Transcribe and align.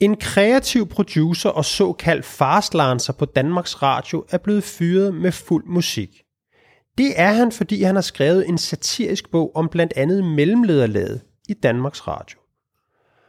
En 0.00 0.16
kreativ 0.16 0.88
producer 0.88 1.50
og 1.50 1.64
såkaldt 1.64 2.24
fastlancer 2.24 3.12
på 3.12 3.24
Danmarks 3.24 3.82
Radio 3.82 4.24
er 4.30 4.38
blevet 4.38 4.64
fyret 4.64 5.14
med 5.14 5.32
fuld 5.32 5.64
musik. 5.66 6.22
Det 6.98 7.20
er 7.20 7.32
han, 7.32 7.52
fordi 7.52 7.82
han 7.82 7.94
har 7.94 8.02
skrevet 8.02 8.48
en 8.48 8.58
satirisk 8.58 9.30
bog 9.30 9.56
om 9.56 9.68
blandt 9.68 9.92
andet 9.96 10.24
mellemlederlaget 10.24 11.20
i 11.48 11.54
Danmarks 11.54 12.08
Radio. 12.08 12.38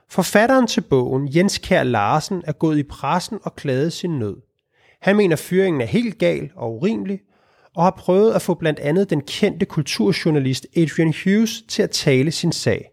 Forfatteren 0.10 0.68
til 0.68 0.82
bogen, 0.82 1.36
Jens 1.36 1.58
Kær 1.58 1.84
Larsen, 1.84 2.44
er 2.46 2.52
gået 2.52 2.78
i 2.78 2.84
pressen 2.84 3.40
og 3.44 3.56
klaget 3.56 3.94
sin 3.94 4.20
nød. 4.20 4.38
Han 5.02 5.16
mener, 5.16 5.36
fyringen 5.36 5.82
er 5.82 5.86
helt 5.86 6.18
gal 6.18 6.50
og 6.56 6.76
urimelig, 6.76 7.20
og 7.76 7.84
har 7.84 7.92
prøvet 7.98 8.34
at 8.34 8.42
få 8.42 8.54
blandt 8.54 8.80
andet 8.80 9.10
den 9.10 9.22
kendte 9.22 9.66
kulturjournalist 9.66 10.68
Adrian 10.78 11.14
Hughes 11.24 11.64
til 11.68 11.84
at 11.84 11.92
tale 11.92 12.32
sin 12.32 12.52
sag. 12.52 12.90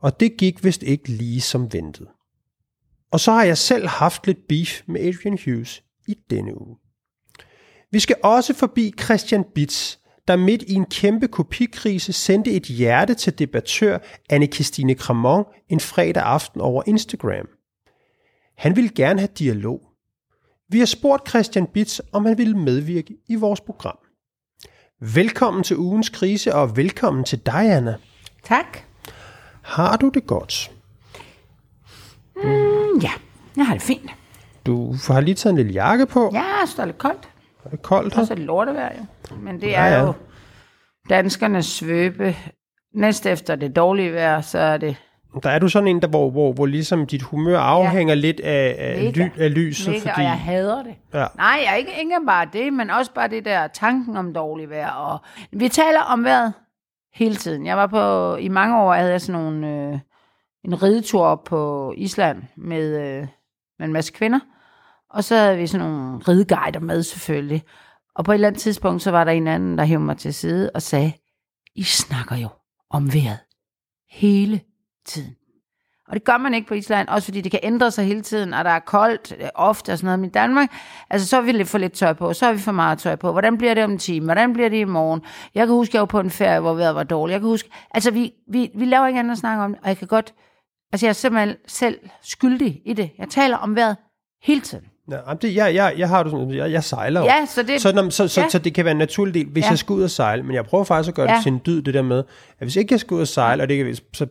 Og 0.00 0.20
det 0.20 0.36
gik 0.36 0.64
vist 0.64 0.82
ikke 0.82 1.08
lige 1.08 1.40
som 1.40 1.72
ventet. 1.72 2.06
Og 3.14 3.20
så 3.20 3.32
har 3.32 3.44
jeg 3.44 3.58
selv 3.58 3.88
haft 3.88 4.26
lidt 4.26 4.38
beef 4.48 4.82
med 4.86 5.00
Adrian 5.00 5.38
Hughes 5.44 5.82
i 6.08 6.14
denne 6.30 6.60
uge. 6.60 6.76
Vi 7.92 7.98
skal 7.98 8.16
også 8.22 8.54
forbi 8.54 8.94
Christian 9.02 9.44
Bitz, 9.54 9.96
der 10.28 10.36
midt 10.36 10.62
i 10.62 10.72
en 10.72 10.86
kæmpe 10.86 11.28
kopikrise 11.28 12.12
sendte 12.12 12.50
et 12.50 12.62
hjerte 12.62 13.14
til 13.14 13.38
debattør 13.38 13.98
Anne-Christine 14.32 14.94
Cramon 14.94 15.44
en 15.68 15.80
fredag 15.80 16.22
aften 16.22 16.60
over 16.60 16.82
Instagram. 16.86 17.46
Han 18.56 18.76
ville 18.76 18.90
gerne 18.90 19.18
have 19.20 19.30
dialog. 19.38 19.80
Vi 20.68 20.78
har 20.78 20.86
spurgt 20.86 21.28
Christian 21.28 21.66
Bitz, 21.66 22.00
om 22.12 22.26
han 22.26 22.38
ville 22.38 22.58
medvirke 22.58 23.14
i 23.28 23.34
vores 23.34 23.60
program. 23.60 23.98
Velkommen 25.00 25.62
til 25.64 25.76
ugens 25.76 26.08
krise, 26.08 26.54
og 26.54 26.76
velkommen 26.76 27.24
til 27.24 27.38
dig, 27.46 27.76
Anna. 27.76 27.96
Tak. 28.42 28.78
Har 29.62 29.96
du 29.96 30.08
det 30.08 30.26
godt? 30.26 30.70
Mm, 32.36 32.83
ja, 33.02 33.10
jeg 33.56 33.66
har 33.66 33.74
det 33.74 33.82
fint. 33.82 34.10
Du 34.66 34.94
har 35.08 35.20
lige 35.20 35.34
taget 35.34 35.50
en 35.52 35.56
lille 35.56 35.72
jakke 35.72 36.06
på. 36.06 36.30
Ja, 36.32 36.66
så 36.66 36.82
er 36.82 36.86
det 36.86 36.98
koldt. 36.98 37.28
Er 37.64 37.68
det 37.70 37.82
koldt 37.82 38.14
her? 38.14 38.20
Og 38.20 38.26
så 38.26 38.32
er 38.32 38.36
det 38.36 38.44
lortevejr 38.46 38.92
jo. 38.98 39.36
Men 39.36 39.60
det 39.60 39.66
Ja, 39.68 39.80
er 39.84 39.94
ja. 39.94 40.00
jo 40.02 40.12
danskernes 41.10 41.66
svøbe. 41.66 42.36
Næst 42.94 43.26
efter 43.26 43.56
det 43.56 43.76
dårlige 43.76 44.12
vejr, 44.12 44.40
så 44.40 44.58
er 44.58 44.76
det 44.76 44.96
Der 45.42 45.50
er 45.50 45.58
du 45.58 45.68
sådan 45.68 45.88
en, 45.88 46.02
der, 46.02 46.08
hvor, 46.08 46.30
hvor, 46.30 46.52
hvor 46.52 46.66
ligesom 46.66 47.06
dit 47.06 47.22
humør 47.22 47.58
afhænger 47.58 48.14
ja. 48.14 48.20
lidt 48.20 48.40
af, 48.40 48.76
af, 48.78 49.02
Mega. 49.04 49.24
ly, 49.24 49.40
af 49.42 49.54
lyset. 49.54 49.88
mega, 49.88 49.98
fordi, 50.00 50.10
og 50.16 50.22
jeg 50.22 50.30
hader 50.38 50.82
det. 50.82 50.94
Ja. 51.14 51.26
Nej, 51.36 51.60
jeg 51.64 51.72
er 51.72 51.74
ikke, 51.76 51.90
ikke 52.00 52.16
bare 52.26 52.48
det, 52.52 52.72
men 52.72 52.90
også 52.90 53.10
bare 53.14 53.28
det 53.28 53.44
der 53.44 53.66
tanken 53.66 54.16
om 54.16 54.34
dårligt 54.34 54.70
vejr. 54.70 54.90
Og 54.90 55.18
vi 55.52 55.68
taler 55.68 56.00
om 56.00 56.24
vejret 56.24 56.52
hele 57.14 57.36
tiden. 57.36 57.66
Jeg 57.66 57.76
var 57.76 57.86
på, 57.86 58.36
i 58.36 58.48
mange 58.48 58.78
år 58.82 58.92
havde 58.94 59.10
jeg 59.10 59.20
sådan 59.20 59.42
nogle, 59.42 59.68
øh, 59.68 59.98
en 60.64 60.82
ridetur 60.82 61.24
op 61.24 61.44
på 61.44 61.92
Island 61.96 62.42
med, 62.56 63.00
øh, 63.00 63.28
med 63.78 63.86
en 63.86 63.92
masse 63.92 64.12
kvinder. 64.12 64.40
Og 65.10 65.24
så 65.24 65.36
havde 65.36 65.56
vi 65.56 65.66
sådan 65.66 65.86
nogle 65.86 66.18
rideguider 66.18 66.80
med 66.80 67.02
selvfølgelig. 67.02 67.62
Og 68.14 68.24
på 68.24 68.32
et 68.32 68.34
eller 68.34 68.48
andet 68.48 68.60
tidspunkt, 68.60 69.02
så 69.02 69.10
var 69.10 69.24
der 69.24 69.32
en 69.32 69.46
anden, 69.46 69.78
der 69.78 69.84
hævde 69.84 70.04
mig 70.04 70.16
til 70.16 70.34
side 70.34 70.70
og 70.74 70.82
sagde, 70.82 71.12
I 71.74 71.82
snakker 71.82 72.36
jo 72.36 72.48
om 72.90 73.14
vejret 73.14 73.38
hele 74.10 74.60
tiden. 75.06 75.36
Og 76.08 76.14
det 76.14 76.24
gør 76.24 76.36
man 76.36 76.54
ikke 76.54 76.68
på 76.68 76.74
Island, 76.74 77.08
også 77.08 77.24
fordi 77.26 77.40
det 77.40 77.50
kan 77.50 77.60
ændre 77.62 77.90
sig 77.90 78.04
hele 78.04 78.22
tiden, 78.22 78.54
og 78.54 78.64
der 78.64 78.70
er 78.70 78.78
koldt 78.78 79.34
ofte 79.54 79.92
og 79.92 79.98
sådan 79.98 80.06
noget. 80.06 80.18
Men 80.18 80.28
i 80.28 80.32
Danmark, 80.32 80.72
altså 81.10 81.28
så 81.28 81.36
er 81.36 81.40
vi 81.40 81.52
lidt 81.52 81.68
for 81.68 81.78
lidt 81.78 81.92
tøj 81.92 82.12
på, 82.12 82.32
så 82.32 82.46
har 82.46 82.52
vi 82.52 82.58
for 82.58 82.72
meget 82.72 82.98
tøj 82.98 83.16
på. 83.16 83.32
Hvordan 83.32 83.58
bliver 83.58 83.74
det 83.74 83.84
om 83.84 83.90
en 83.90 83.98
time? 83.98 84.24
Hvordan 84.24 84.52
bliver 84.52 84.68
det 84.68 84.76
i 84.76 84.84
morgen? 84.84 85.22
Jeg 85.54 85.66
kan 85.66 85.74
huske, 85.74 85.96
jeg 85.96 86.00
var 86.00 86.06
på 86.06 86.20
en 86.20 86.30
ferie, 86.30 86.60
hvor 86.60 86.74
vejret 86.74 86.94
var 86.94 87.02
dårligt. 87.02 87.32
Jeg 87.32 87.40
kan 87.40 87.48
huske, 87.48 87.70
altså 87.90 88.10
vi, 88.10 88.32
vi, 88.48 88.70
vi 88.74 88.84
laver 88.84 89.06
ikke 89.06 89.18
andet 89.18 89.32
at 89.32 89.38
snakke 89.38 89.62
om 89.62 89.72
det, 89.72 89.80
og 89.82 89.88
jeg 89.88 89.98
kan 89.98 90.08
godt, 90.08 90.34
altså 90.94 91.06
jeg 91.06 91.08
er 91.08 91.14
simpelthen 91.14 91.56
selv 91.66 91.98
skyldig 92.22 92.82
i 92.84 92.92
det. 92.92 93.10
Jeg 93.18 93.28
taler 93.28 93.56
om 93.56 93.76
vejret 93.76 93.96
hele 94.42 94.60
tiden. 94.60 94.84
Ja, 95.10 95.18
det, 95.42 95.54
jeg, 95.54 95.74
jeg, 95.74 95.94
jeg 95.96 96.08
har 96.08 96.22
det 96.22 96.32
sådan, 96.32 96.50
jeg, 96.54 96.72
jeg 96.72 96.84
sejler 96.84 97.20
jo. 97.20 97.26
Ja, 97.26 97.46
så 97.46 97.62
det- 97.62 97.80
så, 97.80 97.92
når, 97.94 98.10
så, 98.10 98.28
så, 98.28 98.40
ja. 98.40 98.48
så, 98.48 98.58
det 98.58 98.74
kan 98.74 98.84
være 98.84 98.92
en 98.92 98.98
naturlig 98.98 99.34
del, 99.34 99.46
hvis 99.46 99.64
ja. 99.64 99.68
Jeg 99.68 99.78
skal 99.78 99.92
ud 99.92 100.02
og 100.02 100.10
sejle. 100.10 100.42
Men 100.42 100.54
jeg 100.54 100.64
prøver 100.64 100.84
faktisk 100.84 101.08
at 101.08 101.14
gøre 101.14 101.28
ja. 101.30 101.34
Det 101.34 101.42
til 101.42 101.52
en 101.52 101.60
dyd, 101.66 101.82
det 101.82 101.94
der 101.94 102.02
med, 102.02 102.18
at 102.18 102.64
hvis 102.66 102.76
ikke 102.76 102.92
jeg 102.92 103.00
skal 103.00 103.14
ud 103.14 103.20
og 103.20 103.28
sejle, 103.28 103.62
og 103.62 103.68
det 103.68 103.84
kan, 103.84 103.96
så 104.14 104.26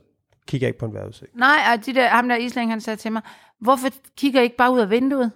kigger 0.47 0.65
jeg 0.67 0.69
ikke 0.69 0.79
på 0.79 0.85
en 0.85 0.93
vejrudsigt. 0.93 1.35
Nej, 1.35 1.57
og 1.73 1.85
de 1.85 1.93
der, 1.93 2.07
ham 2.07 2.29
der 2.29 2.35
islæng, 2.35 2.71
han 2.71 2.81
sagde 2.81 2.97
til 2.97 3.11
mig, 3.11 3.21
hvorfor 3.61 3.87
kigger 4.17 4.41
I 4.41 4.43
ikke 4.43 4.55
bare 4.57 4.71
ud 4.73 4.79
af 4.79 4.89
vinduet? 4.89 5.31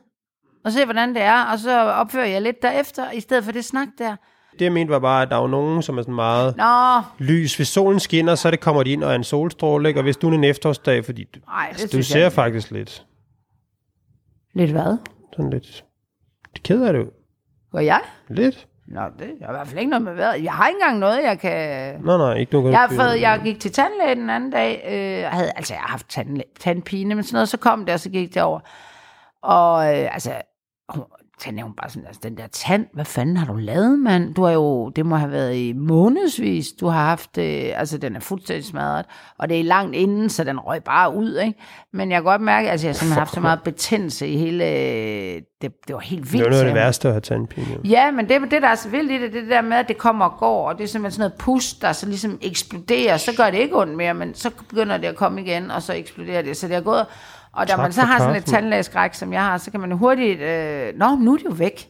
Og 0.66 0.72
se, 0.72 0.86
hvordan 0.86 1.10
det 1.16 1.22
er, 1.22 1.44
og 1.44 1.60
så 1.60 1.80
opfører 1.80 2.26
jeg 2.26 2.42
lidt 2.42 2.62
derefter, 2.62 3.12
i 3.12 3.20
stedet 3.20 3.44
for 3.44 3.52
det 3.52 3.66
snak 3.66 3.88
der. 3.98 4.16
Det 4.60 4.66
jeg 4.66 4.72
mente 4.74 4.92
var 4.94 5.00
bare, 5.00 5.22
at 5.22 5.30
der 5.30 5.44
er 5.44 5.48
nogen, 5.48 5.82
som 5.82 5.98
er 5.98 6.02
sådan 6.02 6.16
meget 6.16 6.58
Nå, 6.58 7.02
lys. 7.26 7.56
Hvis 7.56 7.68
solen 7.68 8.00
skinner, 8.00 8.36
så 8.36 8.52
det 8.52 8.60
kommer 8.60 8.84
de 8.84 8.90
ind 8.92 9.04
og 9.04 9.12
er 9.12 9.16
en 9.16 9.24
solstråle, 9.24 9.88
ikke? 9.88 10.00
og 10.00 10.04
hvis 10.04 10.18
du 10.18 10.30
er 10.30 10.34
en 10.34 10.44
efterårsdag, 10.44 11.06
fordi 11.06 11.24
du, 11.24 11.40
nej, 11.48 11.64
det 11.66 11.70
altså, 11.70 11.86
du 11.88 11.92
synes 11.92 12.08
ser 12.08 12.20
jeg. 12.22 12.32
faktisk 12.32 12.72
lidt, 12.72 13.06
Lidt 14.54 14.72
hvad? 14.72 14.98
sådan 15.36 15.50
lidt, 15.50 15.86
det 16.54 16.64
keder 16.64 16.92
du 16.92 17.06
Hvor 17.72 17.80
jeg? 17.80 18.02
lidt. 18.30 18.68
Nå, 18.88 19.02
det 19.20 19.28
er 19.42 19.50
i 19.50 19.52
hvert 19.52 19.68
fald 19.68 19.80
ikke 19.80 19.90
noget 19.90 20.04
med 20.04 20.14
vejret. 20.14 20.44
Jeg 20.44 20.52
har 20.54 20.68
ikke 20.68 20.78
engang 20.82 21.00
noget, 21.00 21.24
jeg 21.24 21.40
kan... 21.40 21.52
Nej, 22.02 22.18
nej, 22.18 22.34
ikke 22.34 22.54
nogen. 22.54 22.72
Jeg, 22.72 22.80
har 22.80 22.88
fået, 22.88 23.22
jeg 23.22 23.42
gik 23.44 23.60
til 23.60 23.72
tandlæge 23.72 24.16
den 24.16 24.30
anden 24.30 24.50
dag. 24.52 24.84
Øh, 24.88 25.20
jeg 25.20 25.30
havde, 25.30 25.52
altså, 25.56 25.74
jeg 25.74 25.82
har 25.82 25.88
haft 25.88 26.10
tandlæ, 26.10 26.42
tandpine, 26.60 27.16
men 27.16 27.24
sådan 27.24 27.36
noget, 27.36 27.50
så 27.50 27.58
kom 27.58 27.86
det, 27.86 27.94
og 27.94 28.00
så 28.00 28.10
gik 28.10 28.34
det 28.34 28.42
over. 28.42 28.60
Og 29.42 29.86
øh, 29.98 30.14
altså, 30.14 30.32
hun, 30.90 31.04
tandlægen 31.40 31.64
hun 31.68 31.76
bare 31.76 31.90
sådan, 31.90 32.08
altså, 32.08 32.22
den 32.24 32.38
der 32.38 32.48
tand, 32.48 32.86
hvad 32.94 33.06
fanden 33.06 33.38
har 33.38 33.46
du 33.46 33.56
lavet, 33.56 34.00
mand? 34.00 34.34
Du 34.34 34.44
har 34.44 34.52
jo, 34.52 34.90
det 34.90 35.06
må 35.06 35.16
have 35.16 35.32
været 35.32 35.56
i 35.56 35.74
månedsvis, 35.74 36.68
du 36.80 36.88
har 36.88 37.06
haft, 37.06 37.38
øh, 37.38 37.72
altså, 37.76 37.98
den 37.98 38.16
er 38.16 38.20
fuldstændig 38.20 38.66
smadret, 38.66 39.06
og 39.40 39.50
det 39.50 39.60
er 39.60 39.64
langt 39.64 39.96
inden, 39.96 40.30
så 40.30 40.44
den 40.44 40.60
røg 40.60 40.84
bare 40.84 41.16
ud, 41.16 41.38
ikke? 41.38 41.60
Men 41.94 42.12
jeg 42.12 42.18
kan 42.18 42.24
godt 42.24 42.42
mærke, 42.42 42.70
altså, 42.72 42.88
jeg 42.88 42.90
har 42.90 42.94
simpelthen 42.94 43.20
haft 43.20 43.34
så 43.34 43.40
meget 43.40 43.62
betændelse 43.64 44.28
i 44.28 44.38
hele, 44.38 44.66
øh, 44.66 45.42
det, 45.62 45.72
det 45.88 45.94
var 45.94 46.00
helt 46.00 46.34
vildt. 46.34 46.46
Det 46.46 46.46
er 46.46 46.50
noget 46.50 46.64
af 46.64 46.66
det 46.66 46.76
værste 46.76 47.08
at 47.08 47.14
have 47.14 47.22
tandpine. 47.22 47.68
jo. 47.74 47.80
Ja, 47.84 48.12
men 48.12 48.30
det, 48.30 48.42
det 48.52 48.62
der 48.62 48.68
er 48.68 48.76
så 48.76 48.90
vildt 48.90 49.12
i 49.12 49.22
det, 49.22 49.34
det 49.34 49.38
er 49.38 49.42
det 49.42 49.52
der 49.52 49.62
med, 49.62 49.78
at 49.78 49.88
det 49.88 49.98
kommer 49.98 50.26
og 50.26 50.40
går, 50.40 50.70
og 50.70 50.78
det 50.78 50.84
er 50.84 50.88
simpelthen 50.88 51.12
sådan 51.12 51.30
noget 51.30 51.40
pust, 51.40 51.82
der 51.82 51.92
så 51.92 52.06
ligesom 52.06 52.40
eksploderer, 52.42 53.18
så 53.18 53.32
gør 53.38 53.50
det 53.50 53.58
ikke 53.58 53.78
ondt 53.78 53.96
mere, 53.96 54.14
men 54.14 54.36
så 54.36 54.52
begynder 54.70 54.98
det 54.98 55.08
at 55.08 55.16
komme 55.16 55.42
igen, 55.42 55.72
og 55.72 55.82
så 55.82 55.94
eksploderer 55.94 56.42
det. 56.42 56.58
Så 56.58 56.68
det 56.68 56.76
er 56.76 56.82
gået, 56.82 57.06
og 57.58 57.68
da 57.68 57.72
Tak 57.72 57.80
man 57.80 57.94
så 57.94 58.02
har 58.02 58.20
sådan 58.20 58.36
et 58.36 58.46
tandlægeskræk, 58.46 59.14
som 59.14 59.34
jeg 59.34 59.42
har, 59.42 59.58
så 59.58 59.72
kan 59.72 59.80
man 59.80 59.92
hurtigt, 59.92 60.42
øh, 60.42 60.94
nå, 60.96 61.16
nu 61.16 61.34
er 61.34 61.38
det 61.38 61.46
jo 61.46 61.50
væk. 61.50 61.88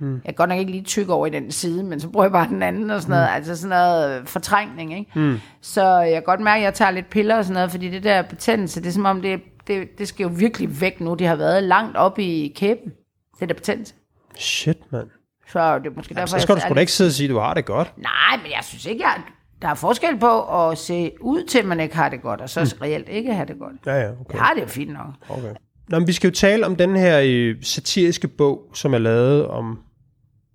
Hmm. 0.00 0.14
Jeg 0.14 0.22
kan 0.24 0.34
godt 0.34 0.48
nok 0.50 0.58
ikke 0.58 0.70
lige 0.70 0.84
tykke 0.84 1.12
over 1.12 1.26
i 1.26 1.30
den 1.30 1.50
side, 1.50 1.84
men 1.84 2.00
så 2.00 2.08
bruger 2.08 2.24
jeg 2.24 2.32
bare 2.32 2.48
den 2.48 2.62
anden 2.62 2.90
og 2.90 3.00
sådan 3.02 3.10
noget, 3.10 3.26
Hmm. 3.28 3.34
altså 3.36 3.56
sådan 3.56 3.68
noget 3.68 4.20
øh, 4.20 4.26
fortrængning, 4.26 4.98
ikke? 4.98 5.10
Hmm. 5.14 5.40
Så 5.62 5.98
jeg 5.98 6.12
kan 6.14 6.22
godt 6.22 6.40
mærke, 6.40 6.58
at 6.60 6.64
jeg 6.64 6.74
tager 6.74 6.90
lidt 6.90 7.10
piller 7.10 7.36
og 7.36 7.44
sådan 7.44 7.54
noget, 7.54 7.70
fordi 7.70 7.90
det 7.90 8.04
der 8.04 8.22
betændelse, 8.22 8.80
det 8.80 8.88
er 8.88 8.92
som 8.92 9.04
om, 9.04 9.22
det, 9.22 9.40
det, 9.66 9.98
det 9.98 10.08
skal 10.08 10.24
jo 10.24 10.30
virkelig 10.36 10.80
væk 10.80 11.00
nu. 11.00 11.14
Det 11.14 11.26
har 11.26 11.36
været 11.36 11.62
langt 11.62 11.96
op 11.96 12.18
i 12.18 12.52
kæben, 12.56 12.92
det 13.40 13.48
der 13.48 13.54
betændelse. 13.54 13.94
Shit, 14.38 14.92
mand. 14.92 15.06
Så 15.48 15.78
det 15.78 15.86
er 15.86 15.90
måske 15.96 16.14
derfor, 16.14 16.26
Så 16.26 16.38
skal 16.40 16.54
du 16.54 16.58
jeg 16.58 16.62
sgu 16.68 16.74
da 16.74 16.80
ikke 16.80 16.92
sidde 16.92 17.08
og 17.08 17.12
sige, 17.12 17.26
at 17.26 17.30
du 17.30 17.38
har 17.38 17.54
det 17.54 17.64
godt. 17.64 17.92
Nej, 17.98 18.36
men 18.42 18.52
jeg 18.52 18.60
synes 18.62 18.86
ikke, 18.86 19.02
jeg, 19.02 19.22
der 19.64 19.70
er 19.70 19.74
forskel 19.74 20.18
på 20.20 20.68
at 20.70 20.78
se 20.78 21.12
ud 21.20 21.44
til, 21.44 21.58
at 21.58 21.64
man 21.64 21.80
ikke 21.80 21.96
har 21.96 22.08
det 22.08 22.22
godt, 22.22 22.40
og 22.40 22.50
så 22.50 22.60
mm. 22.60 22.82
reelt 22.82 23.08
ikke 23.08 23.34
have 23.34 23.46
det 23.46 23.58
godt. 23.58 23.72
Ja, 23.86 23.94
ja, 23.94 24.10
okay. 24.10 24.34
Jeg 24.34 24.42
har 24.42 24.54
det 24.54 24.62
jo 24.62 24.66
fint 24.66 24.92
nok. 24.92 25.06
okay. 25.28 25.54
Nå, 25.88 25.98
men 25.98 26.06
vi 26.06 26.12
skal 26.12 26.28
jo 26.28 26.34
tale 26.34 26.66
om 26.66 26.76
den 26.76 26.96
her 26.96 27.20
øh, 27.24 27.56
satiriske 27.62 28.28
bog, 28.28 28.62
som 28.74 28.94
er 28.94 28.98
lavet 28.98 29.46
om 29.46 29.78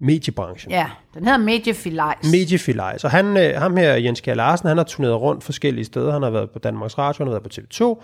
mediebranchen. 0.02 0.72
Ja, 0.72 0.88
den 1.14 1.24
hedder 1.24 1.38
Mediefilajs. 1.38 2.32
Mediefilej. 2.32 2.98
Så 2.98 3.08
han, 3.08 3.38
øh, 3.38 3.56
ham 3.56 3.78
her, 3.78 3.94
Jens 3.94 4.22
Kjær 4.22 4.34
Larsen, 4.34 4.68
han 4.68 4.78
har 4.78 4.84
turneret 4.84 5.22
rundt 5.22 5.44
forskellige 5.44 5.86
steder. 5.86 6.12
Han 6.14 6.22
har 6.22 6.30
været 6.30 6.50
på 6.50 6.60
Danmarks 6.60 6.98
Radio, 6.98 7.24
han 7.24 7.34
har 7.34 7.40
været 7.40 7.44
på 7.44 7.62
TV2. 7.62 8.04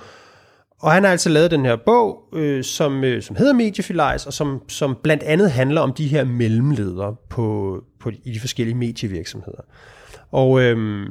Og 0.80 0.92
han 0.92 1.04
har 1.04 1.12
altså 1.12 1.30
lavet 1.30 1.52
den 1.52 1.66
her 1.66 1.76
bog, 1.76 2.24
øh, 2.34 2.64
som, 2.64 3.04
øh, 3.04 3.22
som 3.22 3.36
hedder 3.36 3.54
Mediefilejs, 3.54 4.26
og 4.26 4.34
som, 4.34 4.62
som 4.70 4.98
blandt 5.04 5.24
andet 5.24 5.52
handler 5.52 5.82
om 5.82 5.94
de 5.94 6.08
her 6.08 6.24
mellemledere 6.24 7.16
på, 7.30 7.78
på, 8.00 8.12
i 8.24 8.34
de 8.34 8.40
forskellige 8.40 8.76
medievirksomheder. 8.76 9.62
Og, 10.32 10.62
øhm, 10.62 11.08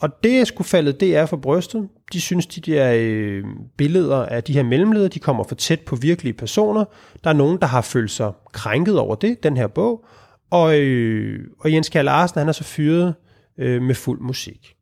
og 0.00 0.24
det 0.24 0.40
er 0.40 0.44
sgu 0.44 0.62
faldet 0.62 1.00
DR 1.00 1.24
for 1.24 1.36
brystet. 1.36 1.88
De 2.12 2.20
synes, 2.20 2.46
de 2.46 2.60
der 2.60 2.92
øh, 2.96 3.44
billeder 3.76 4.26
af 4.26 4.44
de 4.44 4.52
her 4.52 4.62
mellemledere, 4.62 5.08
de 5.08 5.18
kommer 5.18 5.44
for 5.44 5.54
tæt 5.54 5.80
på 5.80 5.96
virkelige 5.96 6.32
personer. 6.32 6.84
Der 7.24 7.30
er 7.30 7.34
nogen, 7.34 7.58
der 7.60 7.66
har 7.66 7.80
følt 7.80 8.10
sig 8.10 8.32
krænket 8.52 8.98
over 8.98 9.14
det, 9.14 9.42
den 9.42 9.56
her 9.56 9.66
bog. 9.66 10.04
Og, 10.50 10.80
øh, 10.80 11.40
og 11.60 11.72
Jens 11.72 11.88
Kjær 11.88 12.02
Larsen, 12.02 12.38
han 12.38 12.48
er 12.48 12.52
så 12.52 12.64
fyret 12.64 13.14
øh, 13.58 13.82
med 13.82 13.94
fuld 13.94 14.20
musik, 14.20 14.74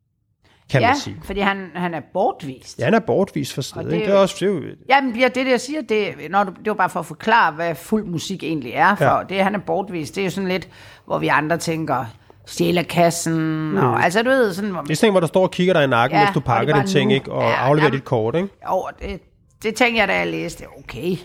kan 0.69 0.81
ja, 0.81 0.87
man 0.87 0.97
sige. 0.97 1.17
fordi 1.23 1.39
han, 1.39 1.69
han 1.75 1.93
er 1.93 2.01
bortvist. 2.13 2.79
Ja, 2.79 2.85
han 2.85 2.93
er 2.93 2.99
bortvist 2.99 3.53
fra 3.53 3.61
stedet. 3.61 3.85
Og 3.85 3.91
Det, 3.91 4.01
er 4.01 4.05
det 4.05 4.13
er 4.13 4.17
også 4.17 4.35
det 4.39 4.45
er 4.45 4.53
jo, 4.53 4.61
Jamen, 4.89 5.15
ja, 5.15 5.25
det, 5.25 5.35
det 5.35 5.51
jeg 5.51 5.61
siger, 5.61 5.81
det, 5.81 6.15
når 6.29 6.43
du, 6.43 6.51
det 6.51 6.67
var 6.67 6.73
bare 6.73 6.89
for 6.89 6.99
at 6.99 7.05
forklare, 7.05 7.51
hvad 7.51 7.75
fuld 7.75 8.05
musik 8.05 8.43
egentlig 8.43 8.71
er. 8.71 8.95
For 8.95 9.05
ja. 9.05 9.23
det, 9.29 9.43
han 9.43 9.55
er 9.55 9.59
bortvist, 9.59 10.15
det 10.15 10.21
er 10.21 10.25
jo 10.25 10.31
sådan 10.31 10.49
lidt, 10.49 10.69
hvor 11.05 11.19
vi 11.19 11.27
andre 11.27 11.57
tænker, 11.57 12.05
stjæler 12.45 12.83
kassen, 12.83 13.33
mm. 13.71 13.77
og 13.77 14.03
altså 14.03 14.23
du 14.23 14.29
ved, 14.29 14.53
sådan, 14.53 14.69
hvor, 14.71 14.81
det 14.81 14.91
er 14.91 14.95
sådan 14.95 15.11
hvor 15.13 15.19
der 15.19 15.27
står 15.27 15.41
og 15.43 15.51
kigger 15.51 15.73
dig 15.73 15.83
i 15.83 15.87
nakken, 15.87 16.19
Ja, 16.19 16.23
mens 16.25 16.33
du 16.33 16.39
pakker 16.39 16.75
det 16.75 16.89
ting, 16.89 17.09
nu. 17.09 17.15
ikke? 17.15 17.31
Og 17.31 17.41
Ja, 17.43 17.55
afleverer 17.55 17.85
jamen. 17.85 17.99
dit 17.99 18.05
kort, 18.05 18.35
ikke? 18.35 18.47
jo, 18.69 18.87
det, 19.01 19.21
det 19.63 19.75
tænkte 19.75 19.99
jeg, 19.99 20.07
da 20.07 20.17
jeg 20.17 20.27
læste, 20.27 20.63
okay, 20.79 21.09
det 21.09 21.19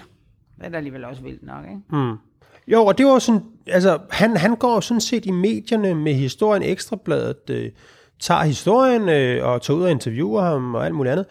er 0.60 0.68
da 0.68 0.76
alligevel 0.76 1.04
også 1.04 1.22
vildt 1.22 1.42
nok, 1.42 1.64
ikke? 1.64 2.16
Jo, 2.68 2.84
og 2.84 2.98
det 2.98 3.06
var 3.06 3.18
sådan, 3.18 3.40
altså, 3.66 3.98
han, 4.10 4.36
han 4.36 4.56
går 4.56 4.80
sådan 4.80 5.00
set 5.00 5.26
i 5.26 5.30
medierne 5.30 5.94
med 5.94 6.14
historien 6.14 6.62
Ekstrabladet, 6.62 7.50
øh, 7.50 7.70
tager 8.20 8.42
historien 8.42 9.08
øh, 9.08 9.46
og 9.46 9.62
tager 9.62 9.78
ud 9.78 9.82
og 9.84 9.90
interviewer 9.90 10.42
ham 10.42 10.74
og 10.74 10.86
alt 10.86 10.94
muligt 10.94 11.12
andet. 11.12 11.26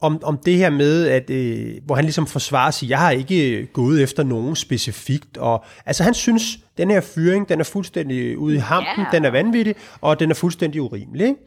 Om, 0.00 0.20
om 0.22 0.38
det 0.38 0.56
her 0.56 0.70
med, 0.70 1.06
at, 1.08 1.30
øh, 1.30 1.74
hvor 1.86 1.94
han 1.94 2.04
ligesom 2.04 2.26
forsvarer 2.26 2.70
sig, 2.70 2.88
jeg 2.88 2.98
har 2.98 3.10
ikke 3.10 3.66
gået 3.72 4.02
efter 4.02 4.22
nogen 4.22 4.56
specifikt. 4.56 5.36
Og, 5.36 5.64
altså 5.86 6.02
han 6.04 6.14
synes, 6.14 6.58
den 6.78 6.90
her 6.90 7.00
fyring, 7.00 7.48
den 7.48 7.60
er 7.60 7.64
fuldstændig 7.64 8.38
ude 8.38 8.54
i 8.54 8.58
hampen, 8.58 9.04
Ja. 9.12 9.16
den 9.16 9.24
er 9.24 9.30
vanvittig, 9.30 9.74
og 10.00 10.20
den 10.20 10.30
er 10.30 10.34
fuldstændig 10.34 10.82
urimelig. 10.82 11.26
Ikke? 11.26 11.40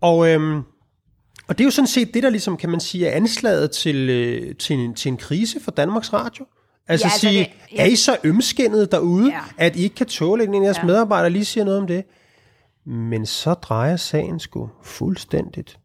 Og, 0.00 0.28
øhm, 0.28 0.56
og 1.48 1.58
det 1.58 1.60
er 1.60 1.64
jo 1.64 1.70
sådan 1.70 1.86
set 1.88 2.14
det, 2.14 2.22
der 2.22 2.30
ligesom, 2.30 2.56
kan 2.56 2.70
man 2.70 2.80
sige, 2.80 3.06
er 3.08 3.16
anslaget 3.16 3.70
til, 3.70 3.96
øh, 4.10 4.54
til, 4.54 4.76
en, 4.76 4.94
til 4.94 5.08
en 5.08 5.16
krise 5.16 5.60
for 5.60 5.70
Danmarks 5.70 6.12
Radio. 6.12 6.46
Altså, 6.88 7.06
Ja, 7.06 7.10
altså 7.12 7.20
sige, 7.28 7.38
det- 7.38 7.76
ja. 7.78 7.82
er 7.82 7.86
I 7.86 7.96
så 7.96 8.16
ømskændet 8.24 8.92
derude, 8.92 9.30
Ja. 9.32 9.40
at 9.58 9.76
I 9.76 9.82
ikke 9.82 9.94
kan 9.96 10.06
tåle, 10.06 10.42
at 10.42 10.48
en 10.48 10.54
af 10.54 10.64
jeres 10.64 10.78
ja. 10.78 10.84
medarbejdere 10.84 11.30
lige 11.30 11.44
siger 11.44 11.64
noget 11.64 11.80
om 11.80 11.86
det? 11.86 12.04
Men 12.86 13.26
så 13.26 13.54
drejer 13.54 13.96
sagen 13.96 14.40
sgu 14.40 14.70
fuldstændigt. 14.82 15.78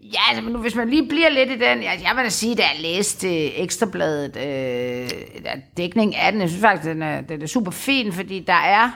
Ja, 0.00 0.20
altså, 0.28 0.44
men 0.44 0.52
nu, 0.52 0.58
hvis 0.58 0.74
man 0.74 0.88
lige 0.88 1.08
bliver 1.08 1.28
lidt 1.28 1.50
i 1.50 1.52
den... 1.52 1.82
jeg, 1.82 2.00
jeg 2.02 2.12
vil 2.16 2.24
da 2.24 2.28
sige, 2.28 2.54
da 2.54 2.62
jeg 2.62 2.80
læste 2.80 3.28
øh, 3.28 3.50
Ekstrabladet, 3.56 4.36
øh, 4.36 5.10
der 5.44 5.50
dækning 5.76 6.16
af 6.16 6.32
den, 6.32 6.40
jeg 6.40 6.48
synes 6.48 6.60
faktisk, 6.60 6.88
den 6.88 7.02
er, 7.02 7.20
den 7.20 7.42
er 7.42 7.46
super 7.46 7.70
fin, 7.70 8.12
fordi 8.12 8.40
der 8.40 8.52
er, 8.52 8.90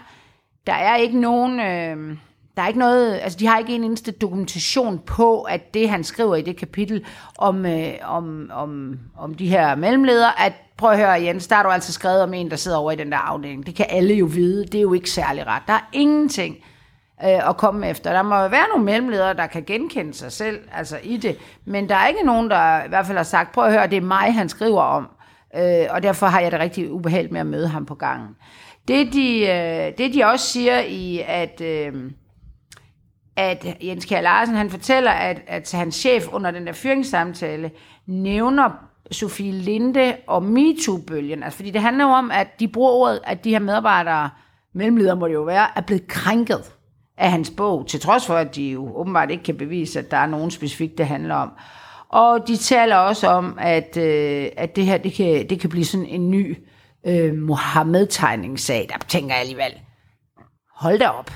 der 0.66 0.74
er 0.74 0.96
ikke 0.96 1.20
nogen... 1.20 1.60
Øh, 1.60 2.16
der 2.56 2.62
er 2.62 2.68
ikke 2.68 2.78
noget, 2.78 3.20
altså 3.22 3.38
de 3.38 3.46
har 3.46 3.58
ikke 3.58 3.74
en 3.74 3.84
eneste 3.84 4.12
dokumentation 4.12 4.98
på, 4.98 5.42
at 5.42 5.74
det 5.74 5.90
han 5.90 6.04
skriver 6.04 6.36
i 6.36 6.42
det 6.42 6.56
kapitel 6.56 7.04
om, 7.38 7.66
øh, 7.66 7.92
om, 8.02 8.50
om, 8.52 8.98
om 9.16 9.34
de 9.34 9.48
her 9.48 9.74
mellemledere, 9.74 10.40
at 10.40 10.52
prøv 10.76 10.90
at 10.90 10.98
høre 10.98 11.10
Jens, 11.10 11.46
der 11.46 11.56
har 11.56 11.62
du 11.62 11.68
altså 11.68 11.92
skrevet 11.92 12.22
om 12.22 12.34
en, 12.34 12.50
der 12.50 12.56
sidder 12.56 12.76
over 12.76 12.92
i 12.92 12.96
den 12.96 13.12
der 13.12 13.18
afdeling. 13.18 13.66
Det 13.66 13.74
kan 13.74 13.86
alle 13.88 14.14
jo 14.14 14.26
vide, 14.26 14.66
det 14.66 14.74
er 14.74 14.82
jo 14.82 14.92
ikke 14.92 15.10
særlig 15.10 15.46
ret. 15.46 15.62
Der 15.66 15.72
er 15.72 15.88
ingenting 15.92 16.56
øh, 17.24 17.48
at 17.48 17.56
komme 17.56 17.88
efter. 17.88 18.12
Der 18.12 18.22
må 18.22 18.36
jo 18.36 18.48
være 18.48 18.68
nogle 18.68 18.84
mellemledere, 18.84 19.34
der 19.34 19.46
kan 19.46 19.64
genkende 19.64 20.14
sig 20.14 20.32
selv 20.32 20.60
altså 20.72 20.98
i 21.02 21.16
det, 21.16 21.38
men 21.64 21.88
der 21.88 21.94
er 21.94 22.06
ikke 22.06 22.22
nogen, 22.24 22.50
der 22.50 22.84
i 22.84 22.88
hvert 22.88 23.06
fald 23.06 23.16
har 23.16 23.24
sagt, 23.24 23.52
prøv 23.52 23.64
at 23.64 23.72
høre, 23.72 23.86
det 23.86 23.96
er 23.96 24.00
mig, 24.00 24.34
han 24.34 24.48
skriver 24.48 24.82
om, 24.82 25.08
øh, 25.56 25.86
og 25.90 26.02
derfor 26.02 26.26
har 26.26 26.40
jeg 26.40 26.52
det 26.52 26.60
rigtig 26.60 26.92
ubehageligt 26.92 27.32
med 27.32 27.40
at 27.40 27.46
møde 27.46 27.68
ham 27.68 27.86
på 27.86 27.94
gangen. 27.94 28.28
Det 28.88 29.12
de, 29.12 29.40
øh, 29.40 29.98
det 29.98 30.14
de 30.14 30.24
også 30.24 30.46
siger 30.46 30.80
i, 30.80 31.22
at... 31.26 31.60
Øh, 31.60 32.10
at 33.36 33.66
Jens 33.82 34.04
Kjær 34.04 34.20
Larsen, 34.20 34.54
han 34.54 34.70
fortæller, 34.70 35.10
at, 35.10 35.42
at 35.46 35.72
hans 35.72 35.94
chef 35.94 36.28
under 36.32 36.50
den 36.50 36.66
der 36.66 36.72
fyringssamtale 36.72 37.70
nævner 38.06 38.70
Sofie 39.10 39.52
Linde 39.52 40.16
og 40.26 40.42
MeToo-bølgen. 40.42 41.42
Altså, 41.42 41.56
fordi 41.56 41.70
det 41.70 41.80
handler 41.80 42.04
jo 42.04 42.10
om, 42.10 42.30
at 42.30 42.60
de 42.60 42.68
bruger 42.68 42.90
ordet, 42.90 43.20
at 43.24 43.44
de 43.44 43.50
her 43.50 43.58
medarbejdere, 43.58 44.30
mellemledere 44.72 45.16
må 45.16 45.28
det 45.28 45.34
jo 45.34 45.42
være, 45.42 45.66
er 45.76 45.80
blevet 45.80 46.06
krænket 46.06 46.72
af 47.20 47.30
hans 47.30 47.52
bog, 47.56 47.86
til 47.86 48.00
trods 48.00 48.26
for, 48.26 48.34
at 48.34 48.54
de 48.56 48.70
jo 48.70 48.96
åbenbart 48.96 49.30
ikke 49.30 49.44
kan 49.44 49.56
bevise, 49.56 49.98
at 49.98 50.10
der 50.10 50.16
er 50.16 50.26
nogen 50.26 50.50
specifikt, 50.50 50.98
det 50.98 51.06
handler 51.06 51.34
om. 51.34 51.52
Og 52.08 52.48
de 52.48 52.56
taler 52.56 52.96
også 52.96 53.28
om, 53.28 53.58
at, 53.60 53.96
øh, 53.96 54.48
at 54.56 54.76
det 54.76 54.86
her 54.86 54.98
det 54.98 55.12
kan, 55.12 55.48
det 55.50 55.60
kan 55.60 55.70
blive 55.70 55.84
sådan 55.84 56.06
en 56.06 56.30
ny 56.30 56.58
øh, 57.06 57.34
Mohammed-tegningssag. 57.34 58.86
Der 58.88 58.98
tænker 59.08 59.34
jeg 59.34 59.40
alligevel, 59.40 59.80
hold 60.74 60.98
da 60.98 61.08
op. 61.08 61.30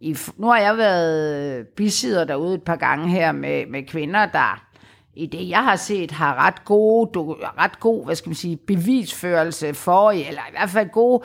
I, 0.00 0.16
nu 0.36 0.46
har 0.46 0.58
jeg 0.58 0.76
været 0.76 1.66
bisider 1.68 2.24
derude 2.24 2.54
et 2.54 2.62
par 2.62 2.76
gange 2.76 3.08
her 3.08 3.32
med, 3.32 3.66
med 3.66 3.86
kvinder, 3.86 4.26
der 4.26 4.64
i 5.14 5.26
det, 5.26 5.48
jeg 5.48 5.64
har 5.64 5.76
set, 5.76 6.10
har 6.10 6.46
ret 6.46 6.64
gode, 6.64 7.10
ret 7.58 7.80
god, 7.80 8.04
hvad 8.04 8.14
skal 8.14 8.28
man 8.28 8.36
sige, 8.36 8.56
bevisførelse 8.56 9.74
for, 9.74 10.10
eller 10.10 10.42
i 10.48 10.50
hvert 10.50 10.70
fald 10.70 10.88
gode 10.88 11.22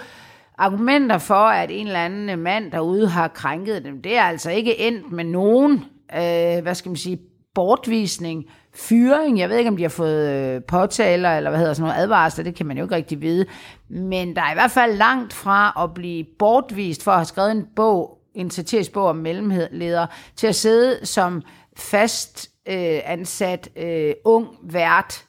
argumenter 0.57 1.17
for, 1.17 1.33
at 1.33 1.71
en 1.71 1.87
eller 1.87 2.05
anden 2.05 2.39
mand 2.39 2.71
derude 2.71 3.07
har 3.07 3.27
krænket 3.27 3.83
dem. 3.83 4.01
Det 4.01 4.17
er 4.17 4.23
altså 4.23 4.51
ikke 4.51 4.79
endt 4.79 5.11
med 5.11 5.23
nogen, 5.23 5.73
øh, 6.15 6.61
hvad 6.61 6.75
skal 6.75 6.89
man 6.89 6.97
sige, 6.97 7.19
bortvisning, 7.55 8.45
fyring. 8.75 9.39
Jeg 9.39 9.49
ved 9.49 9.57
ikke, 9.57 9.69
om 9.69 9.77
de 9.77 9.83
har 9.83 9.89
fået 9.89 10.29
øh, 10.29 10.61
påtaler, 10.63 11.37
eller 11.37 11.49
hvad 11.49 11.59
hedder 11.59 11.73
sådan 11.73 11.89
noget, 11.89 12.01
advarsler, 12.01 12.43
det 12.43 12.55
kan 12.55 12.65
man 12.65 12.77
jo 12.77 12.83
ikke 12.83 12.95
rigtig 12.95 13.21
vide. 13.21 13.45
Men 13.89 14.35
der 14.35 14.41
er 14.41 14.51
i 14.51 14.55
hvert 14.55 14.71
fald 14.71 14.97
langt 14.97 15.33
fra 15.33 15.83
at 15.83 15.93
blive 15.93 16.25
bortvist 16.39 17.03
for 17.03 17.11
at 17.11 17.17
have 17.17 17.25
skrevet 17.25 17.51
en 17.51 17.65
bog, 17.75 18.17
en 18.35 18.49
satirisk 18.49 18.93
bog 18.93 19.05
om 19.07 19.15
mellemledere, 19.15 20.07
til 20.35 20.47
at 20.47 20.55
sidde 20.55 21.05
som 21.05 21.41
fast 21.77 22.49
øh, 22.67 22.99
ansat 23.05 23.69
øh, 23.75 24.13
ung 24.25 24.47
vært, 24.63 25.26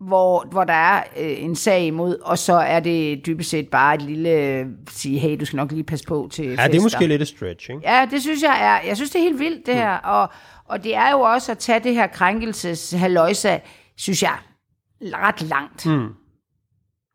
hvor, 0.00 0.46
hvor 0.50 0.64
der 0.64 0.72
er 0.72 1.02
øh, 1.16 1.42
en 1.42 1.54
sag 1.56 1.86
imod, 1.86 2.18
og 2.22 2.38
så 2.38 2.52
er 2.52 2.80
det 2.80 3.26
dybest 3.26 3.50
set 3.50 3.68
bare 3.68 3.94
et 3.94 4.02
lille 4.02 4.30
øh, 4.30 4.66
sige, 4.90 5.18
hey, 5.18 5.36
du 5.40 5.44
skal 5.44 5.56
nok 5.56 5.72
lige 5.72 5.84
passe 5.84 6.06
på 6.06 6.28
til 6.32 6.44
Ja, 6.44 6.50
fester. 6.50 6.68
det 6.68 6.78
er 6.78 6.82
måske 6.82 7.06
lidt 7.06 7.22
et 7.22 7.28
stretch, 7.28 7.70
ikke? 7.70 7.82
Ja, 7.84 8.06
det 8.10 8.22
synes 8.22 8.42
jeg 8.42 8.58
er, 8.82 8.86
jeg 8.88 8.96
synes 8.96 9.10
det 9.10 9.18
er 9.18 9.22
helt 9.22 9.38
vildt 9.38 9.66
det 9.66 9.74
her, 9.74 9.96
og, 9.96 10.28
og 10.64 10.84
det 10.84 10.94
er 10.96 11.10
jo 11.10 11.20
også 11.20 11.52
at 11.52 11.58
tage 11.58 11.80
det 11.80 11.94
her 11.94 12.06
krænkelses 12.06 12.92
haløjsa, 12.92 13.58
synes 13.96 14.22
jeg, 14.22 14.36
ret 15.02 15.42
langt. 15.42 15.86
Mm. 15.86 16.08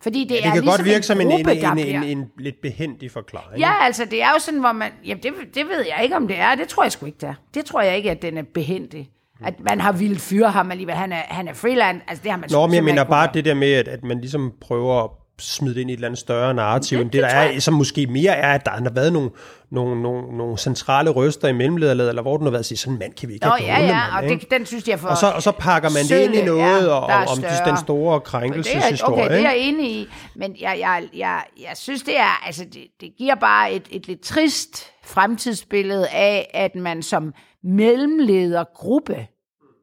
Fordi 0.03 0.19
det, 0.19 0.29
Det 0.29 0.37
er 0.37 0.41
kan 0.41 0.51
ligesom 0.51 0.65
godt 0.77 0.85
virke 0.85 1.05
som 1.05 1.21
en, 1.21 1.27
en, 1.27 1.31
gruppe, 1.37 1.61
der 1.61 1.69
en, 1.71 1.75
bliver- 1.75 2.01
en, 2.01 2.17
en 2.17 2.25
lidt 2.37 2.61
behendig 2.61 3.11
forklaring. 3.11 3.59
Ja, 3.59 3.71
altså 3.81 4.05
det 4.05 4.23
er 4.23 4.29
jo 4.29 4.39
sådan, 4.39 4.59
hvor 4.59 4.71
man... 4.71 4.91
Jamen 5.05 5.23
det, 5.23 5.33
det 5.55 5.65
ved 5.67 5.85
jeg 5.95 5.99
ikke, 6.03 6.15
om 6.15 6.27
det 6.27 6.39
er. 6.39 6.55
Det 6.55 6.67
tror 6.67 6.83
jeg 6.83 6.91
sgu 6.91 7.05
ikke, 7.05 7.17
det 7.21 7.29
er. 7.29 7.33
Det 7.53 7.65
tror 7.65 7.81
jeg 7.81 7.97
ikke, 7.97 8.11
at 8.11 8.21
den 8.21 8.37
er 8.37 8.43
behendig. 8.53 9.09
At 9.45 9.53
man 9.59 9.81
har 9.81 9.91
ville 9.91 10.19
fyre 10.19 10.51
ham 10.51 10.71
alligevel. 10.71 10.95
Han 10.95 11.11
er, 11.11 11.21
han 11.27 11.47
er 11.47 11.53
freelance. 11.53 12.01
Altså 12.07 12.23
det 12.23 12.31
har 12.31 12.37
man 12.39 12.49
Nå, 12.51 12.67
men 12.67 12.75
jeg 12.75 12.83
mener 12.83 13.03
bare 13.03 13.29
det 13.33 13.45
der 13.45 13.53
med, 13.53 13.71
at, 13.73 13.87
at 13.87 14.03
man 14.03 14.19
ligesom 14.21 14.53
prøver 14.61 15.03
at 15.03 15.09
smide 15.39 15.75
det 15.75 15.81
ind 15.81 15.89
i 15.89 15.93
et 15.93 15.97
eller 15.97 16.07
andet 16.07 16.19
større 16.19 16.53
narrativ, 16.53 16.97
Det- 16.97 17.03
end 17.03 17.11
det, 17.11 17.23
det 17.23 17.31
der 17.31 17.37
er, 17.37 17.59
som 17.59 17.73
måske 17.73 18.07
mere 18.07 18.31
er, 18.35 18.53
at 18.53 18.65
der 18.65 18.71
har 18.71 18.91
været 18.95 19.13
nogle, 19.13 19.29
nogle, 19.71 20.01
nogle, 20.01 20.37
nogle 20.37 20.57
centrale 20.57 21.09
røster 21.09 21.47
i 21.47 21.53
mellemlederlaget, 21.53 22.09
eller 22.09 22.21
hvor 22.21 22.37
den 22.37 22.45
har 22.45 22.51
været 22.51 22.59
at 22.59 22.65
sige, 22.65 22.77
sådan 22.77 22.93
en 22.93 22.99
mand 22.99 23.13
kan 23.13 23.29
vi 23.29 23.33
ikke 23.33 23.45
Nå, 23.45 23.51
have 23.51 23.73
ja, 23.73 23.79
ja, 23.85 23.93
mand, 23.93 24.25
og 24.25 24.31
ikke? 24.31 24.43
det, 24.43 24.51
den 24.51 24.65
synes 24.65 24.87
jeg 24.87 24.99
for... 24.99 25.07
og, 25.07 25.17
så, 25.17 25.27
og 25.27 25.41
så 25.43 25.51
pakker 25.51 25.89
man 25.89 26.03
det 26.03 26.23
ind 26.25 26.33
i 26.33 26.37
sølle, 26.37 26.45
noget, 26.45 26.87
ja, 26.87 26.93
og, 26.93 27.03
om 27.05 27.37
den 27.65 27.77
store 27.77 28.19
krænkelseshistorie. 28.19 29.23
okay, 29.25 29.35
det 29.35 29.45
er 29.45 29.49
jeg 29.49 29.57
enig 29.57 29.91
i, 29.91 30.07
men 30.35 30.55
jeg, 30.61 30.77
jeg, 30.79 31.03
jeg, 31.17 31.41
jeg 31.59 31.71
synes, 31.77 32.03
det 32.03 32.19
er, 32.19 32.45
altså, 32.45 32.63
det, 32.65 32.83
det 33.01 33.09
giver 33.17 33.35
bare 33.35 33.71
et, 33.73 33.83
et 33.91 34.07
lidt 34.07 34.21
trist 34.21 34.85
fremtidsbillede 35.03 36.07
af, 36.07 36.51
at 36.53 36.75
man 36.75 37.01
som 37.03 37.33
mellemledergruppe 37.63 39.27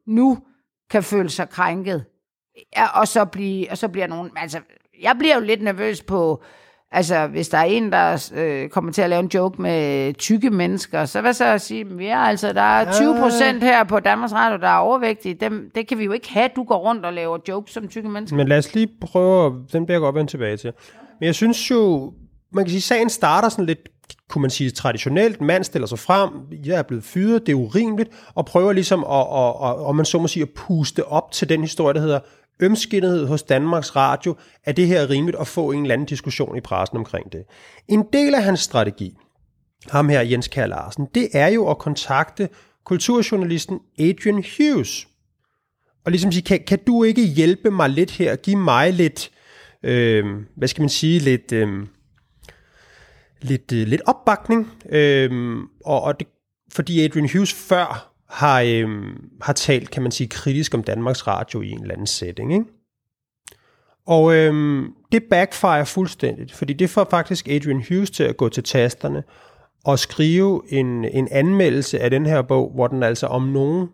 nu 0.08 0.38
kan 0.90 1.02
føle 1.02 1.28
sig 1.28 1.48
krænket, 1.48 2.04
ja, 2.76 3.00
og 3.00 3.08
så, 3.08 3.24
blive, 3.24 3.70
og 3.70 3.78
så 3.78 3.88
bliver 3.88 4.06
nogen, 4.06 4.30
altså, 4.36 4.58
jeg 5.02 5.16
bliver 5.18 5.34
jo 5.34 5.40
lidt 5.40 5.62
nervøs 5.62 6.02
på, 6.02 6.42
altså, 6.92 7.26
hvis 7.26 7.48
der 7.48 7.58
er 7.58 7.64
en, 7.64 7.92
der 7.92 8.30
øh, 8.34 8.68
kommer 8.68 8.92
til 8.92 9.02
at 9.02 9.10
lave 9.10 9.20
en 9.20 9.30
joke 9.34 9.62
med 9.62 10.14
tykke 10.14 10.50
mennesker, 10.50 11.04
så 11.04 11.20
hvad 11.20 11.32
så 11.32 11.44
at 11.44 11.60
sige, 11.60 11.86
ja, 12.00 12.26
altså, 12.26 12.52
der 12.52 12.60
er 12.60 12.92
20 12.92 13.16
procent 13.20 13.62
her 13.62 13.84
på 13.84 14.00
Danmarks 14.00 14.32
Radio, 14.32 14.58
der 14.58 14.68
er 14.68 14.78
overvægtige, 14.78 15.34
Dem, 15.34 15.70
det 15.74 15.88
kan 15.88 15.98
vi 15.98 16.04
jo 16.04 16.12
ikke 16.12 16.32
have, 16.32 16.50
du 16.56 16.64
går 16.64 16.76
rundt 16.78 17.04
og 17.04 17.12
laver 17.12 17.38
jokes 17.48 17.72
som 17.72 17.88
tykke 17.88 18.08
mennesker. 18.08 18.36
Men 18.36 18.48
lad 18.48 18.58
os 18.58 18.74
lige 18.74 18.88
prøve, 19.00 19.64
den 19.72 19.86
bliver 19.86 19.96
jeg 19.96 20.00
godt 20.00 20.14
vende 20.14 20.30
tilbage 20.30 20.56
til. 20.56 20.72
Men 21.20 21.26
jeg 21.26 21.34
synes 21.34 21.70
jo, 21.70 22.12
man 22.52 22.64
kan 22.64 22.70
sige, 22.70 22.82
sagen 22.82 23.10
starter 23.10 23.48
sådan 23.48 23.66
lidt, 23.66 23.88
kunne 24.28 24.42
man 24.42 24.50
sige, 24.50 24.70
traditionelt. 24.70 25.40
Mand 25.40 25.64
stiller 25.64 25.86
sig 25.86 25.98
frem, 25.98 26.30
jeg 26.64 26.78
er 26.78 26.82
blevet 26.82 27.04
fyret, 27.04 27.46
det 27.46 27.52
er 27.52 27.56
urimeligt, 27.56 28.10
og 28.34 28.46
prøver 28.46 28.72
ligesom 28.72 29.04
at, 29.04 29.26
at, 29.32 29.80
at, 29.80 29.88
at, 29.88 29.96
man 29.96 30.04
så 30.04 30.18
må 30.18 30.28
sige, 30.28 30.42
at 30.42 30.50
puste 30.50 31.04
op 31.04 31.32
til 31.32 31.48
den 31.48 31.60
historie, 31.60 31.94
der 31.94 32.00
hedder 32.00 32.20
ømskindhed 32.60 33.26
hos 33.26 33.42
Danmarks 33.42 33.96
Radio. 33.96 34.36
Er 34.64 34.72
det 34.72 34.86
her 34.86 35.10
rimeligt 35.10 35.38
at 35.40 35.46
få 35.46 35.70
en 35.70 35.82
eller 35.82 35.92
anden 35.92 36.06
diskussion 36.06 36.56
i 36.56 36.60
pressen 36.60 36.96
omkring 36.96 37.32
det? 37.32 37.42
En 37.88 38.04
del 38.12 38.34
af 38.34 38.42
hans 38.42 38.60
strategi, 38.60 39.16
ham 39.90 40.08
her 40.08 40.20
Jens 40.20 40.48
Kær 40.48 40.66
Larsen, 40.66 41.06
det 41.14 41.28
er 41.32 41.48
jo 41.48 41.70
at 41.70 41.78
kontakte 41.78 42.48
kulturjournalisten 42.84 43.78
Adrian 43.98 44.44
Hughes, 44.56 45.08
og 46.04 46.10
ligesom 46.12 46.32
sige, 46.32 46.42
kan, 46.42 46.60
kan 46.66 46.78
du 46.86 47.04
ikke 47.04 47.26
hjælpe 47.26 47.70
mig 47.70 47.90
lidt 47.90 48.10
her, 48.10 48.36
give 48.36 48.56
mig 48.56 48.92
lidt, 48.92 49.30
øh, 49.82 50.24
hvad 50.56 50.68
skal 50.68 50.82
man 50.82 50.88
sige, 50.88 51.18
lidt, 51.18 51.52
øh, 51.52 51.86
lidt, 53.40 53.72
øh, 53.72 53.86
lidt 53.86 54.02
opbakning, 54.06 54.72
øh, 54.88 55.56
og, 55.84 56.02
og 56.02 56.20
det, 56.20 56.28
fordi 56.72 57.04
Adrian 57.04 57.30
Hughes 57.32 57.52
før 57.52 58.12
har, 58.28 58.60
øh, 58.60 58.88
har 59.42 59.52
talt, 59.52 59.90
kan 59.90 60.02
man 60.02 60.12
sige, 60.12 60.28
kritisk 60.28 60.74
om 60.74 60.82
Danmarks 60.82 61.26
Radio 61.26 61.60
i 61.60 61.70
en 61.70 61.80
eller 61.80 61.94
anden 61.94 62.06
setting, 62.06 62.52
ikke? 62.52 62.64
Og 64.06 64.34
øh, 64.34 64.84
det 65.12 65.22
backfire 65.30 65.86
fuldstændigt, 65.86 66.52
fordi 66.52 66.72
det 66.72 66.90
får 66.90 67.06
faktisk 67.10 67.48
Adrian 67.48 67.84
Hughes 67.88 68.10
til 68.10 68.22
at 68.22 68.36
gå 68.36 68.48
til 68.48 68.64
tasterne 68.64 69.22
og 69.84 69.98
skrive 69.98 70.62
en, 70.68 71.04
en 71.04 71.28
anmeldelse 71.30 72.00
af 72.00 72.10
den 72.10 72.26
her 72.26 72.42
bog, 72.42 72.72
hvor 72.74 72.86
den 72.86 73.02
altså 73.02 73.26
om 73.26 73.42
nogen 73.42 73.88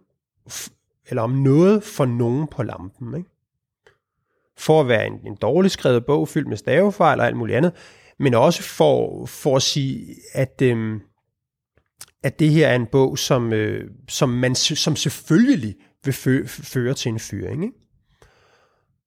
eller 1.09 1.23
om 1.23 1.31
noget 1.31 1.83
for 1.83 2.05
nogen 2.05 2.47
på 2.47 2.63
lampen. 2.63 3.17
Ikke? 3.17 3.31
For 4.59 4.81
at 4.81 4.89
være 4.89 5.07
en, 5.07 5.21
en 5.27 5.35
dårligt 5.35 5.73
skrevet 5.73 6.07
bog, 6.07 6.29
fyldt 6.29 6.49
med 6.49 6.57
stavefejl 6.57 7.21
og 7.21 7.27
alt 7.27 7.37
muligt 7.37 7.57
andet, 7.57 7.73
men 8.19 8.35
også 8.35 8.63
for, 8.63 9.27
for 9.27 9.57
at 9.57 9.63
sige, 9.63 10.15
at, 10.33 10.63
øh, 10.63 11.01
at 12.23 12.39
det 12.39 12.51
her 12.51 12.69
er 12.69 12.75
en 12.75 12.87
bog, 12.87 13.19
som, 13.19 13.53
øh, 13.53 13.91
som, 14.09 14.29
man, 14.29 14.55
som 14.55 14.97
selvfølgelig 14.97 15.75
vil 16.05 16.15
fø, 16.15 16.47
føre 16.47 16.95
til 16.95 17.09
en 17.09 17.19
fyring. 17.19 17.65
Ikke? 17.65 17.77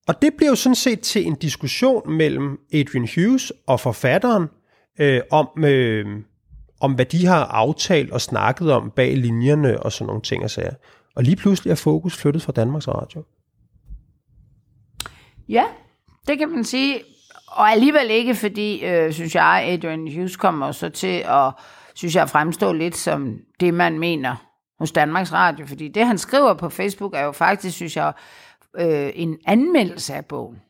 Og 0.08 0.22
det 0.22 0.34
bliver 0.38 0.50
jo 0.50 0.56
sådan 0.56 0.76
set 0.76 1.00
til 1.00 1.28
en 1.28 1.36
diskussion 1.36 2.14
mellem 2.14 2.58
Adrian 2.74 3.08
Hughes 3.16 3.52
og 3.68 3.80
forfatteren 3.80 4.48
øh, 5.00 5.22
om, 5.32 5.64
øh, 5.64 6.06
om, 6.80 6.94
hvad 6.94 7.06
de 7.06 7.26
har 7.26 7.46
aftalt 7.46 8.12
og 8.12 8.22
snakket 8.22 8.72
om 8.72 8.92
bag 8.96 9.18
linjerne 9.18 9.84
og 9.84 9.92
sådan 9.92 10.08
nogle 10.08 10.22
ting 10.22 10.44
og 10.44 10.50
sager. 10.50 10.74
Og 11.16 11.24
lige 11.24 11.36
pludselig 11.36 11.72
er 11.72 11.76
fokus 11.76 12.18
flyttet 12.18 12.42
fra 12.42 12.52
Danmarks 12.52 12.88
Radio. 12.88 13.24
Ja, 15.50 15.64
det 16.28 16.38
kan 16.38 16.50
man 16.50 16.64
sige. 16.64 17.00
Og 17.48 17.72
alligevel 17.72 18.10
ikke, 18.10 18.36
fordi, 18.36 18.86
øh, 18.86 19.14
synes 19.14 19.36
jeg, 19.36 19.64
Adrian 19.68 20.14
Hughes 20.14 20.38
kommer 20.38 20.72
så 20.72 20.90
til 20.90 21.24
at, 21.28 21.54
synes 21.96 22.16
jeg, 22.16 22.30
fremstå 22.30 22.74
lidt 22.74 22.96
som 22.96 23.38
det, 23.60 23.74
man 23.74 24.00
mener 24.00 24.36
hos 24.80 24.92
Danmarks 24.92 25.34
Radio. 25.34 25.66
Fordi 25.66 25.88
det, 25.88 26.08
han 26.08 26.18
skriver 26.18 26.54
på 26.54 26.70
Facebook, 26.70 27.14
er 27.16 27.24
jo 27.24 27.32
faktisk, 27.32 27.76
synes 27.76 27.98
jeg, 27.98 28.14
øh, 28.80 29.10
en 29.14 29.38
anmeldelse 29.46 30.14
af 30.14 30.26
bogen. 30.26 30.62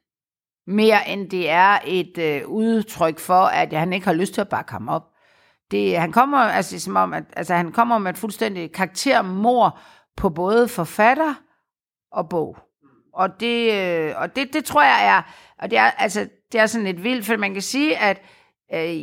Mere 0.67 1.09
end 1.09 1.29
det 1.29 1.49
er 1.49 1.79
et 1.85 2.17
øh, 2.17 2.47
udtryk 2.47 3.19
for, 3.19 3.43
at 3.43 3.73
han 3.73 3.93
ikke 3.93 4.05
har 4.05 4.13
lyst 4.13 4.33
til 4.33 4.41
at 4.41 4.49
bakke 4.49 4.71
ham 4.71 4.89
op. 4.89 5.03
Det, 5.71 5.97
han 5.97 6.11
kommer 6.11 6.37
altså 6.37 6.79
som 6.79 6.95
om, 6.95 7.13
at 7.13 7.23
altså, 7.35 7.55
han 7.55 7.71
kommer 7.71 7.97
med 7.97 8.11
et 8.11 8.17
fuldstændig 8.17 8.71
karaktermor 8.71 9.79
på 10.17 10.29
både 10.29 10.67
forfatter 10.67 11.33
og 12.11 12.29
bog. 12.29 12.57
Og 13.13 13.39
det, 13.39 13.73
øh, 13.73 14.13
og 14.17 14.35
det, 14.35 14.53
det 14.53 14.65
tror 14.65 14.81
jeg 14.83 15.07
er, 15.07 15.21
og 15.61 15.69
det 15.69 15.77
er, 15.77 15.91
altså, 15.91 16.27
det 16.51 16.61
er 16.61 16.65
sådan 16.65 16.85
lidt 16.85 17.03
vildt, 17.03 17.25
for 17.25 17.37
man 17.37 17.53
kan 17.53 17.61
sige, 17.61 17.97
at 17.97 18.21
øh, 18.73 19.01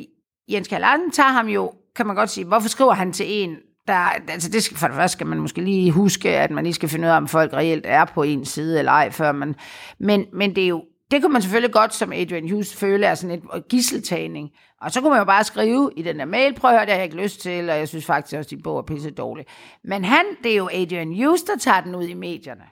Jens 0.48 0.68
Kjær 0.68 0.98
tager 1.12 1.28
ham 1.28 1.46
jo, 1.46 1.72
kan 1.96 2.06
man 2.06 2.16
godt 2.16 2.30
sige, 2.30 2.44
hvorfor 2.44 2.68
skriver 2.68 2.92
han 2.92 3.12
til 3.12 3.26
en, 3.28 3.56
der, 3.86 3.94
altså 4.28 4.50
det 4.50 4.62
skal, 4.62 4.76
for 4.76 4.86
det 4.86 4.96
første 4.96 5.12
skal 5.12 5.26
man 5.26 5.38
måske 5.38 5.60
lige 5.60 5.92
huske, 5.92 6.38
at 6.38 6.50
man 6.50 6.64
lige 6.64 6.74
skal 6.74 6.88
finde 6.88 7.06
ud 7.06 7.12
af, 7.12 7.16
om 7.16 7.28
folk 7.28 7.52
reelt 7.52 7.86
er 7.88 8.04
på 8.04 8.22
en 8.22 8.44
side 8.44 8.78
eller 8.78 8.92
ej, 8.92 9.10
før 9.10 9.32
man, 9.32 9.54
men, 9.98 10.26
men 10.32 10.56
det 10.56 10.64
er 10.64 10.68
jo, 10.68 10.84
det 11.10 11.22
kunne 11.22 11.32
man 11.32 11.42
selvfølgelig 11.42 11.72
godt 11.72 11.94
som 11.94 12.12
Adrian 12.12 12.50
Hughes 12.50 12.76
føle 12.76 13.06
er 13.06 13.14
sådan 13.14 13.42
et 13.54 13.68
gisseltagning. 13.68 14.50
Og 14.80 14.90
så 14.90 15.00
kunne 15.00 15.10
man 15.10 15.18
jo 15.18 15.24
bare 15.24 15.44
skrive 15.44 15.90
i 15.96 16.02
den 16.02 16.18
der 16.18 16.24
mail, 16.24 16.54
prøv 16.54 16.70
at 16.70 16.76
høre, 16.76 16.86
det 16.86 16.92
har 16.92 16.98
jeg 16.98 17.04
ikke 17.04 17.22
lyst 17.22 17.40
til, 17.40 17.70
og 17.70 17.78
jeg 17.78 17.88
synes 17.88 18.06
faktisk 18.06 18.36
også, 18.36 18.46
at 18.46 18.58
de 18.58 18.62
bog 18.62 18.78
er 18.78 18.82
pisse 18.82 19.10
dårlige. 19.10 19.46
Men 19.84 20.04
han, 20.04 20.24
det 20.42 20.52
er 20.52 20.56
jo 20.56 20.68
Adrian 20.72 21.24
Hughes, 21.24 21.42
der 21.42 21.56
tager 21.58 21.80
den 21.80 21.94
ud 21.94 22.04
i 22.04 22.14
medierne. 22.14 22.64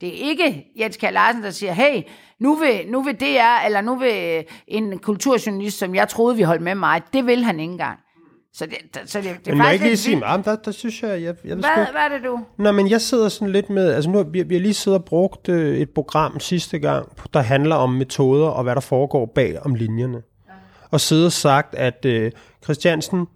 Det 0.00 0.08
er 0.08 0.28
ikke 0.28 0.66
Jens 0.80 0.96
Kjær 0.96 1.10
Larsen, 1.10 1.42
der 1.42 1.50
siger, 1.50 1.72
hey, 1.72 2.02
nu 2.38 2.54
vil, 2.54 2.80
nu 2.88 3.02
vil 3.02 3.20
det 3.20 3.38
er, 3.38 3.60
eller 3.66 3.80
nu 3.80 3.96
vil 3.96 4.44
en 4.66 4.98
kulturjournalist, 4.98 5.78
som 5.78 5.94
jeg 5.94 6.08
troede, 6.08 6.36
vi 6.36 6.42
holdt 6.42 6.62
med 6.62 6.74
mig, 6.74 7.02
det 7.12 7.26
vil 7.26 7.44
han 7.44 7.60
ikke 7.60 7.72
engang. 7.72 7.98
Så 8.52 8.66
det, 8.66 9.10
så 9.10 9.18
det, 9.20 9.36
det 9.44 9.46
men 9.46 9.58
må 9.58 9.64
jeg 9.64 9.72
ikke 9.72 9.84
lige 9.84 9.96
sige, 9.96 10.26
at 10.26 10.44
der, 10.44 10.56
der 10.56 10.70
synes 10.70 11.02
jeg, 11.02 11.22
jeg, 11.22 11.34
jeg 11.44 11.54
hvad, 11.56 11.62
sgu... 11.62 11.92
hvad 11.92 12.00
er 12.00 12.08
det 12.08 12.24
du? 12.24 12.40
Nå, 12.58 12.72
men 12.72 12.90
jeg 12.90 13.00
sidder 13.00 13.28
sådan 13.28 13.52
lidt 13.52 13.70
med, 13.70 13.92
altså 13.92 14.10
nu 14.10 14.22
vi, 14.22 14.42
vi 14.42 14.54
har 14.54 14.60
lige 14.60 14.74
siddet 14.74 14.98
og 14.98 15.04
brugt 15.04 15.48
øh, 15.48 15.78
et 15.78 15.90
program 15.90 16.40
sidste 16.40 16.78
gang, 16.78 17.08
der 17.34 17.40
handler 17.40 17.76
om 17.76 17.90
metoder 17.90 18.46
og 18.46 18.62
hvad 18.62 18.74
der 18.74 18.80
foregår 18.80 19.32
bag 19.34 19.58
om 19.62 19.74
linjerne. 19.74 20.16
Ja. 20.48 20.52
Og 20.90 21.00
siddet 21.00 21.26
og 21.26 21.32
sagt, 21.32 21.74
at 21.74 22.04
øh, 22.04 22.32
Christiansen 22.64 23.26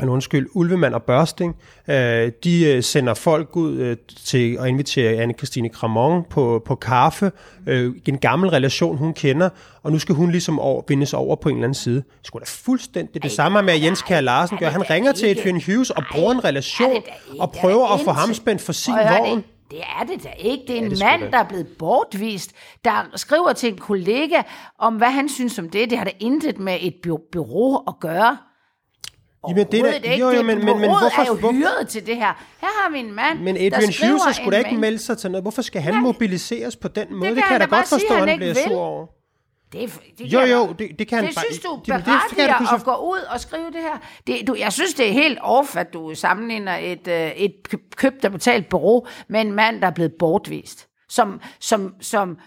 eller 0.00 0.12
undskyld, 0.12 0.48
Ulvemand 0.54 0.94
og 0.94 1.02
Børsting, 1.02 1.56
øh, 1.88 2.32
de 2.44 2.64
øh, 2.66 2.82
sender 2.82 3.14
folk 3.14 3.56
ud 3.56 3.76
øh, 3.76 3.96
til 4.24 4.58
at 4.60 4.66
invitere 4.68 5.24
Anne-Christine 5.24 5.68
Cramon 5.68 6.24
på, 6.30 6.62
på 6.66 6.74
kaffe, 6.74 7.32
øh, 7.66 7.94
en 8.06 8.18
gammel 8.18 8.50
relation, 8.50 8.96
hun 8.96 9.14
kender, 9.14 9.48
og 9.82 9.92
nu 9.92 9.98
skal 9.98 10.14
hun 10.14 10.30
ligesom 10.30 10.58
over, 10.58 10.82
vindes 10.88 11.14
over 11.14 11.36
på 11.36 11.48
en 11.48 11.54
eller 11.54 11.64
anden 11.64 11.74
side. 11.74 11.96
Det 11.96 12.26
skulle 12.26 12.40
da 12.40 12.48
fuldstændig 12.48 13.22
det 13.22 13.32
samme 13.32 13.62
med, 13.62 13.74
at 13.74 13.82
Jens 13.82 14.02
Kjær 14.02 14.20
Larsen 14.20 14.58
gør. 14.58 14.68
Han 14.68 14.90
ringer 14.90 15.12
til 15.12 15.26
Adrian 15.26 15.62
Hughes 15.66 15.90
og 15.90 16.02
bruger 16.12 16.32
en 16.32 16.44
relation 16.44 17.02
og 17.38 17.52
prøver 17.52 17.94
at 17.94 18.00
få 18.00 18.10
ham 18.10 18.34
spændt 18.34 18.62
for 18.62 18.72
sin 18.72 18.94
vogn. 18.94 19.44
Det 19.70 19.80
er 19.80 20.04
det 20.04 20.24
da 20.24 20.28
ikke. 20.38 20.64
Det 20.68 20.78
er 20.78 20.86
en 20.86 20.92
ja, 20.92 21.18
mand, 21.18 21.32
der 21.32 21.38
er 21.38 21.48
blevet 21.48 21.66
bortvist, 21.78 22.52
der 22.84 23.10
skriver 23.16 23.52
til 23.52 23.72
en 23.72 23.78
kollega 23.78 24.42
om, 24.78 24.94
hvad 24.94 25.10
han 25.10 25.28
synes 25.28 25.58
om 25.58 25.70
det. 25.70 25.90
Det 25.90 25.98
har 25.98 26.04
da 26.04 26.10
intet 26.20 26.58
med 26.58 26.78
et 26.80 26.94
bureau 27.32 27.76
at 27.88 27.94
gøre. 28.00 28.36
Jamen, 29.48 29.66
det 29.72 29.80
er 29.80 29.92
ikke. 29.94 30.16
Jo, 30.18 30.30
jo, 30.30 30.42
men, 30.42 30.64
men, 30.64 30.66
men 30.80 30.90
hvorfor, 30.90 31.22
er 31.22 31.26
jo 31.26 31.34
hvor... 31.34 31.52
hyret 31.52 31.88
til 31.88 32.06
det 32.06 32.16
her. 32.16 32.44
Her 32.60 32.82
har 32.82 32.90
vi 32.92 32.98
en 32.98 33.12
mand, 33.12 33.38
Men 33.38 33.56
Adrian 33.56 33.92
Hughes 34.02 34.36
skulle 34.36 34.58
da 34.58 34.58
ikke 34.58 34.80
melde 34.80 34.98
sig 34.98 35.18
til 35.18 35.30
noget. 35.30 35.44
Hvorfor 35.44 35.62
skal 35.62 35.80
han 35.82 35.94
ja, 35.94 36.00
mobiliseres 36.00 36.76
på 36.76 36.88
den 36.88 37.06
måde? 37.10 37.28
Det, 37.28 37.36
det 37.36 37.44
kan 37.44 37.52
jeg 37.52 37.60
da 37.60 37.76
godt 37.76 37.88
forstå, 37.88 38.14
at 38.14 38.18
han, 38.18 38.28
han 38.28 38.38
bliver 38.38 38.54
sur 38.54 38.80
over. 38.80 39.06
Det, 39.72 40.00
det 40.18 40.32
jo, 40.32 40.40
jo, 40.40 40.74
det, 40.78 40.98
det 40.98 41.08
kan 41.08 41.24
det 41.24 41.34
han 41.34 41.44
synes 41.44 41.58
du 41.58 41.80
berettiger 41.86 42.58
det, 42.58 42.66
at 42.74 42.84
gå 42.84 42.94
ud 42.94 43.20
og 43.30 43.40
skrive 43.40 43.66
det 43.66 43.80
her. 43.80 43.98
Det, 44.26 44.46
du, 44.46 44.54
jeg 44.58 44.72
synes, 44.72 44.94
det 44.94 45.08
er 45.08 45.12
helt 45.12 45.38
off, 45.42 45.76
at 45.76 45.92
du 45.92 46.14
sammenligner 46.14 46.76
et, 46.76 47.08
øh, 47.08 47.30
et 47.30 47.52
købt 47.96 48.24
og 48.24 48.32
betalt 48.32 48.68
bureau 48.68 49.06
med 49.28 49.40
en 49.40 49.52
mand, 49.52 49.80
der 49.80 49.86
er 49.86 49.90
blevet 49.90 50.12
bortvist. 50.18 50.88
Som, 51.08 51.40
som, 51.60 51.94
som, 52.00 52.38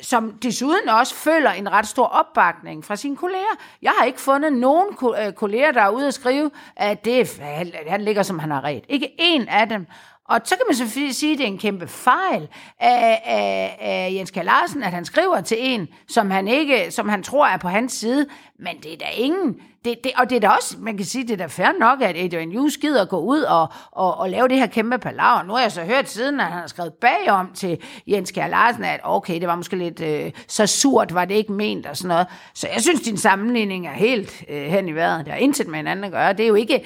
som 0.00 0.32
desuden 0.32 0.88
også 0.88 1.14
føler 1.14 1.50
en 1.50 1.72
ret 1.72 1.86
stor 1.86 2.06
opbakning 2.06 2.84
fra 2.84 2.96
sine 2.96 3.16
kolleger. 3.16 3.56
Jeg 3.82 3.92
har 3.98 4.04
ikke 4.04 4.20
fundet 4.20 4.52
nogen 4.52 4.88
øh, 5.26 5.32
kolleger, 5.32 5.72
der 5.72 5.82
er 5.82 5.88
ude 5.88 6.06
at 6.06 6.14
skrive, 6.14 6.50
at 6.76 7.04
det, 7.04 7.40
han 7.86 8.00
ligger, 8.00 8.22
som 8.22 8.38
han 8.38 8.50
har 8.50 8.64
ret. 8.64 8.84
Ikke 8.88 9.14
en 9.18 9.48
af 9.48 9.68
dem. 9.68 9.86
Og 10.30 10.40
så 10.44 10.56
kan 10.56 10.64
man 10.68 10.76
selvfølgelig 10.76 11.14
sige, 11.14 11.32
at 11.32 11.38
det 11.38 11.44
er 11.44 11.48
en 11.48 11.58
kæmpe 11.58 11.86
fejl 11.86 12.48
af, 12.80 13.22
af, 13.24 13.76
af 13.80 14.12
Jens 14.14 14.30
K. 14.30 14.36
Larsen, 14.36 14.82
at 14.82 14.90
han 14.90 15.04
skriver 15.04 15.40
til 15.40 15.56
en, 15.60 15.88
som 16.08 16.30
han, 16.30 16.48
ikke, 16.48 16.90
som 16.90 17.08
han 17.08 17.22
tror 17.22 17.46
er 17.46 17.56
på 17.56 17.68
hans 17.68 17.92
side. 17.92 18.26
Men 18.58 18.76
det 18.82 18.92
er 18.92 18.96
da 18.96 19.06
ingen... 19.14 19.56
Det, 19.84 20.04
det, 20.04 20.12
og 20.16 20.30
det 20.30 20.36
er 20.36 20.40
da 20.40 20.48
også, 20.48 20.76
man 20.78 20.96
kan 20.96 21.06
sige, 21.06 21.24
det 21.24 21.32
er 21.32 21.36
da 21.36 21.46
fair 21.46 21.78
nok, 21.78 22.02
at 22.02 22.16
Adrian 22.16 22.56
Hughes 22.56 22.76
gider 22.76 23.04
gå 23.04 23.18
ud 23.18 23.40
og, 23.40 23.68
og, 23.90 24.18
og 24.18 24.30
lave 24.30 24.48
det 24.48 24.58
her 24.58 24.66
kæmpe 24.66 24.98
palaver. 24.98 25.42
Nu 25.42 25.52
har 25.52 25.60
jeg 25.60 25.72
så 25.72 25.82
hørt 25.82 26.08
siden, 26.08 26.40
at 26.40 26.46
han 26.46 26.60
har 26.60 26.66
skrevet 26.66 26.92
bagom 26.92 27.50
til 27.54 27.78
Jens 28.06 28.30
Kjær 28.30 28.46
Larsen, 28.48 28.84
at 28.84 29.00
okay, 29.04 29.40
det 29.40 29.48
var 29.48 29.56
måske 29.56 29.76
lidt 29.76 30.00
øh, 30.00 30.32
så 30.48 30.66
surt, 30.66 31.14
var 31.14 31.24
det 31.24 31.34
ikke 31.34 31.52
ment 31.52 31.86
og 31.86 31.96
sådan 31.96 32.08
noget. 32.08 32.26
Så 32.54 32.68
jeg 32.74 32.82
synes, 32.82 33.00
din 33.00 33.16
sammenligning 33.16 33.86
er 33.86 33.92
helt 33.92 34.44
øh, 34.48 34.62
hen 34.62 34.88
i 34.88 34.92
vejret. 34.92 35.24
Det 35.24 35.32
har 35.32 35.40
intet 35.40 35.66
med 35.66 35.76
hinanden 35.76 36.04
at 36.04 36.10
gøre. 36.12 36.32
Det 36.32 36.44
er 36.44 36.48
jo 36.48 36.54
ikke 36.54 36.84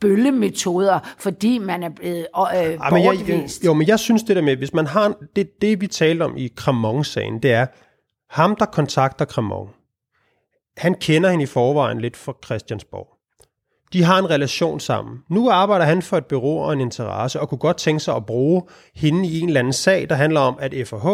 bøllemetoder, 0.00 1.14
fordi 1.18 1.58
man 1.58 1.82
er 1.82 1.88
blevet 1.88 2.26
øh, 2.56 2.60
ja, 2.60 2.90
men 2.90 3.04
jeg, 3.04 3.28
jeg, 3.28 3.48
Jo, 3.64 3.74
men 3.74 3.88
jeg 3.88 3.98
synes 3.98 4.22
det 4.22 4.36
der 4.36 4.42
med, 4.42 4.56
hvis 4.56 4.74
man 4.74 4.86
har, 4.86 5.14
det, 5.36 5.62
det 5.62 5.80
vi 5.80 5.86
talte 5.86 6.22
om 6.22 6.36
i 6.36 6.48
Cremon-sagen, 6.56 7.42
det 7.42 7.52
er, 7.52 7.66
ham 8.30 8.56
der 8.56 8.66
kontakter 8.66 9.24
Cremon, 9.24 9.68
han 10.76 10.94
kender 10.94 11.30
hende 11.30 11.42
i 11.42 11.46
forvejen 11.46 12.00
lidt 12.00 12.16
fra 12.16 12.32
Christiansborg. 12.44 13.08
De 13.92 14.04
har 14.04 14.18
en 14.18 14.30
relation 14.30 14.80
sammen. 14.80 15.18
Nu 15.30 15.50
arbejder 15.50 15.84
han 15.84 16.02
for 16.02 16.16
et 16.16 16.26
bureau 16.26 16.58
og 16.58 16.72
en 16.72 16.80
interesse, 16.80 17.40
og 17.40 17.48
kunne 17.48 17.58
godt 17.58 17.76
tænke 17.76 18.00
sig 18.00 18.16
at 18.16 18.26
bruge 18.26 18.62
hende 18.94 19.28
i 19.28 19.40
en 19.40 19.48
eller 19.48 19.60
anden 19.60 19.72
sag, 19.72 20.08
der 20.08 20.14
handler 20.14 20.40
om, 20.40 20.56
at 20.60 20.74
FH 20.88 21.06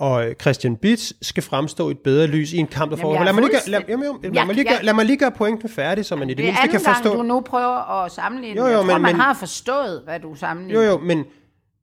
og 0.00 0.24
Christian 0.40 0.76
Bits 0.76 1.26
skal 1.26 1.42
fremstå 1.42 1.88
i 1.88 1.90
et 1.90 1.98
bedre 1.98 2.26
lys 2.26 2.52
i 2.52 2.56
en 2.56 2.66
kamp, 2.66 2.90
der 2.90 2.96
foregår. 2.96 3.24
Lad, 3.24 3.32
mig 3.32 3.42
lige, 3.44 3.70
lad, 3.70 3.80
jamen, 3.88 4.06
lad, 4.22 4.32
lad, 4.32 4.44
mig 4.46 4.54
lige, 4.54 4.82
lad 4.82 4.94
mig 4.94 5.04
lige 5.04 5.16
gøre 5.16 5.30
pointen 5.30 5.68
færdig, 5.68 6.04
så 6.04 6.16
man 6.16 6.30
i 6.30 6.34
det, 6.34 6.38
det 6.38 6.44
mindste 6.44 6.68
kan 6.68 6.80
forstå. 6.80 7.08
Det 7.08 7.14
er 7.14 7.22
du 7.22 7.22
nu 7.22 7.40
prøver 7.40 8.04
at 8.04 8.12
sammenligne. 8.12 8.60
Jo, 8.60 8.66
jo, 8.66 8.70
jeg 8.70 8.78
tror, 8.78 8.92
men, 8.92 9.02
man 9.02 9.12
men, 9.12 9.20
har 9.20 9.34
forstået, 9.34 10.02
hvad 10.04 10.20
du 10.20 10.34
sammenligner. 10.34 10.84
Jo, 10.84 10.90
jo, 10.90 10.98
men 10.98 11.24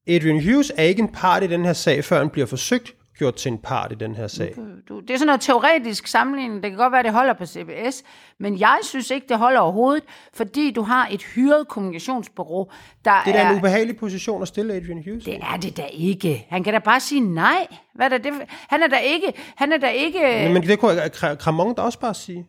Adrian 0.07 0.43
Hughes 0.43 0.71
er 0.77 0.83
ikke 0.83 1.01
en 1.01 1.07
part 1.07 1.43
i 1.43 1.47
den 1.47 1.65
her 1.65 1.73
sag, 1.73 2.03
før 2.03 2.17
han 2.17 2.29
bliver 2.29 2.47
forsøgt 2.47 2.93
gjort 3.17 3.35
til 3.35 3.51
en 3.51 3.57
part 3.57 3.91
i 3.91 3.95
den 3.95 4.15
her 4.15 4.27
sag. 4.27 4.53
Du, 4.55 4.61
du, 4.89 4.99
det 4.99 5.09
er 5.09 5.17
sådan 5.17 5.25
noget 5.25 5.41
teoretisk 5.41 6.07
sammenligning. 6.07 6.63
Det 6.63 6.71
kan 6.71 6.77
godt 6.77 6.91
være, 6.93 7.03
det 7.03 7.11
holder 7.11 7.33
på 7.33 7.45
CBS, 7.45 8.03
men 8.39 8.59
jeg 8.59 8.77
synes 8.83 9.11
ikke, 9.11 9.27
det 9.29 9.37
holder 9.37 9.59
overhovedet, 9.59 10.03
fordi 10.33 10.71
du 10.71 10.81
har 10.81 11.07
et 11.11 11.23
hyret 11.23 11.67
kommunikationsbureau, 11.67 12.67
der 13.05 13.21
Det 13.25 13.35
er 13.35 13.43
da 13.43 13.49
en 13.51 13.57
ubehagelig 13.57 13.97
position 13.97 14.41
at 14.41 14.47
stille 14.47 14.73
Adrian 14.73 15.03
Hughes 15.05 15.23
Det 15.23 15.39
er 15.41 15.57
det 15.57 15.77
da 15.77 15.85
ikke. 15.93 16.45
Han 16.49 16.63
kan 16.63 16.73
da 16.73 16.79
bare 16.79 16.99
sige 16.99 17.21
nej. 17.21 17.67
Hvad 17.95 18.11
er 18.11 18.17
det? 18.17 18.33
Han 18.69 18.83
er 18.83 18.87
da 18.87 18.97
ikke... 18.97 19.33
Han 19.55 19.71
er 19.71 19.77
da 19.77 19.89
ikke... 19.89 20.19
Men, 20.43 20.53
men 20.53 20.63
det 20.63 20.79
kunne 20.79 21.09
Kramon 21.39 21.75
da 21.75 21.81
også 21.81 21.99
bare 21.99 22.13
sige. 22.13 22.47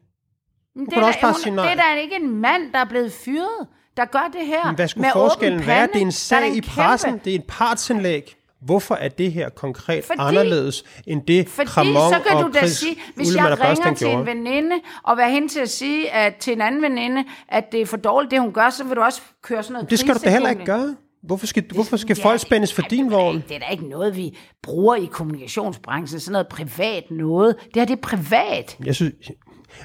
det, 0.74 0.96
er 0.96 1.00
da, 1.00 1.06
også 1.06 1.20
bare 1.20 1.32
hun, 1.32 1.40
sige 1.42 1.54
nej. 1.54 1.64
det 1.64 1.80
er 1.80 1.94
da 1.94 2.00
ikke 2.00 2.16
en 2.16 2.36
mand, 2.36 2.72
der 2.72 2.78
er 2.78 2.84
blevet 2.84 3.12
fyret, 3.12 3.66
der 3.96 4.04
gør 4.04 4.30
det 4.32 4.46
her. 4.46 4.66
Men 4.66 4.74
hvad 4.74 4.88
skulle 4.88 5.10
forskellen 5.12 5.66
være? 5.66 5.86
Det 5.86 5.96
er 5.96 6.00
en 6.00 6.12
sag 6.12 6.56
i 6.56 6.60
pressen. 6.60 7.10
Kæmpe... 7.10 7.24
Det 7.24 7.34
er 7.34 7.38
et 7.38 7.44
partsindlæg. 7.48 8.36
Hvorfor 8.64 8.94
er 8.94 9.08
det 9.08 9.32
her 9.32 9.48
konkret 9.48 10.04
fordi, 10.04 10.18
anderledes 10.20 10.84
end 11.06 11.22
det 11.22 11.48
fordi, 11.48 11.68
Kramon 11.68 12.12
så 12.12 12.20
kan 12.28 12.36
og 12.36 12.44
du 12.44 12.50
da 12.60 12.66
sige, 12.66 12.96
hvis 13.16 13.28
Ullemann 13.28 13.50
jeg 13.50 13.68
ringer 13.68 13.94
til 13.94 14.08
en 14.08 14.26
veninde, 14.26 14.76
og 15.02 15.16
være 15.16 15.30
hen 15.30 15.48
til 15.48 15.60
at 15.60 15.70
sige 15.70 16.10
at, 16.10 16.36
til 16.36 16.52
en 16.52 16.60
anden 16.60 16.82
veninde, 16.82 17.24
at 17.48 17.72
det 17.72 17.80
er 17.80 17.86
for 17.86 17.96
dårligt, 17.96 18.30
det 18.30 18.40
hun 18.40 18.52
gør, 18.52 18.70
så 18.70 18.84
vil 18.84 18.96
du 18.96 19.00
også 19.00 19.20
køre 19.42 19.62
sådan 19.62 19.72
noget 19.72 19.90
Det 19.90 19.98
skal 19.98 20.14
du 20.14 20.20
da 20.24 20.30
heller 20.30 20.50
ikke 20.50 20.64
gøre. 20.64 20.96
Hvorfor 21.22 21.46
skal, 21.46 21.62
det, 21.62 21.72
hvorfor 21.72 21.96
skal 21.96 22.16
ja, 22.18 22.24
folk 22.24 22.40
spændes 22.40 22.72
for 22.74 22.82
din 22.82 23.10
vogn? 23.10 23.44
Det 23.48 23.54
er 23.54 23.58
da 23.58 23.66
ikke 23.72 23.88
noget, 23.88 24.16
vi 24.16 24.38
bruger 24.62 24.96
i 24.96 25.04
kommunikationsbranchen. 25.04 26.20
Sådan 26.20 26.32
noget 26.32 26.48
privat 26.48 27.04
noget. 27.10 27.56
Det 27.64 27.76
her, 27.76 27.84
det 27.84 27.92
er 27.96 28.00
privat. 28.02 28.76
Jeg 28.84 28.94
synes, 28.94 29.14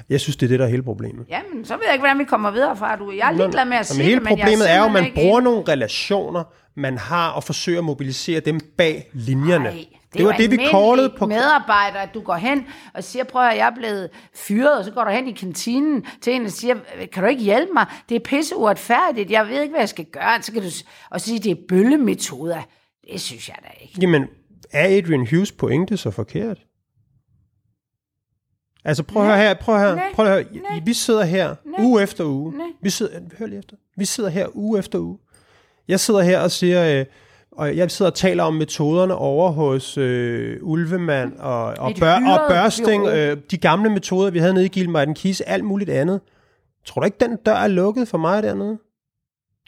jeg 0.08 0.20
synes, 0.20 0.36
det 0.36 0.46
er 0.46 0.48
det, 0.48 0.58
der 0.58 0.64
er 0.64 0.70
hele 0.70 0.82
problemet. 0.82 1.26
Jamen, 1.28 1.64
så 1.64 1.74
ved 1.74 1.82
jeg 1.84 1.94
ikke, 1.94 2.02
hvordan 2.02 2.18
vi 2.18 2.24
kommer 2.24 2.50
videre 2.50 2.76
fra. 2.76 2.96
Du. 2.96 3.12
Jeg 3.12 3.28
er 3.28 3.32
ligeglad 3.32 3.64
med 3.64 3.76
at 3.76 3.86
sige 3.86 4.02
hele 4.02 4.14
det, 4.14 4.22
men 4.22 4.28
problemet 4.28 4.70
er 4.70 4.78
jo, 4.78 4.84
at 4.84 4.92
man 4.92 5.12
bruger 5.14 5.40
nogle 5.40 5.62
relationer, 5.68 6.44
man 6.76 6.98
har, 6.98 7.30
og 7.30 7.44
forsøger 7.44 7.78
at 7.78 7.84
mobilisere 7.84 8.40
dem 8.40 8.60
bag 8.76 9.10
linjerne. 9.12 9.68
Ej, 9.68 9.86
det, 10.12 10.18
det 10.18 10.26
var 10.26 10.32
det, 10.32 10.50
vi 10.50 10.58
kårede 10.70 11.14
på... 11.18 11.26
medarbejder, 11.26 11.98
at 11.98 12.08
du 12.14 12.20
går 12.20 12.34
hen 12.34 12.66
og 12.94 13.04
siger, 13.04 13.24
prøv 13.24 13.42
at 13.42 13.56
jeg 13.56 13.66
er 13.66 13.74
blevet 13.74 14.10
fyret, 14.34 14.78
og 14.78 14.84
så 14.84 14.90
går 14.90 15.04
du 15.04 15.10
hen 15.10 15.28
i 15.28 15.32
kantinen 15.32 16.06
til 16.20 16.32
en 16.32 16.44
og 16.44 16.50
siger, 16.50 16.74
kan 17.12 17.22
du 17.22 17.28
ikke 17.28 17.42
hjælpe 17.42 17.72
mig? 17.72 17.86
Det 18.08 18.14
er 18.14 18.20
pisse 18.20 18.56
uretfærdigt, 18.56 19.30
jeg 19.30 19.46
ved 19.46 19.62
ikke, 19.62 19.72
hvad 19.72 19.80
jeg 19.80 19.88
skal 19.88 20.04
gøre. 20.04 20.42
Så 20.42 20.52
kan 20.52 20.62
du 20.62 20.68
og 21.10 21.20
sige, 21.20 21.38
det 21.38 21.50
er 21.50 21.56
bøllemetoder. 21.68 22.62
Det 23.12 23.20
synes 23.20 23.48
jeg 23.48 23.56
da 23.62 23.68
ikke. 23.80 23.94
Jamen, 24.00 24.26
er 24.72 24.98
Adrian 24.98 25.26
Hughes 25.30 25.52
pointe 25.52 25.96
så 25.96 26.10
forkert? 26.10 26.58
Altså 28.88 29.02
prøv 29.02 29.22
at 29.22 29.28
høre 29.28 29.38
her, 29.38 29.54
prøv 29.54 29.74
at 29.74 29.80
høre, 29.80 30.00
prøv 30.14 30.26
at 30.26 30.32
høre. 30.32 30.44
Vi 30.84 30.92
sidder 30.92 31.24
her 31.24 31.54
Nej. 31.64 31.84
uge 31.84 32.02
efter 32.02 32.24
uge. 32.24 32.52
Vi 32.82 32.90
sidder, 32.90 33.12
hør 33.38 33.46
lige 33.46 33.58
efter. 33.58 33.76
Vi 33.96 34.04
sidder 34.04 34.30
her 34.30 34.46
uge 34.54 34.78
efter 34.78 34.98
uge. 34.98 35.18
Jeg 35.88 36.00
sidder 36.00 36.20
her 36.20 36.40
og 36.40 36.50
siger, 36.50 37.00
øh, 37.00 37.06
og 37.52 37.76
jeg 37.76 37.90
sidder 37.90 38.10
og 38.10 38.16
taler 38.16 38.44
om 38.44 38.54
metoderne 38.54 39.14
over 39.14 39.50
hos 39.50 39.98
øh, 39.98 40.56
Ulvemand 40.62 41.32
og, 41.38 41.64
og, 41.64 41.92
bør, 42.00 42.14
og 42.14 42.50
Børsting, 42.50 43.06
øh, 43.06 43.36
de 43.50 43.56
gamle 43.56 43.90
metoder, 43.90 44.30
vi 44.30 44.38
havde 44.38 44.54
nede 44.54 44.64
i 44.64 44.68
Gilmartin 44.68 45.14
Kise, 45.14 45.48
alt 45.48 45.64
muligt 45.64 45.90
andet. 45.90 46.20
Tror 46.86 47.00
du 47.00 47.04
ikke, 47.04 47.16
den 47.20 47.36
dør 47.46 47.54
er 47.54 47.68
lukket 47.68 48.08
for 48.08 48.18
mig 48.18 48.42
dernede? 48.42 48.78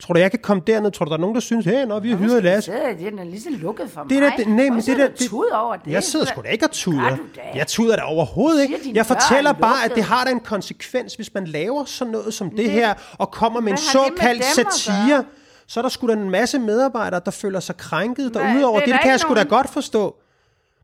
Tror 0.00 0.14
du, 0.14 0.21
jeg 0.21 0.30
kan 0.30 0.40
komme 0.42 0.62
derned? 0.66 0.90
Tror 0.90 1.04
du, 1.04 1.09
der 1.11 1.16
er 1.16 1.21
nogen, 1.21 1.35
der 1.35 1.40
synes, 1.40 1.64
hey, 1.66 1.85
når 1.85 2.00
vi 2.00 2.11
har 2.11 2.16
hyret 2.16 2.42
Lasse? 2.45 2.73
Den 2.99 3.19
er 3.19 3.25
lige 3.25 3.40
så 3.40 3.49
lukket 3.50 3.90
for 3.90 4.02
Det 4.02 4.16
er 4.16 4.21
mig. 4.21 4.33
det- 4.37 4.49
nej, 4.49 4.69
men 4.69 4.76
det 4.80 4.88
er 4.88 4.95
du 5.09 5.12
det- 5.19 5.52
over 5.52 5.76
det. 5.76 5.92
Jeg 5.92 6.02
sidder 6.02 6.26
sgu 6.26 6.42
da 6.42 6.49
ikke 6.49 6.64
og 6.66 6.71
tuder. 6.71 7.16
Jeg 7.54 7.66
tuder 7.66 7.97
da 7.97 8.02
overhovedet 8.02 8.62
ikke. 8.62 8.76
Jeg 8.95 9.00
er 9.00 9.04
fortæller 9.04 9.52
bare, 9.52 9.85
at 9.85 9.92
det 9.95 10.02
har 10.04 10.25
da 10.25 10.30
en 10.30 10.40
konsekvens, 10.40 11.14
hvis 11.14 11.35
man 11.35 11.45
laver 11.47 11.85
sådan 11.85 12.12
noget 12.12 12.35
som 12.35 12.50
det, 12.50 12.59
Det- 12.59 12.71
her, 12.71 12.95
og 13.19 13.30
kommer 13.30 13.61
med 13.61 13.73
en 13.73 13.78
såkaldt 13.78 14.45
satire. 14.45 15.25
Så 15.66 15.80
er 15.80 15.83
der 15.83 15.88
sgu 15.88 16.07
da 16.09 16.12
en 16.12 16.30
masse 16.30 16.59
medarbejdere, 16.59 17.21
der 17.25 17.30
føler 17.30 17.61
sig 17.61 17.76
krænket 17.76 18.35
derudover. 18.35 18.78
Det 18.78 18.87
Det, 18.87 18.95
der 18.95 19.00
kan 19.00 19.11
jeg 19.11 19.21
sgu 19.21 19.35
da 19.35 19.42
godt 19.42 19.71
forstå. 19.71 20.16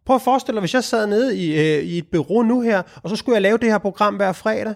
Prøv 0.07 0.17
at 0.17 0.23
forestille 0.23 0.57
dig, 0.57 0.61
hvis 0.61 0.75
jeg 0.75 0.85
sad 0.85 1.07
nede 1.07 1.37
i, 1.39 1.55
øh, 1.55 1.83
i 1.85 1.99
et 1.99 2.07
bureau 2.13 2.43
nu 2.43 2.61
her, 2.61 2.83
og 3.03 3.11
så 3.11 3.17
skulle 3.17 3.35
jeg 3.35 3.43
lave 3.43 3.59
det 3.59 3.71
her 3.71 3.79
program 3.79 4.15
hver 4.17 4.33
fredag. 4.33 4.75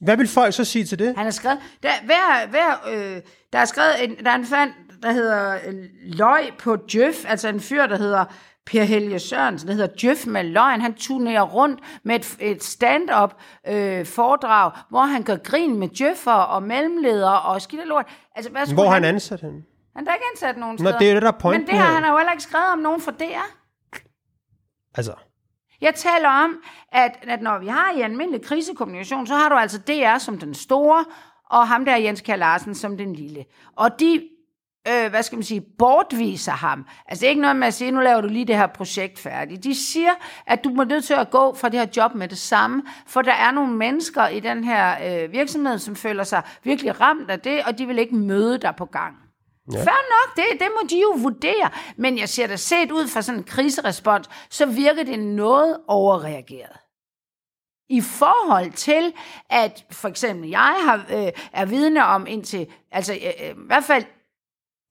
Hvad 0.00 0.16
vil 0.16 0.28
folk 0.28 0.54
så 0.54 0.64
sige 0.64 0.84
til 0.84 0.98
det? 0.98 1.14
Han 1.16 1.24
har 1.24 1.30
skrevet, 1.30 1.58
der, 1.82 1.88
hver, 2.04 2.46
hver, 2.50 2.74
øh, 2.94 3.22
der 3.52 3.58
er 3.58 3.64
skrevet, 3.64 4.04
en, 4.04 4.24
der 4.24 4.30
er 4.30 4.34
en 4.34 4.44
fan, 4.46 4.72
der 5.02 5.12
hedder 5.12 5.54
øh, 5.66 5.74
Løg 6.02 6.50
på 6.58 6.76
Djøf, 6.76 7.24
altså 7.28 7.48
en 7.48 7.60
fyr, 7.60 7.86
der 7.86 7.96
hedder 7.96 8.24
Per 8.66 8.82
Helge 8.82 9.18
Sørensen, 9.18 9.68
der 9.68 9.74
hedder 9.74 9.88
Djøf 10.00 10.26
med 10.26 10.44
løgn. 10.44 10.80
Han 10.80 10.94
turnerer 10.94 11.42
rundt 11.42 11.80
med 12.04 12.16
et, 12.16 12.36
et 12.40 12.64
stand-up 12.64 13.34
øh, 13.68 14.06
foredrag, 14.06 14.70
hvor 14.90 15.00
han 15.02 15.22
gør 15.22 15.36
grin 15.36 15.78
med 15.78 15.88
djøffer 15.88 16.32
og 16.32 16.62
mellemledere 16.62 17.40
og 17.40 17.62
skidt 17.62 17.80
og 17.80 17.86
lort. 17.86 18.06
Altså, 18.34 18.50
hvad 18.50 18.74
Hvor 18.74 18.84
har 18.84 18.94
han, 18.94 19.04
han 19.04 19.14
ansat 19.14 19.40
hende? 19.40 19.62
han 19.96 20.08
er 20.08 20.14
ikke 20.14 20.26
ansat 20.34 20.56
nogen 20.56 20.74
Nå, 20.80 20.84
steder. 20.84 20.98
det 20.98 21.10
er 21.10 21.14
det, 21.14 21.22
der 21.22 21.32
er 21.32 21.50
Men 21.50 21.66
det 21.66 21.74
har 21.74 21.86
her. 21.86 21.94
han 22.00 22.10
jo 22.12 22.16
heller 22.18 22.32
ikke 22.32 22.42
skrevet 22.42 22.72
om 22.72 22.78
nogen 22.78 23.00
fra 23.00 23.12
DR. 23.12 23.54
Altså, 24.94 25.12
jeg 25.80 25.94
taler 25.94 26.28
om, 26.28 26.62
at, 26.92 27.18
at 27.22 27.42
når 27.42 27.58
vi 27.58 27.66
har 27.66 27.92
i 27.96 28.00
almindelig 28.00 28.42
krisekommunikation, 28.42 29.26
så 29.26 29.34
har 29.34 29.48
du 29.48 29.54
altså 29.54 29.78
DR 29.78 30.18
som 30.18 30.38
den 30.38 30.54
store, 30.54 31.04
og 31.50 31.68
ham 31.68 31.84
der 31.84 31.96
Jens 31.96 32.20
Kjær 32.20 32.36
Larsen 32.36 32.74
som 32.74 32.96
den 32.96 33.12
lille. 33.12 33.44
Og 33.76 34.00
de, 34.00 34.28
øh, 34.88 35.10
hvad 35.10 35.22
skal 35.22 35.36
man 35.36 35.42
sige, 35.42 35.60
bortviser 35.78 36.52
ham. 36.52 36.86
Altså 37.06 37.20
det 37.20 37.26
er 37.26 37.30
ikke 37.30 37.42
noget 37.42 37.56
med 37.56 37.66
at 37.66 37.74
sige, 37.74 37.90
nu 37.90 38.00
laver 38.00 38.20
du 38.20 38.28
lige 38.28 38.44
det 38.44 38.56
her 38.56 38.66
projekt 38.66 39.18
færdigt. 39.18 39.64
De 39.64 39.74
siger, 39.74 40.10
at 40.46 40.64
du 40.64 40.70
må 40.70 40.84
nødt 40.84 41.04
til 41.04 41.14
at 41.14 41.30
gå 41.30 41.54
fra 41.54 41.68
det 41.68 41.80
her 41.80 41.86
job 41.96 42.14
med 42.14 42.28
det 42.28 42.38
samme, 42.38 42.82
for 43.06 43.22
der 43.22 43.32
er 43.32 43.50
nogle 43.50 43.76
mennesker 43.76 44.28
i 44.28 44.40
den 44.40 44.64
her 44.64 44.96
øh, 45.24 45.32
virksomhed, 45.32 45.78
som 45.78 45.96
føler 45.96 46.24
sig 46.24 46.42
virkelig 46.62 47.00
ramt 47.00 47.30
af 47.30 47.40
det, 47.40 47.62
og 47.64 47.78
de 47.78 47.86
vil 47.86 47.98
ikke 47.98 48.16
møde 48.16 48.58
dig 48.58 48.74
på 48.76 48.84
gang. 48.84 49.27
Ja. 49.72 49.78
Fair 49.78 50.04
nok, 50.14 50.36
det, 50.36 50.60
det 50.60 50.68
må 50.80 50.88
de 50.88 51.00
jo 51.00 51.10
vurdere. 51.16 51.70
Men 51.96 52.18
jeg 52.18 52.28
ser 52.28 52.46
da 52.46 52.56
set 52.56 52.92
ud 52.92 53.08
fra 53.08 53.22
sådan 53.22 53.40
en 53.40 53.44
kriserespons, 53.44 54.30
så 54.50 54.66
virker 54.66 55.02
det 55.02 55.18
noget 55.18 55.80
overreageret. 55.88 56.76
I 57.90 58.00
forhold 58.00 58.72
til, 58.72 59.12
at 59.50 59.84
for 59.90 60.08
eksempel 60.08 60.48
jeg 60.48 60.74
har, 60.84 61.06
øh, 61.10 61.32
er 61.52 61.64
vidne 61.64 62.04
om 62.04 62.26
indtil, 62.26 62.66
altså 62.90 63.12
øh, 63.14 63.48
øh, 63.48 63.50
i 63.50 63.66
hvert 63.66 63.84
fald 63.84 64.04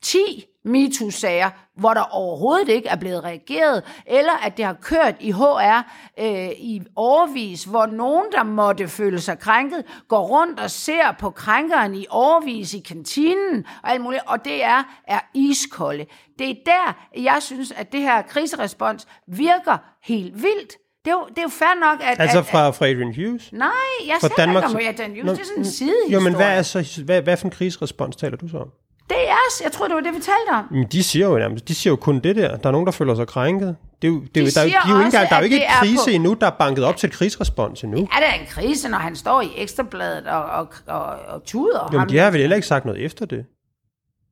10 0.03 0.45
MeToo-sager, 0.67 1.49
hvor 1.77 1.93
der 1.93 2.01
overhovedet 2.01 2.69
ikke 2.69 2.89
er 2.89 2.95
blevet 2.95 3.23
reageret, 3.23 3.83
eller 4.05 4.45
at 4.45 4.57
det 4.57 4.65
har 4.65 4.73
kørt 4.81 5.15
i 5.19 5.31
HR 5.31 5.81
øh, 6.19 6.49
i 6.49 6.81
overvis, 6.95 7.63
hvor 7.63 7.85
nogen, 7.85 8.25
der 8.31 8.43
måtte 8.43 8.87
føle 8.87 9.21
sig 9.21 9.39
krænket, 9.39 9.83
går 10.07 10.27
rundt 10.27 10.59
og 10.59 10.71
ser 10.71 11.15
på 11.19 11.29
krænkeren 11.29 11.95
i 11.95 12.05
overvis 12.09 12.73
i 12.73 12.79
kantinen 12.79 13.65
og 13.83 13.91
alt 13.91 14.01
muligt, 14.01 14.21
og 14.27 14.45
det 14.45 14.63
er, 14.63 14.83
er 15.07 15.19
iskolde. 15.33 16.05
Det 16.39 16.49
er 16.49 16.55
der, 16.65 17.05
jeg 17.21 17.37
synes, 17.41 17.71
at 17.71 17.91
det 17.91 18.01
her 18.01 18.21
kriserespons 18.21 19.07
virker 19.27 19.77
helt 20.03 20.43
vildt. 20.43 20.73
Det 21.05 21.11
er 21.11 21.17
jo, 21.17 21.25
det 21.29 21.37
er 21.37 21.41
jo 21.41 21.49
fair 21.49 21.79
nok, 21.79 21.99
at... 22.03 22.19
altså 22.19 22.39
at, 22.39 22.45
fra, 22.45 22.69
fra 22.69 22.87
Adrian 22.87 23.15
Hughes? 23.15 23.49
Nej, 23.53 23.69
jeg 24.07 24.15
For 24.19 24.27
sagde 24.27 24.41
Danmark- 24.41 24.63
ikke 24.63 24.87
om 24.87 24.93
Adrian 24.93 25.09
Hughes, 25.09 25.25
Nå, 25.25 25.31
det 25.31 25.39
er 25.39 25.45
sådan 25.45 25.61
en 25.61 25.65
sidehistorie. 25.65 26.13
Jo, 26.13 26.19
men 26.19 26.35
hvad, 26.35 26.57
er 26.57 26.61
så, 26.61 27.01
hvad, 27.05 27.21
hvad 27.21 27.37
for 27.37 27.45
en 27.45 27.51
krigsrespons 27.51 28.15
taler 28.15 28.37
du 28.37 28.47
så 28.47 28.57
om? 28.57 28.69
Det 29.09 29.17
er 29.29 29.33
os. 29.49 29.61
Jeg 29.63 29.71
tror, 29.71 29.87
det 29.87 29.95
var 29.95 30.01
det, 30.01 30.13
vi 30.13 30.19
talte 30.19 30.49
om. 30.51 30.65
Men 30.71 30.87
de 30.91 31.03
siger 31.03 31.27
jo 31.27 31.37
nærmest, 31.37 31.67
de 31.67 31.75
siger 31.75 31.91
jo 31.91 31.95
kun 31.95 32.19
det 32.19 32.35
der. 32.35 32.57
Der 32.57 32.67
er 32.67 32.71
nogen, 32.71 32.85
der 32.85 32.91
føler 32.91 33.15
sig 33.15 33.27
krænket. 33.27 33.75
Det 34.01 34.07
er 34.07 34.11
jo, 34.11 34.19
det 34.35 34.41
er, 34.41 34.45
De 34.45 34.51
der, 34.51 34.61
er 34.61 34.63
jo- 34.65 34.69
de 34.69 34.75
er 34.75 34.89
jo 34.89 34.97
ikke 34.97 35.07
også, 35.07 35.17
engang, 35.17 35.29
der 35.29 35.35
er 35.35 35.39
jo 35.39 35.43
ikke 35.43 35.55
det 35.55 35.65
er 35.65 35.79
krise 35.79 35.95
på- 36.05 36.09
endnu, 36.11 36.33
der 36.41 36.47
er 36.47 36.51
banket 36.59 36.83
op 36.83 36.97
til 36.97 37.07
et 37.07 37.13
krigsrespons 37.13 37.83
endnu. 37.83 37.97
Er 37.97 38.19
der 38.19 38.33
en 38.41 38.45
krise, 38.49 38.89
når 38.89 38.97
han 38.97 39.15
står 39.15 39.41
i 39.41 39.47
Ekstrabladet 39.57 40.27
og, 40.27 40.43
og, 40.45 40.67
og, 40.87 41.01
og 41.27 41.43
tuder? 41.45 41.79
Ham? 41.91 41.99
men 41.99 42.09
de 42.09 42.17
har 42.17 42.31
vel 42.31 42.39
heller 42.39 42.55
ikke 42.55 42.67
sagt 42.67 42.85
noget 42.85 43.05
efter 43.05 43.25
det. 43.25 43.45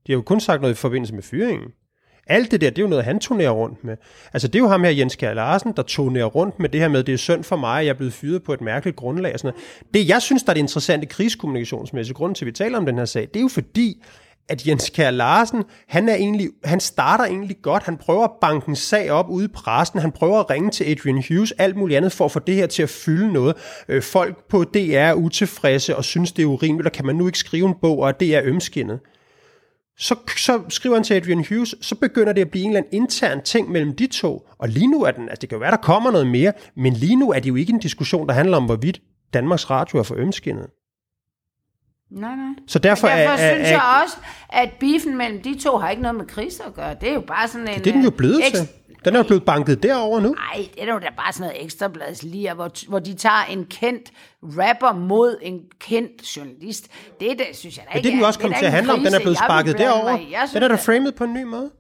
De 0.08 0.12
har 0.12 0.18
jo 0.18 0.22
kun 0.22 0.40
sagt 0.40 0.62
noget 0.62 0.74
i 0.74 0.78
forbindelse 0.78 1.14
med 1.14 1.24
fyringen. 1.24 1.68
Alt 2.28 2.52
det 2.52 2.62
der, 2.62 2.70
det 2.70 2.78
er 2.78 2.82
jo 2.82 2.88
noget, 2.90 3.06
han 3.06 3.20
turnerer 3.20 3.50
rundt 3.50 3.84
med. 3.84 3.98
Altså, 4.34 4.48
det 4.48 4.56
er 4.56 4.60
jo 4.64 4.68
ham 4.68 4.84
her, 4.84 4.90
Jens 4.92 5.16
Kjær 5.16 5.34
Larsen, 5.34 5.74
der 5.78 5.84
turnerer 5.84 6.26
rundt 6.26 6.60
med 6.60 6.70
det 6.70 6.82
her 6.82 6.88
med, 6.88 7.04
det 7.04 7.14
er 7.14 7.18
synd 7.18 7.44
for 7.44 7.56
mig, 7.56 7.80
at 7.80 7.86
jeg 7.86 7.90
er 7.90 7.98
blevet 7.98 8.14
fyret 8.14 8.44
på 8.44 8.54
et 8.54 8.62
mærkeligt 8.62 8.98
grundlag. 8.98 9.34
Og 9.34 9.40
sådan 9.40 9.54
noget. 9.54 9.94
Det, 9.94 10.10
jeg 10.10 10.22
synes, 10.22 10.44
der 10.44 10.50
er 10.50 10.54
det 10.54 10.62
interessante 10.62 11.06
krigskommunikationsmæssige 11.06 12.14
grund 12.16 12.36
til, 12.36 12.46
at 12.46 12.48
vi 12.48 12.52
taler 12.52 12.78
om 12.78 12.86
den 12.86 12.98
her 12.98 13.06
sag, 13.06 13.22
det 13.22 13.36
er 13.36 13.42
jo 13.42 13.48
fordi, 13.48 14.04
at 14.50 14.68
Jens 14.68 14.90
Kjær 14.90 15.12
Larsen, 15.12 15.64
han, 15.88 16.10
er 16.10 16.16
egentlig, 16.16 16.50
han 16.64 16.80
starter 16.80 17.26
egentlig 17.26 17.58
godt. 17.62 17.84
Han 17.84 17.98
prøver 17.98 18.24
at 18.24 18.32
banke 18.42 18.70
en 18.70 18.76
sag 18.76 19.12
op 19.12 19.30
ude 19.30 19.46
i 19.46 19.48
pressen. 19.48 20.00
Han 20.00 20.12
prøver 20.12 20.40
at 20.40 20.50
ringe 20.50 20.70
til 20.70 20.84
Adrian 20.84 21.24
Hughes, 21.30 21.52
alt 21.52 21.76
muligt 21.76 21.98
andet, 21.98 22.12
for 22.12 22.26
at 22.26 22.32
få 22.32 22.40
det 22.40 22.56
her 22.56 22.68
til 22.68 22.84
at 22.84 22.90
fylde 22.90 23.34
noget. 23.34 23.56
Øh, 23.88 24.04
folk 24.04 24.50
på 24.50 24.64
DR 24.64 24.80
er 24.80 25.14
utilfredse 25.14 25.96
og 25.96 26.04
synes, 26.04 26.32
det 26.32 26.44
er 26.44 26.48
urimeligt, 26.48 26.88
og 26.88 26.92
kan 26.92 27.06
man 27.06 27.16
nu 27.16 27.28
ikke 27.28 27.40
skrive 27.40 27.68
en 27.68 27.76
bog, 27.82 28.00
og 28.00 28.20
det 28.20 28.36
er 28.36 28.42
ømskinnet 28.44 29.00
så, 29.98 30.16
så 30.38 30.62
skriver 30.70 30.96
han 30.96 31.04
til 31.04 31.14
Adrian 31.14 31.46
Hughes, 31.50 31.76
så 31.82 31.96
begynder 31.96 32.34
det 32.34 32.42
at 32.42 32.52
blive 32.52 32.64
en 32.64 32.70
eller 32.70 32.82
anden 32.82 33.04
intern 33.04 33.44
ting 33.44 33.72
mellem 33.72 33.96
de 33.96 34.08
to. 34.08 34.48
Og 34.58 34.70
lige 34.70 34.88
nu 34.88 35.04
er 35.04 35.12
den, 35.12 35.30
altså 35.30 35.42
det 35.42 35.50
kan 35.50 35.56
jo 35.56 35.60
være, 35.60 35.72
der 35.72 35.78
kommer 35.78 36.12
noget 36.12 36.28
mere, 36.28 36.54
men 36.76 36.94
lige 36.94 37.16
nu 37.16 37.32
er 37.32 37.40
det 37.40 37.50
jo 37.50 37.56
ikke 37.56 37.74
en 37.74 37.80
diskussion, 37.80 38.28
der 38.28 38.34
handler 38.34 38.58
om, 38.58 38.66
hvorvidt 38.66 39.02
Danmarks 39.34 39.70
Radio 39.70 40.00
er 40.00 40.04
for 40.04 40.16
ømskinnet. 40.16 40.68
Nej, 42.16 42.36
nej. 42.36 42.54
Så 42.68 42.80
derfor, 42.80 43.08
Derfor 43.08 43.22
er, 43.30 43.34
er, 43.34 43.56
synes 43.56 43.70
er, 43.70 43.72
jeg 43.72 44.02
også, 44.04 44.18
at 44.50 44.70
beefen 44.80 45.18
mellem 45.18 45.42
de 45.42 45.60
to 45.60 45.78
har 45.78 45.90
ikke 45.90 46.02
noget 46.02 46.16
med 46.16 46.26
krise 46.26 46.64
at 46.68 46.74
gøre. 46.74 46.96
Det 47.02 47.10
er 47.10 47.14
jo 47.14 47.22
bare 47.28 47.48
sådan 47.48 47.68
en... 47.68 47.74
det 47.74 47.88
er 47.88 47.92
den 47.92 48.02
jo 48.02 48.10
øh, 48.10 48.18
blevet 48.18 48.42
eks- 48.42 48.50
til. 48.58 48.68
Den 49.06 49.14
er 49.14 49.20
jo 49.20 49.24
blevet 49.24 49.44
banket 49.46 49.84
derover 49.84 50.20
nu. 50.20 50.34
Nej, 50.34 50.68
det 50.76 50.84
er 50.90 50.94
jo 50.94 51.00
da 51.00 51.08
bare 51.18 51.34
sådan 51.34 51.48
noget 51.48 51.66
ekstrablads 51.66 52.24
lige, 52.24 52.54
hvor, 52.54 52.72
hvor 52.90 53.00
de 53.00 53.14
tager 53.14 53.46
en 53.50 53.66
kendt 53.66 54.12
rapper 54.44 54.94
mod 54.94 55.38
en 55.42 55.60
kendt 55.80 56.38
journalist. 56.38 56.88
Det, 57.20 57.32
er 57.32 57.36
det 57.36 57.46
synes 57.54 57.78
jeg 57.78 57.86
da 57.86 57.90
Men 57.94 57.98
ikke 57.98 58.04
det 58.04 58.10
er 58.10 58.16
den 58.16 58.20
jo 58.20 58.28
også 58.28 58.40
er 58.40 58.42
kommet 58.42 58.58
til 58.60 58.66
at 58.66 58.72
handle 58.72 58.94
om. 58.94 59.00
Den 59.00 59.14
er 59.14 59.20
blevet 59.20 59.38
sparket 59.38 59.78
derover. 59.78 60.18
Den 60.54 60.64
er 60.64 60.68
da 60.68 60.76
framed 60.76 61.12
på 61.12 61.24
en 61.24 61.34
ny 61.34 61.44
måde. 61.44 61.72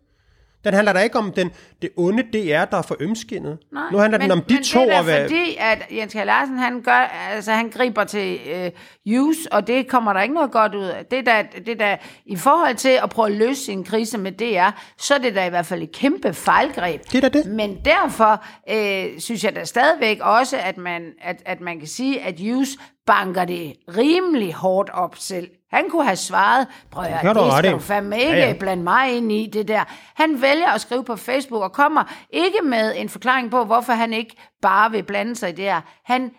Den 0.65 0.73
handler 0.73 0.93
da 0.93 0.99
ikke 0.99 1.17
om 1.17 1.31
den, 1.31 1.51
det 1.81 1.89
onde 1.97 2.23
DR, 2.23 2.65
der 2.65 2.77
er 2.77 2.81
for 2.81 2.95
ømskinnet. 2.99 3.57
Nej, 3.73 3.83
nu 3.91 3.97
handler 3.97 4.19
men, 4.19 4.29
den 4.29 4.31
om 4.31 4.43
de 4.43 4.53
men 4.53 4.63
to. 4.63 4.79
det 4.79 4.91
er 4.91 4.97
da 4.97 5.03
hvad, 5.03 5.21
fordi, 5.21 5.57
at 5.59 5.85
Jens 5.91 6.13
Kjær 6.13 6.23
Larsen, 6.23 6.57
han, 6.57 6.81
gør, 6.81 7.11
altså, 7.31 7.51
han 7.51 7.69
griber 7.69 8.03
til 8.03 8.39
øh, 8.55 8.71
use, 9.19 9.53
og 9.53 9.67
det 9.67 9.87
kommer 9.87 10.13
der 10.13 10.21
ikke 10.21 10.33
noget 10.33 10.51
godt 10.51 10.75
ud 10.75 10.85
af. 10.85 11.05
Det 11.05 11.19
er, 11.19 11.23
da, 11.23 11.47
det 11.59 11.69
er 11.69 11.75
da, 11.75 11.97
i 12.25 12.35
forhold 12.35 12.75
til 12.75 12.99
at 13.03 13.09
prøve 13.09 13.25
at 13.25 13.31
løse 13.31 13.71
en 13.71 13.83
krise 13.83 14.17
med 14.17 14.31
DR, 14.31 14.69
så 14.97 15.13
er 15.13 15.17
det 15.17 15.35
da 15.35 15.45
i 15.45 15.49
hvert 15.49 15.65
fald 15.65 15.83
et 15.83 15.91
kæmpe 15.91 16.33
fejlgreb. 16.33 17.01
Det 17.11 17.23
er 17.23 17.29
da 17.29 17.37
det. 17.39 17.45
Men 17.45 17.77
derfor 17.85 18.43
øh, 18.69 19.19
synes 19.19 19.43
jeg 19.43 19.55
da 19.55 19.63
stadigvæk 19.63 20.19
også, 20.21 20.57
at 20.57 20.77
man, 20.77 21.01
at, 21.21 21.41
at 21.45 21.61
man 21.61 21.79
kan 21.79 21.87
sige, 21.87 22.21
at 22.21 22.39
Hughes 22.39 22.77
banker 23.05 23.45
det 23.45 23.73
rimelig 23.97 24.53
hårdt 24.53 24.89
op 24.93 25.15
selv. 25.17 25.49
Han 25.75 25.89
kunne 25.89 26.05
have 26.05 26.15
svaret, 26.15 26.67
prøv 26.91 27.03
at 27.03 27.11
Det 27.11 27.19
høre, 27.19 27.45
det 27.45 27.53
skal 27.57 27.73
du 27.73 27.79
fandme 27.79 28.19
ikke 28.19 28.33
Ja, 28.33 28.47
ja, 28.47 28.53
blande 28.59 28.83
mig 28.83 29.17
ind 29.17 29.31
i 29.31 29.49
det 29.53 29.67
der. 29.67 29.83
Han 30.15 30.41
vælger 30.41 30.67
at 30.75 30.81
skrive 30.81 31.03
på 31.03 31.15
Facebook 31.15 31.63
og 31.63 31.71
kommer 31.71 32.03
ikke 32.29 32.57
med 32.63 32.93
en 32.95 33.09
forklaring 33.09 33.51
på, 33.51 33.63
hvorfor 33.63 33.93
han 33.93 34.13
ikke 34.13 34.35
bare 34.61 34.91
vil 34.91 35.03
blande 35.03 35.35
sig 35.35 35.49
i 35.49 35.51
det 35.51 35.65
her. 35.65 35.81
Han 36.05 36.31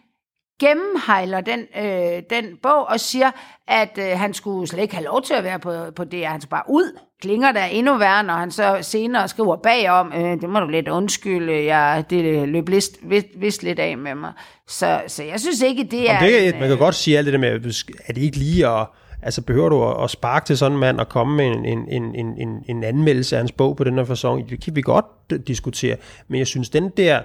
gennemhejler 0.60 1.40
den, 1.40 1.60
øh, 1.60 2.22
den 2.30 2.44
bog 2.62 2.88
og 2.88 3.00
siger, 3.00 3.30
at 3.68 3.98
øh, 3.98 4.18
han 4.18 4.34
skulle 4.34 4.66
slet 4.66 4.82
ikke 4.82 4.94
have 4.94 5.04
lov 5.04 5.22
til 5.22 5.34
at 5.34 5.44
være 5.44 5.58
på, 5.58 5.74
på 5.96 6.04
det, 6.04 6.26
han 6.26 6.40
skulle 6.40 6.50
bare 6.50 6.62
ud. 6.68 6.98
Klinger 7.22 7.52
der 7.52 7.64
endnu 7.64 7.98
værre, 7.98 8.22
når 8.22 8.34
han 8.34 8.50
så 8.50 8.78
senere 8.82 9.28
skriver 9.28 9.56
bagom, 9.56 10.12
øh, 10.12 10.40
det 10.40 10.48
må 10.48 10.60
du 10.60 10.66
lidt 10.66 10.88
undskylde, 10.88 11.64
jeg, 11.64 12.04
det 12.10 12.48
løb 12.48 12.70
vist, 12.70 12.96
vist, 13.02 13.26
vist 13.36 13.62
lidt 13.62 13.78
af 13.78 13.98
med 13.98 14.14
mig. 14.14 14.32
Så, 14.68 15.02
så 15.06 15.22
jeg 15.22 15.40
synes 15.40 15.60
ikke, 15.60 15.84
det 15.84 16.10
er... 16.10 16.18
Om 16.18 16.24
det, 16.24 16.48
en, 16.48 16.60
man 16.60 16.68
kan 16.68 16.78
godt 16.78 16.94
sige 16.94 17.18
alt 17.18 17.24
det 17.26 17.32
der 17.32 17.38
med, 17.38 17.50
er 18.06 18.12
det 18.12 18.22
ikke 18.22 18.36
lige 18.36 18.66
at, 18.68 18.86
altså 19.26 19.42
behøver 19.42 19.68
du 19.68 19.88
at, 19.88 20.04
at 20.04 20.10
sparke 20.10 20.46
til 20.46 20.58
sådan 20.58 20.72
en 20.72 20.78
mand 20.78 21.00
og 21.00 21.08
komme 21.08 21.36
med 21.36 21.46
en, 21.46 21.66
en, 21.66 21.88
en, 21.88 22.34
en, 22.38 22.64
en, 22.68 22.84
anmeldelse 22.84 23.36
af 23.36 23.40
hans 23.40 23.52
bog 23.52 23.76
på 23.76 23.84
den 23.84 23.94
her 23.94 24.04
fasong? 24.04 24.50
Det 24.50 24.64
kan 24.64 24.76
vi 24.76 24.82
godt 24.82 25.06
diskutere, 25.46 25.96
men 26.28 26.38
jeg 26.38 26.46
synes, 26.46 26.68
den 26.68 26.88
der, 26.96 27.22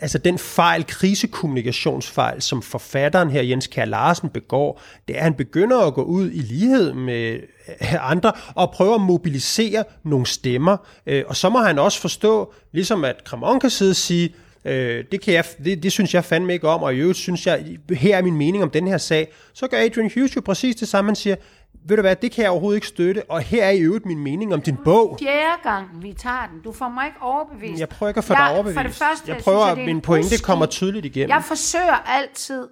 altså 0.00 0.18
den 0.18 0.38
fejl, 0.38 0.86
krisekommunikationsfejl, 0.86 2.42
som 2.42 2.62
forfatteren 2.62 3.30
her, 3.30 3.42
Jens 3.42 3.66
Kjær 3.66 3.84
Larsen, 3.84 4.28
begår, 4.28 4.82
det 5.08 5.14
er, 5.14 5.18
at 5.18 5.24
han 5.24 5.34
begynder 5.34 5.78
at 5.78 5.94
gå 5.94 6.02
ud 6.02 6.30
i 6.30 6.40
lighed 6.40 6.92
med 6.92 7.40
øh, 7.68 8.10
andre 8.12 8.32
og 8.54 8.70
prøve 8.70 8.94
at 8.94 9.00
mobilisere 9.00 9.84
nogle 10.04 10.26
stemmer. 10.26 10.76
Øh, 11.06 11.24
og 11.26 11.36
så 11.36 11.48
må 11.48 11.58
han 11.58 11.78
også 11.78 12.00
forstå, 12.00 12.52
ligesom 12.72 13.04
at 13.04 13.24
Kramon 13.24 13.60
kan 13.60 13.70
sidde 13.70 13.90
og 13.90 13.96
sige, 13.96 14.34
Øh, 14.68 15.04
det, 15.12 15.20
kan 15.20 15.34
jeg, 15.34 15.44
det, 15.64 15.82
det 15.82 15.92
synes 15.92 16.14
jeg 16.14 16.24
fandme 16.24 16.52
ikke 16.52 16.68
om, 16.68 16.82
og 16.82 16.94
i 16.94 16.98
øvrigt 16.98 17.18
synes 17.18 17.46
jeg, 17.46 17.78
her 17.90 18.16
er 18.16 18.22
min 18.22 18.36
mening 18.36 18.62
om 18.62 18.70
den 18.70 18.88
her 18.88 18.98
sag. 18.98 19.32
Så 19.54 19.66
gør 19.66 19.78
Adrian 19.78 20.10
Hughes 20.14 20.36
jo 20.36 20.40
præcis 20.40 20.76
det 20.76 20.88
samme. 20.88 21.08
Han 21.08 21.16
siger, 21.16 21.36
ved 21.88 21.96
du 21.96 22.02
hvad, 22.02 22.16
det 22.16 22.32
kan 22.32 22.42
jeg 22.42 22.50
overhovedet 22.50 22.76
ikke 22.76 22.86
støtte, 22.86 23.22
og 23.28 23.40
her 23.40 23.64
er 23.64 23.70
i 23.70 23.80
øvrigt 23.80 24.06
min 24.06 24.18
mening 24.18 24.54
om 24.54 24.60
din 24.60 24.76
bog. 24.84 25.16
Fjerde 25.20 25.62
gang, 25.62 26.02
vi 26.02 26.12
tager 26.12 26.48
den. 26.52 26.60
Du 26.64 26.72
får 26.72 26.88
mig 26.88 27.06
ikke 27.06 27.18
overbevist. 27.20 27.80
Jeg 27.80 27.88
prøver 27.88 28.10
ikke 28.10 28.18
at 28.18 28.24
få 28.24 28.34
dig 28.34 28.54
overbevist. 28.54 28.76
For 28.76 28.82
det 28.82 28.94
første, 28.94 29.32
jeg 29.32 29.36
prøver, 29.36 29.64
at 29.64 29.78
min 29.78 30.00
pointe 30.00 30.26
uskik. 30.26 30.42
kommer 30.42 30.66
tydeligt 30.66 31.06
igennem. 31.06 31.28
Jeg 31.28 31.44
forsøger 31.44 31.96
altid 32.06 32.62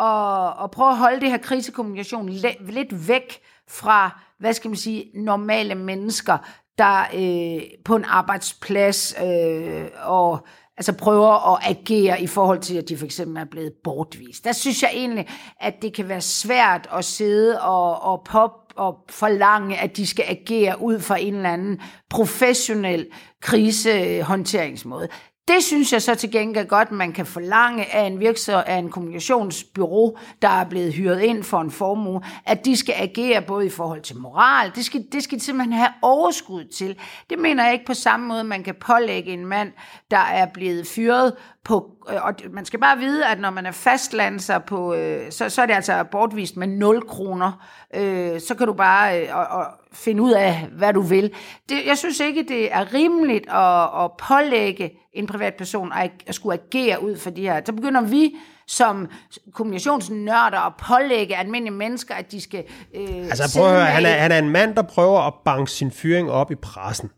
at, 0.00 0.64
at 0.64 0.70
prøve 0.70 0.90
at 0.90 0.96
holde 0.96 1.20
det 1.20 1.30
her 1.30 1.38
krisekommunikation 1.38 2.28
lidt 2.68 3.08
væk 3.08 3.38
fra, 3.68 4.20
hvad 4.38 4.52
skal 4.52 4.68
man 4.68 4.76
sige, 4.76 5.04
normale 5.14 5.74
mennesker, 5.74 6.38
der 6.78 7.00
øh, 7.14 7.62
på 7.84 7.96
en 7.96 8.04
arbejdsplads 8.04 9.14
øh, 9.24 9.84
og 10.02 10.46
altså 10.76 10.92
prøver 10.92 11.54
at 11.54 11.76
agere 11.76 12.22
i 12.22 12.26
forhold 12.26 12.60
til, 12.60 12.76
at 12.76 12.88
de 12.88 12.96
for 12.96 13.04
eksempel 13.04 13.36
er 13.36 13.44
blevet 13.44 13.72
bortvist. 13.84 14.44
Der 14.44 14.52
synes 14.52 14.82
jeg 14.82 14.90
egentlig, 14.94 15.28
at 15.60 15.74
det 15.82 15.94
kan 15.94 16.08
være 16.08 16.20
svært 16.20 16.88
at 16.92 17.04
sidde 17.04 17.60
og, 17.60 18.02
og 18.02 18.22
pop 18.24 18.50
og 18.76 18.94
forlange, 19.10 19.78
at 19.78 19.96
de 19.96 20.06
skal 20.06 20.24
agere 20.28 20.82
ud 20.82 21.00
fra 21.00 21.20
en 21.20 21.34
eller 21.34 21.50
anden 21.50 21.80
professionel 22.10 23.06
krisehåndteringsmåde. 23.40 25.08
Det 25.48 25.64
synes 25.64 25.92
jeg 25.92 26.02
så 26.02 26.14
til 26.14 26.30
gengæld 26.30 26.68
godt, 26.68 26.92
man 26.92 27.12
kan 27.12 27.26
forlange 27.26 27.94
af 27.94 28.06
en 28.06 28.20
virksomhed, 28.20 28.62
af 28.66 28.76
en 28.76 28.90
kommunikationsbyrå, 28.90 30.18
der 30.42 30.48
er 30.48 30.64
blevet 30.64 30.92
hyret 30.92 31.20
ind 31.20 31.42
for 31.42 31.60
en 31.60 31.70
formue, 31.70 32.22
at 32.46 32.64
de 32.64 32.76
skal 32.76 32.94
agere 32.98 33.42
både 33.42 33.66
i 33.66 33.70
forhold 33.70 34.02
til 34.02 34.16
moral, 34.16 34.72
det 34.74 34.84
skal, 34.84 35.06
det 35.12 35.22
skal 35.22 35.38
de 35.38 35.44
simpelthen 35.44 35.72
have 35.72 35.88
overskud 36.02 36.64
til. 36.64 36.98
Det 37.30 37.38
mener 37.38 37.64
jeg 37.64 37.72
ikke 37.72 37.84
på 37.84 37.94
samme 37.94 38.26
måde, 38.26 38.44
man 38.44 38.62
kan 38.62 38.74
pålægge 38.74 39.32
en 39.32 39.46
mand, 39.46 39.72
der 40.10 40.18
er 40.18 40.46
blevet 40.46 40.86
fyret 40.86 41.32
på, 41.64 41.96
øh, 42.10 42.24
og 42.24 42.34
man 42.50 42.64
skal 42.64 42.80
bare 42.80 42.98
vide, 42.98 43.26
at 43.26 43.40
når 43.40 43.50
man 43.50 43.66
er 43.66 43.72
fastlandser 43.72 44.58
på, 44.58 44.94
øh, 44.94 45.32
så, 45.32 45.48
så 45.48 45.62
er 45.62 45.66
det 45.66 45.74
altså 45.74 46.04
bortvist 46.04 46.56
med 46.56 46.66
0 46.66 47.08
kroner. 47.08 47.66
Øh, 47.94 48.40
så 48.40 48.54
kan 48.54 48.66
du 48.66 48.72
bare 48.72 49.32
og, 49.32 49.46
og 49.46 49.66
finde 49.96 50.22
ud 50.22 50.32
af, 50.32 50.68
hvad 50.72 50.92
du 50.92 51.00
vil. 51.00 51.30
Det, 51.68 51.86
jeg 51.86 51.98
synes 51.98 52.20
ikke, 52.20 52.42
det 52.48 52.72
er 52.72 52.94
rimeligt 52.94 53.48
at, 53.48 54.04
at 54.04 54.10
pålægge 54.28 54.90
en 55.12 55.26
privatperson 55.26 55.92
at, 55.92 56.10
at 56.26 56.34
skulle 56.34 56.58
agere 56.66 57.02
ud 57.02 57.16
for 57.16 57.30
de 57.30 57.42
her. 57.42 57.60
Så 57.66 57.72
begynder 57.72 58.00
vi 58.00 58.34
som 58.66 59.08
kommunikationsnørder 59.52 60.66
at 60.66 60.72
pålægge 60.88 61.36
almindelige 61.36 61.74
mennesker, 61.74 62.14
at 62.14 62.32
de 62.32 62.40
skal 62.40 62.64
øh, 62.94 63.16
Altså 63.16 63.58
prøv 63.58 63.66
at 63.66 63.72
høre, 63.72 63.86
han 63.86 64.06
er, 64.06 64.10
han 64.10 64.32
er 64.32 64.38
en 64.38 64.50
mand, 64.50 64.74
der 64.74 64.82
prøver 64.82 65.20
at 65.20 65.34
banke 65.44 65.70
sin 65.70 65.90
fyring 65.90 66.30
op 66.30 66.50
i 66.50 66.54
pressen. 66.54 67.10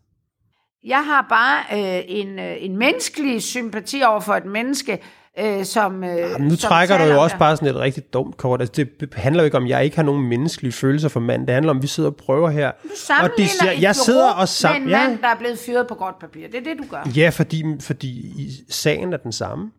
Jeg 0.83 1.05
har 1.05 1.25
bare 1.29 1.63
øh, 1.73 2.03
en, 2.07 2.39
øh, 2.39 2.55
en 2.59 2.77
menneskelig 2.77 3.43
sympati 3.43 4.01
over 4.03 4.19
for 4.19 4.33
et 4.33 4.45
menneske, 4.45 4.99
øh, 5.39 5.65
som 5.65 6.03
øh, 6.03 6.17
Jamen, 6.17 6.47
nu 6.47 6.55
som 6.55 6.67
trækker 6.69 6.97
du 6.97 7.03
jo 7.03 7.21
også 7.21 7.33
det. 7.33 7.39
bare 7.39 7.55
sådan 7.57 7.67
et 7.67 7.75
rigtig 7.75 8.13
dumt 8.13 8.37
kort. 8.37 8.61
Altså, 8.61 8.85
det 8.99 9.13
handler 9.13 9.43
jo 9.43 9.45
ikke 9.45 9.57
om, 9.57 9.63
at 9.63 9.69
jeg 9.69 9.83
ikke 9.83 9.95
har 9.95 10.03
nogen 10.03 10.27
menneskelige 10.27 10.71
følelser 10.71 11.09
for 11.09 11.19
mand. 11.19 11.47
Det 11.47 11.53
handler 11.53 11.69
om, 11.69 11.77
at 11.77 11.83
vi 11.83 11.87
sidder 11.87 12.09
og 12.09 12.15
prøver 12.15 12.49
her. 12.49 12.71
Du 12.83 12.89
sammenligner 12.95 13.49
siger- 13.61 13.71
et 13.71 13.81
jeg 13.81 13.95
sidder 13.95 14.29
og 14.29 14.43
sam- 14.47 14.71
med 14.73 14.81
en 14.81 14.89
ja. 14.89 15.07
mand, 15.07 15.19
der 15.19 15.27
er 15.27 15.35
blevet 15.39 15.59
fyret 15.59 15.87
på 15.87 15.95
godt 15.95 16.19
papir. 16.19 16.47
Det 16.47 16.55
er 16.55 16.63
det, 16.63 16.77
du 16.77 16.83
gør. 16.91 17.09
Ja, 17.15 17.29
fordi, 17.29 17.63
fordi 17.81 18.07
i- 18.09 18.51
sagen 18.69 19.13
er 19.13 19.17
den 19.17 19.31
samme. 19.31 19.71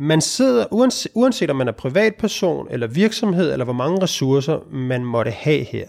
Man 0.00 0.20
sidder, 0.20 0.64
uanset, 0.70 1.12
uanset 1.14 1.50
om 1.50 1.56
man 1.56 1.68
er 1.68 1.72
privatperson, 1.72 2.66
eller 2.70 2.86
virksomhed, 2.86 3.52
eller 3.52 3.64
hvor 3.64 3.74
mange 3.74 4.02
ressourcer 4.02 4.58
man 4.72 5.04
måtte 5.04 5.30
have 5.30 5.64
her, 5.64 5.86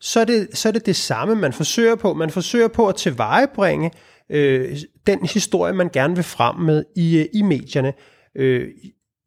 så 0.00 0.20
er 0.20 0.24
det 0.24 0.48
så 0.54 0.68
er 0.68 0.72
det, 0.72 0.86
det 0.86 0.96
samme, 0.96 1.34
man 1.34 1.52
forsøger 1.52 1.94
på. 1.94 2.14
Man 2.14 2.30
forsøger 2.30 2.68
på 2.68 2.88
at 2.88 2.94
tilvejebringe 2.94 3.90
øh, 4.30 4.76
den 5.06 5.26
historie, 5.26 5.72
man 5.72 5.88
gerne 5.92 6.14
vil 6.14 6.24
frem 6.24 6.56
med 6.56 6.84
i, 6.96 7.18
øh, 7.18 7.26
i 7.34 7.42
medierne. 7.42 7.92
Øh, 8.34 8.68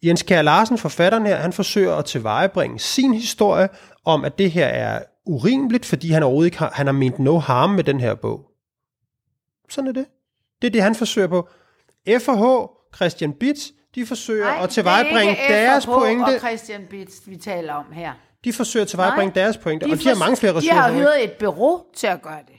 Jens 0.04 0.24
Kjær 0.24 0.42
Larsen, 0.42 0.78
forfatteren 0.78 1.26
her, 1.26 1.36
han 1.36 1.54
forsøger 1.54 1.96
at 1.96 2.06
tilvejebringe 2.06 2.80
sin 2.80 3.14
historie 3.14 3.70
om, 4.06 4.26
at 4.26 4.38
det 4.38 4.52
her 4.52 4.66
er 4.66 5.04
urimeligt, 5.26 5.86
fordi 5.86 6.12
han 6.12 6.24
overhovedet 6.24 6.48
ikke 6.48 6.58
har, 6.58 6.72
han 6.74 6.86
har 6.86 6.94
ment 6.94 7.20
no 7.20 7.38
harm 7.38 7.70
med 7.70 7.84
den 7.84 8.00
her 8.00 8.16
bog. 8.16 8.50
Sådan 9.70 9.88
er 9.88 9.92
det. 9.94 10.06
Det 10.62 10.68
er 10.68 10.72
det, 10.72 10.82
han 10.84 10.96
forsøger 10.96 11.28
på. 11.28 11.48
FH, 12.08 12.42
Christian 12.96 13.34
Bitz, 13.34 13.68
de 13.96 14.06
forsøger 14.06 14.46
Nej, 14.46 14.64
at 14.64 14.70
tilvejebringe 14.70 15.34
det 15.34 15.56
er 15.56 15.70
deres 15.72 15.86
pointe. 15.86 16.24
og 16.24 16.40
Christian 16.40 16.82
Bitz, 16.90 17.14
vi 17.26 17.36
taler 17.36 17.74
om 17.74 17.86
her. 17.92 18.14
De 18.44 18.54
forsøger 18.54 18.82
at 18.82 18.88
tilvejebringe 18.88 19.34
Nej, 19.36 19.44
deres 19.44 19.58
pointe, 19.58 19.84
og 19.84 19.90
de 19.90 20.08
har 20.08 20.16
mange 20.16 20.38
flere 20.38 20.54
De 20.54 20.58
ressourcer. 20.58 20.82
har 20.82 20.90
ikke? 20.90 21.00
hyret 21.02 21.24
et 21.24 21.32
bureau 21.32 21.84
til 21.96 22.08
at 22.08 22.22
gøre 22.22 22.40
det. 22.48 22.56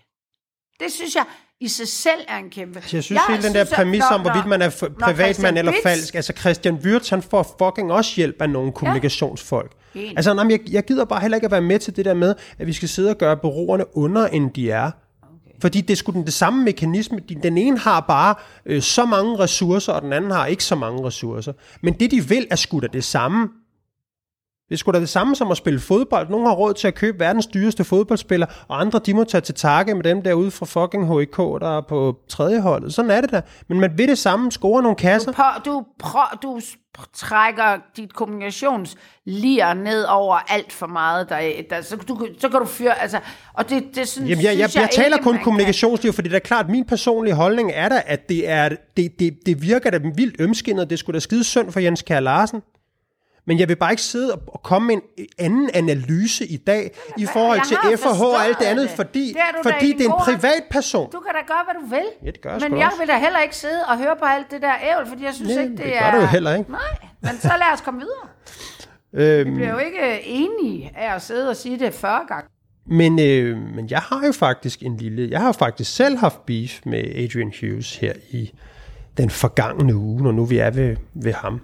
Det 0.80 0.92
synes 0.92 1.14
jeg 1.14 1.24
i 1.64 1.68
sig 1.68 1.88
selv 1.88 2.20
er 2.28 2.36
en 2.38 2.50
kæmpe... 2.50 2.78
Altså, 2.78 2.96
Jeg 2.96 3.04
synes, 3.04 3.20
jeg 3.28 3.36
hele 3.36 3.48
den 3.48 3.54
der 3.54 3.64
præmis 3.74 4.02
om, 4.12 4.20
hvorvidt 4.20 4.46
man 4.46 4.62
er 4.62 4.70
f- 4.70 4.94
privatmand 5.04 5.58
eller 5.58 5.72
falsk. 5.82 6.14
Altså 6.14 6.32
Christian 6.40 6.74
Wirtz, 6.74 7.08
han 7.10 7.22
får 7.22 7.56
fucking 7.62 7.92
også 7.92 8.12
hjælp 8.16 8.36
af 8.42 8.50
nogle 8.50 8.72
kommunikationsfolk. 8.72 9.72
Enig. 9.94 10.12
Altså, 10.16 10.34
nej, 10.34 10.46
jeg, 10.50 10.60
jeg 10.70 10.84
gider 10.84 11.04
bare 11.04 11.20
heller 11.20 11.36
ikke 11.36 11.44
at 11.44 11.50
være 11.50 11.60
med 11.60 11.78
til 11.78 11.96
det 11.96 12.04
der 12.04 12.14
med, 12.14 12.34
at 12.58 12.66
vi 12.66 12.72
skal 12.72 12.88
sidde 12.88 13.10
og 13.10 13.18
gøre 13.18 13.36
bureauerne 13.36 13.96
under, 13.96 14.26
end 14.26 14.50
de 14.50 14.70
er. 14.70 14.90
Fordi 15.60 15.80
det 15.80 15.90
er 15.90 15.96
sgu 15.96 16.12
den 16.12 16.24
det 16.24 16.32
samme 16.34 16.64
mekanisme. 16.64 17.18
De- 17.28 17.34
Den 17.42 17.58
ene 17.58 17.78
har 17.78 18.00
bare 18.00 18.34
øh, 18.66 18.82
så 18.82 19.04
mange 19.04 19.38
ressourcer, 19.38 19.92
og 19.92 20.02
den 20.02 20.12
anden 20.12 20.30
har 20.30 20.46
ikke 20.46 20.64
så 20.64 20.74
mange 20.74 21.06
ressourcer. 21.06 21.52
Men 21.82 21.94
det, 21.94 22.10
de 22.10 22.28
vil, 22.28 22.46
er 22.50 22.56
sgu 22.56 22.80
da 22.80 22.86
det 22.86 23.04
samme. 23.04 23.48
Det 24.68 24.78
sgu 24.78 24.92
da 24.92 25.00
det 25.00 25.08
samme 25.08 25.36
som 25.36 25.50
at 25.50 25.56
spille 25.56 25.80
fodbold. 25.80 26.28
Nogle 26.28 26.48
har 26.48 26.54
råd 26.54 26.74
til 26.74 26.88
at 26.88 26.94
købe 26.94 27.20
verdens 27.20 27.46
dyreste 27.46 27.84
fodboldspiller, 27.84 28.46
og 28.68 28.80
andre 28.80 29.00
de 29.06 29.14
må 29.14 29.24
tage 29.24 29.40
til 29.40 29.54
takke 29.54 29.94
med 29.94 30.02
dem 30.02 30.22
derude 30.22 30.50
fra 30.50 30.66
fucking 30.66 31.18
HIK, 31.18 31.36
der 31.36 31.76
er 31.76 31.80
på 31.80 32.16
tredje 32.28 32.60
holdet. 32.60 32.94
Sådan 32.94 33.10
er 33.10 33.20
det 33.20 33.32
da. 33.32 33.42
Men 33.68 33.80
man 33.80 33.98
vil 33.98 34.08
det 34.08 34.18
samme, 34.18 34.52
score 34.52 34.82
nogle 34.82 34.96
kasser. 34.96 35.32
på, 35.32 35.42
du, 35.64 35.84
prø, 35.98 36.20
du 36.42 36.60
trækker 37.12 37.78
dit 37.96 38.14
kommunikationslir 38.14 39.74
ned 39.74 40.04
over 40.04 40.36
alt 40.36 40.72
for 40.72 40.86
meget. 40.86 41.28
Der, 41.28 41.40
der, 41.70 41.82
så, 41.82 41.96
du, 41.96 42.26
så 42.38 42.48
kan 42.48 42.60
du 42.60 42.66
fyre... 42.66 43.02
Altså, 43.02 43.18
og 43.54 43.70
det, 43.70 43.84
det 43.94 44.08
sådan, 44.08 44.28
Jamen, 44.28 44.44
jeg, 44.44 44.58
jeg, 44.58 44.70
synes 44.70 44.74
jeg, 44.74 44.82
jeg 44.82 45.04
taler 45.04 45.16
ikke, 45.16 45.24
kun 45.24 45.38
kommunikationsliv, 45.44 46.12
fordi 46.12 46.28
det 46.28 46.36
er 46.36 46.40
klart, 46.40 46.64
at 46.64 46.70
min 46.70 46.84
personlige 46.84 47.34
holdning 47.34 47.70
er 47.74 47.88
da, 47.88 48.02
at 48.06 48.28
det, 48.28 48.48
er, 48.48 48.68
det, 48.96 49.18
det, 49.18 49.38
det 49.46 49.62
virker 49.62 49.90
da 49.90 49.98
vildt 50.14 50.36
ømskindet. 50.38 50.90
Det 50.90 50.98
skulle 50.98 51.14
da 51.14 51.20
skide 51.20 51.44
synd 51.44 51.72
for 51.72 51.80
Jens 51.80 52.02
Kjær 52.02 52.20
Larsen. 52.20 52.62
Men 53.46 53.58
jeg 53.58 53.68
vil 53.68 53.76
bare 53.76 53.90
ikke 53.90 54.02
sidde 54.02 54.34
og- 54.34 54.60
komme 54.62 54.86
med 54.86 54.96
en 55.18 55.26
anden 55.38 55.70
analyse 55.74 56.46
i 56.46 56.56
dag 56.56 56.90
i 57.18 57.26
forhold 57.26 57.60
til 57.68 57.76
FH 57.98 58.22
og 58.22 58.44
alt 58.44 58.58
det 58.58 58.64
andet, 58.64 58.88
det. 58.88 58.96
fordi, 58.96 59.28
Det 59.28 59.36
er 59.36 59.70
fordi 59.72 59.92
det 59.92 60.00
er 60.00 60.04
en 60.04 60.10
god 60.10 60.28
ret. 60.28 60.40
privatperson. 60.40 61.10
Du 61.12 61.20
kan 61.20 61.32
da 61.34 61.40
gøre, 61.46 61.64
hvad 61.64 61.82
du 61.82 61.86
vil. 61.86 62.04
Ja, 62.24 62.30
det 62.30 62.40
gør 62.40 62.50
jeg 62.50 62.70
Men 62.70 62.78
jeg 62.78 62.86
også. 62.86 62.98
vil 62.98 63.08
da 63.08 63.18
heller 63.18 63.40
ikke 63.40 63.56
sidde 63.56 63.80
og 63.88 63.98
høre 63.98 64.16
på 64.18 64.24
alt 64.24 64.50
det 64.50 64.62
der 64.62 64.72
ævl, 64.90 65.06
fordi 65.06 65.24
jeg 65.24 65.34
synes 65.34 65.54
Nej, 65.54 65.62
ikke, 65.62 65.76
det, 65.76 65.84
det 65.84 65.96
er... 65.96 66.10
gør 66.10 66.16
du 66.16 66.20
jo 66.20 66.26
heller 66.26 66.54
ikke. 66.54 66.70
Nej, 66.70 66.80
men 67.22 67.30
så 67.40 67.48
lad 67.58 67.72
os 67.74 67.80
komme 67.80 68.00
videre. 68.00 68.28
Øhm, 69.40 69.50
Vi 69.50 69.54
bliver 69.54 69.72
jo 69.72 69.78
ikke 69.78 70.20
enige 70.24 70.92
af 70.96 71.14
at 71.14 71.22
sidde 71.22 71.50
og 71.50 71.56
sige 71.56 71.78
det 71.78 71.94
40 71.94 72.20
gange. 72.28 72.48
Men, 72.86 73.18
øh, 73.20 73.58
men 73.74 73.90
jeg 73.90 73.98
har 73.98 74.26
jo 74.26 74.32
faktisk 74.32 74.82
en 74.82 74.96
lille... 74.96 75.28
Jeg 75.30 75.40
har 75.40 75.52
faktisk 75.52 75.94
selv 75.96 76.18
haft 76.18 76.46
beef 76.46 76.80
med 76.86 76.98
Adrian 77.16 77.52
Hughes 77.60 77.96
her 77.96 78.12
i 78.30 78.52
den 79.16 79.30
forgangne 79.30 79.94
uge, 79.96 80.22
når 80.22 80.32
nu 80.32 80.44
vi 80.44 80.58
er 80.58 80.70
ved, 80.70 80.96
ved 81.14 81.32
ham. 81.32 81.60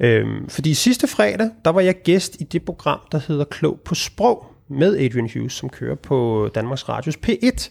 Øhm, 0.00 0.48
fordi 0.48 0.74
sidste 0.74 1.06
fredag, 1.06 1.50
der 1.64 1.70
var 1.70 1.80
jeg 1.80 2.02
gæst 2.02 2.36
i 2.40 2.44
det 2.44 2.64
program, 2.64 3.00
der 3.12 3.20
hedder 3.28 3.44
Klog 3.44 3.80
på 3.84 3.94
Sprog, 3.94 4.46
med 4.68 4.96
Adrian 4.96 5.30
Hughes, 5.34 5.52
som 5.52 5.68
kører 5.68 5.94
på 5.94 6.50
Danmarks 6.54 6.88
Radios 6.88 7.18
P1. 7.26 7.70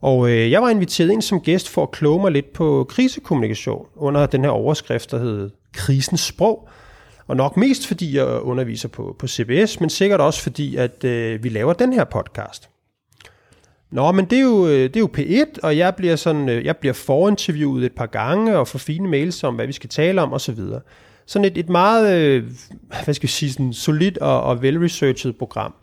Og 0.00 0.30
øh, 0.30 0.50
jeg 0.50 0.62
var 0.62 0.68
inviteret 0.68 1.10
ind 1.10 1.22
som 1.22 1.40
gæst 1.40 1.68
for 1.68 1.82
at 1.82 1.90
kloge 1.90 2.20
mig 2.20 2.32
lidt 2.32 2.52
på 2.52 2.86
krisekommunikation 2.88 3.86
under 3.96 4.26
den 4.26 4.40
her 4.40 4.50
overskrift, 4.50 5.10
der 5.10 5.18
hed 5.18 5.50
Krisens 5.72 6.20
Sprog. 6.20 6.68
Og 7.26 7.36
nok 7.36 7.56
mest 7.56 7.86
fordi 7.86 8.16
jeg 8.16 8.26
underviser 8.26 8.88
på, 8.88 9.16
på 9.18 9.28
CBS, 9.28 9.80
men 9.80 9.90
sikkert 9.90 10.20
også 10.20 10.42
fordi, 10.42 10.76
at 10.76 11.04
øh, 11.04 11.44
vi 11.44 11.48
laver 11.48 11.72
den 11.72 11.92
her 11.92 12.04
podcast. 12.04 12.68
Nå, 13.90 14.12
men 14.12 14.24
det 14.24 14.38
er 14.38 14.42
jo, 14.42 14.66
øh, 14.66 14.82
det 14.82 14.96
er 14.96 15.00
jo 15.00 15.10
P1, 15.18 15.60
og 15.62 15.76
jeg 15.76 15.94
bliver, 15.94 16.16
sådan, 16.16 16.48
øh, 16.48 16.64
jeg 16.64 16.76
bliver 16.76 16.92
forinterviewet 16.92 17.84
et 17.84 17.92
par 17.92 18.06
gange, 18.06 18.58
og 18.58 18.68
får 18.68 18.78
fine 18.78 19.08
mails 19.08 19.44
om, 19.44 19.54
hvad 19.54 19.66
vi 19.66 19.72
skal 19.72 19.90
tale 19.90 20.22
om, 20.22 20.32
osv. 20.32 20.58
Sådan 21.26 21.44
et, 21.44 21.58
et 21.58 21.68
meget, 21.68 22.16
øh, 22.16 22.44
hvad 23.04 23.14
skal 23.14 23.26
jeg 23.26 23.30
sige, 23.30 23.52
sådan 23.52 23.72
solidt 23.72 24.18
og, 24.18 24.42
og 24.42 24.62
velresearchet 24.62 25.36
program. 25.38 25.74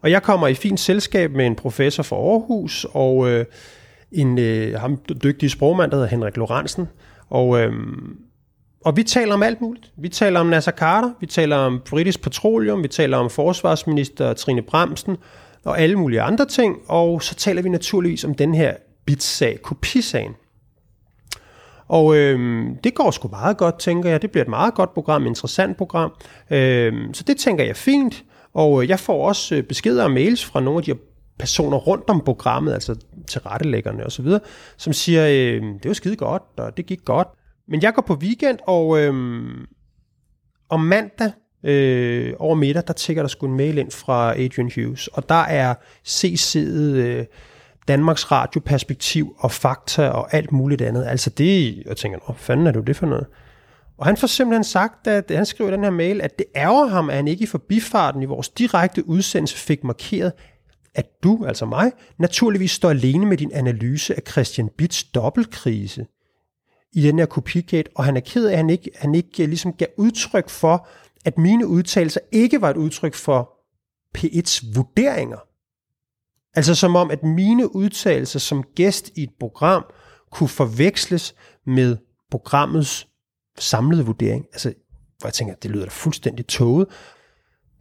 Og 0.00 0.10
jeg 0.10 0.22
kommer 0.22 0.48
i 0.48 0.54
fint 0.54 0.80
selskab 0.80 1.30
med 1.30 1.46
en 1.46 1.56
professor 1.56 2.02
fra 2.02 2.16
Aarhus, 2.16 2.86
og 2.92 3.30
øh, 3.30 3.44
en 4.12 4.38
øh, 4.38 4.80
ham 4.80 4.98
dygtig 5.22 5.50
sprogmand, 5.50 5.90
der 5.90 5.96
hedder 5.96 6.10
Henrik 6.10 6.36
Lorentzen. 6.36 6.88
Og, 7.28 7.60
øh, 7.60 7.72
og 8.84 8.96
vi 8.96 9.02
taler 9.02 9.34
om 9.34 9.42
alt 9.42 9.60
muligt. 9.60 9.92
Vi 9.96 10.08
taler 10.08 10.40
om 10.40 10.46
Nasser 10.46 10.72
Carter, 10.72 11.10
vi 11.20 11.26
taler 11.26 11.56
om 11.56 11.80
britisk 11.90 12.22
Petroleum, 12.22 12.82
vi 12.82 12.88
taler 12.88 13.16
om 13.16 13.30
forsvarsminister 13.30 14.32
Trine 14.32 14.62
Bremsen, 14.62 15.16
og 15.64 15.80
alle 15.80 15.96
mulige 15.96 16.22
andre 16.22 16.46
ting. 16.46 16.76
Og 16.86 17.22
så 17.22 17.34
taler 17.34 17.62
vi 17.62 17.68
naturligvis 17.68 18.24
om 18.24 18.34
den 18.34 18.54
her 18.54 18.74
bitsag, 19.06 19.62
kopisagen. 19.62 20.34
Og 21.90 22.16
øh, 22.16 22.66
det 22.84 22.94
går 22.94 23.10
sgu 23.10 23.28
meget 23.28 23.56
godt, 23.56 23.78
tænker 23.78 24.10
jeg. 24.10 24.22
Det 24.22 24.30
bliver 24.30 24.44
et 24.44 24.48
meget 24.48 24.74
godt 24.74 24.94
program, 24.94 25.22
et 25.22 25.26
interessant 25.26 25.76
program. 25.76 26.12
Øh, 26.50 26.92
så 27.12 27.24
det 27.26 27.36
tænker 27.36 27.64
jeg 27.64 27.76
fint. 27.76 28.24
Og 28.54 28.82
øh, 28.82 28.88
jeg 28.88 28.98
får 28.98 29.26
også 29.28 29.54
øh, 29.54 29.62
beskeder 29.62 30.04
og 30.04 30.10
mails 30.10 30.44
fra 30.44 30.60
nogle 30.60 30.78
af 30.78 30.84
de 30.84 30.90
her 30.90 30.98
personer 31.38 31.76
rundt 31.76 32.10
om 32.10 32.20
programmet, 32.24 32.72
altså 32.72 32.96
tilrettelæggerne 33.28 34.06
osv., 34.06 34.26
som 34.76 34.92
siger, 34.92 35.26
øh, 35.26 35.62
det 35.62 35.84
var 35.84 35.92
skide 35.92 36.16
godt, 36.16 36.42
og 36.56 36.76
det 36.76 36.86
gik 36.86 37.04
godt. 37.04 37.28
Men 37.68 37.82
jeg 37.82 37.94
går 37.94 38.02
på 38.02 38.14
weekend, 38.14 38.58
og 38.66 39.00
øh, 39.00 39.14
om 40.68 40.80
mandag, 40.80 41.32
øh, 41.64 42.32
over 42.38 42.54
middag, 42.54 42.82
der 42.86 42.92
tækker 42.92 43.22
der 43.22 43.28
sgu 43.28 43.46
en 43.46 43.56
mail 43.56 43.78
ind 43.78 43.90
fra 43.90 44.40
Adrian 44.40 44.70
Hughes, 44.74 45.06
og 45.06 45.28
der 45.28 45.34
er 45.34 45.74
CC'et 46.08 46.96
øh, 46.96 47.24
Danmarks 47.88 48.30
Radio 48.30 48.60
perspektiv 48.60 49.36
og 49.38 49.50
fakta 49.50 50.08
og 50.08 50.34
alt 50.34 50.52
muligt 50.52 50.82
andet. 50.82 51.06
Altså 51.06 51.30
det, 51.30 51.82
jeg 51.86 51.96
tænker, 51.96 52.18
hvad 52.26 52.36
fanden 52.36 52.66
er 52.66 52.70
det 52.70 52.86
det 52.86 52.96
for 52.96 53.06
noget? 53.06 53.26
Og 53.98 54.06
han 54.06 54.16
får 54.16 54.26
simpelthen 54.26 54.64
sagt, 54.64 55.06
at 55.06 55.30
han 55.30 55.46
skriver 55.46 55.70
i 55.70 55.72
den 55.72 55.84
her 55.84 55.90
mail, 55.90 56.20
at 56.20 56.38
det 56.38 56.46
ærger 56.56 56.86
ham, 56.86 57.10
at 57.10 57.16
han 57.16 57.28
ikke 57.28 57.42
i 57.42 57.46
forbifarten 57.46 58.22
i 58.22 58.24
vores 58.26 58.48
direkte 58.48 59.08
udsendelse 59.08 59.56
fik 59.56 59.84
markeret, 59.84 60.32
at 60.94 61.22
du, 61.22 61.44
altså 61.46 61.66
mig, 61.66 61.92
naturligvis 62.18 62.70
står 62.70 62.90
alene 62.90 63.26
med 63.26 63.36
din 63.36 63.52
analyse 63.52 64.14
af 64.14 64.22
Christian 64.28 64.68
Bits 64.78 65.04
dobbeltkrise 65.04 66.06
i 66.92 67.02
den 67.02 67.18
her 67.18 67.26
kopigate, 67.26 67.90
og 67.94 68.04
han 68.04 68.16
er 68.16 68.20
ked 68.20 68.46
af, 68.46 68.52
at 68.52 68.56
han 68.56 68.70
ikke, 68.70 68.90
han 68.94 69.14
ikke 69.14 69.42
øh, 69.42 69.48
ligesom 69.48 69.72
gav 69.72 69.88
udtryk 69.96 70.48
for, 70.48 70.88
at 71.24 71.38
mine 71.38 71.66
udtalelser 71.66 72.20
ikke 72.32 72.60
var 72.60 72.70
et 72.70 72.76
udtryk 72.76 73.14
for 73.14 73.50
P1's 74.18 74.74
vurderinger. 74.74 75.38
Altså 76.54 76.74
som 76.74 76.96
om, 76.96 77.10
at 77.10 77.22
mine 77.22 77.76
udtalelser 77.76 78.38
som 78.38 78.62
gæst 78.74 79.10
i 79.16 79.22
et 79.22 79.30
program 79.40 79.84
kunne 80.30 80.48
forveksles 80.48 81.34
med 81.66 81.96
programmets 82.30 83.08
samlede 83.58 84.06
vurdering. 84.06 84.46
Altså, 84.52 84.72
hvor 85.18 85.28
jeg 85.28 85.34
tænker, 85.34 85.54
det 85.54 85.70
lyder 85.70 85.84
da 85.84 85.90
fuldstændig 85.90 86.46
tåget. 86.46 86.86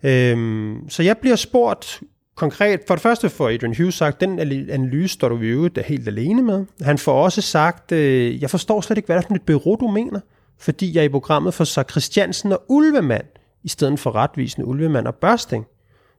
Øhm, 0.03 0.89
så 0.89 1.03
jeg 1.03 1.17
bliver 1.17 1.35
spurgt 1.35 2.01
konkret, 2.35 2.81
for 2.87 2.95
det 2.95 3.01
første 3.01 3.29
får 3.29 3.49
Adrian 3.49 3.75
Hughes 3.77 3.95
sagt, 3.95 4.21
den 4.21 4.39
analyse 4.39 5.13
står 5.13 5.29
du 5.29 5.41
i 5.41 5.47
øvrigt 5.47 5.77
er 5.77 5.83
helt 5.83 6.07
alene 6.07 6.43
med. 6.43 6.65
Han 6.81 6.97
får 6.97 7.23
også 7.23 7.41
sagt, 7.41 7.91
øh, 7.91 8.41
jeg 8.41 8.49
forstår 8.49 8.81
slet 8.81 8.97
ikke, 8.97 9.05
hvad 9.05 9.17
det 9.17 9.23
er 9.23 9.27
for 9.27 9.35
et 9.35 9.41
bureau, 9.41 9.75
du 9.75 9.87
mener, 9.87 10.19
fordi 10.57 10.95
jeg 10.95 11.05
i 11.05 11.09
programmet 11.09 11.53
får 11.53 11.63
sagt 11.63 11.91
Christiansen 11.91 12.51
og 12.51 12.65
Ulvemand, 12.69 13.25
i 13.63 13.67
stedet 13.67 13.99
for 13.99 14.15
retvisende 14.15 14.67
Ulvemand 14.67 15.07
og 15.07 15.15
Børsting. 15.15 15.65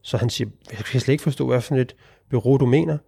Så 0.03 0.17
han 0.17 0.31
siger, 0.31 0.51
jeg 0.71 0.79
kan 0.79 1.01
slet 1.01 1.13
ikke 1.13 1.23
forstå, 1.23 1.47
hvad 1.47 1.61
for 1.61 1.77
et 1.77 1.95
bureau, 2.31 2.57
du 2.57 2.67
mener. 2.67 2.99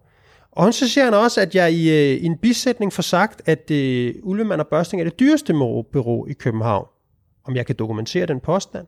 Og 0.51 0.73
så 0.73 0.89
siger 0.89 1.03
han 1.03 1.13
også, 1.13 1.41
at 1.41 1.55
jeg 1.55 1.73
i, 1.73 1.89
øh, 1.89 2.21
i 2.21 2.25
en 2.25 2.37
bisætning 2.37 2.93
får 2.93 3.03
sagt, 3.03 3.41
at 3.45 3.71
øh, 3.71 4.15
Ulvemand 4.23 4.61
og 4.61 4.67
Børsting 4.67 5.01
er 5.01 5.03
det 5.03 5.19
dyreste 5.19 5.53
bureau 5.53 6.27
i 6.27 6.33
København. 6.33 6.87
Om 7.45 7.55
jeg 7.55 7.65
kan 7.65 7.75
dokumentere 7.75 8.25
den 8.25 8.39
påstand. 8.39 8.87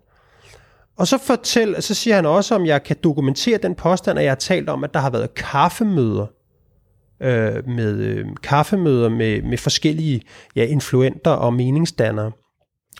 Og 0.98 1.08
så, 1.08 1.18
fortæl, 1.18 1.82
så 1.82 1.94
siger 1.94 2.16
han 2.16 2.26
også, 2.26 2.56
om 2.56 2.66
jeg 2.66 2.84
kan 2.84 2.96
dokumentere 3.04 3.58
den 3.58 3.76
påstand, 3.76 4.20
at 4.20 4.26
jeg 4.26 4.32
har 4.32 4.36
talt 4.36 4.70
om, 4.70 4.84
at 4.84 4.94
der 4.94 5.00
har 5.00 5.10
været 5.10 5.34
kaffemøder 5.34 6.26
øh, 7.22 7.68
med 7.68 7.94
øh, 8.00 8.28
kaffemøder 8.44 9.10
med, 9.10 9.42
med 9.42 9.58
forskellige 9.58 10.22
ja, 10.56 10.64
influenter 10.66 11.32
og 11.32 11.54
meningsdannere, 11.54 12.32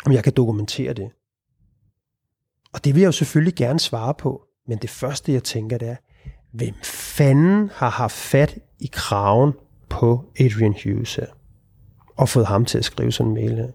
om 0.06 0.12
jeg 0.12 0.24
kan 0.24 0.34
dokumentere 0.34 0.94
det. 0.94 1.10
Og 2.74 2.86
det 2.86 2.96
vil 2.96 3.02
jeg 3.02 3.08
jo 3.08 3.12
selvfølgelig 3.12 3.56
gerne 3.56 3.80
svare 3.80 4.14
på, 4.14 4.42
men 4.68 4.78
det 4.78 4.90
første, 4.90 5.34
jeg 5.34 5.44
tænker, 5.44 5.78
det 5.78 5.90
er, 5.90 5.96
hvem 6.56 6.74
fanden 6.84 7.72
har 7.76 7.90
haft 7.90 8.16
fat 8.16 8.58
i 8.80 8.90
kraven 8.92 9.54
på 9.90 10.26
Adrian 10.40 10.76
Hughes 10.84 11.16
her, 11.16 11.26
og 12.18 12.30
fået 12.30 12.48
ham 12.48 12.66
til 12.66 12.78
at 12.78 12.86
skrive 12.86 13.12
sådan 13.12 13.30
en 13.30 13.34
mail 13.34 13.56
her? 13.56 13.68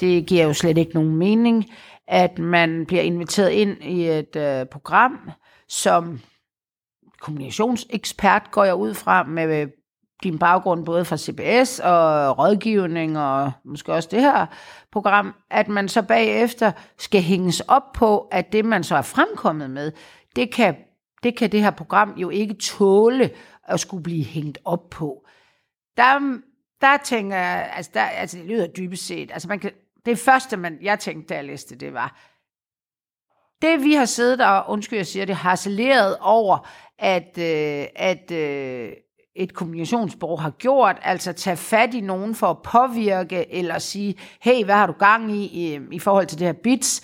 Det 0.00 0.26
giver 0.26 0.44
jo 0.44 0.52
slet 0.52 0.78
ikke 0.78 0.94
nogen 0.94 1.16
mening, 1.16 1.64
at 2.08 2.38
man 2.38 2.86
bliver 2.86 3.02
inviteret 3.02 3.50
ind 3.50 3.82
i 3.82 4.08
et 4.08 4.36
øh, 4.36 4.66
program, 4.66 5.30
som 5.68 6.20
kommunikationsekspert 7.20 8.50
går 8.50 8.64
jeg 8.64 8.74
ud 8.74 8.94
fra 8.94 9.24
med 9.24 9.60
øh, 9.60 9.68
din 10.22 10.38
baggrund 10.38 10.84
både 10.84 11.04
fra 11.04 11.16
CBS 11.16 11.78
og 11.78 12.38
rådgivning 12.38 13.18
og 13.18 13.52
måske 13.64 13.92
også 13.92 14.08
det 14.12 14.20
her 14.20 14.46
program, 14.92 15.34
at 15.50 15.68
man 15.68 15.88
så 15.88 16.02
bagefter 16.02 16.72
skal 16.98 17.22
hænges 17.22 17.60
op 17.60 17.92
på, 17.94 18.18
at 18.18 18.52
det 18.52 18.64
man 18.64 18.84
så 18.84 18.96
er 18.96 19.02
fremkommet 19.02 19.70
med, 19.70 19.92
det 20.36 20.54
kan 20.54 20.76
det, 21.26 21.36
kan 21.36 21.52
det 21.52 21.62
her 21.62 21.70
program 21.70 22.14
jo 22.16 22.30
ikke 22.30 22.54
tåle 22.54 23.30
at 23.64 23.80
skulle 23.80 24.02
blive 24.02 24.24
hængt 24.24 24.58
op 24.64 24.90
på. 24.90 25.26
Der, 25.96 26.38
der 26.80 26.96
tænker 27.04 27.36
jeg, 27.36 27.72
altså, 27.76 27.90
der, 27.94 28.02
altså 28.02 28.38
det 28.38 28.46
lyder 28.46 28.66
dybest 28.66 29.06
set, 29.06 29.30
altså 29.30 29.48
man 29.48 29.58
kan, 29.58 29.70
det 30.06 30.18
første, 30.18 30.56
man, 30.56 30.78
jeg 30.82 30.98
tænkte, 30.98 31.28
da 31.28 31.34
jeg 31.34 31.44
læste 31.44 31.76
det, 31.76 31.94
var, 31.94 32.20
det 33.62 33.84
vi 33.84 33.92
har 33.92 34.04
siddet 34.04 34.40
og, 34.40 34.64
undskyld 34.68 34.98
jeg 34.98 35.06
siger 35.06 35.24
det, 35.24 35.36
harceleret 35.36 36.16
over, 36.20 36.68
at, 36.98 37.38
øh, 37.38 37.86
at 37.96 38.30
øh, 38.30 38.92
et 39.36 39.54
kommunikationsbureau 39.54 40.36
har 40.36 40.50
gjort, 40.50 40.98
altså 41.02 41.32
tage 41.32 41.56
fat 41.56 41.94
i 41.94 42.00
nogen 42.00 42.34
for 42.34 42.46
at 42.46 42.62
påvirke, 42.62 43.52
eller 43.54 43.78
sige, 43.78 44.14
hey, 44.40 44.64
hvad 44.64 44.74
har 44.74 44.86
du 44.86 44.92
gang 44.92 45.32
i 45.32 45.44
i, 45.44 45.80
i 45.92 45.98
forhold 45.98 46.26
til 46.26 46.38
det 46.38 46.46
her 46.46 46.52
bits? 46.52 47.02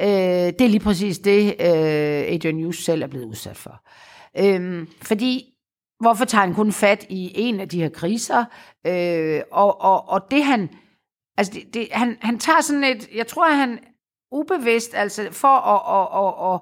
Øh, 0.00 0.06
det 0.06 0.60
er 0.60 0.68
lige 0.68 0.80
præcis 0.80 1.18
det, 1.18 1.46
øh, 1.60 2.34
Adrian 2.34 2.62
Hughes 2.62 2.76
selv 2.76 3.02
er 3.02 3.06
blevet 3.06 3.24
udsat 3.24 3.56
for. 3.56 3.80
Øh, 4.38 4.86
fordi, 5.02 5.54
hvorfor 6.00 6.24
tager 6.24 6.44
han 6.44 6.54
kun 6.54 6.72
fat 6.72 7.06
i 7.08 7.32
en 7.34 7.60
af 7.60 7.68
de 7.68 7.82
her 7.82 7.88
kriser? 7.88 8.44
Øh, 8.86 9.42
og, 9.52 9.80
og, 9.80 10.08
og 10.08 10.20
det 10.30 10.44
han, 10.44 10.70
altså 11.38 11.52
det, 11.52 11.74
det, 11.74 11.88
han, 11.92 12.16
han 12.20 12.38
tager 12.38 12.60
sådan 12.60 12.84
et, 12.84 13.08
jeg 13.14 13.26
tror, 13.26 13.48
han 13.48 13.78
ubevidst, 14.32 14.94
altså 14.94 15.28
for 15.30 15.48
at, 15.48 15.80
at, 16.00 16.08
at, 16.22 16.54
at 16.54 16.60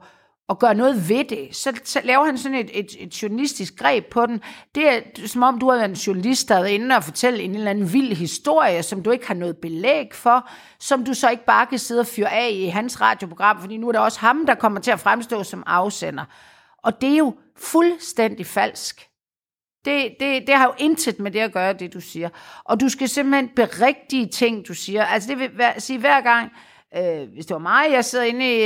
og 0.51 0.59
gøre 0.59 0.75
noget 0.75 1.09
ved 1.09 1.25
det, 1.25 1.57
så, 1.57 1.81
så 1.85 2.01
laver 2.05 2.25
han 2.25 2.39
sådan 2.39 2.59
et, 2.59 2.71
et, 2.75 2.97
et 2.99 3.23
journalistisk 3.23 3.77
greb 3.77 4.07
på 4.07 4.27
den. 4.27 4.43
Det 4.75 4.89
er 4.89 5.01
som 5.27 5.43
om, 5.43 5.59
du 5.59 5.71
har 5.71 5.77
været 5.77 5.89
en 5.89 5.95
journalist, 5.95 6.49
der 6.49 6.55
er 6.55 6.65
inde 6.65 6.97
og 6.97 7.05
fortælle 7.05 7.43
en 7.43 7.55
eller 7.55 7.71
anden 7.71 7.93
vild 7.93 8.17
historie, 8.17 8.83
som 8.83 9.03
du 9.03 9.11
ikke 9.11 9.27
har 9.27 9.35
noget 9.35 9.57
belæg 9.57 10.15
for, 10.15 10.49
som 10.81 11.05
du 11.05 11.15
så 11.15 11.31
ikke 11.31 11.45
bare 11.45 11.67
kan 11.67 11.79
sidde 11.79 12.01
og 12.01 12.07
fyre 12.07 12.33
af 12.33 12.51
i 12.53 12.67
hans 12.67 13.01
radioprogram, 13.01 13.61
fordi 13.61 13.77
nu 13.77 13.89
er 13.89 13.93
det 13.93 14.01
også 14.01 14.21
ham, 14.21 14.47
der 14.47 14.55
kommer 14.55 14.81
til 14.81 14.91
at 14.91 15.01
fremstå 15.01 15.43
som 15.43 15.63
afsender. 15.67 16.25
Og 16.83 17.01
det 17.01 17.13
er 17.13 17.17
jo 17.17 17.35
fuldstændig 17.59 18.47
falsk. 18.47 19.07
Det, 19.85 20.15
det, 20.21 20.47
det 20.47 20.55
har 20.55 20.67
jo 20.67 20.73
intet 20.79 21.21
med 21.21 21.31
det 21.31 21.41
at 21.41 21.53
gøre, 21.53 21.73
det 21.73 21.93
du 21.95 22.01
siger. 22.01 22.29
Og 22.65 22.81
du 22.81 22.89
skal 22.89 23.09
simpelthen 23.09 23.49
berigtige 23.57 24.29
ting, 24.29 24.69
du 24.69 24.75
siger. 24.75 25.05
Altså 25.05 25.29
det 25.29 25.39
vil 25.39 25.51
sige, 25.79 25.99
hver 25.99 26.21
gang, 26.21 26.53
Øh, 26.97 27.29
hvis 27.35 27.47
det 27.47 27.55
var 27.55 27.61
mig, 27.61 27.87
jeg 27.93 28.05
sidder 28.05 28.25
inde 28.25 28.47
i, 28.47 28.59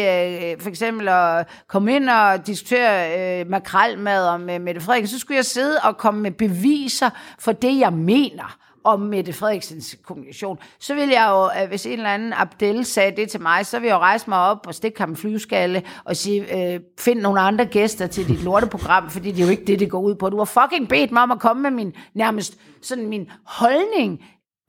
øh, 0.53 0.61
for 0.61 0.69
eksempel 0.69 1.09
og 1.09 1.47
komme 1.67 1.97
ind 1.97 2.09
og 2.09 2.47
diskutere 2.47 3.41
øh, 3.41 3.51
makrelmad 3.51 4.39
med 4.39 4.59
Mette 4.59 4.81
Frederiksen, 4.81 5.19
så 5.19 5.21
skulle 5.21 5.37
jeg 5.37 5.45
sidde 5.45 5.79
og 5.83 5.97
komme 5.97 6.21
med 6.21 6.31
beviser 6.31 7.11
for 7.39 7.53
det, 7.53 7.79
jeg 7.79 7.93
mener 7.93 8.59
om 8.85 9.01
Mette 9.01 9.33
Frederiksens 9.33 9.97
kommunikation, 10.03 10.59
så 10.79 10.95
vil 10.95 11.09
jeg 11.09 11.29
jo, 11.31 11.63
øh, 11.63 11.69
hvis 11.69 11.87
en 11.87 11.93
eller 11.93 12.11
anden 12.11 12.33
Abdel 12.33 12.85
sagde 12.85 13.17
det 13.17 13.31
til 13.31 13.43
mig, 13.43 13.67
så 13.67 13.79
vil 13.79 13.87
jeg 13.87 13.95
jo 13.95 13.99
rejse 13.99 14.31
mig 14.31 14.39
op 14.39 14.67
og 14.67 14.75
stikke 14.75 15.01
ham 15.01 15.17
flyveskalle 15.17 15.83
og 16.05 16.17
sige, 16.17 16.73
øh, 16.75 16.81
find 16.99 17.21
nogle 17.21 17.41
andre 17.41 17.67
gæster 17.67 18.07
til 18.07 18.29
dit 18.29 18.43
lorteprogram, 18.43 19.11
fordi 19.11 19.31
det 19.31 19.41
er 19.41 19.45
jo 19.45 19.51
ikke 19.51 19.65
det, 19.65 19.81
det 19.81 19.91
går 19.91 20.01
ud 20.01 20.15
på. 20.15 20.31
Du 20.31 20.39
har 20.39 20.45
fucking 20.45 20.89
bedt 20.89 21.13
mig 21.13 21.23
om 21.23 21.31
at 21.31 21.41
komme 21.41 21.63
med 21.63 21.71
min 21.71 21.95
nærmest 22.15 22.59
sådan 22.83 23.09
min 23.09 23.31
holdning 23.45 24.21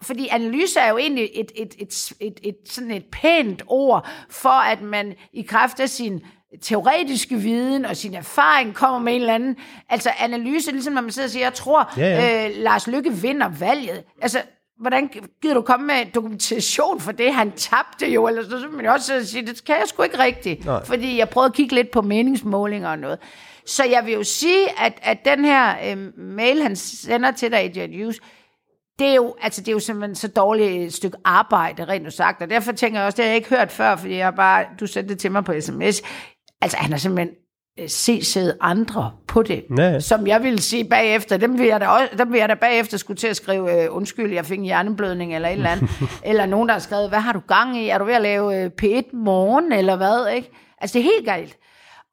fordi 0.05 0.27
analyse 0.31 0.79
er 0.79 0.89
jo 0.89 0.97
egentlig 0.97 1.29
et, 1.33 1.51
et, 1.55 1.75
et, 1.79 2.13
et, 2.19 2.39
et, 2.43 2.55
sådan 2.65 2.91
et 2.91 3.05
pænt 3.11 3.63
ord 3.67 4.07
for, 4.29 4.49
at 4.49 4.81
man 4.81 5.13
i 5.33 5.41
kraft 5.41 5.79
af 5.79 5.89
sin 5.89 6.21
teoretiske 6.61 7.35
viden 7.35 7.85
og 7.85 7.97
sin 7.97 8.13
erfaring 8.13 8.73
kommer 8.73 8.99
med 8.99 9.13
en 9.13 9.21
eller 9.21 9.33
anden... 9.33 9.55
Altså 9.89 10.09
analyse, 10.19 10.71
ligesom 10.71 10.93
når 10.93 11.01
man 11.01 11.11
sidder 11.11 11.27
og 11.27 11.31
siger, 11.31 11.45
jeg 11.45 11.53
tror, 11.53 11.93
ja, 11.97 12.03
ja. 12.03 12.49
Øh, 12.49 12.55
Lars 12.57 12.87
Lykke 12.87 13.13
vinder 13.13 13.49
valget. 13.59 14.03
Altså, 14.21 14.41
hvordan 14.79 15.09
gider 15.41 15.53
du 15.53 15.61
komme 15.61 15.87
med 15.87 16.05
dokumentation 16.15 16.99
for 16.99 17.11
det? 17.11 17.33
Han 17.33 17.51
tabte 17.51 18.07
jo, 18.07 18.27
eller 18.27 18.43
så, 18.43 18.49
så 18.49 18.67
man 18.71 18.85
jo 18.85 18.91
også 18.91 19.25
sige, 19.25 19.45
det 19.45 19.65
kan 19.65 19.75
jeg 19.75 19.87
sgu 19.87 20.03
ikke 20.03 20.19
rigtigt. 20.19 20.65
Nej. 20.65 20.85
Fordi 20.85 21.17
jeg 21.17 21.29
prøvede 21.29 21.49
at 21.49 21.53
kigge 21.53 21.75
lidt 21.75 21.91
på 21.91 22.01
meningsmålinger 22.01 22.89
og 22.89 22.99
noget. 22.99 23.19
Så 23.65 23.83
jeg 23.83 24.05
vil 24.05 24.13
jo 24.13 24.23
sige, 24.23 24.79
at, 24.79 24.93
at 25.01 25.25
den 25.25 25.45
her 25.45 25.75
øh, 25.85 26.19
mail, 26.19 26.61
han 26.61 26.75
sender 26.75 27.31
til 27.31 27.51
dig, 27.51 27.65
Idiot 27.65 27.89
News, 27.89 28.19
det 28.99 29.07
er, 29.07 29.15
jo, 29.15 29.35
altså, 29.41 29.61
det 29.61 29.67
er 29.67 29.71
jo 29.71 29.79
simpelthen 29.79 30.15
så 30.15 30.27
dårligt 30.27 30.85
et 30.85 30.93
stykke 30.93 31.17
arbejde, 31.25 31.85
rent 31.85 32.13
sagt. 32.13 32.41
Og 32.41 32.49
derfor 32.49 32.71
tænker 32.71 32.99
jeg 32.99 33.05
også, 33.05 33.15
det 33.15 33.25
har 33.25 33.29
jeg 33.29 33.35
ikke 33.35 33.49
hørt 33.49 33.71
før, 33.71 33.95
fordi 33.95 34.15
jeg 34.15 34.35
bare, 34.35 34.65
du 34.79 34.87
sendte 34.87 35.13
det 35.13 35.19
til 35.19 35.31
mig 35.31 35.45
på 35.45 35.53
sms. 35.59 36.01
Altså, 36.61 36.77
han 36.77 36.91
har 36.91 36.97
simpelthen 36.97 37.35
øh, 37.79 37.89
set 37.89 38.57
andre 38.61 39.11
på 39.27 39.43
det, 39.43 39.65
ja. 39.77 39.99
som 39.99 40.27
jeg 40.27 40.43
ville 40.43 40.61
sige 40.61 40.89
bagefter. 40.89 41.37
Dem 41.37 41.57
vil 41.57 41.65
jeg 41.67 41.81
da, 41.81 41.87
også, 41.87 42.09
dem 42.17 42.31
vil 42.31 42.39
jeg 42.39 42.49
da 42.49 42.53
bagefter 42.53 42.97
skulle 42.97 43.17
til 43.17 43.27
at 43.27 43.35
skrive, 43.35 43.83
øh, 43.83 43.95
undskyld, 43.95 44.33
jeg 44.33 44.45
fik 44.45 44.59
en 44.59 44.65
hjerneblødning 44.65 45.35
eller 45.35 45.49
et 45.49 45.53
eller 45.53 45.69
andet. 45.69 45.89
eller 46.29 46.45
nogen, 46.45 46.67
der 46.67 46.73
har 46.73 46.79
skrevet, 46.79 47.09
hvad 47.09 47.19
har 47.19 47.33
du 47.33 47.39
gang 47.39 47.77
i? 47.77 47.89
Er 47.89 47.97
du 47.97 48.05
ved 48.05 48.13
at 48.13 48.21
lave 48.21 48.63
øh, 48.63 48.71
P1 48.81 49.17
morgen, 49.17 49.71
eller 49.71 49.95
hvad? 49.95 50.33
Ikke? 50.35 50.51
Altså, 50.81 50.99
det 50.99 51.05
er 51.05 51.11
helt 51.11 51.25
galt. 51.25 51.57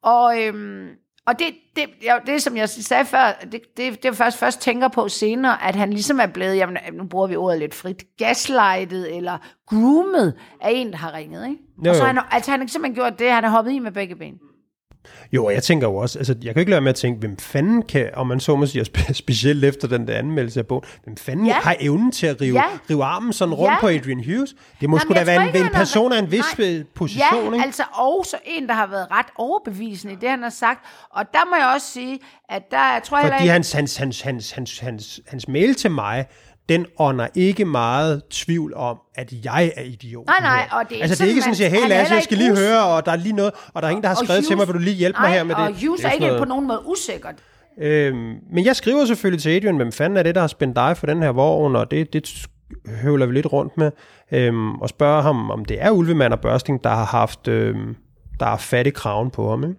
Og, 0.03 0.41
øhm, 0.41 0.87
og 1.27 1.39
det, 1.39 1.47
det, 1.75 1.83
ja, 2.03 2.17
det, 2.25 2.41
som 2.41 2.57
jeg 2.57 2.69
sagde 2.69 3.05
før, 3.05 3.39
det, 3.51 3.61
det, 3.77 4.03
det 4.03 4.05
er 4.05 4.13
først, 4.13 4.37
først 4.37 4.61
tænker 4.61 4.87
på 4.87 5.09
senere, 5.09 5.63
at 5.63 5.75
han 5.75 5.89
ligesom 5.89 6.19
er 6.19 6.25
blevet, 6.25 6.57
jamen, 6.57 6.77
nu 6.93 7.03
bruger 7.03 7.27
vi 7.27 7.35
ordet 7.35 7.59
lidt 7.59 7.73
frit, 7.73 8.03
gaslightet 8.17 9.15
eller 9.15 9.37
groomet 9.67 10.33
af 10.61 10.69
en, 10.71 10.91
der 10.91 10.97
har 10.97 11.13
ringet. 11.13 11.47
Ikke? 11.47 11.61
Jo, 11.85 11.89
og 11.89 11.95
så 11.95 12.03
han, 12.03 12.19
altså, 12.31 12.51
han 12.51 12.59
har 12.59 12.67
simpelthen 12.67 12.95
gjort 12.95 13.19
det, 13.19 13.31
han 13.31 13.43
har 13.43 13.51
hoppet 13.51 13.71
i 13.71 13.79
med 13.79 13.91
begge 13.91 14.15
ben. 14.15 14.39
Jo, 15.31 15.45
og 15.45 15.53
jeg 15.53 15.63
tænker 15.63 15.87
jo 15.87 15.95
også, 15.95 16.19
altså 16.19 16.35
jeg 16.43 16.53
kan 16.53 16.59
ikke 16.59 16.69
lade 16.69 16.81
med 16.81 16.89
at 16.89 16.95
tænke, 16.95 17.19
hvem 17.19 17.37
fanden 17.37 17.81
kan, 17.81 18.09
om 18.13 18.27
man 18.27 18.39
så 18.39 18.55
må 18.55 18.65
sige, 18.65 18.85
spe- 18.97 19.13
specielt 19.23 19.63
efter 19.63 19.87
den 19.87 20.07
der 20.07 20.17
anmeldelse 20.17 20.59
af 20.59 20.67
bogen, 20.67 20.83
hvem 21.03 21.17
fanden 21.17 21.45
ja. 21.45 21.53
Har 21.53 21.75
evnen 21.79 22.11
til 22.11 22.27
at 22.27 22.41
rive, 22.41 22.55
Ja. 22.57 22.63
rive 22.89 23.03
armen 23.03 23.33
sådan 23.33 23.53
rundt 23.53 23.73
Ja. 23.73 23.79
på 23.79 23.87
Adrian 23.87 24.23
Hughes? 24.25 24.55
Det 24.81 24.89
må 24.89 24.99
sgu 24.99 25.13
da 25.13 25.23
være 25.23 25.49
en, 25.49 25.55
en 25.65 25.69
person 25.73 26.13
af 26.13 26.19
en 26.19 26.31
vis 26.31 26.43
Nej. 26.59 26.67
Nej. 26.69 26.83
position, 26.95 27.43
Ja, 27.47 27.53
ikke? 27.53 27.65
altså 27.65 27.83
også 27.93 28.37
en, 28.45 28.67
der 28.67 28.73
har 28.73 28.87
været 28.87 29.07
ret 29.11 29.25
overbevisende 29.35 30.13
i 30.13 30.17
det, 30.21 30.29
han 30.29 30.43
har 30.43 30.49
sagt. 30.49 30.85
Og 31.09 31.25
der 31.33 31.49
må 31.49 31.55
jeg 31.55 31.71
også 31.75 31.87
sige, 31.87 32.19
at 32.49 32.61
der 32.71 32.77
jeg 32.93 33.01
tror 33.03 33.17
jeg 33.17 33.23
heller 33.23 33.37
Fordi 33.37 33.43
ikke... 33.43 33.53
hans, 33.53 33.71
hans, 33.71 33.97
hans, 33.97 34.21
hans, 34.21 34.51
hans, 34.51 34.79
hans, 34.79 35.19
hans 35.27 35.47
mail 35.47 35.75
til 35.75 35.91
mig, 35.91 36.25
den 36.69 36.85
ånder 36.99 37.27
ikke 37.35 37.65
meget 37.65 38.21
tvivl 38.29 38.73
om, 38.75 38.97
at 39.15 39.33
jeg 39.45 39.73
er 39.77 39.81
idiot. 39.83 40.25
Nej, 40.27 40.35
nej, 40.41 40.67
og 40.71 40.89
det 40.89 40.97
er 40.97 41.01
altså, 41.01 41.15
det 41.23 41.23
er 41.25 41.29
ikke 41.29 41.41
sådan, 41.41 41.53
at 41.53 41.59
jeg 41.61 41.71
hey 41.71 41.89
Lasse, 41.89 42.13
jeg 42.13 42.23
skal 42.23 42.37
lige 42.37 42.53
us- 42.53 42.59
høre, 42.59 42.83
og 42.85 43.05
der 43.05 43.11
er 43.11 43.15
lige 43.15 43.33
noget, 43.35 43.51
og 43.73 43.81
der 43.81 43.87
er 43.87 43.91
en, 43.91 44.01
der 44.01 44.07
har 44.07 44.15
og 44.15 44.25
skrevet 44.25 44.45
til 44.45 44.57
mig, 44.57 44.67
vil 44.67 44.73
du 44.73 44.79
lige 44.79 44.95
hjælpe 44.95 45.19
mig 45.19 45.29
nej, 45.29 45.37
her 45.37 45.43
med 45.43 45.55
det? 45.55 45.63
og 45.63 45.67
Hughes 45.85 45.99
Det 45.99 46.07
er 46.07 46.11
ikke 46.11 46.25
noget- 46.25 46.39
på 46.41 46.45
nogen 46.45 46.67
måde 46.67 46.81
usikkert. 46.85 47.35
Øhm, 47.81 48.35
men 48.53 48.65
jeg 48.65 48.75
skriver 48.75 49.05
selvfølgelig 49.05 49.41
til 49.43 49.49
Adrian, 49.49 49.75
hvem 49.75 49.91
fanden 49.91 50.17
er 50.17 50.23
det, 50.23 50.35
der 50.35 50.41
har 50.41 50.47
spændt 50.47 50.75
dig 50.75 50.97
for 50.97 51.05
den 51.07 51.23
her 51.23 51.29
vogn, 51.29 51.75
og 51.75 51.91
det, 51.91 52.13
det 52.13 52.45
høvler 53.01 53.25
vi 53.25 53.33
lidt 53.33 53.53
rundt 53.53 53.77
med, 53.77 53.91
øhm, 54.31 54.75
og 54.75 54.89
spørger 54.89 55.21
ham, 55.21 55.51
om 55.51 55.65
det 55.65 55.81
er 55.81 55.91
Ulvemand 55.91 56.33
og 56.33 56.39
Børsting, 56.39 56.83
der 56.83 56.89
har 56.89 57.05
haft, 57.05 57.47
øhm, 57.47 57.95
der 58.39 58.45
har 58.45 58.57
fat 58.57 58.87
i 58.87 58.89
kraven 58.89 59.29
på 59.31 59.49
ham. 59.49 59.63
Ikke? 59.63 59.75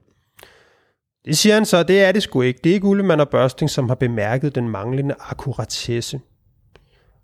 Det 1.25 1.39
siger 1.39 1.55
han 1.55 1.65
så, 1.65 1.83
det 1.83 2.03
er 2.05 2.13
det 2.13 2.23
sgu 2.23 2.43
ikke. 2.43 2.61
Det 2.65 2.71
er 2.71 2.75
ikke 2.75 2.87
Ulvemand 2.87 3.21
og 3.21 3.29
Børsting, 3.29 3.71
som 3.71 3.89
har 3.89 3.95
bemærket 3.95 4.55
den 4.55 4.69
manglende 4.69 5.15
akkuratesse. 5.21 6.21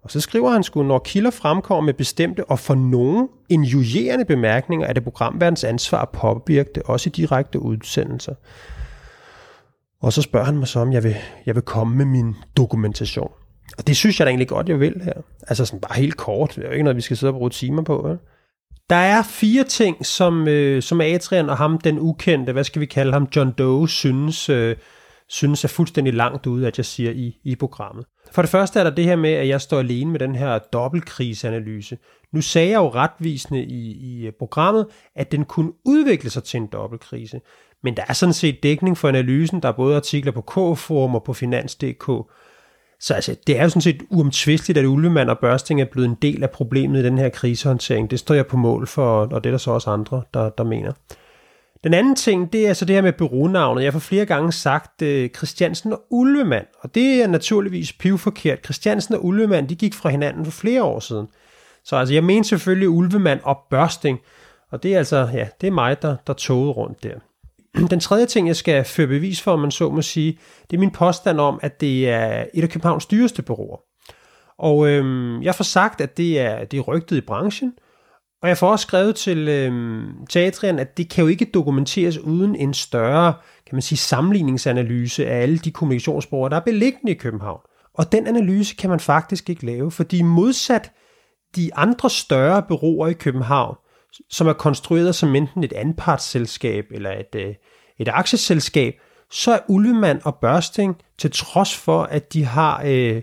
Og 0.02 0.10
så 0.10 0.20
skriver 0.20 0.50
han 0.50 0.62
sgu, 0.62 0.82
når 0.82 0.98
kilder 0.98 1.30
fremkommer 1.30 1.86
med 1.86 1.94
bestemte 1.94 2.44
og 2.44 2.58
for 2.58 2.74
nogen 2.74 3.28
injurierende 3.48 4.24
bemærkninger, 4.24 4.86
er 4.86 4.92
det 4.92 5.04
programverdens 5.04 5.64
ansvar 5.64 6.02
at 6.02 6.08
påvirke 6.08 6.70
det, 6.74 6.82
også 6.82 7.10
i 7.10 7.12
direkte 7.16 7.62
udsendelser. 7.62 8.34
Og 10.02 10.12
så 10.12 10.22
spørger 10.22 10.46
han 10.46 10.58
mig 10.58 10.68
så, 10.68 10.80
om 10.80 10.92
jeg 10.92 11.04
vil, 11.04 11.16
jeg 11.46 11.54
vil 11.54 11.62
komme 11.62 11.96
med 11.96 12.04
min 12.04 12.34
dokumentation. 12.56 13.30
Og 13.78 13.86
det 13.86 13.96
synes 13.96 14.20
jeg 14.20 14.26
da 14.26 14.30
egentlig 14.30 14.48
godt, 14.48 14.68
jeg 14.68 14.80
vil 14.80 15.00
her. 15.04 15.12
Altså 15.48 15.64
sådan 15.64 15.80
bare 15.80 16.00
helt 16.00 16.16
kort. 16.16 16.52
Det 16.56 16.62
er 16.62 16.66
jo 16.66 16.72
ikke 16.72 16.84
noget, 16.84 16.96
vi 16.96 17.00
skal 17.00 17.16
sidde 17.16 17.30
og 17.30 17.34
bruge 17.34 17.50
timer 17.50 17.82
på. 17.82 18.02
Vel? 18.08 18.18
Der 18.90 18.96
er 18.96 19.22
fire 19.22 19.64
ting, 19.64 20.06
som, 20.06 20.48
øh, 20.48 20.82
som 20.82 21.00
Adrian 21.00 21.50
og 21.50 21.56
ham, 21.56 21.78
den 21.78 21.98
ukendte, 21.98 22.52
hvad 22.52 22.64
skal 22.64 22.80
vi 22.80 22.86
kalde 22.86 23.12
ham, 23.12 23.28
John 23.36 23.50
Doe, 23.58 23.88
synes, 23.88 24.48
øh, 24.48 24.76
synes 25.30 25.64
er 25.64 25.68
fuldstændig 25.68 26.14
langt 26.14 26.46
ude, 26.46 26.66
at 26.66 26.78
jeg 26.78 26.84
siger 26.84 27.10
i, 27.10 27.40
i 27.44 27.56
programmet. 27.56 28.04
For 28.32 28.42
det 28.42 28.50
første 28.50 28.80
er 28.80 28.84
der 28.84 28.90
det 28.90 29.04
her 29.04 29.16
med, 29.16 29.30
at 29.30 29.48
jeg 29.48 29.60
står 29.60 29.78
alene 29.78 30.10
med 30.10 30.20
den 30.20 30.34
her 30.34 30.58
dobbeltkrigsanalyse. 30.58 31.98
Nu 32.32 32.40
sagde 32.40 32.70
jeg 32.70 32.76
jo 32.76 32.88
retvisende 32.88 33.64
i, 33.64 33.92
i 33.92 34.26
øh, 34.26 34.32
programmet, 34.38 34.86
at 35.16 35.32
den 35.32 35.44
kunne 35.44 35.72
udvikle 35.84 36.30
sig 36.30 36.44
til 36.44 36.60
en 36.60 36.66
dobbeltkrise. 36.66 37.40
Men 37.82 37.96
der 37.96 38.02
er 38.08 38.12
sådan 38.12 38.32
set 38.32 38.62
dækning 38.62 38.98
for 38.98 39.08
analysen. 39.08 39.62
Der 39.62 39.68
er 39.68 39.72
både 39.72 39.96
artikler 39.96 40.32
på 40.32 40.40
K-forum 40.40 41.14
og 41.14 41.24
på 41.24 41.32
Finans.dk. 41.32 42.32
Så 43.00 43.14
altså, 43.14 43.36
det 43.46 43.58
er 43.58 43.62
jo 43.62 43.68
sådan 43.68 43.82
set 43.82 44.02
uomtvisteligt, 44.10 44.78
at 44.78 44.84
Ulvemand 44.84 45.30
og 45.30 45.38
Børsting 45.38 45.80
er 45.80 45.84
blevet 45.84 46.08
en 46.08 46.16
del 46.22 46.42
af 46.42 46.50
problemet 46.50 47.00
i 47.00 47.04
den 47.04 47.18
her 47.18 47.28
krisehåndtering. 47.28 48.10
Det 48.10 48.18
står 48.18 48.34
jeg 48.34 48.46
på 48.46 48.56
mål 48.56 48.86
for, 48.86 49.20
og 49.20 49.44
det 49.44 49.50
er 49.50 49.52
der 49.52 49.58
så 49.58 49.70
også 49.70 49.90
andre, 49.90 50.22
der, 50.34 50.50
der 50.50 50.64
mener. 50.64 50.92
Den 51.84 51.94
anden 51.94 52.16
ting, 52.16 52.52
det 52.52 52.68
er 52.68 52.72
så 52.72 52.84
det 52.84 52.94
her 52.94 53.02
med 53.02 53.12
bureaunavnet. 53.12 53.82
Jeg 53.82 53.92
har 53.92 53.98
for 53.98 54.08
flere 54.08 54.26
gange 54.26 54.52
sagt 54.52 55.02
uh, 55.02 55.26
Christiansen 55.36 55.92
og 55.92 56.02
Ulvemand, 56.10 56.66
og 56.80 56.94
det 56.94 57.22
er 57.22 57.26
naturligvis 57.26 57.92
pivforkert. 57.92 58.64
Christiansen 58.64 59.14
og 59.14 59.24
Ulvemand, 59.24 59.68
de 59.68 59.74
gik 59.74 59.94
fra 59.94 60.08
hinanden 60.08 60.44
for 60.44 60.52
flere 60.52 60.82
år 60.82 61.00
siden. 61.00 61.28
Så 61.84 61.96
altså, 61.96 62.14
jeg 62.14 62.24
mener 62.24 62.44
selvfølgelig 62.44 62.88
Ulvemand 62.88 63.40
og 63.42 63.58
Børsting, 63.70 64.18
og 64.70 64.82
det 64.82 64.94
er 64.94 64.98
altså, 64.98 65.28
ja, 65.32 65.48
det 65.60 65.66
er 65.66 65.70
mig, 65.70 66.02
der, 66.02 66.16
der 66.26 66.32
togede 66.32 66.70
rundt 66.70 67.02
der. 67.02 67.14
Den 67.90 68.00
tredje 68.00 68.26
ting, 68.26 68.48
jeg 68.48 68.56
skal 68.56 68.84
føre 68.84 69.06
bevis 69.06 69.42
for, 69.42 69.52
om 69.52 69.58
man 69.58 69.70
så 69.70 69.90
må 69.90 70.02
sige, 70.02 70.38
det 70.70 70.76
er 70.76 70.80
min 70.80 70.90
påstand 70.90 71.40
om, 71.40 71.60
at 71.62 71.80
det 71.80 72.10
er 72.10 72.44
et 72.54 72.62
af 72.62 72.68
Københavns 72.68 73.06
dyreste 73.06 73.42
bureauer. 73.42 73.80
Og 74.58 74.88
øhm, 74.88 75.42
jeg 75.42 75.54
får 75.54 75.64
sagt, 75.64 76.00
at 76.00 76.16
det 76.16 76.40
er, 76.40 76.64
det 76.64 76.78
er 76.78 76.82
rygtet 76.82 77.16
i 77.16 77.20
branchen, 77.20 77.72
og 78.42 78.48
jeg 78.48 78.58
får 78.58 78.70
også 78.70 78.82
skrevet 78.82 79.16
til, 79.16 79.48
øh, 79.48 80.02
til 80.30 80.38
Adrian, 80.38 80.78
at 80.78 80.96
det 80.96 81.10
kan 81.10 81.22
jo 81.22 81.28
ikke 81.28 81.44
dokumenteres 81.44 82.18
uden 82.18 82.56
en 82.56 82.74
større 82.74 83.34
kan 83.70 83.76
man 83.76 83.82
sige, 83.82 83.98
sammenligningsanalyse 83.98 85.26
af 85.26 85.42
alle 85.42 85.58
de 85.58 85.70
kommunikationsbrugere, 85.70 86.50
der 86.50 86.56
er 86.56 86.60
beliggende 86.60 87.12
i 87.12 87.14
København. 87.14 87.60
Og 87.94 88.12
den 88.12 88.26
analyse 88.26 88.76
kan 88.76 88.90
man 88.90 89.00
faktisk 89.00 89.50
ikke 89.50 89.66
lave, 89.66 89.90
fordi 89.90 90.22
modsat 90.22 90.92
de 91.56 91.74
andre 91.74 92.10
større 92.10 92.62
bureauer 92.62 93.08
i 93.08 93.12
København, 93.12 93.76
som 94.30 94.46
er 94.46 94.52
konstrueret 94.52 95.14
som 95.14 95.34
enten 95.34 95.64
et 95.64 95.72
anpartsselskab 95.72 96.84
eller 96.90 97.10
et, 97.10 97.34
øh, 97.34 97.54
et 97.98 98.08
aktieselskab, 98.08 98.94
så 99.30 99.52
er 99.52 99.58
Ullemand 99.68 100.20
og 100.24 100.34
Børsting, 100.34 100.96
til 101.18 101.30
trods 101.30 101.76
for, 101.76 102.02
at 102.02 102.32
de 102.32 102.44
har 102.44 102.82
øh, 102.86 103.22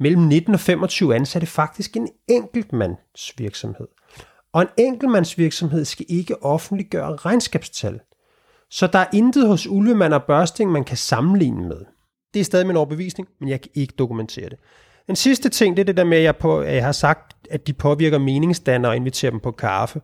mellem 0.00 0.22
19 0.22 0.54
og 0.54 0.60
25 0.60 1.14
ansatte, 1.14 1.46
faktisk 1.46 1.96
en 1.96 2.08
enkeltmandsvirksomhed. 2.28 3.88
Og 4.52 4.62
en 4.62 4.68
enkeltmandsvirksomhed 4.78 5.84
skal 5.84 6.06
ikke 6.08 6.42
offentliggøre 6.42 7.16
regnskabstal. 7.16 8.00
Så 8.70 8.86
der 8.86 8.98
er 8.98 9.06
intet 9.12 9.48
hos 9.48 9.66
Ulvemand 9.66 10.14
og 10.14 10.24
Børsting, 10.24 10.72
man 10.72 10.84
kan 10.84 10.96
sammenligne 10.96 11.68
med. 11.68 11.84
Det 12.34 12.40
er 12.40 12.44
stadig 12.44 12.66
min 12.66 12.76
overbevisning, 12.76 13.28
men 13.40 13.48
jeg 13.48 13.60
kan 13.60 13.70
ikke 13.74 13.94
dokumentere 13.98 14.48
det. 14.48 14.58
Den 15.06 15.16
sidste 15.16 15.48
ting, 15.48 15.76
det 15.76 15.82
er 15.82 15.86
det 15.86 15.96
der 15.96 16.04
med, 16.04 16.18
at 16.18 16.24
jeg, 16.24 16.36
på, 16.36 16.60
at 16.60 16.74
jeg 16.74 16.84
har 16.84 16.92
sagt, 16.92 17.36
at 17.50 17.66
de 17.66 17.72
påvirker 17.72 18.18
meningsdannere 18.18 18.92
og 18.92 18.96
inviterer 18.96 19.30
dem 19.30 19.40
på 19.40 19.50
kaffe. 19.50 20.00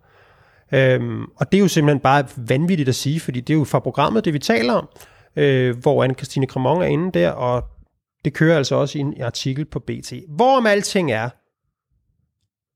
Øhm, 0.72 1.24
og 1.36 1.52
det 1.52 1.58
er 1.58 1.62
jo 1.62 1.68
simpelthen 1.68 2.00
bare 2.00 2.24
vanvittigt 2.36 2.88
at 2.88 2.94
sige, 2.94 3.20
fordi 3.20 3.40
det 3.40 3.54
er 3.54 3.58
jo 3.58 3.64
fra 3.64 3.78
programmet, 3.78 4.24
det 4.24 4.32
vi 4.32 4.38
taler 4.38 4.72
om, 4.72 4.88
øh, 5.36 5.76
hvor 5.76 6.04
Anne-Christine 6.04 6.46
Cremon 6.46 6.82
er 6.82 6.86
inde 6.86 7.18
der, 7.18 7.30
og 7.30 7.64
det 8.24 8.34
kører 8.34 8.56
altså 8.56 8.74
også 8.74 8.98
i 8.98 9.00
en 9.00 9.22
artikel 9.22 9.64
på 9.64 9.78
BT. 9.78 10.12
Hvorom 10.28 10.66
alting 10.66 11.12
er, 11.12 11.28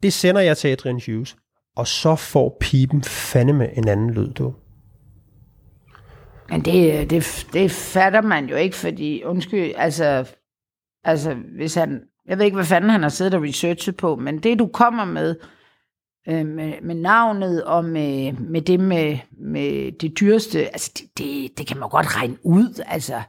det 0.02 0.12
sender 0.12 0.40
jeg 0.40 0.56
til 0.56 0.68
Adrian 0.68 1.00
Hughes, 1.06 1.36
og 1.80 1.86
så 1.86 2.16
får 2.16 2.56
pipen 2.60 3.02
fandeme 3.02 3.78
en 3.78 3.88
anden 3.88 4.10
lyd, 4.10 4.32
du. 4.32 4.54
Men 6.48 6.60
det, 6.60 7.00
øh, 7.00 7.10
det, 7.10 7.46
det 7.52 7.70
fatter 7.70 8.20
man 8.20 8.48
jo 8.48 8.56
ikke, 8.56 8.76
fordi, 8.76 9.22
undskyld, 9.24 9.72
altså, 9.76 10.34
altså, 11.04 11.34
hvis 11.34 11.74
han, 11.74 12.02
jeg 12.28 12.38
ved 12.38 12.44
ikke, 12.44 12.54
hvad 12.54 12.64
fanden 12.64 12.90
han 12.90 13.02
har 13.02 13.08
siddet 13.08 13.34
og 13.34 13.42
researchet 13.42 13.96
på, 13.96 14.16
men 14.16 14.38
det, 14.38 14.58
du 14.58 14.66
kommer 14.66 15.04
med, 15.04 15.36
øh, 16.28 16.46
med, 16.46 16.72
med 16.82 16.94
navnet 16.94 17.64
og 17.64 17.84
med, 17.84 18.32
med 18.32 18.62
det 18.62 18.80
med, 18.80 19.18
med 19.30 19.92
det 19.92 20.20
dyreste, 20.20 20.66
altså, 20.66 20.92
det, 20.98 21.18
det, 21.18 21.58
det 21.58 21.66
kan 21.66 21.78
man 21.78 21.88
godt 21.88 22.16
regne 22.16 22.36
ud, 22.42 22.82
altså. 22.86 23.22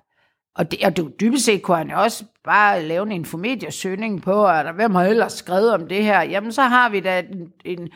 Og, 0.56 0.72
det, 0.72 0.80
og 0.86 0.98
du, 0.98 1.12
dybest 1.20 1.46
set 1.46 1.62
kunne 1.62 1.78
han 1.78 1.90
jo 1.90 2.02
også 2.02 2.24
bare 2.44 2.84
lave 2.84 3.06
en 3.06 3.12
infomediasøgning 3.12 4.22
på, 4.22 4.48
at 4.48 4.76
hvem 4.76 4.96
har 4.96 5.04
ellers 5.04 5.34
skrevet 5.34 5.74
om 5.74 5.88
det 5.88 6.04
her? 6.04 6.22
Jamen, 6.22 6.52
så 6.52 6.62
har 6.62 6.90
vi 6.90 7.00
da 7.00 7.20
en, 7.20 7.54
en, 7.66 7.90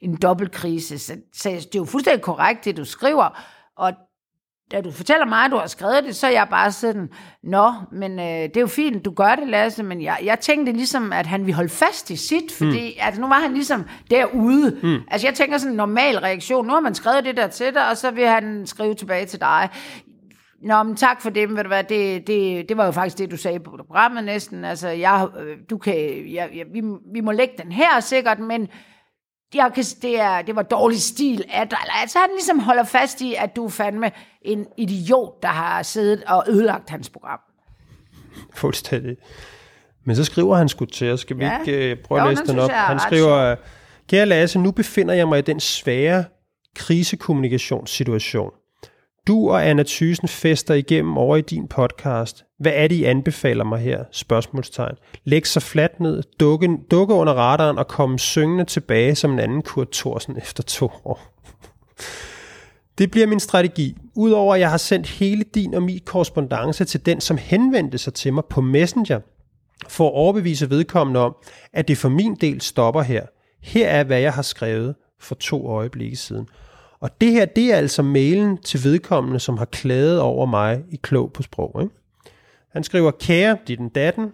en 0.00 0.16
dobbeltkrise. 0.16 0.98
Så, 0.98 1.16
så 1.32 1.48
det 1.48 1.74
er 1.74 1.78
jo 1.78 1.84
fuldstændig 1.84 2.22
korrekt, 2.22 2.64
det 2.64 2.76
du 2.76 2.84
skriver. 2.84 3.40
Og 3.76 3.92
da 4.72 4.80
du 4.80 4.90
fortæller 4.90 5.26
mig, 5.26 5.44
at 5.44 5.50
du 5.50 5.56
har 5.56 5.66
skrevet 5.66 6.04
det, 6.04 6.16
så 6.16 6.26
er 6.26 6.30
jeg 6.30 6.46
bare 6.50 6.72
sådan, 6.72 7.08
nå, 7.42 7.72
men 7.92 8.18
øh, 8.18 8.24
det 8.24 8.56
er 8.56 8.60
jo 8.60 8.66
fint, 8.66 9.04
du 9.04 9.10
gør 9.10 9.34
det, 9.34 9.48
Lasse, 9.48 9.82
men 9.82 10.02
jeg, 10.02 10.18
jeg 10.24 10.40
tænkte 10.40 10.72
ligesom, 10.72 11.12
at 11.12 11.26
han 11.26 11.40
ville 11.40 11.54
holde 11.54 11.68
fast 11.68 12.10
i 12.10 12.16
sit, 12.16 12.52
fordi 12.52 12.94
mm. 12.96 13.00
altså, 13.06 13.20
nu 13.20 13.26
var 13.26 13.40
han 13.40 13.54
ligesom 13.54 13.84
derude. 14.10 14.78
Mm. 14.82 14.98
Altså 15.08 15.26
jeg 15.26 15.34
tænker 15.34 15.58
sådan 15.58 15.72
en 15.72 15.76
normal 15.76 16.18
reaktion, 16.18 16.66
nu 16.66 16.72
har 16.72 16.80
man 16.80 16.94
skrevet 16.94 17.24
det 17.24 17.36
der 17.36 17.46
til 17.46 17.74
dig, 17.74 17.90
og 17.90 17.96
så 17.96 18.10
vil 18.10 18.26
han 18.26 18.66
skrive 18.66 18.94
tilbage 18.94 19.26
til 19.26 19.40
dig. 19.40 19.68
Nå, 20.62 20.82
men 20.82 20.96
tak 20.96 21.22
for 21.22 21.30
det, 21.30 21.48
men 21.48 21.56
ved 21.56 21.64
du 21.64 21.68
hvad, 21.68 21.84
det, 21.84 22.26
det, 22.26 22.68
det 22.68 22.76
var 22.76 22.84
jo 22.84 22.90
faktisk 22.90 23.18
det, 23.18 23.30
du 23.30 23.36
sagde 23.36 23.60
på 23.60 23.70
programmet 23.86 24.24
næsten. 24.24 24.64
Altså, 24.64 24.88
jeg, 24.88 25.28
øh, 25.40 25.56
du 25.70 25.78
kan, 25.78 25.94
jeg, 26.32 26.50
jeg, 26.54 26.66
vi, 26.72 26.82
vi 27.12 27.20
må 27.20 27.32
lægge 27.32 27.54
den 27.62 27.72
her 27.72 28.00
sikkert, 28.00 28.38
men 28.38 28.68
jeg 29.54 29.70
kan, 29.74 29.84
det, 30.02 30.20
er, 30.20 30.42
det 30.42 30.56
var 30.56 30.62
dårlig 30.62 31.00
stil 31.02 31.44
af 31.52 31.68
dig. 31.68 31.78
Altså, 32.00 32.18
han 32.18 32.28
ligesom 32.36 32.58
holder 32.58 32.84
fast 32.84 33.20
i, 33.20 33.34
at 33.34 33.56
du 33.56 33.64
er 33.64 33.68
fandme 33.70 34.10
en 34.42 34.66
idiot, 34.76 35.42
der 35.42 35.48
har 35.48 35.82
siddet 35.82 36.24
og 36.26 36.44
ødelagt 36.48 36.90
hans 36.90 37.08
program. 37.10 37.38
Fuldstændig. 38.54 39.16
Men 40.04 40.16
så 40.16 40.24
skriver 40.24 40.56
han 40.56 40.68
sgu 40.68 40.84
til 40.84 41.12
os. 41.12 41.20
Skal 41.20 41.38
vi 41.38 41.44
Ja. 41.44 41.58
ikke 41.60 41.92
uh, 41.92 42.02
prøve 42.04 42.20
Jo, 42.22 42.28
at 42.28 42.38
læse 42.38 42.52
den 42.52 42.58
op? 42.58 42.70
Han 42.70 43.00
skriver, 43.00 43.56
Kære 44.08 44.26
Lasse, 44.26 44.58
nu 44.58 44.70
befinder 44.70 45.14
jeg 45.14 45.28
mig 45.28 45.38
i 45.38 45.42
den 45.42 45.60
svære 45.60 46.24
krisekommunikationssituation. 46.76 48.50
Du 49.26 49.50
og 49.50 49.68
Anna 49.68 49.82
Thysen 49.86 50.28
fester 50.28 50.74
igennem 50.74 51.18
over 51.18 51.36
i 51.36 51.40
din 51.40 51.68
podcast. 51.68 52.44
Hvad 52.58 52.72
er 52.74 52.88
det, 52.88 52.94
I 52.94 53.04
anbefaler 53.04 53.64
mig 53.64 53.80
her? 53.80 54.04
Spørgsmålstegn. 54.12 54.94
Læg 55.24 55.46
sig 55.46 55.62
fladt 55.62 56.00
ned, 56.00 56.22
dukke, 56.40 56.78
dukke 56.90 57.14
under 57.14 57.32
radaren 57.32 57.78
og 57.78 57.88
komme 57.88 58.18
syngende 58.18 58.64
tilbage 58.64 59.14
som 59.14 59.32
en 59.32 59.38
anden 59.38 59.62
Kurt 59.62 59.88
Thorsen 59.92 60.36
efter 60.36 60.62
to 60.62 60.90
år. 61.04 61.42
Det 62.98 63.10
bliver 63.10 63.26
min 63.26 63.40
strategi. 63.40 63.96
Udover 64.16 64.54
at 64.54 64.60
jeg 64.60 64.70
har 64.70 64.76
sendt 64.76 65.06
hele 65.06 65.44
din 65.54 65.74
og 65.74 65.82
min 65.82 66.00
korrespondence 66.04 66.84
til 66.84 67.06
den, 67.06 67.20
som 67.20 67.36
henvendte 67.36 67.98
sig 67.98 68.14
til 68.14 68.32
mig 68.32 68.44
på 68.50 68.60
Messenger, 68.60 69.20
for 69.88 70.08
at 70.08 70.14
overbevise 70.14 70.70
vedkommende 70.70 71.20
om, 71.20 71.36
at 71.72 71.88
det 71.88 71.98
for 71.98 72.08
min 72.08 72.34
del 72.34 72.60
stopper 72.60 73.02
her. 73.02 73.26
Her 73.62 73.88
er, 73.88 74.04
hvad 74.04 74.20
jeg 74.20 74.32
har 74.32 74.42
skrevet 74.42 74.94
for 75.20 75.34
to 75.34 75.68
øjeblikke 75.68 76.16
siden. 76.16 76.48
Og 77.00 77.20
det 77.20 77.32
her, 77.32 77.44
det 77.44 77.72
er 77.72 77.76
altså 77.76 78.02
mailen 78.02 78.56
til 78.56 78.84
vedkommende, 78.84 79.40
som 79.40 79.58
har 79.58 79.64
klaget 79.64 80.20
over 80.20 80.46
mig 80.46 80.82
i 80.90 80.96
klog 81.02 81.32
på 81.32 81.42
sprog. 81.42 81.82
Ikke? 81.82 81.94
Han 82.72 82.84
skriver, 82.84 83.10
kære 83.10 83.58
dit 83.66 83.78
datten, 83.94 84.32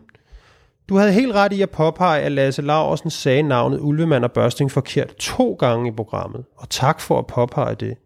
du 0.89 0.97
havde 0.97 1.13
helt 1.13 1.35
ret 1.35 1.53
i 1.53 1.63
at 1.63 1.71
påpege, 1.71 2.23
at 2.23 2.33
Lasse 2.33 2.63
Laursen 2.63 3.11
sagde 3.11 3.43
navnet 3.43 3.81
Ulvemand 3.81 4.25
og 4.25 4.33
Børsting 4.33 4.71
forkert 4.71 5.17
to 5.17 5.53
gange 5.53 5.89
i 5.89 5.93
programmet, 5.93 6.45
og 6.57 6.71
tak 6.71 7.01
for 7.01 7.19
at 7.19 7.27
påpege 7.27 7.75
det. 7.75 7.97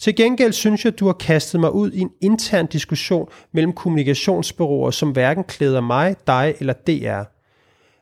Til 0.00 0.16
gengæld 0.16 0.52
synes 0.52 0.84
jeg, 0.84 0.92
at 0.92 0.98
du 0.98 1.06
har 1.06 1.12
kastet 1.12 1.60
mig 1.60 1.72
ud 1.72 1.92
i 1.92 2.00
en 2.00 2.10
intern 2.20 2.66
diskussion 2.66 3.28
mellem 3.52 3.72
kommunikationsbyråer, 3.72 4.90
som 4.90 5.10
hverken 5.10 5.44
klæder 5.44 5.80
mig, 5.80 6.16
dig 6.26 6.54
eller 6.60 6.72
DR. 6.72 7.22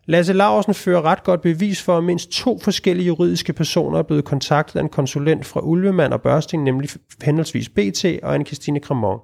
Lasse 0.08 0.32
Larsen 0.32 0.74
fører 0.74 1.02
ret 1.02 1.24
godt 1.24 1.40
bevis 1.40 1.82
for, 1.82 1.98
at 1.98 2.04
mindst 2.04 2.30
to 2.30 2.58
forskellige 2.58 3.06
juridiske 3.06 3.52
personer 3.52 3.98
er 3.98 4.02
blevet 4.02 4.24
kontaktet 4.24 4.76
af 4.76 4.82
en 4.82 4.88
konsulent 4.88 5.46
fra 5.46 5.60
Ulvemand 5.60 6.12
og 6.12 6.22
Børsting, 6.22 6.62
nemlig 6.62 6.90
henholdsvis 7.22 7.68
BT 7.68 8.04
og 8.22 8.36
Anne-Christine 8.36 8.78
Cremont. 8.78 9.22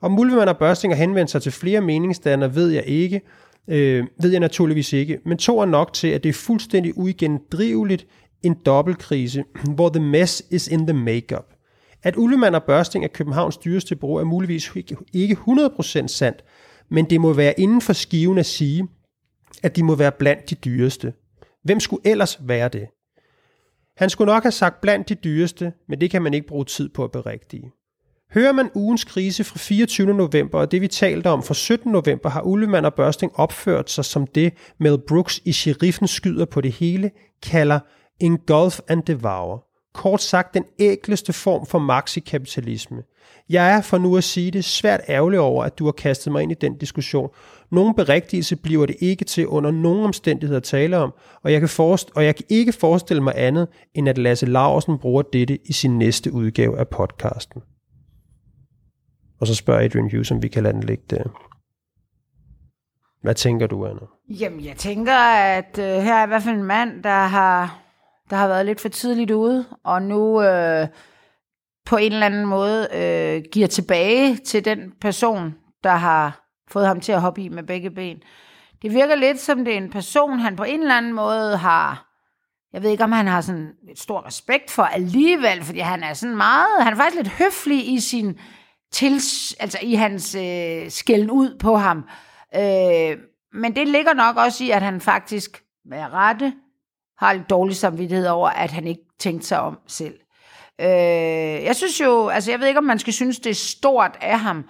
Om 0.00 0.18
Ulvemand 0.18 0.48
og 0.48 0.58
Børsting 0.58 0.92
har 0.94 0.98
henvendt 0.98 1.30
sig 1.30 1.42
til 1.42 1.52
flere 1.52 1.80
meningsdannere, 1.80 2.54
ved 2.54 2.68
jeg 2.68 2.84
ikke, 2.86 3.20
øh, 3.68 4.06
ved 4.22 4.30
jeg 4.30 4.40
naturligvis 4.40 4.92
ikke, 4.92 5.18
men 5.24 5.38
to 5.38 5.60
er 5.60 5.66
nok 5.66 5.92
til, 5.92 6.08
at 6.08 6.22
det 6.22 6.28
er 6.28 6.32
fuldstændig 6.32 6.98
uigendriveligt 6.98 8.06
en 8.42 8.54
dobbeltkrise, 8.66 9.44
hvor 9.74 9.88
the 9.88 10.02
mess 10.02 10.42
is 10.50 10.68
in 10.68 10.86
the 10.86 10.96
makeup. 10.96 11.46
At 12.02 12.16
Ullemann 12.16 12.54
og 12.54 12.62
Børsting 12.62 13.04
er 13.04 13.08
Københavns 13.08 13.56
dyreste 13.56 13.96
bureau 13.96 14.16
er 14.16 14.24
muligvis 14.24 14.72
ikke 15.12 15.36
100% 15.48 16.06
sandt, 16.06 16.44
men 16.88 17.04
det 17.04 17.20
må 17.20 17.32
være 17.32 17.60
inden 17.60 17.80
for 17.80 17.92
skiven 17.92 18.38
at 18.38 18.46
sige, 18.46 18.88
at 19.62 19.76
de 19.76 19.82
må 19.82 19.94
være 19.94 20.12
blandt 20.12 20.50
de 20.50 20.54
dyreste. 20.54 21.12
Hvem 21.62 21.80
skulle 21.80 22.06
ellers 22.06 22.38
være 22.40 22.68
det? 22.68 22.86
Han 23.96 24.10
skulle 24.10 24.32
nok 24.32 24.42
have 24.42 24.52
sagt 24.52 24.80
blandt 24.80 25.08
de 25.08 25.14
dyreste, 25.14 25.72
men 25.88 26.00
det 26.00 26.10
kan 26.10 26.22
man 26.22 26.34
ikke 26.34 26.46
bruge 26.46 26.64
tid 26.64 26.88
på 26.88 27.04
at 27.04 27.10
berigtige. 27.10 27.72
Hører 28.34 28.52
man 28.52 28.70
ugens 28.74 29.04
krise 29.04 29.44
fra 29.44 29.58
24. 29.58 30.14
november, 30.14 30.58
og 30.58 30.70
det 30.70 30.80
vi 30.80 30.88
talte 30.88 31.26
om 31.26 31.42
fra 31.42 31.54
17. 31.54 31.92
november, 31.92 32.28
har 32.28 32.42
Ullemann 32.42 32.86
og 32.86 32.94
Børsting 32.94 33.32
opført 33.34 33.90
sig 33.90 34.04
som 34.04 34.26
det, 34.26 34.52
Mel 34.78 34.98
Brooks 35.08 35.40
i 35.44 35.52
Sheriffen 35.52 36.08
skyder 36.08 36.44
på 36.44 36.60
det 36.60 36.72
hele, 36.72 37.10
kalder 37.42 37.80
engulf 38.20 38.80
and 38.88 39.02
devour. 39.02 39.66
Kort 39.94 40.22
sagt 40.22 40.54
den 40.54 40.64
ægleste 40.78 41.32
form 41.32 41.66
for 41.66 41.78
maxikapitalisme. 41.78 43.02
Jeg 43.48 43.76
er, 43.76 43.80
for 43.80 43.98
nu 43.98 44.16
at 44.16 44.24
sige 44.24 44.50
det, 44.50 44.64
svært 44.64 45.00
ærgerlig 45.08 45.40
over, 45.40 45.64
at 45.64 45.78
du 45.78 45.84
har 45.84 45.92
kastet 45.92 46.32
mig 46.32 46.42
ind 46.42 46.52
i 46.52 46.54
den 46.60 46.78
diskussion. 46.78 47.28
Nogen 47.70 47.94
berigtigelse 47.94 48.56
bliver 48.56 48.86
det 48.86 48.96
ikke 49.00 49.24
til 49.24 49.46
under 49.46 49.70
nogen 49.70 50.04
omstændigheder 50.04 50.56
at 50.56 50.62
tale 50.64 50.96
om, 50.96 51.14
og 51.42 51.52
jeg, 51.52 51.60
kan 51.60 51.68
forest- 51.68 52.10
og 52.14 52.24
jeg 52.24 52.36
kan 52.36 52.44
ikke 52.48 52.72
forestille 52.72 53.22
mig 53.22 53.34
andet, 53.36 53.68
end 53.94 54.08
at 54.08 54.18
Lasse 54.18 54.46
Larsen 54.46 54.98
bruger 54.98 55.22
dette 55.22 55.58
i 55.64 55.72
sin 55.72 55.98
næste 55.98 56.32
udgave 56.32 56.78
af 56.78 56.88
podcasten. 56.88 57.62
Og 59.40 59.46
så 59.46 59.54
spørger 59.54 59.84
Adrian 59.84 60.10
Hughes, 60.10 60.30
om 60.30 60.42
vi 60.42 60.48
kan 60.48 60.62
lade 60.62 60.74
den 60.74 60.82
ligge 60.82 61.04
der. 61.10 61.24
Hvad 63.22 63.34
tænker 63.34 63.66
du, 63.66 63.86
Anna? 63.86 64.00
Jamen, 64.28 64.64
jeg 64.64 64.76
tænker, 64.76 65.16
at 65.56 65.78
øh, 65.78 65.84
her 65.84 66.14
er 66.14 66.24
i 66.24 66.28
hvert 66.28 66.42
fald 66.42 66.56
en 66.56 66.64
mand, 66.64 67.02
der 67.02 67.26
har, 67.26 67.82
der 68.30 68.36
har 68.36 68.48
været 68.48 68.66
lidt 68.66 68.80
for 68.80 68.88
tidligt 68.88 69.30
ude, 69.30 69.64
og 69.84 70.02
nu 70.02 70.42
øh, 70.42 70.88
på 71.86 71.96
en 71.96 72.12
eller 72.12 72.26
anden 72.26 72.46
måde 72.46 72.88
øh, 72.94 73.42
giver 73.52 73.66
tilbage 73.66 74.36
til 74.36 74.64
den 74.64 74.92
person, 75.00 75.54
der 75.84 75.94
har 75.94 76.49
fået 76.70 76.86
ham 76.86 77.00
til 77.00 77.12
at 77.12 77.20
hoppe 77.20 77.42
i 77.42 77.48
med 77.48 77.62
begge 77.62 77.90
ben. 77.90 78.22
Det 78.82 78.94
virker 78.94 79.14
lidt 79.14 79.40
som 79.40 79.64
det 79.64 79.74
er 79.74 79.78
en 79.78 79.90
person, 79.90 80.38
han 80.38 80.56
på 80.56 80.64
en 80.64 80.80
eller 80.80 80.96
anden 80.96 81.12
måde 81.12 81.56
har... 81.56 82.06
Jeg 82.72 82.82
ved 82.82 82.90
ikke, 82.90 83.04
om 83.04 83.12
han 83.12 83.26
har 83.26 83.40
sådan 83.40 83.72
et 83.90 83.98
stor 83.98 84.26
respekt 84.26 84.70
for 84.70 84.82
alligevel, 84.82 85.64
fordi 85.64 85.78
han 85.78 86.02
er 86.02 86.14
sådan 86.14 86.36
meget... 86.36 86.82
Han 86.82 86.92
er 86.92 86.96
faktisk 86.96 87.16
lidt 87.16 87.28
høflig 87.28 87.92
i 87.92 88.00
sin 88.00 88.38
til, 88.92 89.14
altså 89.60 89.78
i 89.82 89.94
hans 89.94 90.34
øh, 90.34 90.90
skælden 90.90 91.30
ud 91.30 91.58
på 91.58 91.76
ham. 91.76 92.04
Øh, 92.54 93.16
men 93.52 93.76
det 93.76 93.88
ligger 93.88 94.14
nok 94.14 94.36
også 94.36 94.64
i, 94.64 94.70
at 94.70 94.82
han 94.82 95.00
faktisk 95.00 95.62
med 95.84 95.98
rette 95.98 96.52
har 97.18 97.32
lidt 97.32 97.50
dårlig 97.50 97.76
samvittighed 97.76 98.26
over, 98.26 98.48
at 98.48 98.70
han 98.70 98.86
ikke 98.86 99.02
tænkte 99.18 99.46
sig 99.46 99.60
om 99.60 99.78
selv. 99.86 100.14
Øh, 100.80 100.86
jeg 101.64 101.76
synes 101.76 102.00
jo, 102.00 102.28
altså 102.28 102.50
jeg 102.50 102.60
ved 102.60 102.66
ikke, 102.66 102.78
om 102.78 102.84
man 102.84 102.98
skal 102.98 103.12
synes, 103.12 103.38
det 103.38 103.50
er 103.50 103.54
stort 103.54 104.18
af 104.20 104.40
ham 104.40 104.64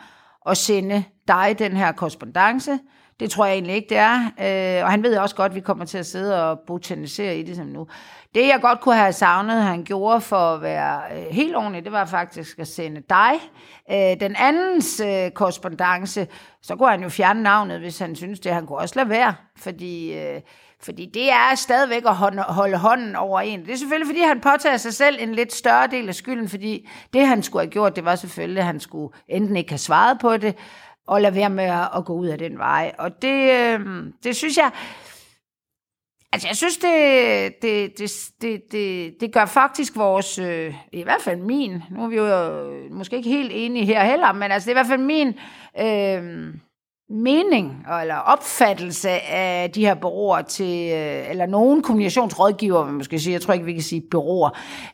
at 0.47 0.57
sende 0.57 1.05
dig 1.31 1.59
den 1.59 1.77
her 1.77 1.93
korrespondence. 1.93 2.79
Det 3.21 3.31
tror 3.31 3.47
jeg 3.47 3.55
egentlig 3.55 3.75
ikke, 3.75 3.89
det 3.89 3.99
er. 3.99 4.17
Øh, 4.19 4.85
og 4.85 4.91
han 4.91 5.03
ved 5.03 5.17
også 5.17 5.35
godt, 5.35 5.51
at 5.51 5.57
vi 5.57 5.61
kommer 5.61 5.85
til 5.85 5.99
at 5.99 6.07
sidde 6.07 6.51
og 6.51 6.59
botanisere 6.67 7.37
i 7.37 7.43
det 7.43 7.57
som 7.57 7.67
nu. 7.67 7.87
Det, 8.35 8.41
jeg 8.41 8.59
godt 8.63 8.81
kunne 8.81 8.97
have 8.97 9.13
savnet, 9.13 9.63
han 9.63 9.85
gjorde 9.85 10.21
for 10.21 10.37
at 10.37 10.63
være 10.63 11.01
øh, 11.13 11.27
helt 11.31 11.57
ordentlig, 11.57 11.85
det 11.85 11.93
var 11.93 12.05
faktisk 12.05 12.59
at 12.59 12.69
sende 12.69 13.03
dig 13.11 13.33
øh, 13.91 14.21
den 14.21 14.37
andens 14.37 15.01
øh, 15.01 15.31
korrespondence. 15.31 16.27
Så 16.63 16.77
kunne 16.77 16.91
han 16.91 17.03
jo 17.03 17.09
fjerne 17.09 17.43
navnet, 17.43 17.81
hvis 17.81 17.99
han 17.99 18.17
synes 18.17 18.41
det. 18.41 18.55
Han 18.55 18.67
kunne 18.67 18.79
også 18.79 18.95
lade 18.97 19.09
være, 19.09 19.35
fordi... 19.57 20.19
Øh, 20.19 20.41
fordi 20.83 21.11
det 21.15 21.33
er 21.33 21.55
stadigvæk 21.55 22.03
at 22.07 22.15
holde 22.55 22.77
hånden 22.77 23.17
over 23.17 23.41
en. 23.41 23.61
Det 23.61 23.73
er 23.73 23.77
selvfølgelig, 23.77 24.07
fordi 24.07 24.21
han 24.21 24.41
påtager 24.41 24.77
sig 24.77 24.95
selv 24.95 25.17
en 25.21 25.35
lidt 25.35 25.53
større 25.53 25.87
del 25.87 26.09
af 26.09 26.15
skylden, 26.15 26.49
fordi 26.49 26.89
det, 27.13 27.27
han 27.27 27.43
skulle 27.43 27.63
have 27.63 27.71
gjort, 27.71 27.97
det 27.97 28.05
var 28.05 28.15
selvfølgelig, 28.15 28.59
at 28.61 28.67
han 28.67 28.81
skulle 28.81 29.13
enten 29.29 29.57
ikke 29.57 29.71
have 29.71 29.79
svaret 29.79 30.19
på 30.21 30.37
det, 30.37 30.57
og 31.11 31.21
lade 31.21 31.35
være 31.35 31.51
med 31.51 31.65
at 31.97 32.05
gå 32.05 32.13
ud 32.13 32.27
af 32.27 32.39
den 32.39 32.59
vej. 32.59 32.93
Og 32.99 33.23
det, 33.23 33.51
øh, 33.51 33.81
det 34.25 34.37
synes 34.37 34.57
jeg... 34.57 34.71
Altså, 36.33 36.49
jeg 36.49 36.57
synes, 36.57 36.77
det, 36.77 37.63
det, 37.63 37.99
det, 37.99 38.11
det, 38.43 38.63
det, 38.73 39.15
det 39.21 39.33
gør 39.33 39.45
faktisk 39.45 39.97
vores, 39.97 40.39
øh, 40.39 40.75
i 40.93 41.03
hvert 41.03 41.23
fald 41.23 41.37
min, 41.37 41.83
nu 41.91 42.05
er 42.05 42.09
vi 42.09 42.17
jo 42.17 42.27
øh, 42.27 42.93
måske 42.93 43.17
ikke 43.17 43.29
helt 43.29 43.53
enige 43.55 43.85
her 43.85 44.05
heller, 44.05 44.33
men 44.33 44.53
altså, 44.53 44.67
det 44.67 44.77
er 44.77 44.81
i 44.81 44.83
hvert 44.83 44.99
fald 44.99 45.01
min 45.01 45.29
øh, 45.81 46.55
mening 47.11 47.87
eller 48.03 48.17
opfattelse 48.17 49.11
af 49.11 49.71
de 49.71 49.87
her 49.87 49.95
bureauer 49.95 50.43
til, 50.43 50.91
øh, 50.93 51.31
eller 51.31 51.47
nogen 51.47 51.83
kommunikationsrådgiver, 51.83 52.85
man 52.85 52.95
måske 52.95 53.19
sige, 53.19 53.33
jeg 53.33 53.43
tror 53.43 53.55
ikke, 53.55 53.67
vi 53.67 53.73
kan 53.73 53.83
sige 53.83 54.03
bureauer, 54.11 54.51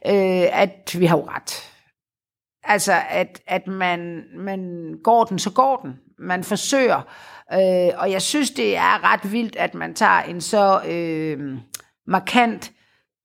øh, 0.06 0.60
at 0.62 0.96
vi 0.98 1.06
har 1.06 1.16
jo 1.16 1.24
ret. 1.28 1.75
Altså, 2.66 2.92
at, 3.10 3.40
at 3.46 3.66
man, 3.66 4.24
man 4.36 4.92
går 5.04 5.24
den, 5.24 5.38
så 5.38 5.50
går 5.50 5.76
den. 5.76 5.92
Man 6.18 6.44
forsøger. 6.44 7.02
Øh, 7.52 7.98
og 7.98 8.10
jeg 8.10 8.22
synes, 8.22 8.50
det 8.50 8.76
er 8.76 9.12
ret 9.12 9.32
vildt, 9.32 9.56
at 9.56 9.74
man 9.74 9.94
tager 9.94 10.22
en 10.22 10.40
så 10.40 10.80
øh, 10.88 11.58
markant 12.06 12.72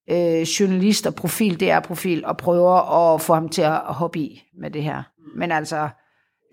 øh, 0.09 0.41
journalist 0.41 1.07
og 1.07 1.15
profil, 1.15 1.59
DR-profil, 1.59 2.25
og 2.25 2.37
prøver 2.37 3.13
at 3.13 3.21
få 3.21 3.33
ham 3.33 3.49
til 3.49 3.61
at 3.61 3.77
hoppe 3.77 4.19
i 4.19 4.43
med 4.61 4.71
det 4.71 4.83
her. 4.83 5.03
Men 5.37 5.51
altså, 5.51 5.89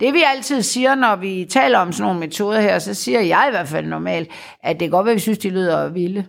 det 0.01 0.14
vi 0.14 0.22
altid 0.26 0.62
siger, 0.62 0.95
når 0.95 1.16
vi 1.16 1.47
taler 1.51 1.78
om 1.78 1.93
sådan 1.93 2.07
nogle 2.07 2.20
metoder 2.20 2.61
her, 2.61 2.78
så 2.78 2.95
siger 2.95 3.20
jeg 3.20 3.45
i 3.49 3.51
hvert 3.51 3.68
fald 3.68 3.86
normalt, 3.86 4.30
at 4.62 4.80
det 4.80 4.86
kan 4.86 4.91
godt 4.91 5.05
være, 5.05 5.12
at 5.12 5.16
vi 5.16 5.20
synes, 5.20 5.39
de 5.39 5.51
lyder 5.51 5.89
vilde, 5.89 6.26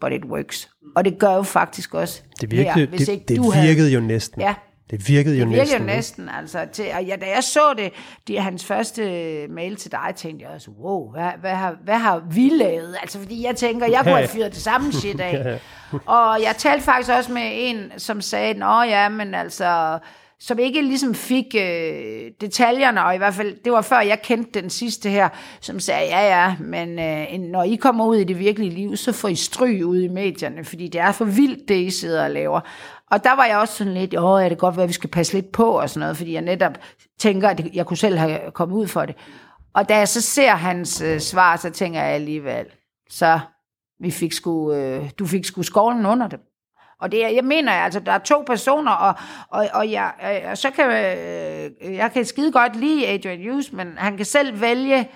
but 0.00 0.12
it 0.12 0.24
works. 0.24 0.70
Og 0.96 1.04
det 1.04 1.18
gør 1.18 1.34
jo 1.34 1.42
faktisk 1.42 1.94
også 1.94 2.22
det 2.40 2.50
virkede, 2.50 2.74
her, 2.74 2.86
hvis 2.86 3.00
det, 3.00 3.12
ikke 3.12 3.24
det 3.28 3.36
du 3.36 3.42
virkede 3.42 3.76
havde, 3.76 3.92
jo 3.92 4.00
næsten. 4.00 4.40
Ja, 4.40 4.54
det 4.90 5.08
virkede 5.08 5.38
jo 5.38 5.44
det 5.44 5.50
virkede 5.50 5.84
næsten. 5.84 5.88
jo 5.88 5.96
næsten, 5.96 6.28
altså. 6.28 6.66
Til, 6.72 6.84
og 6.94 7.04
ja, 7.04 7.16
da 7.16 7.26
jeg 7.34 7.44
så 7.44 7.74
det, 7.76 7.92
det 8.28 8.42
hans 8.42 8.64
første 8.64 9.02
mail 9.50 9.76
til 9.76 9.92
dig, 9.92 10.12
tænkte 10.16 10.44
jeg 10.44 10.54
også, 10.54 10.70
wow, 10.70 11.10
hvad, 11.12 11.30
hvad, 11.40 11.54
har, 11.54 11.76
hvad 11.84 11.98
har 11.98 12.22
vi 12.30 12.48
lavet? 12.48 12.96
Altså, 13.00 13.18
fordi 13.18 13.44
jeg 13.44 13.56
tænker, 13.56 13.86
jeg 13.86 14.00
kunne 14.02 14.16
have 14.16 14.28
fyret 14.28 14.52
det 14.52 14.62
samme 14.62 14.92
shit 14.92 15.20
af. 15.20 15.60
og 16.06 16.42
jeg 16.42 16.54
talte 16.58 16.84
faktisk 16.84 17.10
også 17.10 17.32
med 17.32 17.50
en, 17.54 17.92
som 17.96 18.20
sagde, 18.20 18.54
nå 18.54 18.82
ja, 18.82 19.08
men 19.08 19.34
altså, 19.34 19.98
som 20.40 20.58
ikke 20.58 20.82
ligesom 20.82 21.14
fik 21.14 21.54
øh, 21.58 22.30
detaljerne, 22.40 23.04
og 23.04 23.14
i 23.14 23.18
hvert 23.18 23.34
fald, 23.34 23.56
det 23.64 23.72
var 23.72 23.82
før 23.82 24.00
jeg 24.00 24.22
kendte 24.22 24.60
den 24.60 24.70
sidste 24.70 25.10
her, 25.10 25.28
som 25.60 25.80
sagde, 25.80 26.06
ja 26.06 26.40
ja, 26.40 26.54
men 26.60 26.98
øh, 26.98 27.50
når 27.50 27.62
I 27.62 27.74
kommer 27.74 28.06
ud 28.06 28.16
i 28.16 28.24
det 28.24 28.38
virkelige 28.38 28.70
liv, 28.70 28.96
så 28.96 29.12
får 29.12 29.28
I 29.28 29.34
stryg 29.34 29.86
ud 29.86 30.00
i 30.00 30.08
medierne, 30.08 30.64
fordi 30.64 30.88
det 30.88 31.00
er 31.00 31.12
for 31.12 31.24
vildt, 31.24 31.68
det 31.68 31.76
I 31.76 31.90
sidder 31.90 32.24
og 32.24 32.30
laver. 32.30 32.60
Og 33.14 33.24
der 33.24 33.32
var 33.32 33.44
jeg 33.44 33.58
også 33.58 33.74
sådan 33.74 33.94
lidt, 33.94 34.18
åh, 34.18 34.42
er 34.42 34.48
det 34.48 34.58
godt 34.58 34.76
være, 34.76 34.82
at 34.82 34.88
vi 34.88 34.92
skal 34.92 35.10
passe 35.10 35.32
lidt 35.32 35.52
på 35.52 35.64
og 35.64 35.90
sådan 35.90 36.00
noget, 36.00 36.16
fordi 36.16 36.32
jeg 36.32 36.42
netop 36.42 36.72
tænker, 37.18 37.48
at 37.48 37.74
jeg 37.74 37.86
kunne 37.86 37.96
selv 37.96 38.18
have 38.18 38.50
kommet 38.50 38.76
ud 38.76 38.86
for 38.86 39.06
det. 39.06 39.16
Og 39.74 39.88
da 39.88 39.98
jeg 39.98 40.08
så 40.08 40.20
ser 40.20 40.50
hans 40.50 41.00
øh, 41.00 41.20
svar, 41.20 41.56
så 41.56 41.70
tænker 41.70 42.00
jeg 42.02 42.10
alligevel, 42.10 42.66
så 43.10 43.40
vi 44.00 44.10
fik 44.10 44.32
sku, 44.32 44.72
øh, 44.72 45.10
du 45.18 45.26
fik 45.26 45.44
sgu 45.44 45.62
skovlen 45.62 46.06
under 46.06 46.28
det. 46.28 46.40
Og 47.00 47.12
det, 47.12 47.20
jeg 47.20 47.44
mener 47.44 47.72
altså, 47.72 48.00
der 48.00 48.12
er 48.12 48.18
to 48.18 48.42
personer, 48.46 48.92
og, 48.92 49.14
og, 49.50 49.68
og 49.74 49.90
jeg, 49.90 50.12
øh, 50.22 50.50
og 50.50 50.58
så 50.58 50.70
kan, 50.70 50.86
øh, 50.86 51.94
jeg 51.94 52.12
kan 52.12 52.24
skide 52.24 52.52
godt 52.52 52.76
lide 52.76 53.08
Adrian 53.08 53.50
Hughes, 53.50 53.72
men 53.72 53.94
han 53.96 54.16
kan 54.16 54.26
selv 54.26 54.60
vælge 54.60 55.08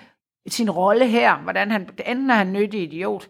sin 0.47 0.71
rolle 0.71 1.07
her, 1.07 1.37
hvordan 1.37 1.71
han, 1.71 1.89
enten 2.05 2.29
er 2.29 2.35
han 2.35 2.53
nyttig 2.53 2.83
idiot, 2.83 3.27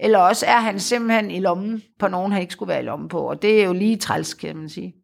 eller 0.00 0.18
også 0.18 0.46
er 0.46 0.60
han 0.60 0.80
simpelthen 0.80 1.30
i 1.30 1.40
lommen 1.40 1.82
på 1.98 2.08
nogen, 2.08 2.32
han 2.32 2.40
ikke 2.40 2.52
skulle 2.52 2.68
være 2.68 2.80
i 2.80 2.84
lommen 2.84 3.08
på. 3.08 3.20
Og 3.20 3.42
det 3.42 3.60
er 3.60 3.64
jo 3.64 3.72
lige 3.72 3.96
træls, 3.96 4.34
kan 4.34 4.56
man 4.56 4.68
sige. 4.68 4.94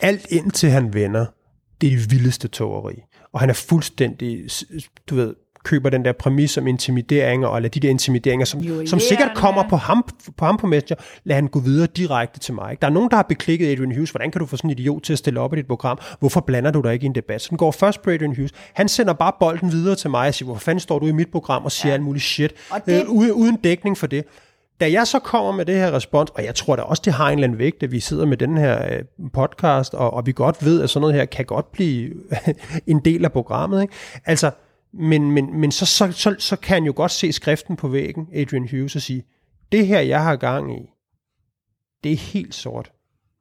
Alt 0.00 0.26
indtil 0.30 0.70
han 0.70 0.94
vender, 0.94 1.26
det 1.80 1.86
er 1.92 1.96
det 1.96 2.10
vildeste 2.10 2.48
tågeri. 2.48 2.94
Og 3.32 3.40
han 3.40 3.50
er 3.50 3.54
fuldstændig, 3.54 4.50
du 5.10 5.14
ved, 5.14 5.34
køber 5.64 5.90
den 5.90 6.04
der 6.04 6.12
præmis 6.12 6.58
om 6.58 6.66
intimideringer, 6.66 7.48
eller 7.48 7.68
de 7.68 7.80
der 7.80 7.90
intimideringer, 7.90 8.46
som, 8.46 8.86
som 8.86 9.00
sikkert 9.00 9.30
kommer 9.34 9.68
på 9.68 9.76
ham, 9.76 10.04
på 10.36 10.44
ham 10.44 10.56
på 10.56 10.66
Messenger, 10.66 11.02
lad 11.24 11.34
han 11.34 11.46
gå 11.46 11.60
videre 11.60 11.86
direkte 11.86 12.40
til 12.40 12.54
mig. 12.54 12.70
Ikke? 12.70 12.80
Der 12.80 12.86
er 12.86 12.92
nogen, 12.92 13.10
der 13.10 13.16
har 13.16 13.22
beklikket 13.22 13.72
Adrian 13.72 13.92
Hughes. 13.92 14.10
Hvordan 14.10 14.30
kan 14.30 14.38
du 14.38 14.46
få 14.46 14.56
sådan 14.56 14.70
en 14.70 14.78
idiot 14.78 15.02
til 15.02 15.12
at 15.12 15.18
stille 15.18 15.40
op 15.40 15.52
i 15.52 15.56
dit 15.56 15.66
program? 15.66 15.98
Hvorfor 16.20 16.40
blander 16.40 16.70
du 16.70 16.80
dig 16.80 16.92
ikke 16.92 17.04
i 17.04 17.06
en 17.06 17.14
debat? 17.14 17.40
Så 17.40 17.46
den 17.50 17.58
går 17.58 17.70
først 17.70 18.02
på 18.02 18.10
Adrian 18.10 18.36
Hughes. 18.36 18.52
Han 18.72 18.88
sender 18.88 19.12
bare 19.12 19.32
bolden 19.40 19.72
videre 19.72 19.94
til 19.94 20.10
mig 20.10 20.28
og 20.28 20.34
siger, 20.34 20.46
hvorfor 20.46 20.60
fanden 20.60 20.80
står 20.80 20.98
du 20.98 21.06
i 21.06 21.12
mit 21.12 21.28
program 21.32 21.64
og 21.64 21.72
siger 21.72 21.90
ja. 21.90 21.94
alt 21.94 22.02
muligt 22.02 22.24
shit, 22.24 22.54
det... 22.86 23.02
øh, 23.02 23.08
uden, 23.08 23.32
uden 23.32 23.56
dækning 23.56 23.98
for 23.98 24.06
det. 24.06 24.24
Da 24.80 24.92
jeg 24.92 25.06
så 25.06 25.18
kommer 25.18 25.52
med 25.52 25.64
det 25.64 25.74
her 25.74 25.92
respons, 25.92 26.30
og 26.34 26.44
jeg 26.44 26.54
tror 26.54 26.76
da 26.76 26.82
også, 26.82 27.02
det 27.04 27.12
har 27.12 27.26
en 27.26 27.32
eller 27.32 27.44
anden 27.44 27.58
vægt, 27.58 27.82
at 27.82 27.92
vi 27.92 28.00
sidder 28.00 28.26
med 28.26 28.36
den 28.36 28.58
her 28.58 28.84
øh, 28.84 29.28
podcast, 29.32 29.94
og, 29.94 30.14
og 30.14 30.26
vi 30.26 30.32
godt 30.32 30.64
ved, 30.64 30.82
at 30.82 30.90
sådan 30.90 31.00
noget 31.00 31.16
her 31.16 31.24
kan 31.24 31.44
godt 31.44 31.72
blive 31.72 32.14
en 32.86 33.00
del 33.04 33.24
af 33.24 33.32
programmet. 33.32 33.82
Ikke? 33.82 33.94
Altså, 34.26 34.50
men, 34.92 35.30
men, 35.30 35.60
men 35.60 35.72
så, 35.72 35.86
så, 35.86 36.12
så, 36.12 36.34
så 36.38 36.56
kan 36.56 36.74
han 36.74 36.84
jo 36.84 36.92
godt 36.96 37.12
se 37.12 37.32
skriften 37.32 37.76
på 37.76 37.88
væggen, 37.88 38.28
Adrian 38.34 38.68
Hughes, 38.70 38.96
og 38.96 39.02
sige, 39.02 39.24
det 39.72 39.86
her, 39.86 40.00
jeg 40.00 40.22
har 40.22 40.36
gang 40.36 40.82
i, 40.82 40.90
det 42.04 42.12
er 42.12 42.16
helt 42.16 42.54
sort. 42.54 42.92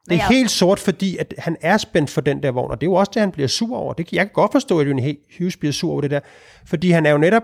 Det 0.09 0.15
er 0.17 0.29
helt 0.29 0.51
sort, 0.51 0.79
fordi 0.79 1.17
at 1.17 1.33
han 1.37 1.57
er 1.61 1.77
spændt 1.77 2.09
for 2.09 2.21
den 2.21 2.43
der 2.43 2.51
vogn, 2.51 2.71
og 2.71 2.81
det 2.81 2.87
er 2.87 2.91
jo 2.91 2.95
også 2.95 3.11
det, 3.13 3.19
han 3.19 3.31
bliver 3.31 3.47
sur 3.47 3.77
over. 3.77 3.93
Det, 3.93 4.13
jeg 4.13 4.25
kan 4.25 4.33
godt 4.33 4.51
forstå, 4.51 4.79
at 4.79 4.87
Adrian 4.87 5.17
Hughes 5.37 5.57
bliver 5.57 5.71
sur 5.71 5.91
over 5.91 6.01
det 6.01 6.11
der, 6.11 6.19
fordi 6.65 6.91
han 6.91 7.05
er 7.05 7.11
jo 7.11 7.17
netop, 7.17 7.43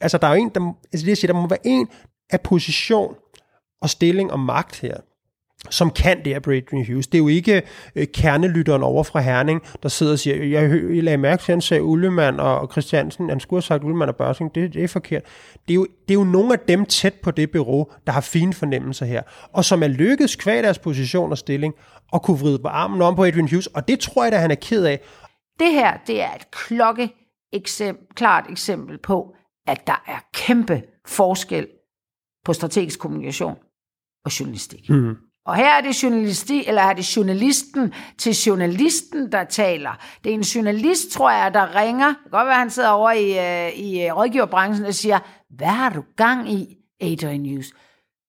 altså 0.00 0.18
der 0.18 0.26
er 0.26 0.34
jo 0.34 0.42
en, 0.42 0.48
der, 0.48 0.72
altså 0.92 1.04
det 1.04 1.08
jeg 1.08 1.16
siger, 1.16 1.32
der 1.32 1.40
må 1.40 1.48
være 1.48 1.66
en 1.66 1.88
af 2.30 2.40
position 2.40 3.14
og 3.80 3.90
stilling 3.90 4.32
og 4.32 4.40
magt 4.40 4.80
her, 4.80 4.96
som 5.70 5.90
kan 5.90 6.18
det 6.18 6.26
her 6.26 6.36
Adrian 6.36 6.86
Hughes. 6.86 7.06
Det 7.06 7.18
er 7.18 7.22
jo 7.22 7.28
ikke 7.28 7.62
øh, 7.94 8.06
kernelytteren 8.14 8.82
over 8.82 9.02
fra 9.02 9.20
Herning, 9.20 9.62
der 9.82 9.88
sidder 9.88 10.12
og 10.12 10.18
siger, 10.18 10.44
jeg, 10.44 10.70
jeg 10.70 11.04
lagde 11.04 11.18
mærke 11.18 11.42
til, 11.42 11.52
at 11.52 11.54
han 11.54 11.60
sagde 11.60 11.82
Ullemann 11.82 12.40
og 12.40 12.68
Christiansen, 12.72 13.28
han 13.28 13.40
skulle 13.40 13.56
have 13.56 13.62
sagt 13.62 13.84
Ullemann 13.84 14.08
og 14.08 14.16
Børsing, 14.16 14.54
det, 14.54 14.74
det 14.74 14.84
er 14.84 14.88
forkert. 14.88 15.22
Det 15.68 15.72
er, 15.72 15.74
jo, 15.74 15.86
det 16.08 16.14
er 16.14 16.18
jo 16.18 16.24
nogle 16.24 16.52
af 16.52 16.58
dem 16.58 16.86
tæt 16.86 17.14
på 17.14 17.30
det 17.30 17.50
bureau, 17.50 17.86
der 18.06 18.12
har 18.12 18.20
fine 18.20 18.52
fornemmelser 18.54 19.06
her, 19.06 19.22
og 19.52 19.64
som 19.64 19.82
er 19.82 19.88
lykkedes 19.88 20.36
kvad 20.36 20.62
deres 20.62 20.78
position 20.78 21.30
og 21.30 21.38
stilling, 21.38 21.74
og 22.12 22.22
kunne 22.22 22.38
vride 22.38 22.58
på 22.58 22.68
armen 22.68 23.02
om 23.02 23.16
på 23.16 23.24
Adrian 23.24 23.48
Hughes, 23.48 23.66
og 23.66 23.88
det 23.88 24.00
tror 24.00 24.24
jeg, 24.24 24.32
at 24.32 24.40
han 24.40 24.50
er 24.50 24.54
ked 24.54 24.84
af. 24.84 25.00
Det 25.58 25.72
her, 25.72 25.96
det 26.06 26.22
er 26.22 26.34
et 26.34 26.50
klokke 26.50 27.14
eksempel, 27.52 28.06
klart 28.14 28.44
eksempel 28.50 28.98
på, 28.98 29.34
at 29.66 29.86
der 29.86 30.02
er 30.06 30.18
kæmpe 30.34 30.82
forskel 31.06 31.66
på 32.44 32.52
strategisk 32.52 33.00
kommunikation 33.00 33.56
og 34.24 34.40
journalistik. 34.40 34.90
Mm. 34.90 35.16
Og 35.48 35.56
her 35.56 35.70
er 35.70 35.80
det 35.80 36.02
journalisti, 36.02 36.64
eller 36.66 36.82
er 36.82 36.92
det 36.92 37.16
journalisten 37.16 37.94
til 38.18 38.32
journalisten, 38.32 39.32
der 39.32 39.44
taler. 39.44 39.90
Det 40.24 40.30
er 40.30 40.34
en 40.34 40.40
journalist, 40.40 41.10
tror 41.10 41.30
jeg, 41.30 41.54
der 41.54 41.74
ringer. 41.74 42.06
Det 42.06 42.16
kan 42.22 42.30
godt 42.30 42.46
være, 42.46 42.54
at 42.54 42.60
han 42.60 42.70
sidder 42.70 42.88
over 42.88 43.10
i, 43.10 43.38
øh, 43.38 43.72
i 43.72 44.06
øh, 44.06 44.16
rådgiverbranchen 44.16 44.86
og 44.86 44.94
siger, 44.94 45.18
hvad 45.50 45.66
har 45.66 45.90
du 45.90 46.02
gang 46.16 46.52
i, 46.52 46.76
Adrian 47.00 47.40
News? 47.40 47.72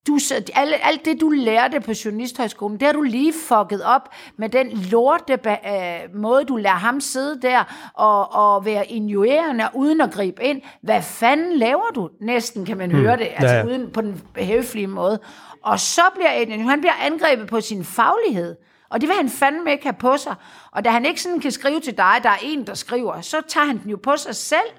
Du, 0.07 0.20
alt, 0.55 0.76
alt 0.84 1.05
det, 1.05 1.22
du 1.22 1.30
lærte 1.30 1.80
på 1.80 1.91
Journalisthøjskolen, 2.05 2.80
det 2.80 2.86
har 2.86 2.93
du 2.93 3.01
lige 3.01 3.34
fucket 3.34 3.84
op 3.84 4.09
med 4.38 4.49
den 4.49 4.70
lorte 4.70 5.34
øh, 5.34 6.15
måde, 6.15 6.43
du 6.43 6.55
lader 6.55 6.76
ham 6.76 7.01
sidde 7.01 7.41
der 7.41 7.91
og, 7.93 8.34
og 8.34 8.65
være 8.65 8.88
injurerende 8.88 9.67
uden 9.76 10.01
at 10.01 10.11
gribe 10.11 10.43
ind. 10.43 10.61
Hvad 10.82 11.01
fanden 11.01 11.57
laver 11.57 11.91
du? 11.95 12.09
Næsten 12.22 12.65
kan 12.65 12.78
man 12.78 12.91
hmm. 12.91 12.99
høre 12.99 13.17
det, 13.17 13.28
altså 13.36 13.55
ja. 13.55 13.65
uden 13.65 13.91
på 13.91 14.01
den 14.01 14.22
høflige 14.38 14.88
måde. 14.88 15.20
Og 15.64 15.80
så 15.80 16.01
bliver 16.16 16.32
Adrian, 16.32 16.70
han 16.70 16.80
bliver 16.80 16.93
angrebet 16.93 17.47
på 17.47 17.62
sin 17.62 17.86
faglighed. 17.86 18.55
Og 18.89 19.01
det 19.01 19.10
vil 19.10 19.18
han 19.18 19.30
fandme 19.30 19.72
ikke 19.72 19.84
have 19.84 19.93
på 19.93 20.18
sig. 20.18 20.36
Og 20.72 20.86
da 20.86 20.89
han 20.89 21.05
ikke 21.05 21.22
sådan 21.22 21.39
kan 21.39 21.51
skrive 21.51 21.80
til 21.80 21.97
dig, 21.97 22.20
der 22.24 22.30
er 22.30 22.38
en, 22.41 22.68
der 22.68 22.74
skriver, 22.74 23.22
så 23.22 23.41
tager 23.47 23.66
han 23.66 23.78
den 23.84 23.89
jo 23.89 23.99
på 24.03 24.18
sig 24.18 24.36
selv. 24.36 24.70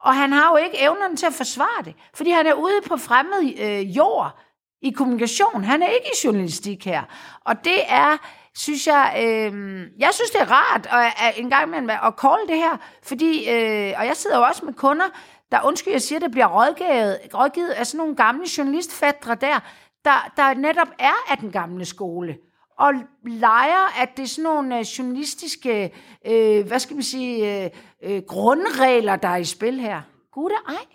Og 0.00 0.14
han 0.14 0.32
har 0.32 0.50
jo 0.50 0.56
ikke 0.56 0.80
evnerne 0.82 1.16
til 1.16 1.26
at 1.26 1.32
forsvare 1.32 1.84
det. 1.84 1.94
Fordi 2.14 2.30
han 2.30 2.46
er 2.46 2.52
ude 2.52 2.80
på 2.86 2.96
fremmed 2.96 3.60
øh, 3.60 3.96
jord 3.96 4.38
i 4.82 4.90
kommunikation. 4.90 5.64
Han 5.64 5.82
er 5.82 5.88
ikke 5.88 6.06
i 6.06 6.26
journalistik 6.26 6.84
her. 6.84 7.02
Og 7.44 7.64
det 7.64 7.80
er, 7.88 8.16
synes 8.54 8.86
jeg, 8.86 9.14
øh, 9.24 9.82
jeg 9.98 10.14
synes 10.14 10.30
det 10.30 10.40
er 10.40 10.50
rart 10.52 10.86
at, 10.86 11.12
at 11.28 11.34
øh, 11.38 11.44
en 11.44 11.50
gang 11.50 11.66
imellem 11.66 11.90
at 11.90 12.14
call 12.20 12.48
det 12.48 12.56
her. 12.56 12.76
Fordi, 13.02 13.50
øh, 13.50 13.94
og 13.98 14.06
jeg 14.06 14.16
sidder 14.16 14.36
jo 14.36 14.42
også 14.42 14.64
med 14.64 14.74
kunder, 14.74 15.06
der, 15.52 15.62
undskyld, 15.64 15.92
jeg 15.92 16.02
siger, 16.02 16.18
det 16.18 16.30
bliver 16.30 16.46
rådgivet, 16.46 17.18
rådgivet 17.34 17.70
af 17.70 17.86
sådan 17.86 17.98
nogle 17.98 18.16
gamle 18.16 18.46
journalistfædre 18.58 19.34
der, 19.34 19.60
der, 20.08 20.32
der 20.36 20.54
netop 20.54 20.88
er 20.98 21.30
af 21.30 21.38
den 21.38 21.50
gamle 21.50 21.84
skole, 21.84 22.36
og 22.78 22.92
leger, 23.26 24.02
at 24.02 24.16
det 24.16 24.22
er 24.22 24.26
sådan 24.26 24.44
nogle 24.44 24.74
uh, 24.74 24.80
journalistiske, 24.80 25.90
uh, 26.28 26.66
hvad 26.66 26.78
skal 26.78 26.96
man 26.96 27.02
sige, 27.02 27.70
uh, 28.04 28.10
uh, 28.10 28.22
grundregler, 28.28 29.16
der 29.16 29.28
er 29.28 29.36
i 29.36 29.44
spil 29.44 29.80
her. 29.80 30.00
Gud 30.32 30.50
ej. 30.68 30.86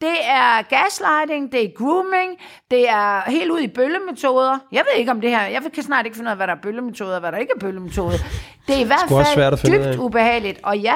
Det 0.00 0.16
er 0.24 0.62
gaslighting, 0.62 1.52
det 1.52 1.64
er 1.64 1.68
grooming, 1.76 2.40
det 2.70 2.88
er 2.88 3.30
helt 3.30 3.50
ud 3.50 3.60
i 3.60 3.68
bøllemetoder. 3.68 4.58
Jeg 4.72 4.84
ved 4.84 4.98
ikke 4.98 5.10
om 5.10 5.20
det 5.20 5.30
her, 5.30 5.42
jeg 5.46 5.62
kan 5.74 5.82
snart 5.82 6.06
ikke 6.06 6.16
finde 6.16 6.28
ud 6.28 6.30
af, 6.30 6.36
hvad 6.36 6.46
der 6.46 6.54
er 6.54 6.60
bøllemetoder, 6.62 7.14
og 7.14 7.20
hvad 7.20 7.32
der 7.32 7.38
ikke 7.38 7.52
er 7.56 7.60
bøllemetoder. 7.60 8.18
Det 8.66 8.76
er 8.76 8.80
i 8.80 8.84
hvert 8.84 9.58
fald 9.58 9.72
dybt 9.72 9.98
ubehageligt. 9.98 10.60
Og 10.62 10.78
ja, 10.78 10.94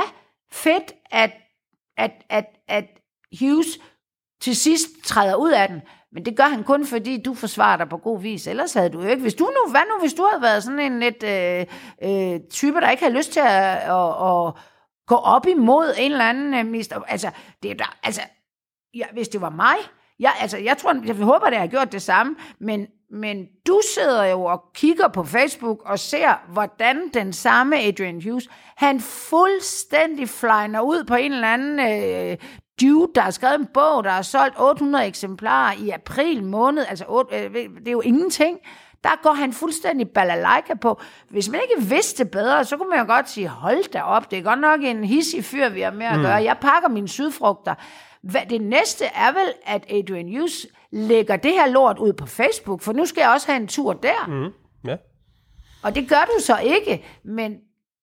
fedt, 0.53 0.93
at, 1.11 1.31
at, 1.97 2.13
at, 2.31 2.45
at 2.69 2.85
Hughes 3.41 3.79
til 4.41 4.57
sidst 4.57 4.89
træder 5.05 5.35
ud 5.35 5.51
af 5.51 5.69
den. 5.69 5.83
Men 6.13 6.25
det 6.25 6.37
gør 6.37 6.45
han 6.45 6.65
kun, 6.65 6.87
fordi 6.87 7.23
du 7.23 7.35
forsvarer 7.35 7.77
dig 7.77 7.89
på 7.89 7.97
god 7.97 8.21
vis. 8.21 8.47
Ellers 8.47 8.75
havde 8.75 8.89
du 8.89 9.03
jo 9.03 9.09
ikke. 9.09 9.23
Hvis 9.23 9.35
du 9.35 9.45
nu, 9.45 9.71
hvad 9.71 9.81
nu, 9.81 10.01
hvis 10.01 10.15
du 10.15 10.29
havde 10.31 10.43
været 10.43 10.63
sådan 10.63 10.81
en 10.81 11.01
lidt 11.01 11.23
øh, 11.23 11.67
øh, 12.03 12.41
type, 12.51 12.81
der 12.81 12.91
ikke 12.91 13.03
havde 13.03 13.17
lyst 13.17 13.33
til 13.33 13.41
at, 13.41 13.77
at, 13.77 14.27
at 14.27 14.55
gå 15.07 15.15
op 15.15 15.47
imod 15.47 15.95
en 15.99 16.13
eller 16.13 16.25
anden 16.25 16.55
øh, 16.55 16.67
mister. 16.67 17.01
Altså, 17.01 17.31
det 17.63 17.71
er 17.71 17.75
der, 17.75 17.99
altså, 18.03 18.21
ja, 18.95 19.05
hvis 19.13 19.29
det 19.29 19.41
var 19.41 19.51
mig, 19.51 19.77
jeg, 20.21 20.33
altså, 20.41 20.59
jeg 20.59 20.77
tror, 20.79 21.07
jeg 21.07 21.15
håber, 21.15 21.47
at 21.47 21.53
jeg 21.53 21.61
har 21.61 21.67
gjort 21.67 21.93
det 21.93 22.03
samme, 22.03 22.37
men, 22.61 22.87
men 23.11 23.47
du 23.67 23.81
sidder 23.95 24.25
jo 24.25 24.45
og 24.45 24.63
kigger 24.75 25.09
på 25.09 25.25
Facebook 25.25 25.83
og 25.85 25.99
ser, 25.99 26.53
hvordan 26.53 27.11
den 27.15 27.33
samme 27.33 27.81
Adrian 27.81 28.23
Hughes, 28.23 28.49
han 28.77 29.01
fuldstændig 29.01 30.29
flyner 30.29 30.81
ud 30.81 31.05
på 31.05 31.15
en 31.15 31.33
eller 31.33 31.49
anden 31.49 31.79
øh, 31.81 32.37
dude, 32.81 33.11
der 33.15 33.21
har 33.21 33.31
skrevet 33.31 33.61
en 33.61 33.67
bog, 33.75 34.05
der 34.05 34.11
har 34.11 34.23
solgt 34.23 34.55
800 34.61 35.07
eksemplarer 35.07 35.75
i 35.79 35.91
april 35.91 36.45
måned, 36.45 36.85
altså 36.89 37.05
8, 37.09 37.37
øh, 37.37 37.55
det 37.55 37.89
er 37.89 37.93
jo 37.93 38.01
ingenting. 38.01 38.59
Der 39.05 39.23
går 39.23 39.33
han 39.33 39.53
fuldstændig 39.53 40.09
balalaika 40.11 40.75
på. 40.75 41.01
Hvis 41.31 41.49
man 41.49 41.61
ikke 41.71 41.89
vidste 41.89 42.25
bedre, 42.25 42.65
så 42.65 42.77
kunne 42.77 42.91
man 42.91 42.99
jo 42.99 43.07
godt 43.07 43.31
sige, 43.31 43.49
hold 43.49 43.93
da 43.93 44.03
op, 44.03 44.31
det 44.31 44.39
er 44.39 44.43
godt 44.43 44.61
nok 44.61 44.81
en 44.83 45.05
hissig 45.05 45.45
fyr, 45.45 45.69
vi 45.69 45.81
har 45.81 45.91
med 45.91 46.07
at 46.07 46.17
mm. 46.17 46.23
gøre. 46.23 46.35
Jeg 46.35 46.57
pakker 46.61 46.89
mine 46.89 47.09
sydfrugter. 47.09 47.75
Hvad, 48.23 48.41
det 48.51 48.61
næste 48.61 49.05
er 49.05 49.33
vel, 49.33 49.53
at 49.67 49.93
Adrian 49.93 50.29
Hughes 50.29 50.67
lægger 50.91 51.37
det 51.37 51.53
her 51.53 51.67
lort 51.67 51.99
ud 51.99 52.13
på 52.13 52.27
Facebook, 52.27 52.83
for 52.83 52.93
nu 52.93 53.07
skal 53.07 53.21
jeg 53.21 53.31
også 53.31 53.47
have 53.47 53.61
en 53.61 53.69
tur 53.69 53.93
der. 53.93 54.27
Mm. 54.29 54.53
Ja. 54.91 54.97
Og 55.83 55.95
det 55.95 56.09
gør 56.09 56.29
du 56.37 56.43
så 56.43 56.59
ikke, 56.59 57.05
men 57.25 57.57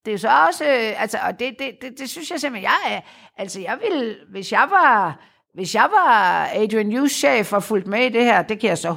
det 0.05 0.13
er 0.13 0.17
så 0.17 0.29
også, 0.47 0.63
øh, 0.63 1.01
altså, 1.01 1.17
og 1.27 1.39
det, 1.39 1.55
det, 1.59 1.71
det, 1.81 1.99
det 1.99 2.09
synes 2.09 2.31
jeg 2.31 2.39
simpelthen, 2.39 2.71
jeg 2.71 2.95
er, 2.95 3.01
altså 3.37 3.61
jeg 3.61 3.79
vil, 3.81 4.17
hvis 4.31 4.51
jeg 4.51 4.67
var, 4.69 5.19
hvis 5.53 5.75
jeg 5.75 5.89
var 5.91 6.49
Adrian 6.53 6.91
Hughes 6.91 7.11
chef 7.11 7.53
og 7.53 7.63
fulgt 7.63 7.87
med 7.87 8.05
i 8.05 8.09
det 8.09 8.23
her, 8.23 8.41
det 8.41 8.59
kan 8.59 8.69
jeg 8.69 8.77
så 8.77 8.89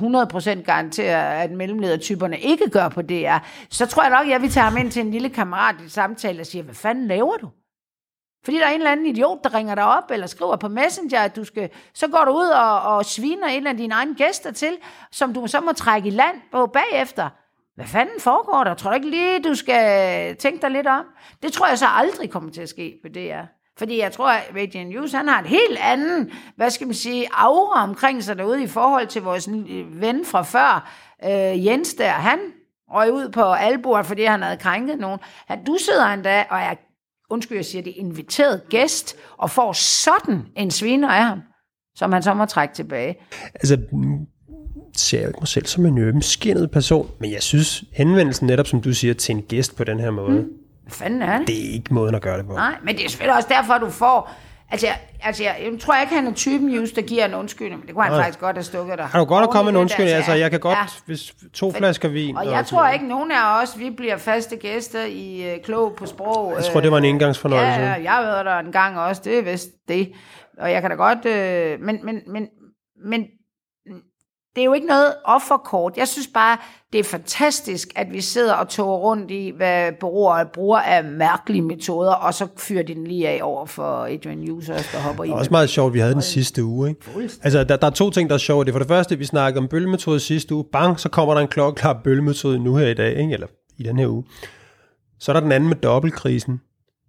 100% 0.58 0.62
garantere, 0.62 1.42
at 1.42 1.50
mellemledertyperne 1.50 2.38
ikke 2.38 2.70
gør 2.70 2.88
på 2.88 3.02
det 3.02 3.26
er, 3.26 3.38
så 3.70 3.86
tror 3.86 4.02
jeg 4.02 4.10
nok, 4.10 4.26
at 4.26 4.28
jeg 4.28 4.42
vil 4.42 4.50
tage 4.50 4.64
ham 4.64 4.76
ind 4.76 4.90
til 4.90 5.02
en 5.02 5.10
lille 5.10 5.28
kammerat 5.28 5.76
i 5.86 5.88
samtale 5.88 6.40
og 6.40 6.46
sige, 6.46 6.62
hvad 6.62 6.74
fanden 6.74 7.06
laver 7.06 7.36
du? 7.36 7.48
Fordi 8.44 8.58
der 8.58 8.66
er 8.66 8.70
en 8.70 8.80
eller 8.80 8.92
anden 8.92 9.06
idiot, 9.06 9.44
der 9.44 9.54
ringer 9.54 9.74
dig 9.74 9.84
op, 9.84 10.10
eller 10.10 10.26
skriver 10.26 10.56
på 10.56 10.68
Messenger, 10.68 11.20
at 11.20 11.36
du 11.36 11.44
skal, 11.44 11.70
så 11.94 12.08
går 12.08 12.24
du 12.24 12.30
ud 12.30 12.48
og, 12.48 12.82
og 12.82 13.04
sviner 13.04 13.46
en 13.46 13.66
af 13.66 13.76
dine 13.76 13.94
egne 13.94 14.14
gæster 14.14 14.52
til, 14.52 14.76
som 15.12 15.34
du 15.34 15.46
så 15.46 15.60
må 15.60 15.72
trække 15.72 16.08
i 16.08 16.10
land 16.10 16.36
på 16.52 16.66
bagefter. 16.66 17.28
Hvad 17.78 17.86
fanden 17.86 18.20
foregår 18.20 18.64
der? 18.64 18.74
Tror 18.74 18.90
du 18.90 18.94
ikke 18.94 19.10
lige, 19.10 19.42
du 19.42 19.54
skal 19.54 20.36
tænke 20.36 20.62
dig 20.62 20.70
lidt 20.70 20.86
om? 20.86 21.04
Det 21.42 21.52
tror 21.52 21.68
jeg 21.68 21.78
så 21.78 21.86
aldrig 21.86 22.30
kommer 22.30 22.50
til 22.50 22.60
at 22.60 22.68
ske 22.68 22.98
på 23.02 23.08
DR. 23.08 23.42
Fordi 23.78 23.98
jeg 23.98 24.12
tror, 24.12 24.30
at 24.30 24.42
Adrian 24.56 24.86
News, 24.86 25.12
han 25.12 25.28
har 25.28 25.40
et 25.40 25.46
helt 25.46 25.78
andet, 25.80 26.32
hvad 26.56 26.70
skal 26.70 26.86
man 26.86 26.94
sige, 26.94 27.28
aura 27.32 27.82
omkring 27.82 28.24
sig 28.24 28.38
derude 28.38 28.62
i 28.62 28.66
forhold 28.66 29.06
til 29.06 29.22
vores 29.22 29.48
ven 29.92 30.24
fra 30.24 30.42
før, 30.42 30.90
øh, 31.24 31.66
Jens 31.66 31.94
der. 31.94 32.10
Han 32.10 32.38
røg 32.90 33.12
ud 33.12 33.28
på 33.28 33.42
albuer, 33.42 34.02
fordi 34.02 34.24
han 34.24 34.42
havde 34.42 34.56
krænket 34.56 34.98
nogen. 34.98 35.18
Han, 35.46 35.64
du 35.64 35.76
sidder 35.80 36.06
endda 36.06 36.44
og 36.50 36.58
er, 36.58 36.74
undskyld, 37.30 37.58
jeg 37.58 37.64
siger 37.64 37.82
det, 37.82 37.94
inviteret 37.96 38.62
gæst, 38.68 39.16
og 39.36 39.50
får 39.50 39.72
sådan 39.72 40.46
en 40.56 40.70
sviner 40.70 41.08
af 41.08 41.24
ham, 41.24 41.42
som 41.94 42.12
han 42.12 42.22
så 42.22 42.34
må 42.34 42.44
trække 42.44 42.74
tilbage. 42.74 43.16
Altså, 43.54 43.78
ser 44.98 45.18
jeg 45.18 45.28
ikke 45.28 45.40
mig 45.40 45.48
selv 45.48 45.66
som 45.66 45.86
en 45.86 45.98
ømskinnet 45.98 46.70
person, 46.70 47.10
men 47.20 47.32
jeg 47.32 47.42
synes, 47.42 47.84
henvendelsen 47.92 48.46
netop, 48.46 48.66
som 48.66 48.80
du 48.80 48.94
siger, 48.94 49.14
til 49.14 49.34
en 49.34 49.42
gæst 49.42 49.76
på 49.76 49.84
den 49.84 50.00
her 50.00 50.10
måde, 50.10 50.38
mm. 50.40 50.48
Hvad 50.82 50.92
fanden 50.92 51.22
er 51.22 51.38
det? 51.38 51.46
Det 51.46 51.68
er 51.68 51.72
ikke 51.72 51.94
måden 51.94 52.14
at 52.14 52.22
gøre 52.22 52.38
det 52.38 52.46
på. 52.46 52.52
Nej, 52.52 52.74
men 52.84 52.96
det 52.96 53.04
er 53.04 53.08
selvfølgelig 53.08 53.36
også 53.36 53.48
derfor, 53.50 53.78
du 53.78 53.90
får 53.90 54.30
Altså, 54.70 54.86
jeg, 54.86 54.98
altså 55.22 55.42
jeg, 55.42 55.56
jeg 55.64 55.80
tror 55.80 56.00
ikke, 56.00 56.14
han 56.14 56.26
er 56.26 56.32
typen 56.32 56.70
just, 56.70 56.96
der 56.96 57.02
giver 57.02 57.24
en 57.24 57.34
undskyldning, 57.34 57.80
men 57.80 57.86
det 57.86 57.94
kunne 57.94 58.04
han 58.04 58.12
Nej. 58.12 58.22
faktisk 58.22 58.40
godt 58.40 58.56
have 58.56 58.64
stukket 58.64 58.98
dig. 58.98 59.06
Har 59.06 59.18
du 59.18 59.24
godt 59.24 59.42
at 59.42 59.50
komme 59.50 59.70
en 59.70 59.76
undskyldning? 59.76 60.16
Altså, 60.16 60.32
jeg 60.32 60.50
kan 60.50 60.60
godt, 60.60 60.78
Ja. 60.78 60.84
hvis 61.06 61.34
to 61.54 61.72
flasker 61.72 62.08
vin... 62.08 62.36
Og 62.36 62.44
jeg 62.44 62.52
sådan 62.52 62.64
tror 62.64 62.88
ikke, 62.88 63.08
nogen 63.08 63.32
af 63.32 63.62
os, 63.62 63.78
vi 63.78 63.90
bliver 63.90 64.16
faste 64.16 64.56
gæster 64.56 65.04
i 65.04 65.54
uh, 65.54 65.64
Klog 65.64 65.94
på 65.96 66.06
Sprog. 66.06 66.54
Jeg 66.56 66.64
tror, 66.64 66.80
det 66.80 66.90
var 66.90 66.98
en 66.98 67.04
engangsfornøjelse. 67.04 67.80
Ja, 67.80 67.92
jeg 67.92 68.18
været 68.22 68.46
der 68.46 68.58
en 68.58 68.72
gang 68.72 68.98
også, 68.98 69.22
det 69.24 69.38
er 69.38 69.42
vist 69.42 69.68
det. 69.88 70.12
Og 70.58 70.70
jeg 70.70 70.80
kan 70.80 70.90
da 70.90 70.96
godt... 70.96 71.26
Øh, 71.26 71.80
men, 71.80 71.98
men, 72.04 72.20
men, 72.26 72.46
men 73.06 73.24
det 74.58 74.62
er 74.62 74.66
jo 74.66 74.72
ikke 74.72 74.86
noget 74.86 75.14
offerkort. 75.24 75.96
Jeg 75.96 76.08
synes 76.08 76.26
bare, 76.34 76.58
det 76.92 76.98
er 76.98 77.04
fantastisk, 77.04 77.88
at 77.96 78.12
vi 78.12 78.20
sidder 78.20 78.54
og 78.54 78.68
toger 78.68 78.96
rundt 78.96 79.30
i, 79.30 79.52
hvad 79.56 79.92
bureauer 80.00 80.44
bruger 80.44 80.78
af 80.78 81.04
mærkelige 81.04 81.62
metoder, 81.62 82.12
og 82.12 82.34
så 82.34 82.46
fyrer 82.56 82.82
de 82.82 82.94
den 82.94 83.06
lige 83.06 83.28
af 83.28 83.40
over 83.42 83.66
for 83.66 84.04
Adrian 84.04 84.50
også, 84.50 84.72
der 84.92 84.98
hopper 84.98 85.24
i. 85.24 85.26
Det 85.26 85.34
er 85.34 85.38
også 85.38 85.50
meget 85.50 85.70
sjovt, 85.70 85.94
vi 85.94 85.98
havde 85.98 86.14
den 86.14 86.22
sidste 86.22 86.64
uge. 86.64 86.88
Ikke? 86.88 87.00
Altså, 87.42 87.64
der, 87.64 87.76
der 87.76 87.86
er 87.86 87.90
to 87.90 88.10
ting, 88.10 88.28
der 88.30 88.34
er 88.34 88.38
sjovt. 88.38 88.66
Det 88.66 88.72
er 88.72 88.74
for 88.74 88.78
det 88.78 88.88
første, 88.88 89.18
vi 89.18 89.24
snakkede 89.24 89.62
om 89.62 89.68
bølgemetode 89.68 90.20
sidste 90.20 90.54
uge. 90.54 90.64
Bang, 90.72 91.00
så 91.00 91.08
kommer 91.08 91.34
der 91.34 91.40
en 91.40 91.48
klokkeklar 91.48 92.00
bølgemetode 92.04 92.58
nu 92.58 92.76
her 92.76 92.88
i 92.88 92.94
dag, 92.94 93.16
ikke? 93.16 93.32
eller 93.32 93.46
i 93.76 93.82
den 93.82 93.98
her 93.98 94.06
uge. 94.06 94.24
Så 95.18 95.32
er 95.32 95.34
der 95.34 95.40
den 95.40 95.52
anden 95.52 95.68
med 95.68 95.76
dobbeltkrisen. 95.76 96.60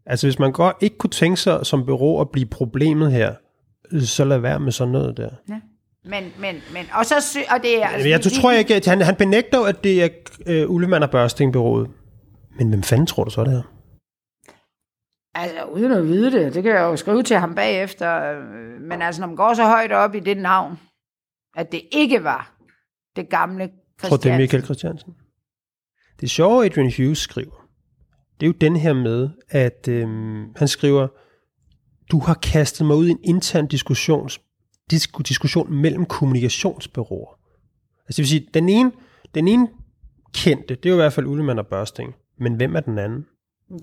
Altså, 0.06 0.28
hvis 0.28 0.40
man 0.40 0.52
godt 0.52 0.76
ikke 0.82 0.98
kunne 0.98 1.12
tænke 1.12 1.38
sig 1.38 1.66
som 1.66 1.86
bureau 1.86 2.22
at 2.22 2.30
blive 2.30 2.46
problemet 2.46 3.12
her, 3.12 3.34
så 4.02 4.26
lad 4.26 4.38
være 4.38 4.60
med 4.60 4.72
sådan 4.72 4.92
noget 4.92 5.18
der. 5.18 5.30
Ja. 5.50 5.60
Men, 6.06 6.34
men, 6.40 6.56
men, 6.74 6.86
og 6.94 7.06
så 7.06 7.16
sy- 7.22 7.52
og 7.54 7.64
det 7.64 7.84
er... 7.84 7.88
Altså, 7.88 8.10
jeg 8.10 8.22
tror, 8.22 8.52
ikke, 8.52 8.76
at 8.76 8.86
han, 8.86 9.02
han 9.02 9.16
benægter 9.16 9.66
at 9.66 9.84
det 9.84 10.04
er 10.04 10.10
øh, 10.46 10.70
Ullmann 10.70 11.04
og 11.04 11.12
Børsting. 11.12 11.56
Men 12.58 12.70
hvem 12.70 12.84
fanden 12.84 13.08
tror 13.08 13.24
du 13.24 13.30
så, 13.30 13.44
det 13.44 13.54
er? 13.54 13.62
Altså, 15.36 15.64
uden 15.64 15.92
at 15.92 16.04
vide 16.04 16.32
det, 16.32 16.54
det 16.54 16.64
kan 16.64 16.72
jeg 16.72 16.82
jo 16.82 16.96
skrive 16.96 17.24
til 17.24 17.38
ham 17.38 17.56
bagefter, 17.56 18.32
øh, 18.32 18.82
men 18.82 19.02
altså, 19.02 19.22
når 19.22 19.28
man 19.28 19.36
går 19.36 19.54
så 19.54 19.64
højt 19.64 19.92
op 19.92 20.16
i 20.16 20.20
det 20.20 20.38
navn, 20.38 20.80
at 21.56 21.72
det 21.72 21.82
ikke 21.92 22.24
var 22.24 22.56
det 23.16 23.30
gamle 23.30 23.64
Jeg 23.64 23.70
tror, 24.10 24.18
det 24.18 24.26
er 24.26 24.38
Christiansen. 24.38 24.42
Michael 24.42 24.64
Christiansen. 24.64 25.14
Det 26.22 26.30
sjove, 26.30 26.66
Adrian 26.66 26.94
Hughes 26.98 27.18
skriver, 27.18 27.68
det 28.40 28.46
er 28.46 28.48
jo 28.48 28.54
den 28.62 28.76
her 28.76 28.94
med, 28.94 29.30
at 29.50 29.88
øhm, 29.88 30.56
han 30.56 30.68
skriver, 30.68 31.08
du 32.12 32.20
har 32.20 32.34
kastet 32.34 32.88
mig 32.88 32.96
ud 32.96 33.08
i 33.08 33.12
en 33.12 33.20
intern 33.24 33.68
diskussions, 33.68 34.42
disk, 34.92 35.28
diskussion 35.28 35.74
mellem 35.74 36.06
kommunikationsbyråer. 36.06 37.40
Altså 38.08 38.08
det 38.08 38.18
vil 38.18 38.28
sige, 38.28 38.48
den 38.54 38.70
ene, 38.70 38.92
den 39.36 39.48
ene 39.48 39.68
kendte, 40.34 40.76
det 40.76 40.86
er 40.86 40.90
jo 40.90 40.96
i 40.96 41.02
hvert 41.02 41.14
fald 41.14 41.26
Ullemann 41.26 41.60
og 41.60 41.68
Børsting. 41.68 42.16
Men 42.40 42.54
hvem 42.54 42.76
er 42.76 42.80
den 42.80 42.98
anden? 43.00 43.26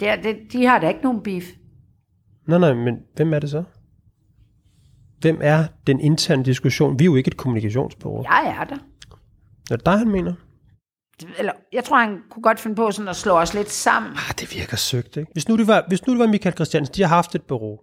Det, 0.00 0.08
er- 0.08 0.22
det, 0.22 0.36
de 0.52 0.66
har 0.66 0.78
da 0.78 0.88
ikke 0.88 1.02
nogen 1.02 1.22
beef. 1.22 1.44
Nej, 2.48 2.58
nej, 2.58 2.74
men 2.74 2.94
hvem 3.16 3.34
er 3.34 3.38
det 3.38 3.50
så? 3.50 3.64
Hvem 5.20 5.38
er 5.42 5.64
den 5.86 6.00
interne 6.00 6.44
diskussion? 6.44 6.98
Vi 6.98 7.04
er 7.04 7.06
jo 7.06 7.16
ikke 7.16 7.28
et 7.28 7.36
kommunikationsbureau. 7.36 8.22
Ja. 8.22 8.34
Jeg 8.34 8.56
er 8.60 8.64
der. 8.64 8.76
Er 9.70 9.76
det 9.76 9.86
dig, 9.86 9.98
han 9.98 10.08
mener? 10.10 10.34
Eller, 11.38 11.52
jeg 11.72 11.84
tror, 11.84 11.98
han 11.98 12.18
kunne 12.30 12.42
godt 12.42 12.60
finde 12.60 12.76
på 12.76 12.90
sådan 12.90 13.08
at 13.08 13.16
slå 13.16 13.32
os 13.32 13.54
lidt 13.54 13.70
sammen. 13.70 14.12
Ah, 14.12 14.34
det 14.40 14.54
virker 14.54 14.76
søgt, 14.76 15.16
ikke? 15.16 15.32
Hvis 15.32 15.48
nu 15.48 15.56
det 15.56 15.66
var, 15.66 15.84
hvis 15.88 16.06
nu 16.06 16.12
det 16.12 16.18
var 16.20 16.26
Michael 16.26 16.54
Christiansen, 16.54 16.94
de 16.94 17.02
har 17.02 17.08
haft 17.08 17.34
et 17.34 17.42
bureau. 17.42 17.78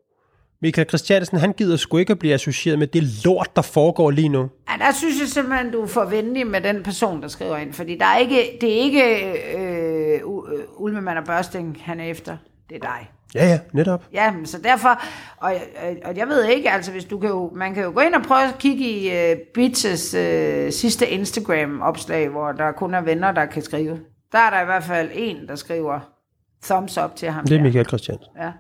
Michael 0.64 0.88
Christiansen, 0.88 1.38
han 1.38 1.53
gider 1.53 1.78
sgu 1.78 1.97
ikke 1.97 2.11
at 2.11 2.20
blive 2.20 2.34
associeret 2.34 2.80
med 2.80 2.88
det 2.88 3.03
lort, 3.26 3.55
der 3.55 3.61
foregår 3.61 4.11
lige 4.11 4.30
nu. 4.30 4.49
Ja, 4.70 4.86
der 4.86 4.91
synes 4.93 5.20
jeg 5.20 5.28
simpelthen, 5.28 5.72
du 5.72 5.82
er 5.82 5.88
for 5.88 6.05
venlig 6.05 6.47
med 6.47 6.61
den 6.61 6.84
person, 6.84 7.22
der 7.22 7.28
skriver 7.28 7.57
ind. 7.57 7.74
Fordi 7.74 7.97
der 7.97 8.05
er 8.05 8.18
ikke, 8.18 8.57
det 8.61 8.70
er 8.70 8.78
ikke 8.78 9.03
øh, 9.57 10.14
øh, 10.14 10.22
Ulmemann 10.78 11.18
og 11.18 11.24
Børsting, 11.24 11.78
han 11.82 11.99
er 11.99 12.03
efter. 12.03 12.38
Det 12.70 12.76
er 12.76 12.80
dig. 12.80 13.09
Ja, 13.36 13.47
ja, 13.47 13.59
netop. 13.74 14.03
Ja, 14.14 14.32
men 14.32 14.45
så 14.45 14.57
derfor, 14.64 15.01
og, 15.38 15.53
og, 15.84 15.95
og 16.05 16.18
jeg 16.18 16.28
ved 16.28 16.45
ikke, 16.45 16.72
altså 16.72 16.91
hvis 16.91 17.05
du 17.05 17.20
kan 17.20 17.30
jo, 17.30 17.51
man 17.55 17.74
kan 17.74 17.84
jo 17.84 17.91
gå 17.93 17.99
ind 17.99 18.16
og 18.16 18.22
prøve 18.22 18.43
at 18.43 18.57
kigge 18.59 18.89
i 18.89 19.07
uh, 19.07 19.38
Bits' 19.57 20.18
uh, 20.18 20.72
sidste 20.72 21.07
Instagram-opslag, 21.07 22.30
hvor 22.30 22.51
der 22.51 22.72
kun 22.72 22.93
er 22.93 23.01
venner, 23.01 23.32
der 23.32 23.45
kan 23.45 23.61
skrive. 23.61 23.99
Der 24.32 24.39
er 24.39 24.49
der 24.49 24.61
i 24.61 24.66
hvert 24.66 24.84
fald 24.84 25.09
en, 25.14 25.47
der 25.47 25.55
skriver 25.55 25.99
thumbs 26.64 26.97
up 26.97 27.16
til 27.16 27.30
ham. 27.30 27.43
Det 27.45 27.53
er 27.53 27.57
der. 27.57 27.64
Michael 27.64 27.86
Christiansen. 27.86 28.28
Ja. 28.41 28.51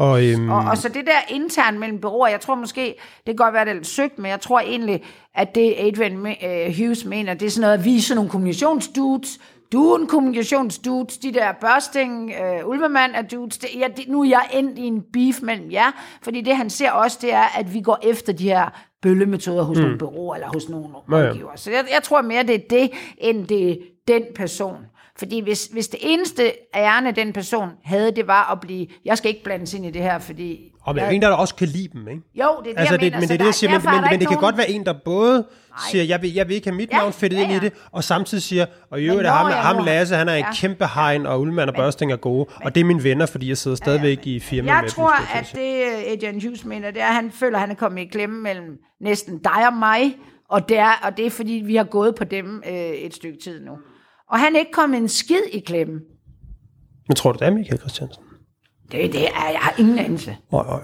Og, 0.00 0.26
øhm, 0.26 0.50
Og, 0.50 0.64
og 0.70 0.78
så 0.78 0.88
det 0.88 1.06
der 1.06 1.34
internt 1.34 1.78
mellem 1.78 2.00
bureauer, 2.00 2.28
jeg 2.28 2.40
tror 2.40 2.54
måske, 2.54 2.84
det 3.16 3.26
kan 3.26 3.36
godt 3.36 3.54
være, 3.54 3.64
det 3.64 3.70
er 3.70 3.74
lidt 3.74 3.86
søgt, 3.86 4.18
men 4.18 4.30
jeg 4.30 4.40
tror 4.40 4.60
egentlig, 4.60 5.04
at 5.34 5.54
det 5.54 5.74
Adrian 5.78 6.16
uh, 6.16 6.76
Hughes 6.78 7.04
mener, 7.04 7.34
det 7.34 7.46
er 7.46 7.50
sådan 7.50 7.60
noget, 7.60 7.78
at 7.78 7.84
vi 7.84 8.00
sådan 8.00 8.16
nogle 8.16 8.30
kommunikationsdudes, 8.30 9.38
du 9.72 9.92
er 9.92 9.98
en 9.98 10.06
kommunikationsdudes, 10.06 11.18
de 11.18 11.32
der 11.32 11.52
børsting, 11.60 12.32
uh, 12.62 12.68
Ulvemann 12.68 13.14
er 13.14 13.22
dudes, 13.22 13.58
det, 13.58 13.68
ja, 13.78 13.88
det, 13.96 14.08
nu 14.08 14.22
er 14.22 14.28
jeg 14.28 14.42
endt 14.52 14.78
i 14.78 14.82
en 14.82 15.02
beef 15.12 15.42
mellem 15.42 15.70
jer, 15.72 15.90
fordi 16.22 16.40
det 16.40 16.56
han 16.56 16.70
ser 16.70 16.90
også, 16.90 17.18
det 17.20 17.34
er, 17.34 17.58
at 17.58 17.74
vi 17.74 17.80
går 17.80 17.98
efter 18.02 18.32
de 18.32 18.44
her 18.44 18.68
bøllemetoder 19.02 19.62
hos 19.62 19.76
mm. 19.76 19.82
nogle 19.82 19.98
bureauer 19.98 20.34
eller 20.34 20.48
hos 20.54 20.68
nogle 20.68 20.88
Ja, 21.10 21.16
ja. 21.16 21.28
rådgivere. 21.28 21.56
Så 21.56 21.70
jeg, 21.70 21.84
jeg 21.92 22.02
tror 22.02 22.22
mere, 22.22 22.42
det 22.42 22.54
er 22.54 22.68
det, 22.70 22.90
end 23.18 23.46
det 23.46 23.70
er 23.70 23.76
den 24.08 24.22
person. 24.34 24.76
Fordi 25.20 25.40
hvis, 25.40 25.66
hvis 25.72 25.88
det 25.88 26.00
eneste 26.02 26.52
ærne, 26.74 27.12
den 27.12 27.32
person 27.32 27.68
havde, 27.84 28.10
det 28.16 28.26
var 28.26 28.52
at 28.52 28.60
blive, 28.60 28.86
jeg 29.04 29.18
skal 29.18 29.28
ikke 29.30 29.44
blandes 29.44 29.74
ind 29.74 29.86
i 29.86 29.90
det 29.90 30.02
her, 30.02 30.18
fordi... 30.18 30.60
og 30.82 30.94
men 30.94 31.04
jeg, 31.04 31.14
en, 31.14 31.22
der 31.22 31.28
også 31.28 31.54
kan 31.54 31.68
lide 31.68 31.88
dem, 31.92 32.08
ikke? 32.08 32.22
jo, 32.34 32.44
det 32.64 32.70
er 32.70 32.72
det, 32.72 32.78
Altså, 32.78 32.94
jeg 32.94 33.00
det, 33.00 33.06
mener. 33.06 33.20
men 33.20 33.28
det 33.28 33.34
er 33.34 33.38
det, 33.38 33.44
jeg 33.44 33.54
siger, 33.54 33.70
men, 33.70 33.80
men, 33.84 33.94
men 33.94 34.02
det 34.02 34.10
kan 34.18 34.24
nogen- 34.26 34.40
godt 34.40 34.56
være 34.56 34.70
en, 34.70 34.86
der 34.86 34.94
både 35.04 35.46
siger, 35.90 36.04
jeg 36.04 36.22
vil, 36.22 36.34
jeg 36.34 36.48
vil 36.48 36.54
ikke 36.54 36.68
have 36.68 36.76
mit 36.76 36.90
Ja, 36.92 36.96
navn 36.96 37.12
fedtet 37.12 37.36
ja, 37.36 37.42
ind 37.42 37.50
i 37.50 37.54
ja. 37.54 37.60
det, 37.60 37.72
og 37.92 38.04
samtidig 38.04 38.42
siger, 38.42 38.66
og 38.90 39.00
i 39.00 39.04
øvrigt 39.04 39.26
er 39.26 39.30
ham, 39.32 39.48
jeg 39.50 39.56
ham 39.56 39.84
Lasse, 39.84 40.16
han 40.16 40.28
er 40.28 40.34
en 40.34 40.38
Ja. 40.44 40.54
kæmpe 40.54 40.86
hegn, 40.94 41.26
og 41.26 41.40
Ullemann 41.40 41.68
og 41.68 41.74
Børsting 41.74 42.12
er 42.12 42.16
gode, 42.16 42.46
og 42.64 42.74
det 42.74 42.80
er 42.80 42.84
mine 42.84 43.04
venner, 43.04 43.26
fordi 43.26 43.48
jeg 43.48 43.56
sidder 43.58 43.76
stadigvæk 43.76 44.26
i 44.26 44.40
firma 44.40 44.62
med 44.62 44.72
Jeg 44.72 44.82
dem, 44.82 44.90
tror, 44.90 45.12
skulle 45.16 45.28
jeg 45.34 45.46
til 45.46 45.56
at 45.56 46.06
det 46.16 46.26
Adrian 46.26 46.42
Hughes 46.42 46.64
mener, 46.64 46.90
det 46.90 47.02
er, 47.02 47.06
at 47.06 47.14
han 47.14 47.30
føler, 47.30 47.56
at 47.56 47.60
han 47.60 47.70
er 47.70 47.74
kommet 47.74 48.02
i 48.02 48.04
klemme 48.06 48.40
mellem 48.42 48.78
næsten 49.00 49.38
dig 49.38 49.66
og 49.66 49.74
mig, 49.76 50.16
og 50.48 50.68
det 50.68 50.78
er, 50.78 50.92
og 51.02 51.16
det 51.16 51.26
er 51.26 51.30
fordi, 51.30 51.52
vi 51.66 51.76
har 51.76 51.84
gået 51.84 52.14
på 52.14 52.24
dem 52.24 52.62
øh, 52.68 52.72
et 52.74 53.14
stykke 53.14 53.38
tid 53.44 53.60
nu. 53.64 53.72
Og 54.30 54.38
han 54.38 54.54
er 54.54 54.58
ikke 54.58 54.72
kommet 54.72 54.98
en 54.98 55.08
skid 55.08 55.42
i 55.52 55.58
klemme. 55.58 56.00
Men 57.08 57.14
tror 57.16 57.32
du, 57.32 57.38
det 57.38 57.46
er 57.46 57.50
Michael 57.50 57.80
Christiansen? 57.80 58.22
Det, 58.92 59.12
det 59.12 59.22
er, 59.24 59.50
jeg 59.50 59.58
har 59.60 59.74
ingen 59.78 59.98
anelse. 59.98 60.36
Nej, 60.52 60.62
nej. 60.66 60.80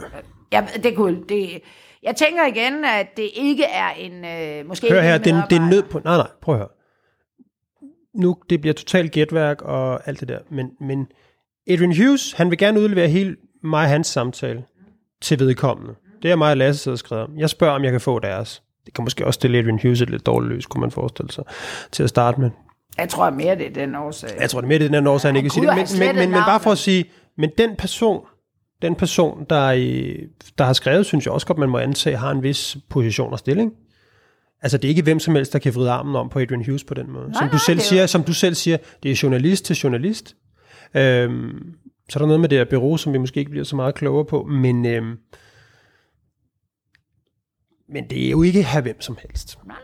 Jeg, 0.53 0.68
det 0.82 0.97
kunne, 0.97 1.18
det, 1.28 1.61
jeg 2.03 2.16
tænker 2.16 2.47
igen, 2.47 2.84
at 2.84 3.07
det 3.16 3.30
ikke 3.34 3.64
er 3.64 3.90
en, 3.90 4.24
øh, 4.24 4.68
måske 4.68 4.88
Hør 4.90 5.01
her, 5.01 5.18
det, 5.18 5.32
er- 5.32 5.47
det 5.51 5.57
er 5.57 5.70
nød 5.70 5.82
på... 5.82 6.01
Nej, 6.05 6.16
nej, 6.16 6.28
prøv 6.42 6.55
at 6.55 6.59
høre. 6.59 6.68
Nu, 8.14 8.36
det 8.51 8.61
bliver 8.61 8.74
totalt 8.74 9.12
gætværk 9.12 9.62
og 9.62 10.09
alt 10.09 10.20
det 10.20 10.28
der, 10.28 10.38
men, 10.51 10.70
men 10.80 11.07
Adrian 11.68 11.97
Hughes, 11.97 12.32
han 12.32 12.51
vil 12.51 12.59
gerne 12.59 12.80
udlevere 12.80 13.09
hele 13.09 13.36
mig 13.62 13.82
og 13.84 13.88
hans 13.90 14.07
samtale 14.07 14.64
til 15.22 15.38
vedkommende. 15.38 15.94
Det 16.22 16.30
er 16.30 16.36
mig 16.36 16.51
og 16.51 16.57
Lasse 16.57 16.82
sidder 16.82 16.94
og 16.94 16.99
skrevet 16.99 17.24
om. 17.24 17.38
Jeg 17.38 17.51
spørger, 17.51 17.74
om 17.74 17.84
jeg 17.84 17.92
kan 17.92 18.01
få 18.01 18.18
deres. 18.18 18.62
Det 18.86 18.94
kan 18.94 19.05
måske 19.05 19.26
også 19.26 19.38
stille 19.38 19.59
Adrian 19.59 19.78
Hughes 19.82 20.01
et 20.01 20.11
lidt 20.11 20.26
dårligt 20.26 20.53
løs, 20.55 20.66
kunne 20.66 20.80
man 20.80 20.90
forestille 20.90 21.32
sig, 21.32 21.44
til 21.92 22.03
at 22.03 22.09
starte 22.09 22.40
med. 22.40 22.51
Jeg 22.99 23.09
tror 23.09 23.30
mere, 23.30 23.55
det 23.57 23.66
er 23.66 23.70
den 23.70 23.94
årsag. 23.94 24.30
Jeg 24.40 24.51
tror, 24.51 24.61
det 24.61 24.66
er 24.66 24.68
mere 24.68 24.78
det, 24.78 24.90
den 24.92 25.05
her 25.05 25.11
årsag, 25.12 25.28
han 25.28 25.36
ikke 25.36 25.51
sige 25.51 25.66
det. 25.66 25.76
Men, 25.76 25.86
men, 25.99 26.16
men, 26.16 26.30
men 26.30 26.42
bare 26.47 26.61
for 26.61 26.72
at 26.72 26.78
sige, 26.78 27.05
men 27.38 27.51
den 27.59 27.76
person, 27.76 28.20
den 28.82 28.94
person, 28.94 29.47
der, 29.51 29.70
der 30.59 30.64
har 30.64 30.72
skrevet, 30.72 31.07
synes 31.07 31.24
jeg 31.26 31.32
også 31.32 31.47
godt, 31.47 31.59
man 31.59 31.68
må 31.68 31.78
antage, 31.78 32.16
har 32.16 32.30
en 32.30 32.42
vis 32.42 32.76
position 32.88 33.32
og 33.32 33.38
stilling. 33.38 33.72
Altså, 34.62 34.78
det 34.78 34.84
er 34.84 34.88
ikke 34.88 35.03
hvem 35.03 35.18
som 35.18 35.34
helst, 35.34 35.53
der 35.53 35.59
kan 35.59 35.74
vride 35.74 35.90
armen 35.90 36.16
om 36.16 36.28
på 36.28 36.38
Adrian 36.38 36.64
Hughes 36.64 36.84
på 36.84 36.94
den 36.94 37.11
måde. 37.11 37.24
Nej, 37.24 37.32
som, 37.34 37.49
du 37.49 37.53
nej, 37.53 37.59
selv 37.66 37.78
det 37.78 37.82
er 37.84 37.86
jo- 37.86 37.88
siger, 37.88 38.07
som 38.07 38.22
du 38.24 38.32
selv 38.32 38.55
siger, 38.55 38.76
det 39.03 39.11
er 39.11 39.20
journalist 39.22 39.64
til 39.64 39.76
journalist. 39.76 40.36
Øhm, 40.94 41.74
så 42.09 42.18
er 42.18 42.20
der 42.20 42.26
noget 42.26 42.40
med 42.40 42.49
det 42.49 42.59
her 42.59 42.64
bureau, 42.64 42.97
som 42.97 43.12
vi 43.12 43.18
måske 43.18 43.38
ikke 43.40 43.51
bliver 43.51 43.64
så 43.64 43.76
meget 43.76 43.94
klogere 43.94 44.24
på, 44.24 44.42
men, 44.42 44.86
øhm, 44.86 45.16
men 47.88 48.11
det 48.11 48.26
er 48.26 48.30
jo 48.30 48.42
ikke 48.42 48.62
her 48.62 48.80
hvem 48.80 49.01
som 49.01 49.18
helst, 49.22 49.59
nej, 49.66 49.76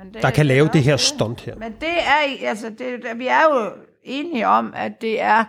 men 0.00 0.14
det, 0.14 0.22
der 0.22 0.30
kan 0.30 0.46
lave 0.46 0.68
det 0.72 0.82
her 0.82 0.96
stunt 0.96 1.40
her. 1.40 1.56
Men 1.56 1.72
det 1.72 2.02
er, 2.02 2.48
altså, 2.48 2.70
det, 2.78 3.18
vi 3.18 3.26
er 3.26 3.42
jo 3.54 3.72
enige 4.02 4.46
om, 4.46 4.72
at 4.76 4.92
det 5.00 5.20
er, 5.20 5.44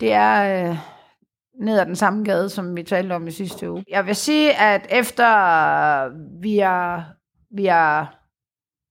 det 0.00 0.12
er 0.12 0.68
øh, 0.68 0.76
ned 1.60 1.78
ad 1.78 1.86
den 1.86 1.96
samme 1.96 2.24
gade, 2.24 2.48
som 2.48 2.76
vi 2.76 2.82
talte 2.82 3.12
om 3.12 3.26
i 3.26 3.30
sidste 3.30 3.70
uge. 3.70 3.84
Jeg 3.88 4.06
vil 4.06 4.16
sige, 4.16 4.60
at 4.60 4.86
efter 4.90 5.28
vi 6.40 6.58
har, 6.58 7.12
vi 7.56 7.64
har 7.64 8.18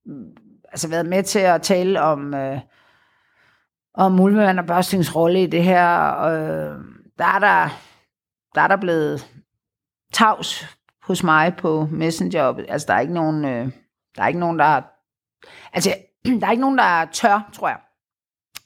mm, 0.06 0.32
altså 0.72 0.90
været 0.90 1.06
med 1.06 1.24
til 1.24 1.40
at 1.40 1.62
tale 1.62 2.02
om, 2.02 2.34
øh, 2.34 2.60
om 3.94 4.12
Mulvand 4.12 4.60
og 4.60 4.66
Børstings 4.66 5.16
rolle 5.16 5.44
i 5.44 5.48
det 5.48 5.64
her, 5.64 6.20
øh, 6.22 6.78
der 7.18 7.26
er 7.26 7.40
der, 7.40 7.70
der 8.56 8.62
er 8.62 8.68
der 8.68 8.78
blevet 8.78 9.32
tavs 10.14 10.78
hos 11.04 11.24
mig 11.24 11.56
på 11.58 11.88
Messenger. 11.92 12.54
Altså, 12.70 12.86
der 12.88 12.94
er 12.94 13.00
ikke 13.00 13.14
nogen, 13.14 13.46
øh, 13.46 13.70
der 14.16 14.24
er 14.24 14.28
ikke 14.28 14.40
nogen, 14.40 14.60
der 14.60 14.82
Altså, 15.74 15.96
der 16.40 16.48
er 16.48 16.52
ikke 16.52 16.62
nogen, 16.62 16.78
der 16.78 17.06
tør, 17.14 17.50
tror 17.54 17.68
jeg, 17.68 17.78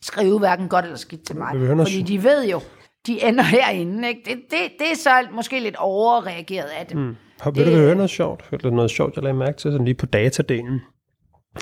skrive 0.01 0.39
hverken 0.39 0.69
godt 0.69 0.85
eller 0.85 0.97
skidt 0.97 1.25
til 1.27 1.35
mig. 1.37 1.77
Fordi 1.77 2.01
de 2.01 2.23
ved 2.23 2.49
jo, 2.49 2.61
de 3.07 3.27
ender 3.27 3.43
herinde. 3.55 4.07
Ikke? 4.07 4.21
Det, 4.25 4.35
det, 4.51 4.59
det 4.79 4.91
er 4.91 4.95
så 4.95 5.27
måske 5.31 5.59
lidt 5.59 5.75
overreageret 5.75 6.67
af 6.79 6.85
dem. 6.85 6.97
Mm. 6.99 7.15
Har 7.39 7.51
ved 7.51 7.65
du, 7.65 7.71
høre 7.71 7.95
noget 7.95 8.09
sjovt? 8.09 8.49
Du 8.63 8.69
noget 8.69 8.91
sjovt, 8.91 9.15
jeg 9.15 9.23
lagde 9.23 9.37
mærke 9.37 9.57
til, 9.57 9.71
sådan 9.71 9.85
lige 9.85 9.95
på 9.95 10.05
datadelen. 10.05 10.81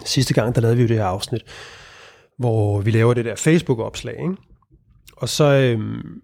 Sidste 0.06 0.34
gang, 0.34 0.56
der 0.56 0.62
lavede 0.62 0.78
vi 0.78 0.82
jo 0.82 0.88
det 0.88 0.98
her 0.98 1.06
afsnit, 1.06 1.42
hvor 2.38 2.82
vi 2.82 2.92
laver 2.92 3.14
det 3.14 3.26
der 3.26 3.36
Facebook-opslag, 3.36 4.16
ikke? 4.20 4.36
Og 5.18 5.30
så, 5.30 5.44
øhm, 5.44 6.22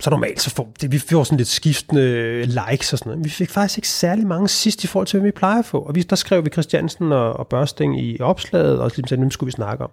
så 0.00 0.10
normalt 0.10 0.40
så 0.40 0.50
får 0.50 0.72
det, 0.80 0.92
vi 0.92 0.98
får 0.98 1.24
sådan 1.24 1.38
lidt 1.38 1.48
skiftende 1.48 2.42
likes 2.44 2.92
og 2.92 2.98
sådan 2.98 3.10
noget. 3.10 3.24
Vi 3.24 3.30
fik 3.30 3.50
faktisk 3.50 3.78
ikke 3.78 3.88
særlig 3.88 4.26
mange 4.26 4.48
sidst 4.48 4.84
i 4.84 4.86
forhold 4.86 5.06
til, 5.06 5.20
hvad 5.20 5.28
vi 5.28 5.32
plejer 5.32 5.58
at 5.58 5.64
få. 5.64 5.78
Og 5.78 5.94
vi, 5.94 6.02
der 6.02 6.16
skrev 6.16 6.44
vi 6.44 6.50
Christiansen 6.50 7.12
og, 7.12 7.32
og 7.32 7.46
Børsting 7.48 8.00
i 8.00 8.20
opslaget, 8.20 8.80
og 8.80 8.90
ligesom, 8.96 9.18
dem 9.18 9.30
skulle 9.30 9.48
vi 9.48 9.52
snakke 9.52 9.84
om. 9.84 9.90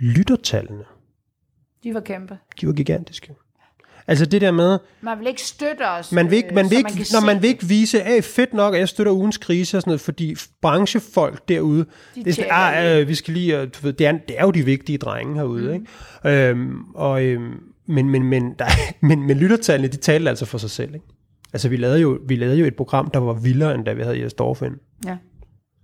Lyttertallene, 0.00 0.84
De 1.84 1.94
var 1.94 2.00
kæmpe. 2.00 2.38
de 2.60 2.66
var 2.66 2.72
gigantiske. 2.72 3.34
Altså 4.06 4.26
det 4.26 4.40
der 4.40 4.50
med, 4.50 4.78
Man 5.00 5.18
vil 5.18 5.26
ikke 5.26 5.42
støtte 5.42 5.88
os, 5.88 6.12
man 6.12 6.30
vil 6.30 6.36
ikke, 6.36 6.48
øh, 6.48 6.54
man 6.54 6.70
vil 6.70 6.78
ikke, 6.78 6.90
kan 6.90 7.04
når 7.12 7.26
man 7.26 7.42
vil 7.42 7.48
ikke 7.48 7.66
vise, 7.66 8.02
at 8.02 8.24
fedt 8.24 8.54
nok, 8.54 8.74
at 8.74 8.80
jeg 8.80 8.88
støtter 8.88 9.12
ugens 9.12 9.38
krise 9.38 9.76
og 9.76 9.82
sådan 9.82 9.90
noget, 9.90 10.00
fordi 10.00 10.36
branchefolk 10.62 11.48
derude, 11.48 11.84
det 12.14 12.26
er 12.26 12.32
sådan, 12.32 12.50
ah, 12.50 13.00
øh, 13.00 13.08
vi 13.08 13.14
skal 13.14 13.34
lige, 13.34 13.66
du 13.66 13.78
ved, 13.82 13.92
det, 13.92 14.06
er, 14.06 14.12
det 14.12 14.38
er 14.38 14.44
jo 14.44 14.50
de 14.50 14.64
vigtige 14.64 14.98
drenge 14.98 15.34
herude, 15.34 15.68
mm. 15.68 15.74
ikke? 15.74 16.48
Øhm, 16.48 16.84
og, 16.94 17.24
øhm, 17.24 17.60
men, 17.88 18.10
men, 18.10 18.22
men, 18.22 18.54
der, 18.58 18.64
men, 19.06 19.22
men 19.22 19.36
lyttertallene, 19.36 19.88
de 19.88 19.96
talte 19.96 20.28
altså 20.28 20.46
for 20.46 20.58
sig 20.58 20.70
selv, 20.70 20.94
ikke? 20.94 21.06
Altså 21.52 21.68
vi 21.68 21.76
lavede, 21.76 22.00
jo, 22.00 22.18
vi 22.26 22.36
lavede 22.36 22.58
jo 22.58 22.66
et 22.66 22.76
program, 22.76 23.10
der 23.10 23.20
var 23.20 23.32
vildere, 23.32 23.74
end 23.74 23.84
da 23.84 23.92
vi 23.92 24.02
havde 24.02 24.22
Jes 24.22 24.34
Dorf 24.34 24.62
ind. 24.62 24.74
Ja. 25.06 25.16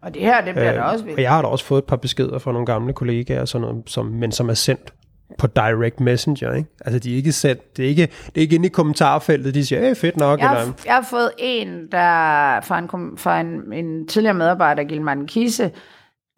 Og 0.03 0.15
det 0.15 0.23
her, 0.23 0.45
det 0.45 0.55
bliver 0.55 0.73
øh, 0.73 0.77
da 0.77 0.83
også 0.83 1.05
og 1.05 1.07
vildt. 1.07 1.21
jeg 1.21 1.31
har 1.31 1.43
da 1.43 1.49
også 1.49 1.65
fået 1.65 1.79
et 1.79 1.85
par 1.85 1.97
beskeder 1.97 2.39
fra 2.39 2.53
nogle 2.53 2.67
gamle 2.67 2.93
kollegaer, 2.93 3.41
og 3.41 3.49
sådan 3.49 3.69
noget, 3.69 3.83
som, 3.87 4.07
men 4.07 4.33
som 4.33 4.49
er 4.49 4.55
sendt 4.55 4.95
på 5.39 5.47
direct 5.47 6.01
messenger, 6.01 6.53
ikke? 6.53 6.69
Altså, 6.81 6.99
de 6.99 7.13
er 7.13 7.17
ikke 7.17 7.33
sendt, 7.33 7.77
det 7.77 7.85
er 7.85 7.89
ikke, 7.89 8.03
det 8.03 8.37
er 8.37 8.41
ikke 8.41 8.55
inde 8.55 8.67
i 8.67 8.71
kommentarfeltet, 8.71 9.55
de 9.55 9.67
siger, 9.67 9.81
hey, 9.81 9.97
fedt 9.97 10.17
nok, 10.17 10.41
Jeg 10.41 10.47
eller, 10.47 10.65
har, 10.65 10.81
jeg 10.87 10.95
har 10.95 11.07
fået 11.11 11.31
en, 11.39 11.69
der 11.93 12.61
fra 12.61 12.79
en, 12.79 13.19
fra 13.19 13.41
en, 13.41 13.73
en 13.73 14.07
tidligere 14.09 14.35
medarbejder, 14.35 14.85
Gilman 14.85 15.27
Kise, 15.27 15.71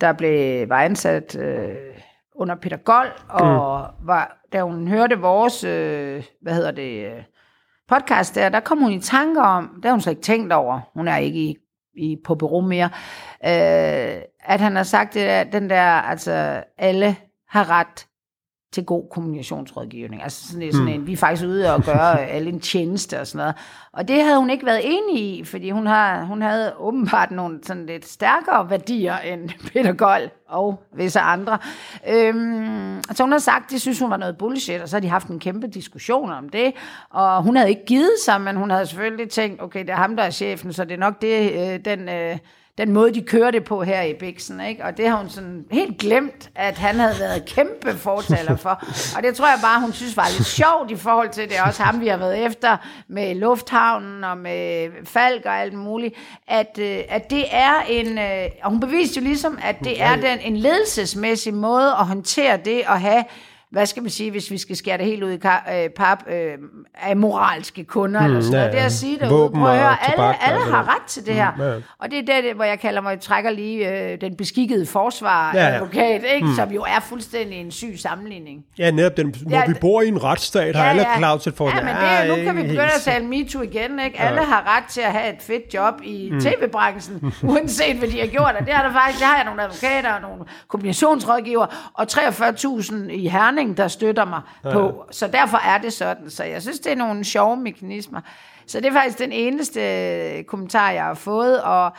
der 0.01 0.12
blev, 0.12 0.69
var 0.69 0.81
ansat 0.83 1.37
øh, 1.41 1.69
under 2.37 2.55
Peter 2.55 2.77
Gold, 2.77 3.11
og 3.29 3.87
mm. 4.01 4.07
var, 4.07 4.45
da 4.57 4.63
hun 4.63 4.89
hørte 4.89 5.19
vores, 5.19 5.65
øh, 5.65 6.25
hvad 6.41 6.55
hedder 6.55 6.71
det, 6.71 7.07
øh, 7.07 7.23
podcast 7.89 8.35
der, 8.35 8.49
der 8.49 8.61
kom 8.61 8.79
hun 8.79 8.93
i 8.93 9.01
tanker 9.01 9.43
om, 9.43 9.71
det 9.77 9.85
har 9.85 9.93
hun 9.93 10.01
slet 10.01 10.13
ikke 10.13 10.23
tænkt 10.23 10.53
over, 10.53 10.81
hun 10.95 11.09
er 11.09 11.17
ikke 11.17 11.39
i, 11.39 11.57
i, 11.95 12.17
på 12.25 12.35
bureau 12.35 12.61
mere, 12.61 12.91
øh, 13.45 14.23
at 14.41 14.61
han 14.61 14.77
har 14.77 14.83
sagt 14.83 15.15
det 15.15 15.29
der, 15.29 15.45
den 15.45 15.71
der, 15.71 15.83
altså 15.83 16.63
alle 16.79 17.17
har 17.49 17.71
ret 17.71 18.06
til 18.77 18.85
god 18.85 19.05
kommunikationsrådgivning. 19.11 20.22
Altså 20.22 20.49
sådan, 20.49 20.72
sådan 20.72 20.89
en, 20.89 21.07
vi 21.07 21.12
er 21.12 21.16
faktisk 21.16 21.47
ude 21.47 21.74
og 21.74 21.83
gøre 21.83 22.20
alle 22.35 22.49
en 22.49 22.61
tjeneste 22.61 23.20
og 23.20 23.27
sådan 23.27 23.39
noget. 23.39 23.55
Og 23.93 24.09
det 24.09 24.24
havde 24.24 24.39
hun 24.39 24.51
ikke 24.51 24.66
været 24.66 24.81
enig 24.85 25.22
i, 25.22 25.45
fordi 25.45 25.70
hun, 25.70 25.87
har, 25.87 26.24
hun 26.24 26.43
havde 26.43 26.72
åbenbart 26.79 27.31
nogle 27.31 27.59
sådan 27.62 27.87
lidt 27.87 28.09
stærkere 28.09 28.70
værdier 28.70 29.18
end 29.18 29.51
Peter 29.72 29.93
Gold 29.93 30.29
og 30.49 30.83
visse 30.97 31.20
andre. 31.20 31.59
Øhm, 32.09 33.03
så 33.12 33.22
hun 33.22 33.33
har 33.33 33.39
sagt, 33.39 33.70
det 33.70 33.81
synes 33.81 34.01
hun 34.01 34.11
var 34.11 34.16
noget 34.16 34.39
bullshit, 34.39 34.81
og 34.81 34.89
så 34.89 34.97
har 34.97 35.01
de 35.01 35.09
haft 35.09 35.29
en 35.29 35.39
kæmpe 35.39 35.66
diskussion 35.66 36.31
om 36.31 36.49
det. 36.49 36.72
Og 37.11 37.43
hun 37.43 37.57
havde 37.57 37.68
ikke 37.68 37.85
givet 37.87 38.14
sig, 38.24 38.41
men 38.41 38.57
hun 38.57 38.70
havde 38.70 38.87
selvfølgelig 38.87 39.31
tænkt, 39.31 39.62
okay, 39.62 39.81
det 39.81 39.91
er 39.91 39.97
ham, 39.97 40.16
der 40.16 40.22
er 40.22 40.31
chefen, 40.31 40.72
så 40.72 40.85
det 40.85 40.93
er 40.93 40.99
nok 40.99 41.22
det, 41.22 41.53
øh, 41.53 41.85
den... 41.85 42.09
Øh, 42.09 42.39
den 42.79 42.93
måde, 42.93 43.14
de 43.14 43.22
kører 43.22 43.51
det 43.51 43.64
på 43.64 43.83
her 43.83 44.03
i 44.03 44.14
Bixen, 44.14 44.61
ikke? 44.61 44.85
Og 44.85 44.97
det 44.97 45.09
har 45.09 45.16
hun 45.16 45.29
sådan 45.29 45.64
helt 45.70 45.99
glemt, 45.99 46.51
at 46.55 46.79
han 46.79 46.95
havde 46.95 47.14
været 47.20 47.45
kæmpe 47.45 47.95
fortaler 47.99 48.57
for. 48.57 48.85
Og 49.16 49.22
det 49.22 49.37
tror 49.37 49.47
jeg 49.47 49.59
bare, 49.62 49.81
hun 49.81 49.93
synes 49.93 50.16
var 50.16 50.27
lidt 50.37 50.47
sjovt 50.47 50.91
i 50.91 50.97
forhold 50.97 51.31
til, 51.31 51.49
det 51.49 51.59
er 51.59 51.62
også 51.62 51.83
ham, 51.83 52.01
vi 52.01 52.09
har 52.09 52.16
været 52.16 52.47
efter 52.47 52.77
med 53.09 53.35
Lufthavnen 53.35 54.24
og 54.24 54.39
med 54.39 54.89
Falk 55.05 55.45
og 55.45 55.61
alt 55.61 55.74
muligt, 55.74 56.14
at, 56.49 56.79
øh, 56.79 56.99
at 57.09 57.31
det 57.31 57.45
er 57.51 57.72
en, 57.89 58.18
øh, 58.18 58.51
og 58.62 58.70
hun 58.70 58.81
beviste 58.81 59.20
jo 59.20 59.24
ligesom, 59.24 59.59
at 59.62 59.77
det 59.85 60.03
er 60.03 60.16
den, 60.16 60.39
en 60.41 60.57
ledelsesmæssig 60.57 61.55
måde 61.55 61.91
at 61.91 62.07
håndtere 62.07 62.57
det 62.57 62.83
og 62.87 63.01
have 63.01 63.24
hvad 63.77 63.87
skal 63.87 64.03
man 64.03 64.11
sige, 64.11 64.31
hvis 64.31 64.51
vi 64.51 64.59
skal 64.59 64.77
skære 64.77 64.99
det 64.99 65.07
helt 65.07 65.22
ud 65.22 65.31
i 65.31 65.37
kar, 65.37 65.68
øh, 65.74 65.89
pap, 65.91 66.18
øh, 66.29 66.53
af 66.95 67.16
moralske 67.16 67.85
kunder, 67.85 68.20
hmm, 68.20 68.27
eller 68.27 68.41
sådan 68.41 68.53
ja, 68.53 68.59
noget. 68.59 68.72
Det 68.72 68.79
er 68.79 68.83
ja. 68.83 68.87
at 68.87 68.93
sige 68.93 69.18
det 69.18 69.31
Våben 69.31 69.61
Prøv 69.61 69.70
at 69.70 69.79
høre, 69.79 70.05
alle, 70.05 70.16
tobak 70.16 70.37
alle 70.41 70.61
har 70.61 70.95
ret 70.95 71.07
til 71.07 71.27
det 71.27 71.35
her. 71.35 71.51
Mm, 71.57 71.62
ja. 71.62 71.74
Og 71.99 72.11
det 72.11 72.29
er 72.29 72.41
det, 72.41 72.55
hvor 72.55 72.64
jeg 72.64 72.81
kalder 72.81 73.01
mig, 73.01 73.11
jeg 73.11 73.20
trækker 73.20 73.51
lige 73.51 73.91
øh, 73.91 74.20
den 74.20 74.37
beskikkede 74.37 74.87
forsvar 74.87 75.55
Ja, 75.55 75.81
ja. 75.95 76.35
ikke? 76.35 76.49
som 76.57 76.70
jo 76.70 76.83
er 76.83 77.01
fuldstændig 77.01 77.59
en 77.59 77.70
syg 77.70 77.95
sammenligning. 77.99 78.64
Ja, 78.79 78.91
netop 78.91 79.16
den, 79.16 79.35
hvor 79.43 79.57
Ja, 79.57 79.66
vi 79.66 79.74
bor 79.81 80.03
i 80.03 80.09
en 80.09 80.24
retsstat, 80.24 80.77
har 80.77 80.85
alle 80.85 81.07
klar 81.16 81.37
til 81.37 81.53
for 81.53 81.68
ja, 81.68 81.74
men 81.74 81.95
det, 82.29 82.39
nu 82.39 82.45
kan 82.45 82.57
vi 82.57 82.62
begynde 82.62 82.83
at 82.83 83.01
tale 83.05 83.27
MeToo 83.27 83.62
igen. 83.62 84.01
Ikke? 84.05 84.20
Alle 84.20 84.41
har 84.41 84.77
ret 84.77 84.85
til 84.85 85.01
at 85.01 85.12
have 85.12 85.35
et 85.35 85.43
fedt 85.43 85.74
job 85.74 85.95
i 86.03 86.29
mm. 86.33 86.41
tv-branchen, 86.41 87.33
uanset 87.51 87.97
hvad 87.97 88.09
de 88.09 88.20
har 88.20 88.27
gjort. 88.27 88.55
Og 88.61 88.66
det 88.66 88.74
har 88.74 88.87
der 88.87 88.93
faktisk, 88.93 89.20
der 89.20 89.27
har 89.27 89.37
jeg 89.37 89.45
nogle 89.45 89.62
advokater 89.62 90.12
og 90.12 90.20
nogle 90.20 90.45
kombinationsrådgiver, 90.68 91.66
og 91.95 92.07
43.000 92.12 93.11
i 93.11 93.29
Herning, 93.29 93.66
der 93.75 93.89
støtter 93.89 94.25
mig 94.25 94.41
ja. 94.64 94.73
på. 94.73 95.05
Så 95.11 95.27
derfor 95.27 95.57
er 95.57 95.79
det 95.79 95.93
sådan. 95.93 96.31
Så 96.31 96.45
jeg 96.45 96.62
synes, 96.62 96.81
det 96.81 96.93
er 96.93 96.97
nogle 96.97 97.25
sjove 97.25 97.57
mekanismer. 97.57 98.21
Så 98.67 98.81
det 98.81 98.87
er 98.87 98.93
faktisk 98.93 99.19
den 99.19 99.33
eneste 99.33 99.81
øh, 99.81 100.45
kommentar, 100.45 100.91
jeg 100.91 101.05
har 101.05 101.14
fået, 101.14 101.62
og 101.62 101.93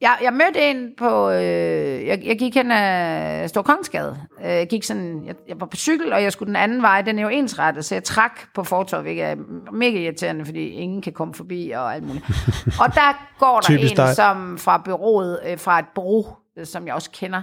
jeg, 0.00 0.16
jeg 0.22 0.32
mødte 0.32 0.70
en 0.70 0.90
på, 0.98 1.30
øh, 1.30 2.06
jeg, 2.06 2.22
jeg 2.24 2.38
gik 2.38 2.54
hen 2.54 2.70
ad 2.70 3.48
Stor 3.48 3.62
Kongsgade. 3.62 4.18
Øh, 4.40 4.46
Jeg 4.50 4.66
gik 4.68 4.84
sådan, 4.84 5.22
jeg, 5.26 5.34
jeg 5.48 5.60
var 5.60 5.66
på 5.66 5.76
cykel, 5.76 6.12
og 6.12 6.22
jeg 6.22 6.32
skulle 6.32 6.46
den 6.46 6.56
anden 6.56 6.82
vej, 6.82 7.02
den 7.02 7.18
er 7.18 7.22
jo 7.22 7.28
ensrettet, 7.28 7.84
så 7.84 7.94
jeg 7.94 8.04
trak 8.04 8.40
på 8.54 8.64
fortorvet, 8.64 9.04
hvilket 9.04 9.24
er 9.24 9.36
mega 9.72 9.98
irriterende, 9.98 10.44
fordi 10.44 10.68
ingen 10.68 11.02
kan 11.02 11.12
komme 11.12 11.34
forbi 11.34 11.70
og 11.70 11.94
alt 11.94 12.04
muligt. 12.06 12.24
Og 12.82 12.94
der 12.94 13.36
går 13.38 13.60
der 13.60 13.78
en, 13.78 13.96
dig. 13.96 14.16
som 14.16 14.58
fra 14.58 14.78
bureauet, 14.78 15.40
øh, 15.46 15.58
fra 15.58 15.78
et 15.78 15.86
bureau, 15.94 16.26
øh, 16.58 16.66
som 16.66 16.86
jeg 16.86 16.94
også 16.94 17.10
kender, 17.10 17.42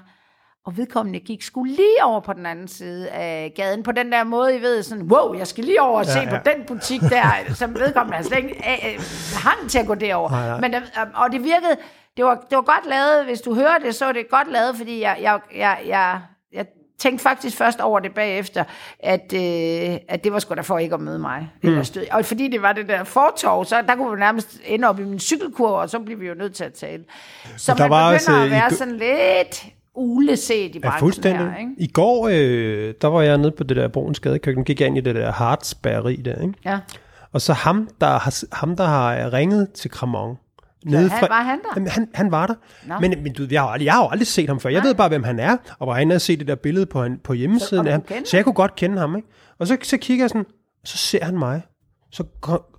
og 0.66 0.78
vedkommende 0.78 1.20
gik 1.20 1.41
skulle 1.43 1.76
lige 1.76 2.03
over 2.03 2.20
på 2.20 2.34
den 2.34 2.45
anden 2.45 2.68
side 2.68 3.09
af 3.09 3.53
gaden, 3.55 3.84
på 3.84 3.91
den 3.91 4.11
der 4.11 4.24
måde, 4.24 4.57
I 4.57 4.61
ved, 4.61 4.84
sådan, 4.84 5.03
wow, 5.03 5.34
jeg 5.34 5.47
skal 5.47 5.64
lige 5.64 5.82
over 5.82 5.99
og 5.99 6.05
se 6.05 6.20
Ja, 6.20 6.30
på 6.30 6.49
den 6.49 6.66
butik 6.68 7.01
der, 7.01 7.24
som 7.55 7.76
vedkommende 7.76 8.16
har 8.18 8.24
slet 8.24 8.38
ikke 8.38 8.55
øh, 8.55 8.93
øh, 8.93 8.99
hang 9.43 9.70
til 9.70 9.80
at 9.80 9.88
gå 9.88 9.95
derover. 9.95 10.30
Nej, 10.30 10.47
nej. 10.47 10.59
Men, 10.59 10.74
øh, 10.76 10.82
og 11.16 11.32
det 11.32 11.43
virkede, 11.43 11.76
det 12.18 12.26
var, 12.26 12.36
det 12.49 12.55
var 12.55 12.61
godt 12.61 12.89
lavet, 12.89 13.26
hvis 13.26 13.41
du 13.41 13.55
hører 13.55 13.78
det, 13.78 13.95
så 13.95 14.05
er 14.05 14.11
det 14.11 14.30
godt 14.30 14.51
lavet, 14.51 14.76
fordi 14.78 15.01
jeg, 15.01 15.18
jeg, 15.22 15.39
jeg, 15.55 15.78
jeg, 15.88 16.22
jeg 16.53 16.66
tænkte 16.99 17.24
faktisk 17.24 17.57
først 17.57 17.80
over 17.80 17.99
det 17.99 18.14
bagefter, 18.14 18.64
at, 18.99 19.34
øh, 19.34 19.97
at 20.09 20.24
det 20.24 20.34
var 20.34 20.39
sgu 20.39 20.53
da 20.55 20.61
for 20.61 20.78
ikke 20.78 20.95
at 20.95 21.01
møde 21.01 21.20
mig. 21.20 21.49
Mm. 21.64 21.84
Stød. 21.84 22.03
Og 22.11 22.26
fordi 22.26 22.47
det 22.47 22.61
var 22.61 22.74
det 22.74 22.88
der 22.88 23.03
fortov, 23.03 23.66
så 23.66 23.82
der 23.82 23.95
kunne 23.95 24.14
vi 24.14 24.20
nærmest 24.20 24.59
ende 24.66 24.88
op 24.88 24.99
i 24.99 25.03
min 25.03 25.20
cykelkurv, 25.20 25.74
og 25.74 25.89
så 25.89 25.99
blev 25.99 26.20
vi 26.20 26.28
jo 26.28 26.34
nødt 26.34 26.55
til 26.55 26.64
at 26.64 26.74
tale. 26.74 27.03
Så 27.57 27.74
der 27.74 27.80
man 27.84 27.89
var 27.89 28.11
begynder 28.11 28.16
også, 28.16 28.32
at 28.36 28.45
øh, 28.45 28.51
være 28.51 28.68
i- 28.72 28.76
sådan 28.76 28.97
lidt 28.97 29.66
uleset 29.96 30.56
i 30.56 30.72
Ja, 30.76 30.80
branchen 30.80 31.00
fuldstændig. 31.00 31.46
her. 31.52 31.58
Ikke? 31.58 31.72
I 31.78 31.88
går, 31.88 32.28
øh, 32.32 32.94
der 33.02 33.08
var 33.08 33.22
jeg 33.22 33.38
nede 33.38 33.52
på 33.52 33.64
det 33.64 33.78
der 33.78 33.88
Broens 33.88 34.20
Gadekøkken, 34.20 34.64
gik 34.64 34.80
jeg 34.80 34.88
ind 34.88 34.98
i 34.98 35.02
det 35.02 35.16
der 35.16 35.32
Harts 35.32 35.76
bageri 35.76 36.16
der, 36.16 36.41
ikke? 36.41 36.54
Ja. 36.66 36.80
Og 37.32 37.41
så 37.41 37.54
ham, 37.54 37.89
der 38.02 38.08
har, 38.08 38.44
ham, 38.56 38.76
der 38.76 38.84
har 38.86 39.34
ringet 39.34 39.72
til 39.72 39.91
Kramon. 39.91 40.38
Nede 40.86 41.10
han- 41.10 41.30
var 41.30 41.41
han 41.44 41.60
der? 41.64 41.70
Jamen, 41.76 41.89
han, 41.89 42.08
han 42.14 42.32
var 42.32 42.48
der. 42.48 42.54
Nå. 42.88 42.96
Men, 43.02 43.24
men 43.24 43.34
du, 43.34 43.48
jeg, 43.52 43.62
har, 43.62 43.68
aldrig- 43.70 43.86
jeg 43.86 43.94
har 43.94 44.04
jo 44.04 44.10
aldrig 44.10 44.28
set 44.28 44.48
ham 44.50 44.60
før. 44.60 44.70
Jeg 44.70 44.84
ved 44.84 44.96
bare, 44.96 45.10
hvem 45.10 45.24
han 45.24 45.39
er, 45.39 45.58
og 45.80 45.88
var 45.88 45.98
inde 45.98 46.16
og 46.16 46.22
se 46.22 46.38
det 46.38 46.48
der 46.48 46.56
billede 46.56 46.86
på, 46.86 47.02
han, 47.04 47.20
på 47.24 47.34
hjemmesiden 47.34 47.86
Så- 47.86 47.89
af 47.91 47.94
ham. 47.94 48.26
Så 48.26 48.38
jeg 48.38 48.44
kunne 48.44 48.54
godt 48.54 48.76
kende 48.76 48.98
ham, 48.98 49.16
ikke? 49.16 49.28
Og 49.60 49.68
så, 49.68 49.78
så 49.84 49.98
kigger 49.98 50.24
jeg 50.24 50.30
sådan, 50.30 50.46
så 50.84 50.98
ser 50.98 51.26
han 51.26 51.38
mig. 51.38 51.62
Så 52.14 52.24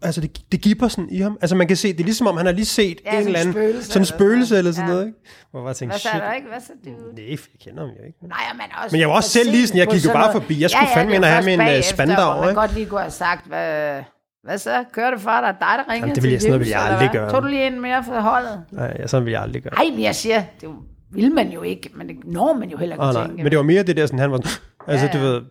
altså 0.03 0.20
det, 0.20 0.53
det 0.53 0.61
giver 0.61 0.89
sådan 0.89 1.09
i 1.11 1.18
ham. 1.20 1.39
Altså 1.41 1.57
man 1.57 1.68
kan 1.68 1.76
se, 1.76 1.93
det 1.93 2.01
er 2.01 2.05
ligesom 2.05 2.26
om 2.26 2.37
han 2.37 2.47
har 2.47 2.53
lige 2.53 2.64
set 2.66 3.01
Ja, 3.07 3.20
en 3.20 3.26
eller 3.26 3.39
anden, 3.41 3.53
spøgelse 3.55 3.82
sådan 3.89 4.01
en 4.01 4.03
eller 4.03 4.16
spøgelse 4.16 4.49
sådan 4.49 4.59
eller 4.59 4.72
sådan 4.72 4.89
noget. 4.91 4.97
noget, 5.07 5.07
ikke? 5.07 5.49
Hvor 5.51 5.61
jeg 5.61 5.64
bare 5.64 5.74
tænkte, 5.74 5.93
Hvad 5.93 5.99
sagde 6.01 6.18
der 6.26 6.32
ikke? 6.32 6.49
Hvad 6.49 6.61
sagde 6.61 6.80
du? 6.85 6.91
Nej, 7.16 7.30
jeg 7.30 7.39
kender 7.64 7.80
ham 7.87 7.91
jo 7.99 8.03
ikke. 8.07 8.18
Nej, 8.22 8.39
men 8.53 8.66
også... 8.82 8.95
Men 8.95 9.01
jeg 9.01 9.09
var 9.09 9.14
også 9.14 9.30
selv 9.30 9.51
lige 9.51 9.66
sådan, 9.66 9.78
jeg 9.78 9.87
gik 9.95 10.05
jo 10.07 10.12
bare 10.12 10.32
forbi. 10.32 10.61
Jeg 10.62 10.70
skulle 10.70 10.89
fandme 10.95 11.11
det 11.11 11.16
ind 11.16 11.24
er 11.24 11.28
og 11.28 11.35
have 11.35 11.74
min, 11.74 11.82
Spandau, 11.82 12.32
hvor 12.32 12.41
man 12.41 12.49
ikke? 12.51 12.61
godt 12.61 12.74
lige 12.74 12.87
kunne 12.87 13.01
have 13.01 13.11
sagt, 13.11 13.47
hvad, 13.47 14.03
hvad 14.45 14.59
så? 14.59 14.85
Kører 14.93 15.11
det 15.11 15.20
for 15.20 15.30
dig? 15.45 15.55
Dig, 15.61 15.74
der 15.78 15.93
ringer 15.93 16.07
Jamen, 16.07 16.14
det 16.14 16.22
vil 16.22 16.30
jeg- 16.30 16.41
sådan 16.41 16.51
noget 16.51 16.61
vil 16.61 16.68
jeg 16.68 16.80
aldrig 16.91 17.11
gøre. 17.12 17.30
Tog 17.30 17.43
du 17.43 17.49
lige 17.49 17.66
en 17.66 17.80
mere 17.80 18.05
for 18.05 18.20
holdet? 18.20 18.57
Nej, 18.72 18.97
ja, 18.99 19.07
sådan 19.07 19.24
vil 19.24 19.30
jeg 19.32 19.43
aldrig 19.43 19.62
gøre. 19.62 19.74
Nej, 19.74 19.91
men 19.91 20.03
jeg 20.03 20.14
siger, 20.14 20.43
det 20.61 20.68
vil 21.12 21.32
man 21.32 21.49
jo 21.49 21.62
ikke, 21.62 21.91
men 21.97 22.09
det 22.09 22.16
når 22.24 22.53
man 22.53 22.68
jo 22.70 22.76
heller 22.76 22.95
ikke 22.97 23.05
Oh, 23.20 23.26
tænke. 23.26 23.43
Men 23.43 23.51
det 23.53 23.57
var 23.57 23.62
mere 23.64 23.82
det 23.82 23.97
der, 23.97 24.07
sådan 24.07 24.18
han 24.18 24.30
var 24.30 24.37
sådan, 24.37 24.51
altså 24.89 25.07
Ja, 25.07 25.12
du 25.12 25.18
ja. 25.18 25.24
ved, 25.24 25.43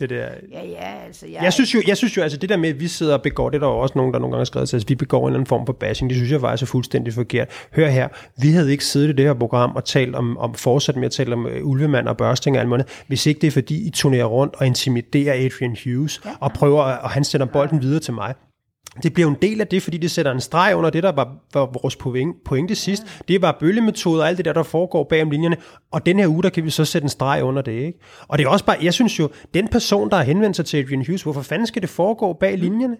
det 0.00 0.10
der... 0.10 0.26
Ja, 0.52 0.64
ja, 0.66 1.04
altså... 1.06 1.26
Jeg, 1.26 1.42
Jeg 1.42 1.52
synes, 1.52 1.74
jo, 1.74 1.82
jeg 1.86 1.96
synes 1.96 2.16
jo, 2.16 2.22
altså 2.22 2.38
det 2.38 2.48
der 2.48 2.56
med, 2.56 2.68
at 2.68 2.80
vi 2.80 2.88
sidder 2.88 3.14
og 3.14 3.22
begår, 3.22 3.50
det 3.50 3.56
er 3.56 3.60
der 3.60 3.66
jo 3.66 3.78
også 3.78 3.92
nogen, 3.98 4.12
der 4.14 4.18
nogle 4.18 4.32
gange 4.32 4.40
har 4.40 4.44
skrevet 4.44 4.68
til, 4.68 4.76
at 4.76 4.84
vi 4.88 4.94
begår 4.94 5.20
en 5.20 5.26
eller 5.26 5.36
anden 5.38 5.46
form 5.46 5.66
for 5.66 5.72
bashing, 5.72 6.10
det 6.10 6.16
synes 6.16 6.32
jeg 6.32 6.40
faktisk 6.40 6.62
er 6.62 6.66
fuldstændig 6.72 7.14
forkert. 7.14 7.48
Hør 7.76 7.88
her, 7.88 8.08
vi 8.42 8.48
havde 8.48 8.70
ikke 8.72 8.84
siddet 8.84 9.08
i 9.08 9.12
det 9.12 9.24
her 9.24 9.34
program 9.34 9.76
og 9.76 9.84
talt 9.84 10.14
om, 10.14 10.38
om 10.38 10.54
fortsat 10.54 10.96
med 10.96 11.04
at 11.04 11.12
tale 11.12 11.32
om 11.32 11.44
uh, 11.46 11.52
ulvemand 11.62 12.08
og 12.08 12.16
børsting 12.16 12.56
og 12.56 12.60
alt 12.60 12.68
muligt, 12.68 13.04
hvis 13.06 13.26
ikke 13.26 13.40
det 13.40 13.46
er 13.46 13.50
fordi, 13.50 13.86
I 13.86 13.90
turnerer 13.90 14.24
rundt 14.24 14.54
og 14.58 14.66
intimiderer 14.66 15.34
Adrian 15.46 15.76
Hughes 15.84 16.20
ja. 16.24 16.30
og 16.40 16.52
prøver, 16.52 16.82
at- 16.82 16.98
og 17.02 17.10
han 17.10 17.24
sender 17.24 17.46
bolden 17.46 17.82
videre 17.82 18.00
til 18.00 18.14
mig. 18.14 18.34
Det 19.02 19.14
bliver 19.14 19.28
en 19.28 19.36
del 19.42 19.60
af 19.60 19.66
det, 19.66 19.82
fordi 19.82 19.96
det 19.96 20.10
sætter 20.10 20.32
en 20.32 20.40
streg 20.40 20.76
under 20.76 20.90
det, 20.90 21.02
der 21.02 21.12
var, 21.12 21.36
var 21.54 21.66
vores 21.82 21.96
pointe, 22.44 22.74
sidst. 22.74 23.22
Det 23.28 23.42
var 23.42 23.56
bøllemetoder 23.60 24.22
og 24.22 24.28
alt 24.28 24.36
det 24.36 24.44
der, 24.44 24.52
der 24.52 24.62
foregår 24.62 25.04
bag 25.04 25.22
om 25.22 25.30
linjerne. 25.30 25.56
Og 25.90 26.06
den 26.06 26.18
her 26.18 26.28
uge, 26.28 26.42
der 26.42 26.50
kan 26.50 26.64
vi 26.64 26.70
så 26.70 26.84
sætte 26.84 27.04
en 27.04 27.08
streg 27.08 27.42
under 27.42 27.62
det. 27.62 27.72
Ikke? 27.72 27.98
Og 28.28 28.38
det 28.38 28.44
er 28.44 28.48
også 28.48 28.64
bare, 28.64 28.76
jeg 28.82 28.94
synes 28.94 29.18
jo, 29.18 29.28
den 29.54 29.68
person, 29.68 30.10
der 30.10 30.16
har 30.16 30.24
henvendt 30.24 30.56
sig 30.56 30.66
til 30.66 30.76
Adrian 30.76 31.04
Hughes, 31.06 31.22
hvorfor 31.22 31.42
fanden 31.42 31.66
skal 31.66 31.82
det 31.82 31.90
foregå 31.90 32.32
bag 32.32 32.58
linjerne? 32.58 32.96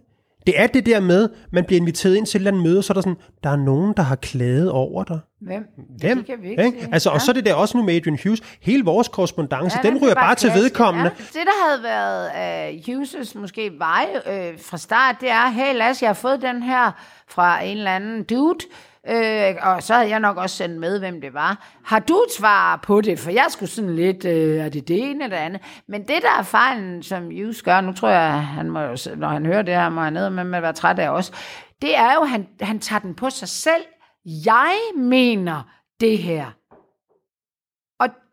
Det 0.46 0.60
er 0.60 0.66
det 0.66 0.86
der 0.86 1.00
med, 1.00 1.28
man 1.52 1.64
bliver 1.64 1.80
inviteret 1.80 2.16
ind 2.16 2.26
til 2.26 2.36
et 2.36 2.40
eller 2.40 2.50
andet 2.50 2.62
møde, 2.62 2.82
så 2.82 2.92
er 2.92 2.94
der 2.94 3.00
sådan, 3.00 3.16
der 3.44 3.50
er 3.50 3.56
nogen, 3.56 3.94
der 3.96 4.02
har 4.02 4.16
klaget 4.16 4.70
over 4.70 5.04
dig. 5.04 5.18
Hvem? 5.40 5.64
Hvem? 6.00 6.16
Det 6.16 6.26
kan 6.26 6.42
vi 6.42 6.50
ikke, 6.50 6.64
Ikke? 6.64 6.88
Altså, 6.92 7.10
og 7.10 7.20
så 7.20 7.30
er 7.30 7.32
det 7.34 7.44
der 7.46 7.54
også 7.54 7.76
nu 7.76 7.82
med 7.84 7.94
Adrian 7.96 8.18
Hughes. 8.24 8.40
Hele 8.60 8.84
vores 8.84 9.08
korrespondence, 9.08 9.78
ja, 9.84 9.88
den 9.88 9.96
er 9.96 10.00
ryger 10.02 10.14
bare 10.14 10.34
til 10.34 10.50
klassisk. 10.50 10.64
vedkommende. 10.64 11.10
Ja, 11.18 11.24
det, 11.24 11.46
der 11.46 11.68
havde 11.68 11.82
været 11.82 12.70
uh, 12.74 13.02
Hughes' 13.02 13.38
måske 13.40 13.70
vej 13.78 14.06
øh, 14.26 14.58
fra 14.60 14.76
start, 14.78 15.16
det 15.20 15.30
er, 15.30 15.48
hey 15.50 15.74
Lasse, 15.74 16.04
jeg 16.04 16.08
har 16.08 16.14
fået 16.14 16.42
den 16.42 16.62
her 16.62 16.92
fra 17.28 17.62
en 17.62 17.76
eller 17.78 17.90
anden 17.96 18.22
dude, 18.22 18.58
Øh, 19.08 19.54
og 19.62 19.82
så 19.82 19.94
havde 19.94 20.08
jeg 20.08 20.20
nok 20.20 20.36
også 20.36 20.56
sendt 20.56 20.80
med, 20.80 20.98
hvem 20.98 21.20
det 21.20 21.34
var. 21.34 21.66
Har 21.84 21.98
du 21.98 22.14
et 22.14 22.32
svar 22.38 22.76
på 22.76 23.00
det? 23.00 23.18
For 23.18 23.30
jeg 23.30 23.46
skulle 23.48 23.70
sådan 23.70 23.94
lidt, 23.94 24.24
øh, 24.24 24.56
er 24.56 24.68
det 24.68 24.88
det 24.88 25.10
ene 25.10 25.24
eller 25.24 25.36
det 25.36 25.44
andet? 25.44 25.62
Men 25.88 26.00
det, 26.00 26.22
der 26.22 26.38
er 26.38 26.42
fejlen, 26.42 27.02
som 27.02 27.28
Jus 27.30 27.62
gør, 27.62 27.80
nu 27.80 27.92
tror 27.92 28.08
jeg, 28.08 28.46
han 28.46 28.70
må, 28.70 28.80
jo 28.80 28.96
når 29.16 29.28
han 29.28 29.46
hører 29.46 29.62
det 29.62 29.74
her, 29.74 29.88
må 29.88 30.00
han 30.00 30.12
ned 30.12 30.30
med, 30.30 30.44
med 30.44 30.58
at 30.58 30.62
være 30.62 30.72
træt 30.72 30.98
af 30.98 31.08
os, 31.08 31.32
det 31.82 31.98
er 31.98 32.14
jo, 32.14 32.20
at 32.20 32.28
han, 32.28 32.46
han 32.60 32.78
tager 32.78 33.00
den 33.00 33.14
på 33.14 33.30
sig 33.30 33.48
selv. 33.48 33.82
Jeg 34.44 34.76
mener 34.96 35.62
det 36.00 36.18
her. 36.18 36.57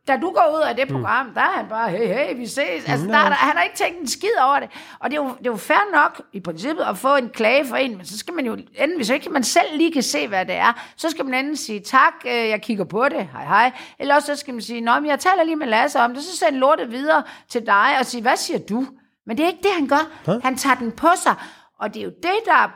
Da 0.07 0.17
du 0.17 0.31
går 0.31 0.55
ud 0.57 0.61
af 0.61 0.75
det 0.75 0.87
program, 0.87 1.25
mm. 1.25 1.33
der 1.33 1.41
er 1.41 1.51
han 1.51 1.65
bare, 1.69 1.89
hey, 1.89 2.07
hey, 2.07 2.37
vi 2.37 2.47
ses. 2.47 2.89
Altså, 2.89 3.07
der, 3.07 3.17
er 3.17 3.29
der, 3.29 3.35
han 3.35 3.57
har 3.57 3.63
ikke 3.63 3.75
tænkt 3.75 3.99
en 3.99 4.07
skid 4.07 4.29
over 4.43 4.59
det. 4.59 4.69
Og 4.99 5.11
det 5.11 5.17
er, 5.17 5.23
jo, 5.23 5.29
det 5.29 5.47
er 5.47 5.51
jo 5.51 5.57
fair 5.57 5.91
nok, 5.93 6.21
i 6.33 6.39
princippet, 6.39 6.83
at 6.83 6.97
få 6.97 7.15
en 7.15 7.29
klage 7.29 7.65
for 7.65 7.75
en, 7.75 7.97
men 7.97 8.05
så 8.05 8.17
skal 8.17 8.33
man 8.33 8.45
jo 8.45 8.53
enten, 8.53 8.95
hvis 8.95 9.09
ikke 9.09 9.29
man 9.29 9.43
selv 9.43 9.77
lige 9.77 9.91
kan 9.91 10.03
se, 10.03 10.27
hvad 10.27 10.45
det 10.45 10.55
er, 10.55 10.93
så 10.95 11.09
skal 11.09 11.25
man 11.25 11.33
enten 11.33 11.55
sige, 11.55 11.79
tak, 11.79 12.13
øh, 12.25 12.31
jeg 12.33 12.61
kigger 12.61 12.83
på 12.83 13.09
det, 13.09 13.29
hej 13.31 13.45
hej. 13.45 13.71
Eller 13.99 14.15
også 14.15 14.35
så 14.35 14.39
skal 14.39 14.53
man 14.53 14.61
sige, 14.61 14.81
nå, 14.81 14.99
men 14.99 15.05
jeg 15.05 15.19
taler 15.19 15.43
lige 15.43 15.55
med 15.55 15.67
Lasse 15.67 15.99
om 15.99 16.13
det, 16.13 16.23
så 16.23 16.37
send 16.37 16.55
lortet 16.55 16.91
videre 16.91 17.23
til 17.49 17.65
dig 17.65 17.95
og 17.99 18.05
sige, 18.05 18.21
hvad 18.21 18.35
siger 18.35 18.59
du? 18.59 18.85
Men 19.25 19.37
det 19.37 19.43
er 19.43 19.47
ikke 19.47 19.63
det, 19.63 19.71
han 19.71 19.87
gør. 19.87 20.31
Hæ? 20.31 20.39
Han 20.43 20.57
tager 20.57 20.75
den 20.75 20.91
på 20.91 21.07
sig. 21.23 21.35
Og 21.79 21.93
det 21.93 21.99
er 21.99 22.03
jo 22.03 22.11
det, 22.23 22.39
der 22.45 22.71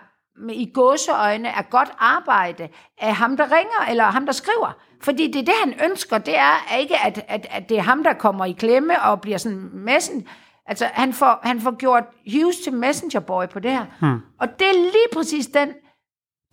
med, 0.45 0.55
i 0.55 0.71
gåseøjne 0.73 1.47
er 1.47 1.61
godt 1.61 1.89
arbejde 1.99 2.69
af 2.97 3.15
ham, 3.15 3.37
der 3.37 3.43
ringer, 3.43 3.89
eller 3.89 4.03
ham, 4.03 4.25
der 4.25 4.33
skriver. 4.33 4.77
Fordi 5.01 5.27
det 5.27 5.35
er 5.35 5.45
det, 5.45 5.53
han 5.63 5.91
ønsker. 5.91 6.17
Det 6.17 6.37
er 6.37 6.77
ikke, 6.79 6.95
at, 7.05 7.25
at, 7.27 7.47
at 7.49 7.69
det 7.69 7.77
er 7.77 7.81
ham, 7.81 8.03
der 8.03 8.13
kommer 8.13 8.45
i 8.45 8.51
klemme 8.51 9.01
og 9.01 9.21
bliver 9.21 9.37
sådan 9.37 9.69
messen. 9.73 10.27
Altså, 10.65 10.89
han 10.93 11.13
får, 11.13 11.39
han 11.43 11.61
får 11.61 11.77
gjort 11.77 12.03
Hughes 12.33 12.57
til 12.57 12.73
messenger 12.73 13.19
boy 13.19 13.45
på 13.51 13.59
det 13.59 13.71
her. 13.71 13.85
Hmm. 13.99 14.19
Og 14.39 14.47
det 14.59 14.67
er 14.67 14.73
lige 14.73 15.07
præcis 15.13 15.47
den, 15.47 15.69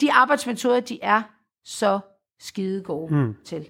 de 0.00 0.12
arbejdsmetoder, 0.12 0.80
de 0.80 0.98
er 1.02 1.22
så 1.64 1.98
skide 2.40 2.82
gode 2.82 3.08
hmm. 3.14 3.34
til. 3.44 3.68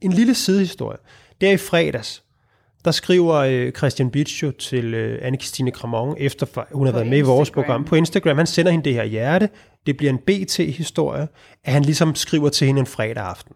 En 0.00 0.12
lille 0.12 0.34
sidehistorie. 0.34 0.98
Der 1.40 1.50
i 1.50 1.56
fredags, 1.56 2.24
der 2.84 2.90
skriver 2.90 3.34
øh, 3.34 3.72
Christian 3.72 4.10
Bitsch 4.10 4.42
jo 4.42 4.50
til 4.50 4.94
øh, 4.94 5.28
Anne-Christine 5.28 5.70
Cramon, 5.70 6.16
efter 6.18 6.46
hun 6.72 6.86
har 6.86 6.92
På 6.92 6.98
været 6.98 7.10
med 7.10 7.18
i 7.18 7.20
vores 7.20 7.48
Instagram. 7.48 7.64
program 7.64 7.84
på 7.84 7.94
Instagram. 7.94 8.36
Han 8.36 8.46
sender 8.46 8.70
hende 8.70 8.84
det 8.84 8.94
her 8.94 9.04
hjerte. 9.04 9.48
Det 9.86 9.96
bliver 9.96 10.12
en 10.12 10.18
BT-historie, 10.18 11.28
at 11.64 11.72
han 11.72 11.82
ligesom 11.82 12.14
skriver 12.14 12.48
til 12.48 12.66
hende 12.66 12.80
en 12.80 12.86
fredag 12.86 13.24
aften. 13.24 13.54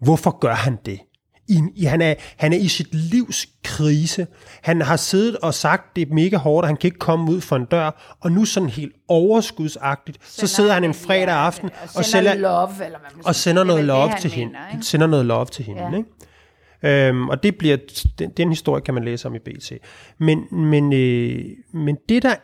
Hvorfor 0.00 0.38
gør 0.38 0.54
han 0.54 0.78
det? 0.86 1.00
I, 1.48 1.60
i, 1.74 1.84
han, 1.84 2.02
er, 2.02 2.14
han 2.36 2.52
er 2.52 2.56
i 2.56 2.68
sit 2.68 2.94
livs 2.94 3.46
krise. 3.64 4.26
Han 4.62 4.80
har 4.80 4.96
siddet 4.96 5.36
og 5.36 5.54
sagt, 5.54 5.96
det 5.96 6.08
er 6.08 6.14
mega 6.14 6.36
hårdt, 6.36 6.64
og 6.64 6.68
han 6.68 6.76
kan 6.76 6.88
ikke 6.88 6.98
komme 6.98 7.32
ud 7.32 7.40
for 7.40 7.56
en 7.56 7.64
dør. 7.64 8.16
Og 8.20 8.32
nu 8.32 8.44
sådan 8.44 8.68
helt 8.68 8.92
overskudsagtigt, 9.08 10.18
så 10.22 10.46
sidder 10.46 10.72
han 10.72 10.84
en 10.84 10.94
fredag 10.94 11.34
aften 11.34 11.70
og 11.70 11.88
og, 11.96 12.04
sender 12.04 12.32
sælger, 12.32 12.48
love, 12.48 12.84
eller 12.84 12.98
man 12.98 13.24
og 13.24 13.34
sender 13.34 13.62
er 13.62 13.66
noget 13.66 13.84
love 13.84 14.10
det, 14.10 14.20
til 14.20 14.30
hende. 14.30 14.52
mener, 14.52 14.72
ikke? 14.72 14.86
Sender 14.86 15.06
noget 15.06 15.26
love 15.26 15.46
til 15.46 15.64
hende, 15.64 15.82
ja. 15.82 15.96
ikke? 15.96 17.08
Øhm, 17.08 17.28
og 17.28 17.42
det 17.42 17.58
bliver, 17.58 17.76
den, 18.18 18.30
den 18.30 18.48
historie 18.48 18.82
kan 18.82 18.94
man 18.94 19.04
læse 19.04 19.28
om 19.28 19.34
i 19.34 19.38
BT. 19.38 19.72
Men, 20.18 20.44
men, 20.50 20.92
øh, 20.92 21.44
men 21.72 21.96
det 22.08 22.22
der 22.22 22.34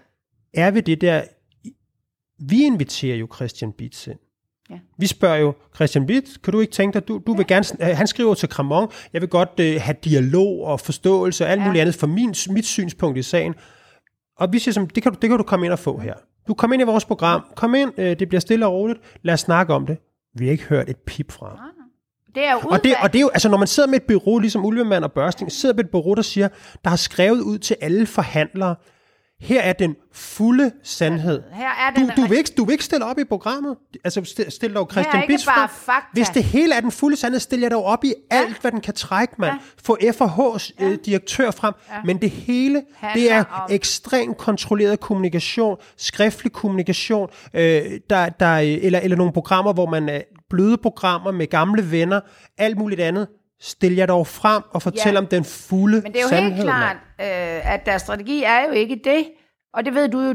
er 0.55 0.71
ved 0.71 0.83
det 0.83 1.01
der, 1.01 1.23
vi 2.39 2.65
inviterer 2.65 3.17
jo 3.17 3.29
Christian 3.35 3.73
Bitz 3.73 4.07
ind. 4.07 4.19
Ja. 4.71 4.75
Vi 4.99 5.07
spørger 5.07 5.37
jo, 5.37 5.55
Christian 5.75 6.07
Bitz, 6.07 6.31
kan 6.45 6.53
du 6.53 6.61
ikke 6.61 6.73
tænke 6.73 6.95
dig, 6.95 7.09
du, 7.09 7.21
du 7.27 7.35
vil 7.37 7.47
gerne, 7.47 7.65
øh, 7.81 7.97
han 7.97 8.07
skriver 8.07 8.35
til 8.35 8.49
Cramon, 8.49 8.89
jeg 9.13 9.21
vil 9.21 9.29
godt 9.29 9.51
øh, 9.61 9.81
have 9.81 9.97
dialog 10.05 10.65
og 10.65 10.81
forståelse 10.81 11.45
og 11.45 11.51
alt 11.51 11.61
Ja. 11.61 11.67
muligt 11.67 11.81
andet 11.81 11.95
for 11.95 12.07
min, 12.07 12.35
mit 12.51 12.67
synspunkt 12.67 13.19
i 13.19 13.23
sagen. 13.23 13.55
Og 14.39 14.53
vi 14.53 14.59
siger, 14.59 14.73
som, 14.73 14.87
det, 14.87 15.03
kan 15.03 15.13
du, 15.13 15.19
det 15.23 15.31
kan 15.31 15.39
du 15.39 15.45
komme 15.45 15.67
ind 15.67 15.73
og 15.73 15.79
få 15.79 15.99
her. 15.99 16.15
Du 16.49 16.55
kom 16.55 16.73
ind 16.73 16.83
i 16.83 16.85
vores 16.85 17.05
program, 17.05 17.45
kom 17.55 17.75
ind, 17.75 17.93
øh, 17.99 18.19
det 18.19 18.29
bliver 18.29 18.41
stille 18.41 18.67
og 18.67 18.73
roligt, 18.73 19.01
lad 19.23 19.35
os 19.35 19.41
snakke 19.41 19.75
om 19.75 19.87
det. 19.87 19.99
Vi 20.39 20.45
har 20.45 20.53
ikke 20.53 20.65
hørt 20.65 20.89
et 20.91 20.97
pip 20.97 21.33
fra 21.33 21.49
ham. 21.49 21.59
Det 22.35 22.45
er 22.45 22.53
jo 22.53 22.59
Og 22.59 22.85
det, 22.85 22.95
og 23.03 23.13
det 23.13 23.19
er 23.19 23.23
jo, 23.23 23.29
altså 23.29 23.49
når 23.49 23.57
man 23.59 23.67
sidder 23.67 23.89
med 23.89 23.97
et 23.97 24.03
bureau, 24.03 24.39
ligesom 24.39 24.65
Ulvemand 24.65 25.05
og 25.05 25.13
Børsting, 25.13 25.53
sidder 25.53 25.75
med 25.75 25.85
et 25.85 25.91
bureau, 25.91 26.15
der 26.15 26.23
siger, 26.23 26.49
der 26.85 26.91
har 26.91 26.97
skrevet 26.97 27.41
ud 27.41 27.59
til 27.59 27.77
alle 27.81 28.07
forhandlere, 28.07 28.75
her 29.41 29.61
er 29.61 29.73
den 29.73 29.95
fulde 30.13 30.71
sandhed. 30.83 31.43
Her 31.53 31.67
er 31.69 31.95
Du, 31.97 32.01
den 32.01 32.11
du, 32.17 32.27
vil 32.29 32.39
ikke, 32.39 32.51
du 32.57 32.65
vil 32.65 32.73
ikke 32.73 32.85
stille 32.85 33.05
op 33.05 33.19
i 33.19 33.25
programmet. 33.25 33.77
Altså 34.05 34.45
stil, 34.49 34.75
dog 34.75 34.89
Christian 34.93 35.23
Bitz 35.27 35.45
frem. 35.45 35.69
fakta. 35.69 36.09
Hvis 36.13 36.29
det 36.29 36.45
hele 36.45 36.75
er 36.75 36.81
den 36.81 36.91
fulde 36.93 37.17
sandhed, 37.17 37.41
stil 37.41 37.61
jeg 37.61 37.71
dog 37.71 37.85
op 37.85 38.05
i 38.05 38.15
alt, 38.31 38.61
hvad 38.61 38.73
den 38.73 38.81
kan 38.81 38.95
trække, 38.95 39.35
mand. 39.39 39.53
Ja. 39.53 39.59
Få 39.85 39.99
FH's 40.03 40.85
øh, 40.85 40.99
direktør 41.07 41.51
frem. 41.51 41.75
Men 42.05 42.19
det 42.19 42.31
hele, 42.31 42.75
det 42.75 42.85
Handler 42.97 43.33
er 43.33 43.45
om- 43.45 43.71
ekstremt 43.71 44.37
kontrolleret 44.39 45.01
kommunikation, 45.01 45.77
skriftlig 45.97 46.53
kommunikation, 46.53 47.29
øh, 47.55 47.83
der, 48.11 48.29
der, 48.29 48.55
øh, 48.55 48.65
eller, 48.83 49.01
eller 49.01 49.17
nogle 49.17 49.33
programmer, 49.33 49.73
hvor 49.73 49.87
man 49.91 50.09
er 50.09 50.21
bløde 50.51 50.77
programmer 50.77 51.31
med 51.31 51.47
gamle 51.47 51.91
venner, 51.91 52.21
alt 52.59 52.79
muligt 52.79 53.01
andet. 53.01 53.29
Stil 53.61 53.95
jer 53.95 54.07
dog 54.07 54.27
frem 54.27 54.63
og 54.71 54.83
fortæl 54.83 55.13
Ja. 55.13 55.19
om 55.19 55.27
den 55.27 55.45
fulde 55.45 56.01
Men 56.03 56.13
det 56.13 56.19
er 56.19 56.23
jo 56.23 56.29
sandhed, 56.29 56.53
helt 56.53 56.65
klart, 56.65 56.97
øh, 57.21 57.73
at 57.73 57.87
deres 57.87 58.03
strategi 58.03 58.43
er 58.43 58.67
jo 58.67 58.73
ikke 58.73 59.01
det. 59.05 59.27
Og 59.75 59.85
det 59.85 59.95
ved 59.95 60.09
du 60.09 60.21
jo 60.21 60.35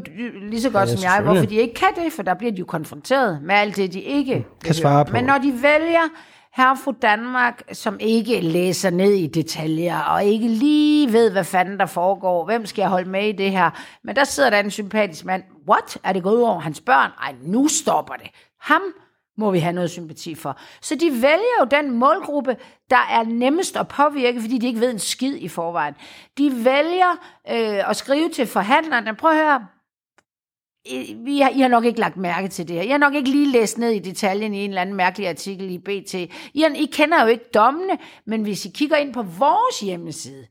lige 0.50 0.62
så 0.62 0.70
godt 0.70 0.90
Ja, 0.90 0.96
som 0.96 1.04
jeg, 1.04 1.22
hvorfor 1.24 1.46
de 1.46 1.56
ikke 1.56 1.74
kan 1.74 1.88
det, 2.06 2.14
for 2.14 2.24
der 2.24 2.34
bliver 2.34 2.52
de 2.52 2.60
jo 2.60 2.66
konfronteret 2.66 3.42
med 3.44 3.56
alt 3.56 3.76
det, 3.76 3.94
de 3.94 4.02
ikke 4.02 4.34
vil 4.34 4.44
høre. 4.66 4.74
svare 4.74 5.06
på. 5.06 5.14
Men 5.14 5.24
når 5.24 5.38
de 5.38 5.54
vælger 5.64 6.10
herre 6.56 6.78
fru 6.84 6.94
Danmark, 7.02 7.62
som 7.74 7.98
ikke 8.00 8.42
læser 8.42 8.90
ned 8.90 9.12
i 9.14 9.28
detaljer, 9.28 10.00
og 10.00 10.24
ikke 10.24 10.48
lige 10.48 11.14
ved, 11.14 11.32
hvad 11.32 11.44
fanden 11.44 11.80
der 11.80 11.86
foregår, 11.86 12.46
hvem 12.46 12.66
skal 12.66 12.82
jeg 12.82 12.90
holde 12.90 13.10
med 13.10 13.28
i 13.28 13.32
det 13.32 13.52
her, 13.52 13.70
men 14.04 14.16
der 14.16 14.24
sidder 14.24 14.50
der 14.50 14.60
en 14.60 14.72
sympatisk 14.72 15.26
mand, 15.26 15.44
what, 15.70 15.98
er 16.04 16.14
det 16.14 16.24
gået 16.24 16.36
ud 16.36 16.42
over 16.42 16.60
hans 16.60 16.82
børn? 16.82 17.12
Ej, 17.22 17.36
nu 17.44 17.68
stopper 17.68 18.14
det. 18.14 18.30
Ham 18.62 18.82
må 19.38 19.52
vi 19.52 19.60
have 19.60 19.74
noget 19.74 19.90
sympati 19.92 20.36
for. 20.36 20.58
Så 20.82 20.96
de 20.96 21.10
vælger 21.12 21.58
jo 21.60 21.66
den 21.72 21.92
målgruppe, 21.92 22.56
der 22.92 23.08
er 23.10 23.24
nemmest 23.24 23.78
at 23.78 23.88
påvirke, 23.88 24.42
fordi 24.42 24.58
de 24.58 24.68
ikke 24.68 24.80
ved 24.80 24.92
en 24.92 25.00
skid 25.00 25.36
i 25.36 25.48
forvejen. 25.48 25.94
De 26.38 26.66
vælger 26.66 27.12
øh, 27.50 27.90
at 27.90 27.96
skrive 27.96 28.30
til 28.30 28.48
forhandlerne, 28.48 29.16
prøv 29.16 29.32
at 29.32 29.38
høre, 29.38 29.68
I, 30.86 31.16
vi 31.26 31.40
har, 31.40 31.50
I 31.50 31.60
har 31.60 31.68
nok 31.68 31.86
ikke 31.86 32.00
lagt 32.00 32.18
mærke 32.18 32.48
til 32.48 32.68
det 32.68 32.76
her. 32.76 32.84
I 32.84 32.90
har 32.90 32.98
nok 32.98 33.14
ikke 33.14 33.30
lige 33.30 33.52
læst 33.52 33.78
ned 33.78 33.92
i 33.92 34.00
detaljen 34.00 34.54
i 34.54 34.66
en 34.66 34.70
eller 34.70 34.82
anden 34.82 34.96
mærkelig 34.96 35.30
artikel 35.30 35.72
i 35.72 35.78
BT. 35.78 36.14
I, 36.14 36.30
I 36.76 36.90
kender 36.94 37.22
jo 37.22 37.28
ikke 37.28 37.50
dommene, 37.54 37.98
men 38.26 38.42
hvis 38.42 38.66
I 38.66 38.70
kigger 38.70 38.98
ind 38.98 39.14
på 39.14 39.22
vores 39.22 39.80
hjemmeside, 39.80 40.48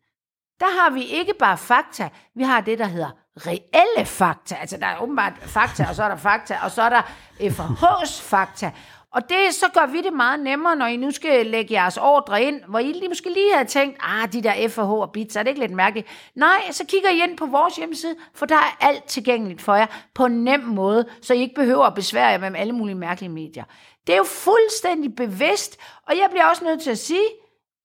der 0.61 0.82
har 0.82 0.91
vi 0.91 1.03
ikke 1.03 1.34
bare 1.38 1.59
fakta, 1.59 2.09
vi 2.34 2.43
har 2.43 2.61
det, 2.61 2.78
der 2.78 2.86
hedder 2.86 3.11
reelle 3.36 4.07
fakta. 4.07 4.55
Altså, 4.55 4.76
der 4.76 4.86
er 4.86 5.03
åbenbart 5.03 5.32
fakta, 5.41 5.86
og 5.88 5.95
så 5.95 6.03
er 6.03 6.09
der 6.09 6.16
fakta, 6.16 6.59
og 6.62 6.70
så 6.70 6.82
er 6.82 6.88
der 6.88 7.03
FH's 7.41 8.22
fakta. 8.22 8.72
Og 9.12 9.28
det, 9.28 9.54
så 9.54 9.66
gør 9.74 9.86
vi 9.86 10.02
det 10.02 10.12
meget 10.12 10.40
nemmere, 10.40 10.76
når 10.76 10.86
I 10.86 10.96
nu 10.96 11.11
skal 11.11 11.46
lægge 11.46 11.74
jeres 11.74 11.96
ordre 11.96 12.42
ind, 12.42 12.61
hvor 12.68 12.78
I 12.78 12.92
lige 12.92 13.08
måske 13.08 13.32
lige 13.32 13.56
har 13.56 13.64
tænkt, 13.64 13.98
ah, 14.00 14.32
de 14.32 14.42
der 14.42 14.68
FH 14.68 14.80
og 14.80 15.12
bits, 15.12 15.36
er 15.36 15.42
det 15.42 15.50
ikke 15.50 15.61
lidt 15.61 15.72
mærkeligt? 15.72 16.08
Nej, 16.34 16.70
så 16.70 16.86
kigger 16.86 17.11
I 17.11 17.22
ind 17.22 17.36
på 17.36 17.46
vores 17.46 17.76
hjemmeside, 17.76 18.16
for 18.34 18.46
der 18.46 18.56
er 18.56 18.76
alt 18.80 19.04
tilgængeligt 19.04 19.62
for 19.62 19.74
jer 19.74 19.86
på 20.14 20.24
en 20.24 20.44
nem 20.44 20.61
måde, 20.61 21.08
så 21.22 21.34
I 21.34 21.40
ikke 21.40 21.54
behøver 21.54 21.84
at 21.84 21.94
besvære 21.94 22.26
jer 22.26 22.38
med 22.38 22.61
alle 22.61 22.72
mulige 22.72 22.96
mærkelige 22.96 23.30
medier. 23.32 23.64
Det 24.06 24.12
er 24.12 24.16
jo 24.16 24.24
fuldstændig 24.24 25.16
bevidst, 25.16 25.80
og 26.06 26.16
jeg 26.16 26.28
bliver 26.30 26.44
også 26.44 26.64
nødt 26.64 26.82
til 26.82 26.90
at 26.90 26.98
sige, 26.98 27.28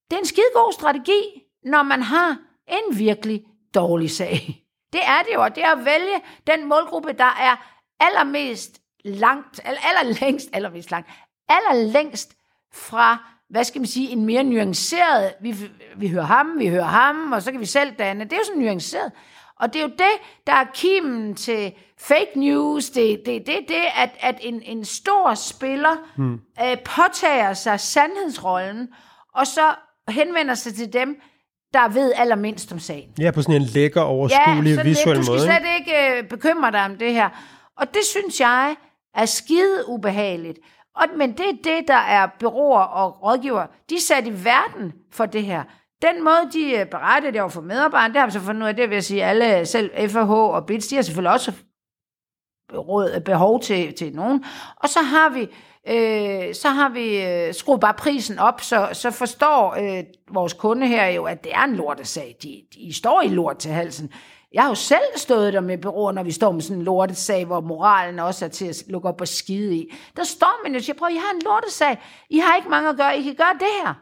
det 0.09 0.15
er 0.15 0.19
en 0.19 0.25
skidegod 0.25 0.73
strategi, 0.73 1.21
når 1.63 1.83
man 1.83 2.01
har 2.01 2.37
en 2.67 2.97
virkelig 2.97 3.43
dårlig 3.75 4.11
sag. 4.11 4.65
Det 4.93 5.01
er 5.03 5.23
det 5.27 5.33
jo, 5.35 5.41
og 5.41 5.55
det 5.55 5.63
er 5.63 5.71
at 5.71 5.85
vælge 5.85 6.21
den 6.47 6.69
målgruppe, 6.69 7.13
der 7.13 7.35
er 7.39 7.55
allermest 7.99 8.81
langt, 9.05 9.59
eller 9.65 9.79
allerlængst, 9.89 10.49
allermest 10.53 10.91
langt, 10.91 11.09
allerlængst 11.49 12.35
fra, 12.73 13.17
hvad 13.49 13.63
skal 13.63 13.81
man 13.81 13.87
sige, 13.87 14.09
en 14.09 14.25
mere 14.25 14.43
nuanceret, 14.43 15.33
vi, 15.41 15.55
vi 15.97 16.07
hører 16.07 16.23
ham, 16.23 16.59
vi 16.59 16.67
hører 16.67 16.83
ham, 16.83 17.31
og 17.31 17.41
så 17.41 17.51
kan 17.51 17.59
vi 17.59 17.65
selv 17.65 17.91
danne. 17.99 18.23
Det 18.23 18.33
er 18.33 18.37
jo 18.37 18.43
sådan 18.45 18.61
nuanceret. 18.61 19.11
Og 19.59 19.73
det 19.73 19.79
er 19.79 19.83
jo 19.83 19.91
det, 19.91 20.45
der 20.47 20.53
er 20.53 20.65
kimen 20.73 21.35
til 21.35 21.73
fake 21.99 22.31
news, 22.35 22.89
det 22.89 23.13
er 23.13 23.17
det, 23.25 23.47
det, 23.47 23.59
det, 23.67 23.83
at, 23.97 24.09
at 24.19 24.35
en, 24.41 24.61
en 24.61 24.85
stor 24.85 25.33
spiller 25.33 25.95
hmm. 26.15 26.39
øh, 26.63 26.77
påtager 26.85 27.53
sig 27.53 27.79
sandhedsrollen, 27.79 28.87
og 29.35 29.47
så 29.47 29.75
henvender 30.09 30.53
sig 30.53 30.73
til 30.73 30.93
dem, 30.93 31.21
der 31.73 31.87
ved 31.87 32.13
allermindst 32.15 32.71
om 32.71 32.79
sagen. 32.79 33.09
Ja, 33.19 33.31
på 33.31 33.41
sådan 33.41 33.55
en 33.55 33.61
lækker, 33.61 34.01
overskuelig, 34.01 34.75
sådan 34.75 34.89
visuel 34.89 35.15
lidt. 35.17 35.27
Du 35.27 35.31
måde. 35.31 35.41
skal 35.41 35.51
ikke? 35.51 35.65
slet 35.65 35.79
ikke 35.79 36.17
øh, 36.17 36.29
bekymre 36.29 36.71
dig 36.71 36.85
om 36.85 36.97
det 36.97 37.13
her. 37.13 37.29
Og 37.77 37.93
det 37.93 38.01
synes 38.05 38.39
jeg 38.39 38.75
er 39.15 39.25
skide 39.25 39.83
ubehageligt. 39.87 40.59
Og, 40.95 41.03
men 41.17 41.31
det 41.31 41.49
er 41.49 41.57
det, 41.63 41.87
der 41.87 41.93
er 41.93 42.27
byråer 42.39 42.83
og 42.83 43.23
rådgiver. 43.23 43.65
De 43.89 43.95
er 43.95 43.99
sat 43.99 44.27
i 44.27 44.43
verden 44.45 44.93
for 45.11 45.25
det 45.25 45.43
her. 45.43 45.63
Den 46.01 46.23
måde, 46.23 46.49
de 46.53 46.59
berettede 46.61 46.85
beretter 46.85 47.31
det 47.31 47.41
over 47.41 47.49
for 47.49 47.61
medarbejderne, 47.61 48.13
det 48.13 48.19
har 48.19 48.27
vi 48.27 48.31
så 48.31 48.39
fundet 48.39 48.61
ud 48.61 48.67
af, 48.67 48.75
det 48.75 48.89
vil 48.89 48.95
jeg 48.95 49.03
sige, 49.03 49.25
alle, 49.25 49.65
selv 49.65 50.09
FH 50.09 50.31
og 50.31 50.65
BITS, 50.65 50.87
de 50.87 50.95
har 50.95 51.01
selvfølgelig 51.01 51.31
også 51.31 51.51
råd, 52.73 53.11
øh, 53.15 53.21
behov 53.21 53.61
til, 53.61 53.93
til 53.93 54.13
nogen. 54.13 54.45
Og 54.75 54.89
så 54.89 54.99
har 54.99 55.29
vi, 55.29 55.41
øh, 55.87 56.53
så 56.55 56.69
har 56.69 56.89
vi 56.89 57.21
øh, 57.23 57.53
skruet 57.53 57.79
bare 57.79 57.93
prisen 57.93 58.39
op, 58.39 58.61
så, 58.61 58.89
så 58.93 59.11
forstår 59.11 59.75
øh, 59.75 60.03
vores 60.31 60.53
kunde 60.53 60.87
her 60.87 61.07
jo, 61.07 61.23
at 61.23 61.43
det 61.43 61.53
er 61.53 61.63
en 61.63 61.75
lortesag. 61.75 62.35
De, 62.43 62.61
de 62.73 62.93
står 62.93 63.21
i 63.21 63.27
lort 63.27 63.57
til 63.57 63.71
halsen. 63.71 64.11
Jeg 64.55 64.63
har 64.63 64.69
jo 64.69 64.75
selv 64.75 65.03
stået 65.15 65.53
der 65.53 65.59
med 65.59 65.77
bureauer, 65.77 66.11
når 66.11 66.23
vi 66.23 66.31
står 66.31 66.51
med 66.51 66.61
sådan 66.61 66.77
en 66.77 66.83
lortesag, 66.83 67.45
hvor 67.45 67.61
moralen 67.61 68.19
også 68.19 68.45
er 68.45 68.49
til 68.49 68.65
at 68.65 68.83
lukke 68.87 69.07
op 69.07 69.21
og 69.21 69.27
skide 69.27 69.75
i. 69.75 69.93
Der 70.15 70.23
står 70.23 70.63
man 70.63 70.71
jo 70.71 70.77
og 70.77 70.83
siger, 70.83 70.97
prøv, 70.97 71.09
I 71.09 71.15
har 71.15 71.33
en 71.35 71.41
lortesag. 71.45 72.01
I 72.29 72.37
har 72.37 72.55
ikke 72.55 72.69
mange 72.69 72.89
at 72.89 72.97
gøre. 72.97 73.17
I 73.17 73.23
kan 73.23 73.35
gøre 73.35 73.53
det 73.53 73.67
her. 73.83 73.93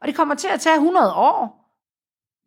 Og 0.00 0.08
det 0.08 0.16
kommer 0.16 0.34
til 0.34 0.48
at 0.48 0.60
tage 0.60 0.74
100 0.76 1.14
år. 1.14 1.58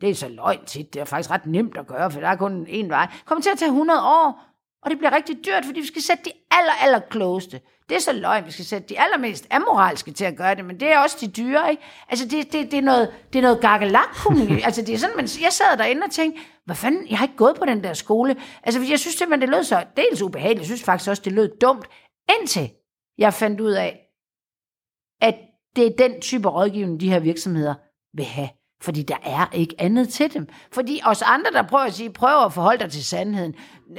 Det 0.01 0.09
er 0.09 0.15
så 0.15 0.27
løgn 0.27 0.65
tit. 0.65 0.93
Det 0.93 0.99
er 0.99 1.05
faktisk 1.05 1.31
ret 1.31 1.45
nemt 1.45 1.77
at 1.77 1.87
gøre, 1.87 2.11
for 2.11 2.19
der 2.19 2.27
er 2.27 2.35
kun 2.35 2.67
én 2.67 2.87
vej. 2.87 3.05
Det 3.05 3.25
kommer 3.25 3.41
til 3.41 3.49
at 3.49 3.57
tage 3.57 3.69
100 3.69 3.99
år. 4.01 4.50
Og 4.83 4.91
det 4.91 4.97
bliver 4.97 5.15
rigtig 5.15 5.45
dyrt, 5.45 5.65
fordi 5.65 5.79
vi 5.79 5.87
skal 5.87 6.01
sætte 6.01 6.23
de 6.25 6.31
aller, 6.51 6.73
aller 6.81 6.99
klogeste. 6.99 7.61
Det 7.89 7.95
er 7.95 8.01
så 8.01 8.13
løgn, 8.13 8.45
vi 8.45 8.51
skal 8.51 8.65
sætte 8.65 8.89
de 8.89 8.99
allermest 8.99 9.47
amoralske 9.51 10.11
til 10.11 10.25
at 10.25 10.37
gøre 10.37 10.55
det, 10.55 10.65
men 10.65 10.79
det 10.79 10.91
er 10.91 10.99
også 10.99 11.17
de 11.21 11.27
dyre, 11.27 11.71
ikke? 11.71 11.83
Altså, 12.09 12.27
det, 12.27 12.53
det, 12.53 12.71
det 12.71 12.77
er 12.77 12.81
noget, 12.81 13.13
det 13.33 13.39
er 13.39 13.43
noget 13.43 13.61
gakkelak 13.61 14.15
Altså, 14.65 14.81
det 14.81 14.93
er 14.93 14.97
sådan, 14.97 15.15
man, 15.15 15.27
jeg 15.41 15.51
sad 15.51 15.77
derinde 15.77 16.03
og 16.03 16.11
tænkte, 16.11 16.41
hvad 16.65 16.75
fanden, 16.75 17.07
jeg 17.09 17.17
har 17.17 17.25
ikke 17.25 17.37
gået 17.37 17.55
på 17.55 17.65
den 17.65 17.83
der 17.83 17.93
skole. 17.93 18.35
Altså, 18.63 18.81
jeg 18.89 18.99
synes 18.99 19.15
simpelthen, 19.15 19.41
det 19.41 19.49
lød 19.49 19.63
så 19.63 19.85
dels 19.97 20.21
ubehageligt, 20.21 20.59
jeg 20.59 20.65
synes 20.65 20.83
faktisk 20.83 21.09
også, 21.09 21.21
det 21.25 21.33
lød 21.33 21.57
dumt, 21.61 21.85
indtil 22.39 22.69
jeg 23.17 23.33
fandt 23.33 23.61
ud 23.61 23.71
af, 23.71 23.99
at 25.21 25.35
det 25.75 25.87
er 25.87 26.07
den 26.07 26.21
type 26.21 26.49
rådgivning, 26.49 26.99
de 26.99 27.09
her 27.09 27.19
virksomheder 27.19 27.73
vil 28.13 28.25
have. 28.25 28.49
Fordi 28.81 29.01
der 29.01 29.17
er 29.23 29.49
ikke 29.53 29.75
andet 29.79 30.09
til 30.09 30.33
dem. 30.33 30.47
Fordi 30.71 31.01
os 31.05 31.21
andre, 31.21 31.51
der 31.51 31.61
prøver 31.61 31.83
at 31.83 31.93
sige, 31.93 32.09
prøver 32.09 32.45
at 32.45 32.53
forholde 32.53 32.83
dig 32.83 32.91
til 32.91 33.05
sandheden, 33.05 33.55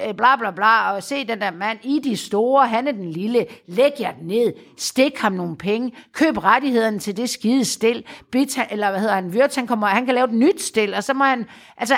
øh, 0.08 0.14
bla 0.14 0.36
bla 0.36 0.50
bla, 0.50 0.92
og 0.92 1.02
se 1.02 1.26
den 1.26 1.40
der 1.40 1.50
mand 1.50 1.78
i 1.82 2.00
de 2.04 2.16
store, 2.16 2.68
han 2.68 2.88
er 2.88 2.92
den 2.92 3.10
lille, 3.10 3.46
læg 3.66 3.92
jer 4.00 4.12
den 4.12 4.26
ned, 4.26 4.52
stik 4.76 5.18
ham 5.18 5.32
nogle 5.32 5.56
penge, 5.56 5.92
køb 6.12 6.38
rettighederne 6.38 6.98
til 6.98 7.16
det 7.16 7.30
skide 7.30 7.64
stil, 7.64 8.04
bita, 8.30 8.66
eller 8.70 8.90
hvad 8.90 9.00
hedder 9.00 9.14
han, 9.14 9.34
Vyrt, 9.34 9.56
han, 9.56 9.66
kommer, 9.66 9.86
han 9.86 10.06
kan 10.06 10.14
lave 10.14 10.24
et 10.24 10.34
nyt 10.34 10.62
stil, 10.62 10.94
og 10.94 11.04
så 11.04 11.14
må 11.14 11.24
han, 11.24 11.46
altså, 11.76 11.96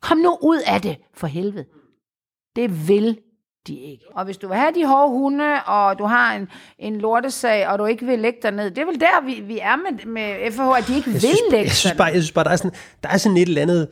kom 0.00 0.18
nu 0.18 0.38
ud 0.42 0.60
af 0.66 0.82
det, 0.82 0.96
for 1.14 1.26
helvede. 1.26 1.64
Det 2.56 2.88
vil 2.88 3.18
de 3.66 3.74
ikke. 3.74 4.04
Og 4.14 4.24
hvis 4.24 4.36
du 4.36 4.48
vil 4.48 4.56
have 4.56 4.72
de 4.74 4.86
hårde 4.86 5.08
hunde, 5.08 5.62
og 5.66 5.98
du 5.98 6.04
har 6.04 6.36
en, 6.36 6.48
en 6.78 6.98
lortesag, 6.98 7.68
og 7.68 7.78
du 7.78 7.84
ikke 7.84 8.06
vil 8.06 8.18
lægge 8.18 8.38
dig 8.42 8.50
ned, 8.50 8.70
det 8.70 8.78
er 8.78 8.86
vel 8.86 9.00
der, 9.00 9.24
vi, 9.24 9.40
vi 9.40 9.58
er 9.58 9.76
med, 9.76 10.06
med 10.06 10.52
FH, 10.52 10.60
at 10.78 10.88
de 10.88 10.96
ikke 10.96 11.10
jeg 11.10 11.12
vil 11.12 11.20
synes, 11.20 11.40
lægge 11.50 11.64
jeg 11.64 11.72
synes 11.72 11.96
bare, 11.96 12.06
jeg 12.06 12.22
synes 12.22 12.32
bare, 12.32 12.44
der 12.44 12.50
er 12.50 12.56
sådan, 12.56 12.72
der 13.02 13.08
er 13.08 13.16
sådan 13.16 13.36
et 13.36 13.48
eller 13.48 13.62
andet 13.62 13.88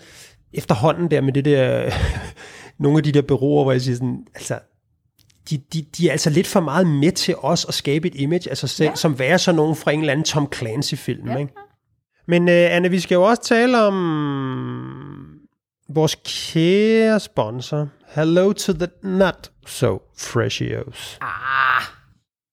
efterhånden 0.53 1.11
der 1.11 1.20
med 1.20 1.33
det 1.33 1.45
der, 1.45 1.91
nogle 2.83 2.99
af 2.99 3.05
de 3.05 3.12
der 3.12 3.22
bureauer, 3.22 3.62
hvor 3.62 3.72
jeg 3.72 3.81
siger 3.81 3.97
sådan, 3.97 4.27
altså, 4.35 4.59
de, 5.51 5.59
de, 5.72 5.83
de 5.99 6.09
er 6.09 6.12
altså 6.12 6.31
lidt 6.31 6.47
for 6.47 6.61
meget 6.61 6.87
med 6.87 7.12
til 7.12 7.35
os 7.39 7.64
at 7.64 7.75
skabe 7.75 8.09
et 8.09 8.14
image 8.14 8.51
af 8.51 8.57
sig 8.57 8.68
selv, 8.68 8.89
ja. 8.89 8.95
som 8.95 9.18
være 9.18 9.39
sådan 9.39 9.57
nogen 9.57 9.77
fra 9.77 9.91
en 9.91 10.01
eller 10.01 10.12
anden 10.12 10.25
Tom 10.25 10.53
Clancy-film, 10.55 11.29
ja. 11.29 11.37
ikke? 11.37 11.53
Men 12.29 12.43
uh, 12.43 12.55
Anne, 12.55 12.91
vi 12.91 13.01
skal 13.01 13.14
jo 13.14 13.22
også 13.22 13.43
tale 13.43 13.83
om 13.83 13.95
vores 15.89 16.16
kære 16.24 17.20
sponsor. 17.20 17.89
Hello 18.07 18.53
to 18.53 18.72
the 18.72 18.89
not 19.03 19.51
so 19.66 20.03
freshios. 20.18 21.18
Ah, 21.20 21.82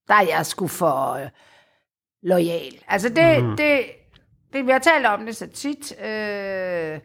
der 0.08 0.14
er 0.14 0.28
jeg 0.38 0.46
sgu 0.46 0.68
for 0.68 1.14
øh, 1.14 1.30
lojal. 2.24 2.74
Altså 2.88 3.10
det, 3.10 3.44
mm. 3.44 3.58
det, 3.58 3.82
det, 4.54 4.66
vi 4.66 4.72
har 4.72 4.80
talt 4.80 5.06
om 5.06 5.26
det 5.26 5.36
så 5.36 5.48
tit, 5.48 6.00
øh, 6.00 7.00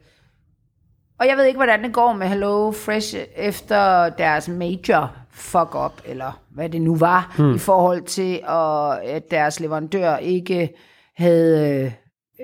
og 1.18 1.26
jeg 1.26 1.36
ved 1.36 1.44
ikke, 1.44 1.58
hvordan 1.58 1.84
det 1.84 1.92
går 1.92 2.12
med 2.12 2.26
Hello 2.26 2.72
Fresh 2.72 3.16
efter 3.36 4.08
deres 4.08 4.48
major 4.48 5.16
fuck 5.30 5.74
up, 5.74 6.02
eller 6.04 6.42
hvad 6.50 6.68
det 6.68 6.82
nu 6.82 6.96
var, 6.96 7.34
mm. 7.38 7.54
i 7.54 7.58
forhold 7.58 8.02
til, 8.02 8.40
at, 8.48 8.98
at 9.14 9.30
deres 9.30 9.60
leverandør 9.60 10.16
ikke 10.16 10.74
havde... 11.16 11.92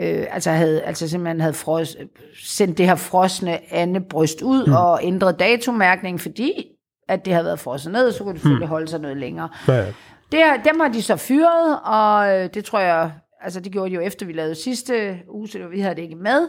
Øh, 0.01 0.27
altså, 0.31 0.51
havde, 0.51 0.83
altså 0.83 1.09
simpelthen 1.09 1.41
havde 1.41 1.55
fros, 1.55 1.97
sendt 2.45 2.79
det 2.79 2.87
her 2.87 2.95
frosne 2.95 3.73
andebryst 3.75 4.43
ud 4.43 4.67
mm. 4.67 4.73
og 4.73 5.01
ændret 5.03 5.39
datomærkningen, 5.39 6.19
fordi 6.19 6.67
at 7.09 7.25
det 7.25 7.33
havde 7.33 7.45
været 7.45 7.59
frosset 7.61 7.93
ned, 7.93 8.13
så 8.13 8.19
kunne 8.25 8.33
det 8.33 8.41
selvfølgelig 8.41 8.67
mm. 8.67 8.71
holde 8.71 8.89
sig 8.89 9.01
noget 9.01 9.17
længere. 9.17 9.49
Ja, 9.69 9.75
ja. 9.75 9.87
Det, 10.33 10.41
dem 10.65 10.81
har 10.81 10.89
de 10.89 11.03
så 11.03 11.17
fyret, 11.17 11.79
og 11.85 12.39
øh, 12.41 12.49
det 12.55 12.65
tror 12.65 12.81
jeg, 12.81 13.11
altså 13.43 13.61
det 13.61 13.73
gjorde 13.73 13.91
de 13.91 13.95
jo 13.95 14.01
efter, 14.01 14.27
vi 14.27 14.33
lavede 14.33 14.55
sidste 14.55 15.17
uge, 15.29 15.49
så 15.49 15.59
vi 15.71 15.81
havde 15.81 15.95
det 15.95 16.03
ikke 16.03 16.17
med. 16.17 16.49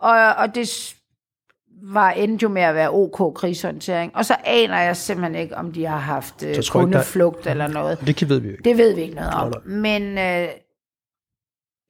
Og, 0.00 0.16
og 0.36 0.54
det 0.54 0.94
var 1.82 2.10
endte 2.10 2.42
jo 2.42 2.48
med 2.48 2.62
at 2.62 2.74
være 2.74 2.90
OK 2.90 3.34
krisehåndtering. 3.34 4.16
Og 4.16 4.24
så 4.24 4.36
aner 4.44 4.80
jeg 4.80 4.96
simpelthen 4.96 5.34
ikke, 5.42 5.56
om 5.56 5.72
de 5.72 5.86
har 5.86 5.98
haft 5.98 6.34
øh, 6.34 6.40
tror 6.40 6.48
jeg 6.48 6.56
ikke, 6.56 6.66
der- 6.66 6.70
kundeflugt 6.80 7.46
eller 7.46 7.66
noget. 7.68 8.00
Det 8.06 8.16
kan 8.16 8.28
ved 8.28 8.40
vi 8.40 8.50
ikke. 8.50 8.62
Det 8.64 8.78
ved 8.78 8.94
vi 8.94 9.00
ikke 9.02 9.14
noget 9.14 9.30
om. 9.34 9.52
Men 9.66 10.18
øh, 10.18 10.48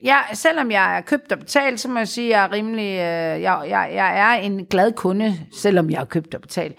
ja, 0.04 0.16
selvom 0.34 0.70
jeg 0.70 0.96
er 0.96 1.00
købt 1.00 1.32
og 1.32 1.38
betalt, 1.38 1.80
så 1.80 1.88
må 1.88 1.98
jeg 1.98 2.08
sige, 2.08 2.26
at 2.26 2.30
jeg 2.38 2.44
er 2.44 2.52
rimelig, 2.52 2.86
øh, 2.92 3.42
jeg, 3.42 3.62
jeg, 3.68 3.90
jeg 3.94 4.20
er 4.20 4.40
en 4.42 4.64
glad 4.66 4.92
kunde, 4.92 5.34
selvom 5.56 5.90
jeg 5.90 6.00
er 6.00 6.04
købt 6.04 6.34
og 6.34 6.40
betalt. 6.40 6.76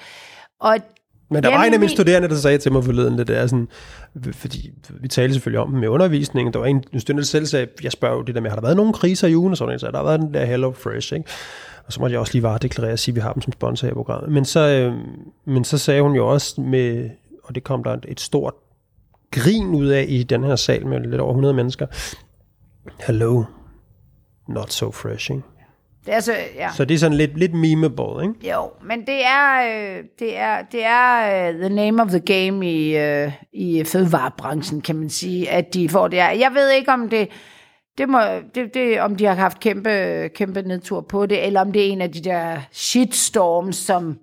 Og 0.60 0.78
Men 1.30 1.44
der 1.44 1.50
var 1.50 1.54
Jamen, 1.56 1.68
en 1.68 1.74
af 1.74 1.80
mine 1.80 1.88
min- 1.90 1.90
studerende, 1.90 2.30
der 2.30 2.36
sagde 2.36 2.58
til 2.58 2.72
mig 2.72 2.84
forleden, 2.84 3.18
det 3.18 3.30
er 3.30 3.48
sådan, 3.48 3.68
fordi 4.34 4.70
vi 5.02 5.08
talte 5.08 5.34
selvfølgelig 5.34 5.60
om 5.60 5.70
med 5.70 5.88
undervisningen, 5.88 6.54
der 6.54 6.60
var 6.60 6.66
en, 6.66 6.84
en 6.94 7.00
studerende, 7.00 7.22
der 7.22 7.28
selv 7.28 7.46
sagde, 7.46 7.68
jeg 7.84 7.92
spørger 7.92 8.16
jo 8.16 8.22
det 8.22 8.36
der 8.36 8.42
med, 8.42 8.50
har 8.50 8.56
der 8.56 8.62
været 8.64 8.78
nogen 8.78 8.94
kriser 8.94 9.28
i 9.28 9.36
ugen, 9.36 9.52
og 9.52 9.58
sådan 9.58 9.80
så 9.80 9.92
der 9.92 9.98
har 9.98 10.04
været 10.04 10.20
den 10.20 10.34
der 10.34 10.46
Hello 10.46 10.72
Fresh, 10.72 11.14
ikke? 11.14 11.30
Og 11.86 11.94
så 11.94 12.00
måtte 12.00 12.14
jeg 12.14 12.20
også 12.20 12.34
lige 12.34 12.44
varedeklarere 12.44 12.94
og 12.94 13.00
sige, 13.00 13.12
at 13.12 13.16
vi 13.16 13.22
har 13.22 13.34
dem 13.34 13.42
som 13.42 13.54
sponsor 13.54 13.88
i 13.88 13.92
programmet. 13.94 14.32
Men 14.32 14.46
så, 14.46 14.60
øh, 14.60 14.94
men 15.46 15.64
så 15.64 15.78
sagde 15.78 16.02
hun 16.02 16.16
jo 16.16 16.28
også 16.28 16.62
med, 16.62 17.10
og 17.44 17.56
det 17.56 17.64
kom 17.64 17.84
der 17.84 17.98
et 18.08 18.20
stort 18.20 18.54
grin 19.32 19.68
ud 19.68 19.88
af 19.88 20.06
i 20.08 20.24
den 20.24 20.44
her 20.44 20.56
sal 20.56 20.88
med 20.88 21.00
lidt 21.00 21.22
over 21.22 21.32
100 21.32 21.54
mennesker, 21.54 21.88
Hello, 23.00 23.44
not 24.48 24.72
so 24.72 24.92
fresh, 24.92 25.32
ikke? 25.32 25.44
det 26.06 26.14
er 26.14 26.20
så, 26.20 26.34
ja. 26.56 26.70
Så 26.76 26.86
det 26.86 26.94
er 26.94 26.98
sådan 26.98 27.18
lidt, 27.18 27.38
lidt 27.38 27.54
memeable, 27.54 28.24
ikke? 28.24 28.52
Jo, 28.52 28.72
men 28.84 29.00
det 29.00 29.26
er, 29.26 29.62
øh, 29.62 30.04
det 30.20 30.38
er, 30.38 30.62
det 30.72 30.86
er 30.86 31.48
øh, 31.50 31.60
the 31.60 31.70
name 31.70 32.02
of 32.02 32.10
the 32.10 32.20
game 32.20 32.72
i, 32.72 32.98
øh, 32.98 33.32
i 33.54 33.84
fødevarebranchen, 33.84 34.82
kan 34.82 34.96
man 34.96 35.10
sige, 35.10 35.50
at 35.50 35.74
de 35.74 35.90
får 35.90 36.08
det 36.08 36.22
her. 36.22 36.30
Jeg 36.32 36.52
ved 36.54 36.70
ikke, 36.70 36.92
om 36.92 37.10
det, 37.10 37.30
det, 37.98 38.10
må, 38.10 38.20
det, 38.56 38.74
det, 38.74 39.02
om 39.02 39.16
de 39.16 39.26
har 39.26 39.36
haft 39.36 39.60
kæmpe, 39.60 40.30
kæmpe 40.36 40.62
nedtur 40.62 41.02
på 41.02 41.26
det, 41.26 41.46
eller 41.46 41.62
om 41.62 41.72
det 41.72 41.88
er 41.88 41.92
en 41.92 42.02
af 42.02 42.12
de 42.12 42.24
der 42.24 42.58
shitstorms, 42.72 43.76
som 43.76 44.18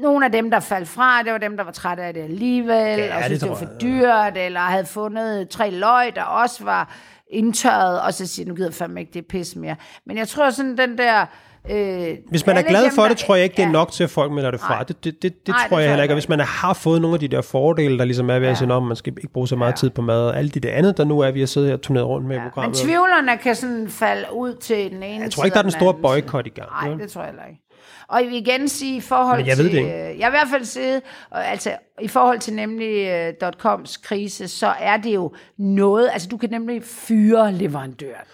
nogle 0.00 0.26
af 0.26 0.32
dem, 0.32 0.50
der 0.50 0.60
faldt 0.60 0.88
fra, 0.88 1.22
det 1.22 1.32
var 1.32 1.38
dem, 1.38 1.56
der 1.56 1.64
var 1.64 1.72
trætte 1.72 2.02
af 2.02 2.14
det 2.14 2.20
alligevel, 2.22 2.98
Ja, 2.98 3.16
og 3.16 3.18
det 3.18 3.24
synes, 3.24 3.40
det, 3.40 3.48
var 3.50 3.56
tror 3.56 3.66
for 3.66 3.78
dyrt, 3.80 4.36
eller 4.36 4.60
havde 4.60 4.86
fundet 4.86 5.48
tre 5.48 5.70
løg, 5.70 6.16
der 6.16 6.22
også 6.22 6.64
var 6.64 6.94
indtørret, 7.30 8.00
og 8.00 8.14
så 8.14 8.26
siger 8.26 8.48
nu 8.48 8.54
gider 8.54 8.68
jeg 8.68 8.74
fandme 8.74 9.00
ikke 9.00 9.12
det 9.14 9.26
pis 9.26 9.56
mere. 9.56 9.76
Men 10.06 10.16
jeg 10.18 10.28
tror 10.28 10.50
sådan, 10.50 10.76
den 10.78 10.98
der... 10.98 11.26
Øh, 11.70 12.16
Hvis 12.30 12.46
man 12.46 12.56
er 12.56 12.62
glad 12.62 12.90
for 12.94 13.02
det, 13.02 13.16
tror 13.16 13.34
jeg 13.34 13.44
ikke, 13.44 13.56
det 13.56 13.62
er 13.62 13.66
ja. 13.66 13.72
nok 13.72 13.92
til, 13.92 14.04
at 14.04 14.10
folk 14.10 14.32
melder 14.32 14.50
det 14.50 14.60
fra. 14.60 14.74
Nej. 14.74 14.82
Det, 14.82 15.04
det, 15.04 15.22
det, 15.22 15.32
det 15.46 15.48
Nej, 15.48 15.68
tror 15.68 15.76
det 15.76 15.82
jeg 15.82 15.90
heller 15.90 16.02
ikke. 16.02 16.12
Og 16.12 16.16
hvis 16.16 16.28
man 16.28 16.40
har 16.40 16.72
fået 16.74 17.00
nogle 17.00 17.14
af 17.14 17.20
de 17.20 17.28
der 17.28 17.42
fordele, 17.42 17.98
der 17.98 18.04
ligesom 18.04 18.30
er 18.30 18.38
ved 18.38 18.46
at 18.46 18.50
Ja. 18.50 18.54
sige, 18.54 18.72
om 18.72 18.82
man 18.82 18.96
skal 18.96 19.12
ikke 19.22 19.32
bruge 19.32 19.48
så 19.48 19.56
meget 19.56 19.72
Ja. 19.72 19.76
tid 19.76 19.90
på 19.90 20.02
mad, 20.02 20.26
og 20.28 20.38
alt 20.38 20.54
det 20.54 20.62
der 20.62 20.72
andet, 20.72 20.96
der 20.96 21.04
nu 21.04 21.20
er, 21.20 21.30
vi 21.30 21.40
har 21.40 21.46
siddet 21.46 21.68
her 21.68 21.76
og 21.76 21.82
turneret 21.82 22.06
rundt 22.06 22.26
med 22.26 22.36
Men 22.38 22.48
programmet. 22.48 22.76
tvivlerne 22.78 23.36
kan 23.38 23.54
sådan 23.54 23.88
falde 23.88 24.24
ud 24.32 24.54
til 24.54 24.90
den 24.90 25.02
ene 25.02 25.22
Jeg 25.22 25.30
tror 25.30 25.44
ikke, 25.44 25.54
der 25.54 25.58
er 25.58 25.62
den 25.62 25.70
store 25.70 25.94
boykot 25.94 26.46
i 26.46 26.50
gang. 26.50 26.68
Nej, 26.70 26.94
det 26.94 27.10
tror 27.10 27.20
jeg 27.22 27.30
heller 27.30 27.44
ikke. 27.48 27.60
Og 28.08 28.20
jeg 28.22 28.28
vil 28.30 28.36
igen 28.36 28.68
sige, 28.68 28.96
i 28.96 29.00
forhold 29.00 29.38
Men 29.38 29.46
jeg 29.46 29.58
ved 29.58 29.64
til, 29.64 29.72
det 29.72 29.78
ikke. 29.78 30.12
øh, 30.12 30.18
jeg 30.18 30.28
i 30.28 30.30
hvert 30.30 30.48
fald 30.50 30.64
sige, 30.64 31.00
og 31.30 31.46
altså 31.46 31.76
i 32.00 32.08
forhold 32.08 32.38
til 32.38 32.54
nemlig 32.54 33.10
uh, 33.42 33.50
.coms 33.58 33.96
krise, 33.96 34.48
så 34.48 34.66
er 34.66 34.96
det 34.96 35.14
jo 35.14 35.32
noget, 35.58 36.08
altså 36.12 36.28
du 36.28 36.36
kan 36.36 36.50
nemlig 36.50 36.82
fyre 36.84 37.52
leverandøren. 37.52 38.24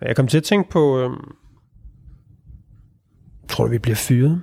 Jeg 0.00 0.16
kom 0.16 0.26
til 0.26 0.36
at 0.36 0.44
tænke 0.44 0.70
på, 0.70 0.98
øhm, 1.00 1.32
tror 3.48 3.64
du, 3.64 3.70
vi 3.70 3.78
bliver 3.78 3.96
fyret? 3.96 4.42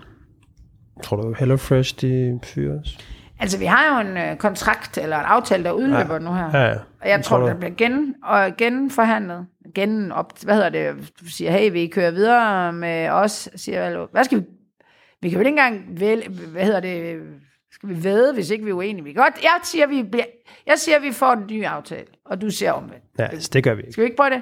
Tror 1.04 1.18
du, 1.18 1.34
HelloFresh, 1.40 1.96
de 2.02 2.40
fyres? 2.44 2.98
Altså 3.40 3.58
vi 3.60 3.66
har 3.66 4.04
jo 4.04 4.10
en 4.10 4.32
uh, 4.32 4.38
kontrakt, 4.38 4.98
eller 4.98 5.20
en 5.20 5.26
aftale, 5.26 5.64
der 5.64 5.72
udløber 5.72 6.14
ja. 6.14 6.20
nu 6.20 6.34
her. 6.34 6.50
Ja, 6.54 6.68
ja. 6.68 6.76
Og 7.02 7.10
jeg 7.10 7.24
tror, 7.24 7.38
du- 7.38 7.48
der 7.48 7.54
bliver 7.54 7.74
gen, 7.74 8.16
og 8.24 8.52
genforhandlet. 8.58 9.46
Gen 9.76 10.12
op, 10.12 10.34
hvad 10.44 10.56
hedder 10.56 10.70
det? 10.70 11.12
Du 11.20 11.26
siger, 11.26 11.52
hey, 11.52 11.72
vi 11.72 11.88
kører 11.88 12.12
videre 12.12 12.74
med 12.74 13.10
os. 13.10 13.50
Siger, 13.56 14.08
hvad 14.12 14.24
skal 14.24 14.40
vi? 14.40 14.44
Vi 15.22 15.30
kan 15.30 15.36
jo 15.36 15.40
ikke 15.40 15.50
engang 15.50 16.00
vælge, 16.00 16.30
hvad 16.30 16.64
hedder 16.66 16.80
det? 16.80 17.20
Skal 17.72 17.90
vi 17.90 18.04
væde, 18.04 18.34
hvis 18.34 18.50
ikke 18.50 18.64
vi 18.64 18.70
er 18.70 18.74
uenige? 18.74 19.04
Vi 19.04 19.14
godt, 19.14 19.34
jeg 19.44 19.60
siger, 19.64 19.88
vi 19.88 20.04
bliver, 20.04 20.26
jeg 20.68 20.80
siger, 20.80 21.00
vi 21.00 21.12
får 21.12 21.32
en 21.34 21.44
ny 21.52 21.66
aftale, 21.66 22.06
og 22.26 22.42
du 22.42 22.50
siger 22.50 22.72
omvendt. 22.72 23.04
Ja, 23.20 23.24
altså, 23.28 23.50
det 23.54 23.64
gør 23.64 23.74
vi 23.74 23.82
ikke. 23.82 23.92
Skal 23.92 24.02
vi 24.02 24.06
ikke 24.06 24.18
prøve 24.18 24.30
det? 24.30 24.42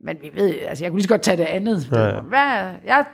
Men 0.00 0.16
vi 0.22 0.30
ved, 0.34 0.54
altså 0.68 0.84
jeg 0.84 0.90
kunne 0.90 0.98
lige 0.98 1.02
så 1.04 1.08
godt 1.08 1.22
tage 1.22 1.36
det 1.36 1.44
andet. 1.44 1.88
Ja, 1.92 2.04
ja. 2.06 2.20
Hvad, 2.20 2.38
jeg, 2.86 3.04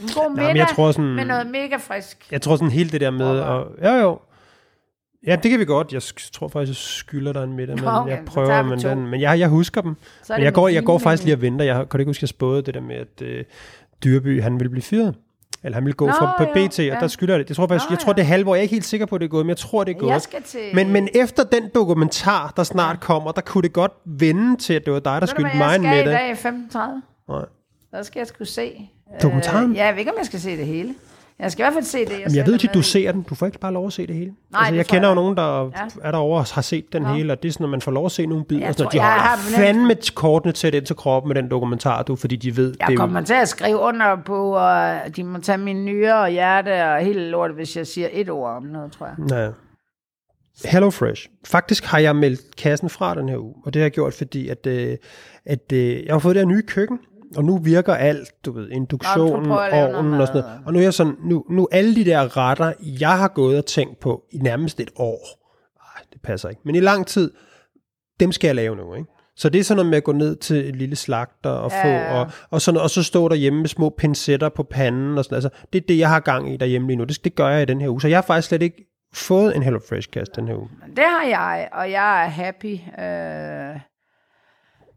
en 0.00 0.08
god 0.14 0.30
middag 0.30 0.46
men 0.46 0.56
jeg 0.56 0.68
tror 0.74 0.92
sådan- 0.92 1.14
med 1.14 1.24
noget 1.24 1.46
mega 1.46 1.76
frisk. 1.76 2.28
Jeg 2.32 2.42
tror 2.42 2.56
sådan 2.56 2.70
hele 2.70 2.90
det 2.90 3.00
der 3.00 3.10
med, 3.10 3.26
og, 3.40 3.68
ja 3.82 3.94
jo, 3.94 4.18
ja, 5.26 5.36
det 5.42 5.50
kan 5.50 5.60
vi 5.60 5.64
godt. 5.64 5.92
Jeg 5.92 6.02
tror 6.32 6.48
faktisk, 6.48 6.70
jeg 6.70 6.76
skylder 6.76 7.32
dig 7.32 7.44
en 7.44 7.52
middag, 7.52 7.76
men 7.76 7.84
okay, 7.88 8.10
jeg 8.10 8.22
prøver, 8.26 8.62
men, 8.62 8.78
den, 8.78 9.06
men 9.06 9.20
jeg, 9.20 9.38
jeg 9.38 9.48
husker 9.48 9.80
dem. 9.80 9.96
Men 10.28 10.42
jeg 10.42 10.52
går, 10.54 10.68
jeg 10.68 10.84
går 10.84 10.98
faktisk 10.98 11.24
lige 11.24 11.34
og 11.34 11.42
venter. 11.42 11.64
Jeg 11.64 11.88
kan 11.90 12.00
ikke 12.00 12.08
huske, 12.08 12.22
jeg 12.22 12.28
spåede 12.28 12.62
det 12.62 12.74
der 12.74 12.80
med, 12.80 12.96
at 12.96 13.22
øh, 13.22 13.44
Dyrby, 14.04 14.42
han 14.42 14.60
ville 14.60 14.70
blive 14.70 14.82
fyret. 14.82 15.14
Eller 15.64 15.74
han 15.76 15.84
ville 15.84 15.94
gå 15.96 16.06
Nå, 16.06 16.12
fra 16.12 16.34
på 16.38 16.44
jo, 16.58 16.68
BT, 16.68 16.78
og 16.78 16.84
ja. 16.84 16.96
der 17.00 17.06
skylder 17.08 17.38
det. 17.38 17.48
Jeg 17.48 17.56
tror, 17.56 17.66
faktisk, 17.66 17.90
Nå, 17.90 17.94
jeg 17.94 17.98
tror 17.98 18.12
det 18.12 18.22
er 18.22 18.26
halve 18.26 18.50
år. 18.50 18.54
Jeg 18.54 18.60
er 18.60 18.62
ikke 18.62 18.74
helt 18.74 18.84
sikker 18.84 19.06
på, 19.06 19.14
at 19.14 19.20
det 19.20 19.26
er 19.26 19.30
gået, 19.30 19.46
men 19.46 19.48
jeg 19.48 19.56
tror, 19.56 19.84
det 19.84 19.94
er 19.96 19.98
gået. 19.98 20.10
Jeg 20.10 20.22
skal 20.22 20.42
til... 20.42 20.60
Men, 20.74 20.90
men 20.92 21.08
efter 21.14 21.44
den 21.44 21.70
dokumentar, 21.74 22.52
der 22.56 22.62
snart 22.62 23.00
kommer, 23.00 23.32
der 23.32 23.40
kunne 23.40 23.62
det 23.62 23.72
godt 23.72 23.92
vende 24.04 24.56
til, 24.56 24.74
at 24.74 24.84
det 24.84 24.92
var 24.92 24.98
dig, 25.00 25.04
der 25.04 25.12
Ved 25.12 25.20
du, 25.20 25.26
skyldte 25.26 25.50
hvad 25.56 25.66
mig 25.66 25.72
jeg 25.72 25.80
med 25.80 25.88
skal 25.90 26.06
i 26.06 26.10
det. 26.10 26.44
dag 26.74 26.88
15.30? 27.28 27.32
Nej. 27.32 27.44
Der 27.90 28.02
skal 28.02 28.20
jeg 28.20 28.26
skulle 28.26 28.48
se. 28.48 28.90
Dokumentaren? 29.22 29.70
Øh, 29.70 29.76
ja, 29.76 29.84
jeg 29.84 29.94
ved 29.94 29.98
ikke, 29.98 30.10
om 30.10 30.18
jeg 30.18 30.26
skal 30.26 30.40
se 30.40 30.56
det 30.56 30.66
hele. 30.66 30.94
Jeg 31.38 31.52
skal 31.52 31.62
i 31.62 31.64
hvert 31.64 31.72
fald 31.74 31.84
se 31.84 31.98
det, 31.98 32.10
jeg, 32.10 32.18
Jamen, 32.20 32.36
jeg 32.36 32.46
ved 32.46 32.52
ikke, 32.54 32.68
du 32.74 32.82
ser 32.82 33.12
den. 33.12 33.22
Du 33.22 33.34
får 33.34 33.46
ikke 33.46 33.58
bare 33.58 33.72
lov 33.72 33.86
at 33.86 33.92
se 33.92 34.06
det 34.06 34.14
hele. 34.16 34.30
Nej, 34.50 34.58
altså, 34.60 34.70
det 34.70 34.76
jeg 34.76 34.86
kender 34.86 35.02
jo 35.08 35.08
jeg. 35.08 35.14
nogen, 35.14 35.36
der 35.36 35.64
Ja. 35.64 35.70
er 36.02 36.10
derovre 36.10 36.38
og 36.40 36.44
har 36.54 36.62
set 36.62 36.92
den 36.92 37.02
Nå. 37.02 37.08
hele, 37.08 37.32
og 37.32 37.42
det 37.42 37.48
er 37.48 37.52
sådan, 37.52 37.64
at 37.64 37.70
man 37.70 37.80
får 37.80 37.92
lov 37.92 38.06
at 38.06 38.12
se 38.12 38.26
nogle 38.26 38.44
bidder. 38.44 38.66
Jeg 38.66 38.76
tror, 38.76 38.88
de 38.88 38.96
jeg 38.96 39.04
holder 39.06 39.22
har- 39.22 39.36
fandme 39.56 39.96
kortene 40.14 40.52
til 40.52 40.74
ind 40.74 40.86
til 40.86 40.96
kroppen 40.96 41.28
med 41.28 41.42
den 41.42 41.50
dokumentar, 41.50 42.02
du, 42.02 42.16
fordi 42.16 42.36
de 42.36 42.56
ved, 42.56 42.72
det 42.72 42.76
Jeg 42.80 42.90
jo... 42.90 42.96
kommer 42.96 43.20
til 43.20 43.34
at 43.34 43.48
skrive 43.48 43.78
under 43.78 44.16
på, 44.26 44.54
og 44.56 44.96
de 45.16 45.24
må 45.24 45.38
tage 45.38 45.58
mine 45.58 45.84
nyre 45.84 46.20
og 46.20 46.28
hjerte 46.30 46.84
og 46.84 46.98
hele 47.00 47.28
lortet, 47.30 47.56
hvis 47.56 47.76
jeg 47.76 47.86
siger 47.86 48.08
et 48.12 48.30
ord 48.30 48.50
om 48.50 48.62
noget, 48.62 48.92
tror 48.92 49.06
jeg. 49.06 49.30
Ja. 49.30 49.50
Hello 50.70 50.90
Fresh. 50.90 51.28
Faktisk 51.46 51.84
har 51.84 51.98
jeg 51.98 52.16
meldt 52.16 52.56
kassen 52.56 52.88
fra 52.90 53.14
den 53.14 53.28
her 53.28 53.38
uge, 53.38 53.54
og 53.64 53.74
det 53.74 53.80
har 53.80 53.84
jeg 53.84 53.92
gjort, 53.92 54.14
fordi 54.14 54.48
at, 54.48 54.66
øh, 54.66 54.96
at 55.46 55.72
øh, 55.72 56.04
jeg 56.06 56.14
har 56.14 56.18
fået 56.18 56.34
det 56.34 56.40
her 56.42 56.48
nye 56.48 56.62
køkken, 56.62 56.98
og 57.36 57.44
nu 57.44 57.58
virker 57.58 57.94
alt, 57.94 58.44
du 58.44 58.52
ved, 58.52 58.70
induktionen, 58.70 59.48
noget 59.48 59.72
ovnen 59.72 60.20
og 60.20 60.26
sådan 60.26 60.42
noget. 60.42 60.60
Og 60.66 60.72
nu 60.72 60.78
er 60.78 60.82
jeg 60.82 60.94
sådan, 60.94 61.16
nu, 61.24 61.44
nu 61.50 61.68
alle 61.72 61.96
de 61.96 62.04
der 62.04 62.36
retter, 62.36 62.72
jeg 62.82 63.18
har 63.18 63.28
gået 63.28 63.58
og 63.58 63.66
tænkt 63.66 64.00
på 64.00 64.24
i 64.32 64.38
nærmest 64.38 64.80
et 64.80 64.90
år. 64.96 65.18
Ej, 65.96 66.02
det 66.12 66.22
passer 66.22 66.48
ikke. 66.48 66.60
Men 66.64 66.74
i 66.74 66.80
lang 66.80 67.06
tid, 67.06 67.30
dem 68.20 68.32
skal 68.32 68.48
jeg 68.48 68.54
lave 68.54 68.76
nu, 68.76 68.94
ikke? 68.94 69.08
Så 69.36 69.48
det 69.48 69.58
er 69.58 69.64
sådan 69.64 69.76
noget 69.76 69.90
med 69.90 69.96
at 69.96 70.04
gå 70.04 70.12
ned 70.12 70.36
til 70.36 70.68
et 70.68 70.76
lille 70.76 70.96
slagter 70.96 71.50
og 71.50 71.70
Ja, 71.70 71.84
få, 71.84 72.18
og, 72.18 72.30
og, 72.50 72.60
sådan, 72.60 72.80
og 72.80 72.90
så 72.90 73.02
stå 73.02 73.28
derhjemme 73.28 73.60
med 73.60 73.68
små 73.68 73.94
pincetter 73.98 74.48
på 74.48 74.62
panden 74.62 75.18
og 75.18 75.24
sådan 75.24 75.36
Altså, 75.36 75.50
det 75.72 75.82
er 75.82 75.86
det, 75.88 75.98
jeg 75.98 76.08
har 76.08 76.20
gang 76.20 76.54
i 76.54 76.56
derhjemme 76.56 76.88
lige 76.88 76.96
nu. 76.96 77.04
Det, 77.04 77.24
det 77.24 77.34
gør 77.34 77.48
jeg 77.48 77.62
i 77.62 77.64
den 77.64 77.80
her 77.80 77.88
uge. 77.88 78.00
Så 78.00 78.08
jeg 78.08 78.16
har 78.16 78.22
faktisk 78.22 78.48
slet 78.48 78.62
ikke 78.62 78.86
fået 79.14 79.56
en 79.56 79.62
Hello 79.62 79.80
Fresh 79.88 80.08
kasse 80.10 80.32
den 80.36 80.48
her 80.48 80.54
uge. 80.54 80.68
Det 80.96 81.04
har 81.04 81.24
jeg, 81.28 81.68
og 81.72 81.90
jeg 81.90 82.24
er 82.24 82.28
happy. 82.28 82.78
Øh, 83.00 83.80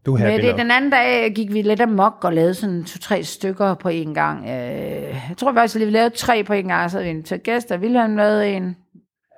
Du 0.08 0.14
er 0.14 0.20
Men 0.20 0.32
happy 0.32 0.46
det, 0.46 0.58
den 0.58 0.72
anden 0.72 0.92
dag 0.92 1.34
gik 1.36 1.54
vi 1.54 1.62
lidt 1.62 1.82
amok 1.82 2.14
og 2.24 2.34
lavede 2.34 2.54
sådan 2.54 2.84
to-tre 2.84 3.24
stykker 3.24 3.74
på 3.74 3.90
en 3.90 4.14
gang. 4.14 4.40
Øh, 4.44 4.50
jeg 4.50 5.36
tror 5.38 5.54
faktisk, 5.54 5.76
at 5.76 5.88
vi 5.88 5.92
lavede 5.92 6.16
tre 6.16 6.44
på 6.44 6.54
en 6.54 6.68
gang, 6.68 6.92
så 6.92 6.98
havde 6.98 7.04
vi 7.06 7.10
inviteret 7.10 7.44
gæster. 7.44 7.78
Wilhelm 7.78 8.18
lavede 8.18 8.50
en, 8.50 8.76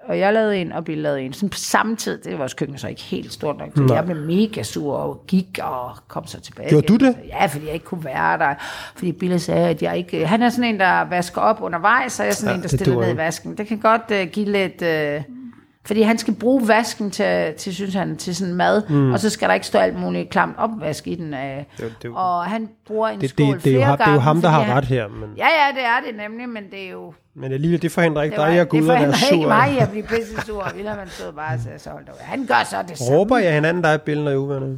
og 0.08 0.20
jeg 0.20 0.34
lavede 0.34 0.58
en, 0.58 0.72
og 0.72 0.86
Bill 0.86 1.02
lavede 1.02 1.22
en. 1.22 1.34
Sådan 1.34 1.50
på 1.50 1.58
samme 1.58 1.96
tid, 1.96 2.18
det 2.18 2.32
var 2.32 2.38
vores 2.38 2.54
køkken 2.54 2.78
så 2.78 2.88
ikke 2.88 3.02
helt 3.02 3.34
stort 3.34 3.58
nok. 3.58 3.70
Så 3.76 3.94
jeg 3.94 4.06
blev 4.06 4.18
mega 4.18 4.64
sur 4.64 4.96
og 4.96 5.24
gik 5.28 5.60
og 5.62 5.92
kom 6.08 6.28
så 6.28 6.42
tilbage. 6.42 6.70
Gjorde 6.70 6.88
du 6.88 6.96
det? 6.96 7.16
Ja, 7.28 7.46
fordi 7.46 7.66
jeg 7.66 7.74
ikke 7.74 7.86
kunne 7.86 8.06
være 8.06 8.38
der. 8.38 8.54
Fordi 8.96 9.12
Bill 9.12 9.40
sagde, 9.40 9.70
at 9.70 9.82
jeg 9.82 9.98
ikke... 9.98 10.28
Han 10.28 10.42
er 10.42 10.50
sådan 10.50 10.74
en, 10.74 10.80
der 10.80 11.02
vasker 11.02 11.42
op 11.42 11.62
undervejs, 11.62 12.20
og 12.20 12.26
jeg 12.26 12.32
er 12.32 12.36
sådan 12.36 12.52
Ja, 12.52 12.56
en, 12.56 12.62
der 12.62 12.68
stiller 12.68 13.02
ned 13.02 13.14
i 13.14 13.18
vasken. 13.18 13.58
Det 13.58 13.68
kan 13.68 13.80
godt 13.80 14.12
uh, 14.12 14.32
give 14.32 14.46
lidt... 14.46 14.82
Uh, 14.82 15.39
fordi 15.86 16.02
han 16.02 16.18
skal 16.18 16.36
bruge 16.36 16.68
vasken 16.68 17.12
til, 17.12 17.54
til 17.58 17.76
synes 17.76 17.94
han, 17.94 18.18
til 18.18 18.36
sådan 18.36 18.54
mad, 18.54 18.84
mm. 18.90 19.12
og 19.12 19.20
så 19.20 19.30
skal 19.30 19.48
der 19.48 19.54
ikke 19.54 19.66
stå 19.66 19.78
alt 19.80 20.00
muligt 20.00 20.30
klamt 20.30 20.56
opvask 20.58 21.08
i 21.08 21.16
den. 21.16 21.34
Øh. 21.34 21.40
Det, 21.78 21.94
det, 22.02 22.12
Og 22.16 22.46
han 22.46 22.70
bruger 22.88 23.08
en 23.10 23.22
det, 23.22 23.30
skål 23.30 23.56
det, 23.56 23.64
det, 23.64 23.72
er 23.72 23.76
jo, 23.76 23.80
flere 23.80 23.86
ham- 23.88 23.98
det 23.98 24.08
er 24.08 24.14
jo 24.14 24.20
ham, 24.20 24.42
der 24.42 24.50
har 24.50 24.62
han- 24.62 24.76
ret 24.78 24.86
her. 24.86 25.08
Men, 25.08 25.30
Ja, 25.38 25.46
ja, 25.48 25.74
det 25.76 25.84
er 25.86 26.12
det 26.12 26.18
nemlig, 26.30 26.50
men 26.50 26.64
det 26.72 26.86
er 26.88 26.92
jo... 26.92 27.14
men 27.36 27.52
alligevel, 27.52 27.82
det 27.82 27.92
forhindrer 27.92 28.22
ikke 28.24 28.36
Det, 28.38 28.46
dig 28.48 28.56
i 28.56 28.58
at 28.58 28.70
gå 28.70 28.78
det 28.78 28.84
ud 28.84 28.88
og 28.90 28.94
være 28.96 29.14
forhindrer 29.14 29.32
ikke 29.34 29.44
sur. 29.44 29.48
mig 29.50 29.82
at 29.82 29.90
blive 29.90 30.04
pisse 30.04 30.42
sur. 30.46 30.72
Wilhelm 30.76 31.00
han 31.00 31.08
stod 31.10 31.34
bare 31.34 31.54
og 31.56 31.60
sagde, 31.60 31.80
så 31.80 31.90
hold 31.90 32.06
da 32.06 32.12
op. 32.12 32.18
Han 32.20 32.46
gør 32.46 32.64
så 32.70 32.78
det 32.88 32.98
samme. 32.98 33.18
Råber 33.18 33.38
jeg 33.38 33.54
hinanden 33.54 33.84
dig 33.84 33.96
i 33.96 33.98
billeder 33.98 34.32
i 34.32 34.38
uvenner? 34.38 34.78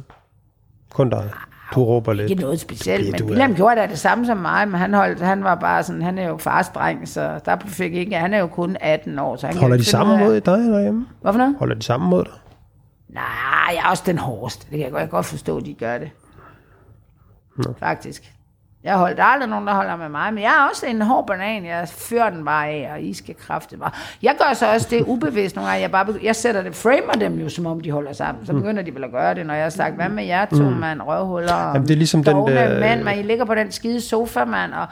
Kun 0.92 1.10
dig. 1.10 1.28
Du 1.74 1.84
råber 1.84 2.12
lidt. 2.12 2.30
Ikke 2.30 2.42
noget 2.42 2.60
specielt, 2.60 3.06
Det 3.06 3.12
men 3.12 3.22
er. 3.22 3.26
William 3.26 3.54
gjorde 3.54 3.76
da 3.76 3.86
det 3.86 3.98
samme 3.98 4.26
som 4.26 4.36
mig, 4.36 4.68
men 4.68 4.80
han, 4.80 4.94
holdt, 4.94 5.20
han 5.20 5.44
var 5.44 5.54
bare 5.54 5.82
sådan, 5.82 6.02
han 6.02 6.18
er 6.18 6.28
jo 6.28 6.36
farsdreng, 6.36 7.08
så 7.08 7.40
der 7.44 7.56
fik 7.66 7.94
ikke, 7.94 8.16
han 8.16 8.34
er 8.34 8.38
jo 8.38 8.46
kun 8.46 8.76
18 8.80 9.18
år, 9.18 9.36
så 9.36 9.46
han 9.46 9.56
Holder 9.56 9.76
de 9.76 9.84
samme 9.84 10.18
mod 10.18 10.34
dig 10.34 10.58
derhjemme? 10.58 11.06
Hvorfor 11.20 11.38
noget? 11.38 11.56
Holder 11.58 11.74
de 11.74 11.82
samme 11.82 12.08
mod 12.08 12.24
dig? 12.24 12.32
Nej, 13.08 13.22
jeg 13.74 13.82
er 13.84 13.90
også 13.90 14.02
den 14.06 14.18
hårdeste. 14.18 14.60
Det 14.70 14.70
kan 14.70 14.80
jeg 14.80 14.90
godt, 14.90 15.00
jeg 15.00 15.08
kan 15.08 15.16
godt 15.16 15.26
forstå, 15.26 15.56
at 15.56 15.64
de 15.66 15.74
gør 15.74 15.98
det. 15.98 16.10
Nå. 17.56 17.74
Faktisk. 17.78 18.32
Jeg 18.84 18.96
holdt 18.96 19.18
aldrig 19.22 19.48
nogen, 19.48 19.66
der 19.66 19.74
holder 19.74 19.96
med 19.96 20.08
mig, 20.08 20.34
men 20.34 20.42
jeg 20.42 20.48
er 20.50 20.68
også 20.70 20.86
en 20.86 21.02
hård 21.02 21.26
banan. 21.26 21.64
Jeg 21.66 21.88
fører 21.88 22.30
den 22.30 22.44
bare 22.44 22.68
af, 22.68 22.90
og 22.92 23.02
I 23.02 23.14
skal 23.14 23.34
kræfte 23.34 23.76
bare. 23.76 23.90
Jeg 24.22 24.34
gør 24.38 24.54
så 24.54 24.72
også 24.72 24.86
det 24.90 25.04
ubevidst 25.06 25.56
nogle 25.56 25.70
gange. 25.70 25.82
Jeg, 25.82 25.90
bare, 25.90 26.04
begy- 26.04 26.24
jeg 26.24 26.36
sætter 26.36 26.62
det, 26.62 26.74
framer 26.74 27.12
dem 27.12 27.38
jo, 27.38 27.48
som 27.48 27.66
om 27.66 27.80
de 27.80 27.90
holder 27.90 28.12
sammen. 28.12 28.46
Så 28.46 28.52
begynder 28.52 28.82
de 28.82 28.94
vel 28.94 29.04
at 29.04 29.10
gøre 29.12 29.34
det, 29.34 29.46
når 29.46 29.54
jeg 29.54 29.62
har 29.62 29.70
sagt, 29.70 29.94
hvad 29.94 30.08
med 30.08 30.24
jer 30.24 30.44
to, 30.44 30.56
mand, 30.62 31.02
røvhuller 31.02 31.52
og 31.54 31.68
Mm. 31.68 31.74
Jamen, 31.74 31.88
det 31.88 31.94
er 31.94 31.98
ligesom 31.98 32.24
den 32.24 32.36
der- 32.36 32.80
mænd, 32.80 33.02
man, 33.02 33.18
I 33.18 33.22
ligger 33.22 33.44
på 33.44 33.54
den 33.54 33.72
skide 33.72 34.00
sofa, 34.00 34.44
mand, 34.44 34.72
og 34.72 34.86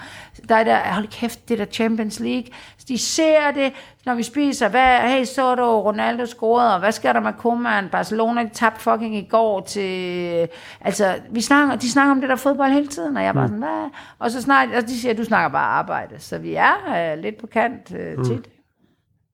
der 0.49 0.55
er 0.57 0.65
der, 0.65 0.77
hold 0.93 1.07
kæft, 1.07 1.49
det 1.49 1.59
der 1.59 1.65
Champions 1.65 2.21
League. 2.21 2.45
De 2.89 2.99
ser 2.99 3.51
det, 3.55 3.73
når 4.07 4.15
vi 4.15 4.23
spiser, 4.23 4.69
hvad, 4.69 4.99
hey, 4.99 5.25
så 5.25 5.55
du 5.55 5.63
Ronaldo 5.63 6.27
scorede, 6.27 6.75
og 6.75 6.81
hvad 6.81 6.93
sker 6.93 7.13
der 7.13 7.21
med 7.21 7.33
Koeman? 7.39 7.89
Barcelona, 7.89 8.49
tabte 8.53 8.81
fucking 8.81 9.17
i 9.17 9.27
går 9.31 9.61
til, 9.61 10.49
altså, 10.81 11.15
vi 11.31 11.41
snakker, 11.41 11.77
de 11.77 11.91
snakker 11.91 12.11
om 12.13 12.21
det 12.21 12.31
der 12.31 12.37
fodbold 12.37 12.73
hele 12.73 12.87
tiden, 12.87 13.17
og 13.17 13.23
jeg 13.23 13.29
er 13.29 13.33
bare 13.33 13.49
sådan, 13.49 13.59
hvad? 13.59 13.91
Og 14.19 14.31
så 14.31 14.43
snart, 14.43 14.69
og 14.77 14.83
de 14.83 15.01
siger, 15.01 15.15
du 15.15 15.25
snakker 15.25 15.49
bare 15.49 15.67
arbejde, 15.67 16.15
så 16.19 16.39
vi 16.39 16.55
er 16.55 17.13
øh, 17.13 17.23
lidt 17.23 17.39
på 17.39 17.47
kant 17.47 17.95
øh, 17.95 18.25
tit. 18.25 18.49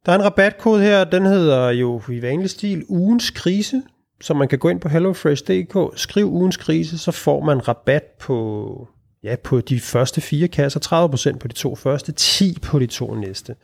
Der 0.07 0.13
er 0.13 0.17
en 0.17 0.25
rabatkode 0.25 0.83
her, 0.83 1.05
den 1.05 1.27
hedder 1.27 1.71
jo 1.71 2.01
i 2.09 2.23
vanlig 2.23 2.51
stil 2.51 2.85
ugens 2.89 3.31
krise, 3.31 3.83
så 4.21 4.35
man 4.35 4.49
kan 4.49 4.59
gå 4.59 4.69
ind 4.69 4.81
på 4.81 4.89
hellofresh.dk, 4.89 5.99
skriv 5.99 6.27
ugens 6.27 6.57
krise, 6.57 6.99
så 6.99 7.13
får 7.13 7.45
man 7.45 7.69
rabat 7.69 8.03
på, 8.03 8.89
ja, 9.23 9.37
på 9.45 9.61
de 9.61 9.81
første 9.81 10.21
fire 10.21 10.49
kasser, 10.49 11.09
30% 11.35 11.39
på 11.39 11.49
de 11.49 11.53
to 11.53 11.75
første, 11.75 12.13
10 12.13 12.59
på 12.63 12.79
de 12.79 12.87
to 12.87 13.15
næste. 13.15 13.55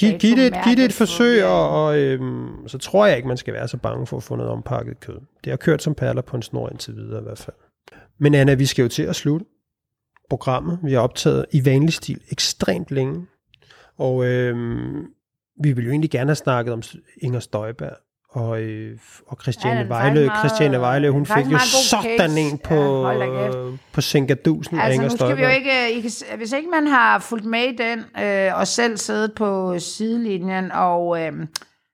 Giv, 0.00 0.18
giv, 0.18 0.36
det, 0.36 0.46
et- 0.46 0.54
giv 0.64 0.76
det 0.76 0.84
et 0.84 0.92
forsøg, 0.92 1.44
og, 1.44 1.84
og 1.86 1.98
øhm, 1.98 2.68
så 2.68 2.78
tror 2.78 3.06
jeg 3.06 3.16
ikke, 3.16 3.28
man 3.28 3.36
skal 3.36 3.54
være 3.54 3.68
så 3.68 3.76
bange 3.76 4.06
for 4.06 4.16
at 4.16 4.22
få 4.22 4.36
noget 4.36 4.52
ompakket 4.52 5.00
kød. 5.00 5.18
Det 5.44 5.50
har 5.50 5.56
kørt 5.56 5.82
som 5.82 5.94
perler 5.94 6.22
på 6.22 6.36
en 6.36 6.42
snor 6.42 6.68
indtil 6.68 6.96
videre 6.96 7.20
i 7.20 7.22
hvert 7.22 7.38
fald. 7.38 7.56
Men 8.18 8.34
Anna, 8.34 8.54
vi 8.54 8.66
skal 8.66 8.82
jo 8.82 8.88
til 8.88 9.02
at 9.02 9.16
slutte 9.16 9.46
programmet. 10.30 10.78
Vi 10.82 10.92
har 10.92 11.00
optaget 11.00 11.46
i 11.52 11.64
vanlig 11.64 11.92
stil 11.94 12.20
ekstremt 12.32 12.90
længe. 12.90 13.26
Og 13.98 14.24
øhm, 14.26 15.04
vi 15.62 15.72
ville 15.72 15.84
jo 15.86 15.90
egentlig 15.90 16.10
gerne 16.10 16.28
have 16.28 16.34
snakket 16.36 16.72
om 16.72 16.82
Inger 17.22 17.40
Støjberg 17.40 17.96
og, 18.32 18.60
øh, 18.62 18.98
og 19.26 19.36
Christiane 19.42 19.76
Ja, 19.80 19.82
faktisk 19.82 20.14
meget- 20.14 20.30
Christiane 20.38 20.80
Vejlø, 20.80 21.10
hun 21.10 21.26
fik 21.26 21.46
jo 21.52 21.58
sådan 21.58 22.18
case. 22.18 22.40
en 22.40 22.58
på, 22.58 23.08
Ja, 23.08 23.48
øh, 23.48 23.72
på 23.92 24.00
Sinkadusen 24.00 24.78
af 24.78 24.84
Altså, 24.84 24.94
Inger 24.94 25.08
nu 25.10 25.16
skal 25.16 25.36
vi 25.36 25.42
jo 25.42 25.48
ikke... 25.48 25.92
I 25.92 26.00
kan, 26.00 26.10
s- 26.10 26.24
hvis 26.36 26.52
ikke 26.52 26.68
man 26.68 26.86
har 26.86 27.18
fulgt 27.18 27.44
med 27.44 27.60
i 27.62 27.76
den, 27.76 28.24
øh, 28.24 28.58
og 28.58 28.66
selv 28.66 28.96
siddet 28.96 29.32
på 29.36 29.78
sidelinjen 29.78 30.72
og, 30.72 31.20
øh, 31.22 31.32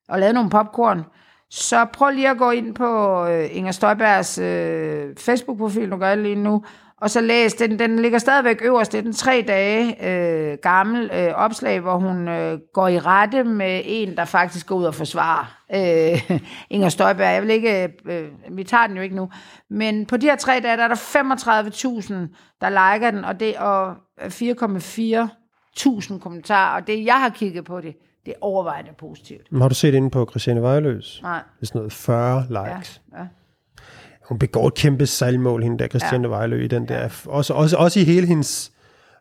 og 0.09 0.19
lavet 0.19 0.35
nogle 0.35 0.51
popcorn, 0.51 1.03
så 1.51 1.85
prøv 1.93 2.11
lige 2.11 2.31
at 2.31 2.39
gå 2.39 2.51
ind 2.51 2.75
på 2.75 3.25
øh, 3.27 3.49
Inger 3.53 3.73
Støjbergs 3.73 4.39
øh, 4.39 5.05
Facebook-profil, 5.19 5.89
nu 5.89 5.97
gør 5.97 6.09
jeg 6.09 6.19
lige 6.19 6.35
nu, 6.37 6.65
og 7.01 7.11
så 7.11 7.21
læs 7.21 7.55
den. 7.55 7.79
Den 7.79 7.99
ligger 7.99 8.19
stadigvæk 8.19 8.61
øverst. 8.65 8.93
Det 8.93 8.99
er 8.99 9.03
den 9.03 9.13
tre 9.13 9.45
dage 9.49 10.07
øh, 10.09 10.59
gammel 10.63 11.11
øh, 11.15 11.33
opslag, 11.35 11.81
hvor 11.81 11.97
hun 11.99 12.29
øh, 12.29 12.59
går 12.73 12.89
i 12.89 12.99
rette 12.99 13.45
med 13.45 13.83
en, 13.85 14.17
der 14.17 14.25
faktisk 14.25 14.67
går 14.67 14.77
ud 14.77 14.85
og 14.85 14.95
forsvarer 14.95 15.57
øh, 15.75 16.31
Inger 16.71 16.89
Støjberg. 16.89 17.33
Jeg 17.35 17.43
vil 17.43 17.51
ikke, 17.51 17.93
øh, 18.05 18.29
vi 18.51 18.65
tager 18.65 18.87
den 18.87 18.97
jo 18.97 19.03
ikke 19.03 19.17
nu. 19.17 19.31
Men 19.71 20.07
på 20.07 20.17
de 20.17 20.27
her 20.27 20.37
tre 20.37 20.61
dage, 20.61 20.77
der 20.77 20.83
er 20.85 20.89
der 20.89 20.95
35.000, 20.95 22.15
der 22.61 22.69
liker 22.69 23.11
den, 23.11 23.25
og 23.25 23.41
det 23.41 23.57
og 23.57 23.95
4,4 24.21 26.19
kommentarer. 26.19 26.81
Og 26.81 26.87
det, 26.87 27.05
jeg 27.05 27.21
har 27.21 27.29
kigget 27.29 27.65
på 27.65 27.81
det, 27.81 27.95
det 28.27 28.33
er 28.33 28.39
overvejende 28.41 28.91
positivt. 28.99 29.53
Men 29.53 29.61
Har 29.63 29.69
du 29.69 29.75
set 29.75 29.95
inde 29.95 30.11
på 30.11 30.27
Christiane 30.31 30.63
Vejløs? 30.63 31.21
Nej, 31.23 31.41
Det 31.57 31.63
er 31.63 31.67
sådan 31.67 31.79
noget 31.79 31.93
40 31.93 32.45
ja, 32.51 32.75
likes. 32.75 33.03
ja. 33.19 33.27
Hun 34.29 34.39
begår 34.39 34.69
et 34.69 34.75
kæmpe 34.75 35.07
salgmål, 35.07 35.63
hende 35.63 35.79
der 35.79 35.89
Christiane 35.89 36.29
ja. 36.29 36.35
Vejlø, 36.35 36.65
i 36.65 36.67
den 36.69 36.89
der. 36.89 37.09
Også, 37.27 37.55
også, 37.55 37.77
også 37.77 38.01
i 38.01 38.05
hele 38.05 38.27
hendes... 38.27 38.73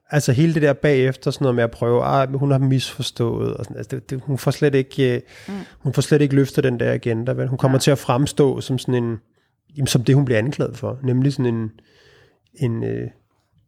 Altså 0.09 0.31
hele 0.31 0.53
det 0.53 0.61
der 0.61 0.73
bagefter, 0.73 1.31
sådan 1.31 1.43
noget 1.45 1.55
med 1.55 1.63
at 1.63 1.71
prøve, 1.71 2.03
ah, 2.03 2.33
hun 2.33 2.51
har 2.51 2.57
misforstået, 2.57 3.53
og 3.53 3.65
sådan, 3.65 3.77
altså 3.77 3.95
det, 3.95 4.09
det, 4.09 4.21
hun 4.23 4.37
får 4.37 4.51
slet 4.51 4.75
ikke, 4.75 5.21
mm. 5.47 5.53
hun 5.79 5.93
får 5.93 6.01
slet 6.01 6.21
ikke 6.21 6.35
løftet 6.35 6.63
den 6.63 6.79
der 6.79 6.93
agenda, 6.93 7.31
vel? 7.31 7.47
Hun 7.47 7.57
kommer 7.57 7.77
ja. 7.77 7.79
til 7.79 7.91
at 7.91 7.97
fremstå 7.97 8.61
som 8.61 8.77
sådan 8.77 9.03
en, 9.03 9.17
jamen, 9.77 9.87
som 9.87 10.03
det 10.03 10.15
hun 10.15 10.25
bliver 10.25 10.37
anklaget 10.37 10.77
for, 10.77 10.99
nemlig 11.03 11.33
sådan 11.33 11.55
en, 11.55 11.71
en, 12.53 12.83
øh, 12.83 13.07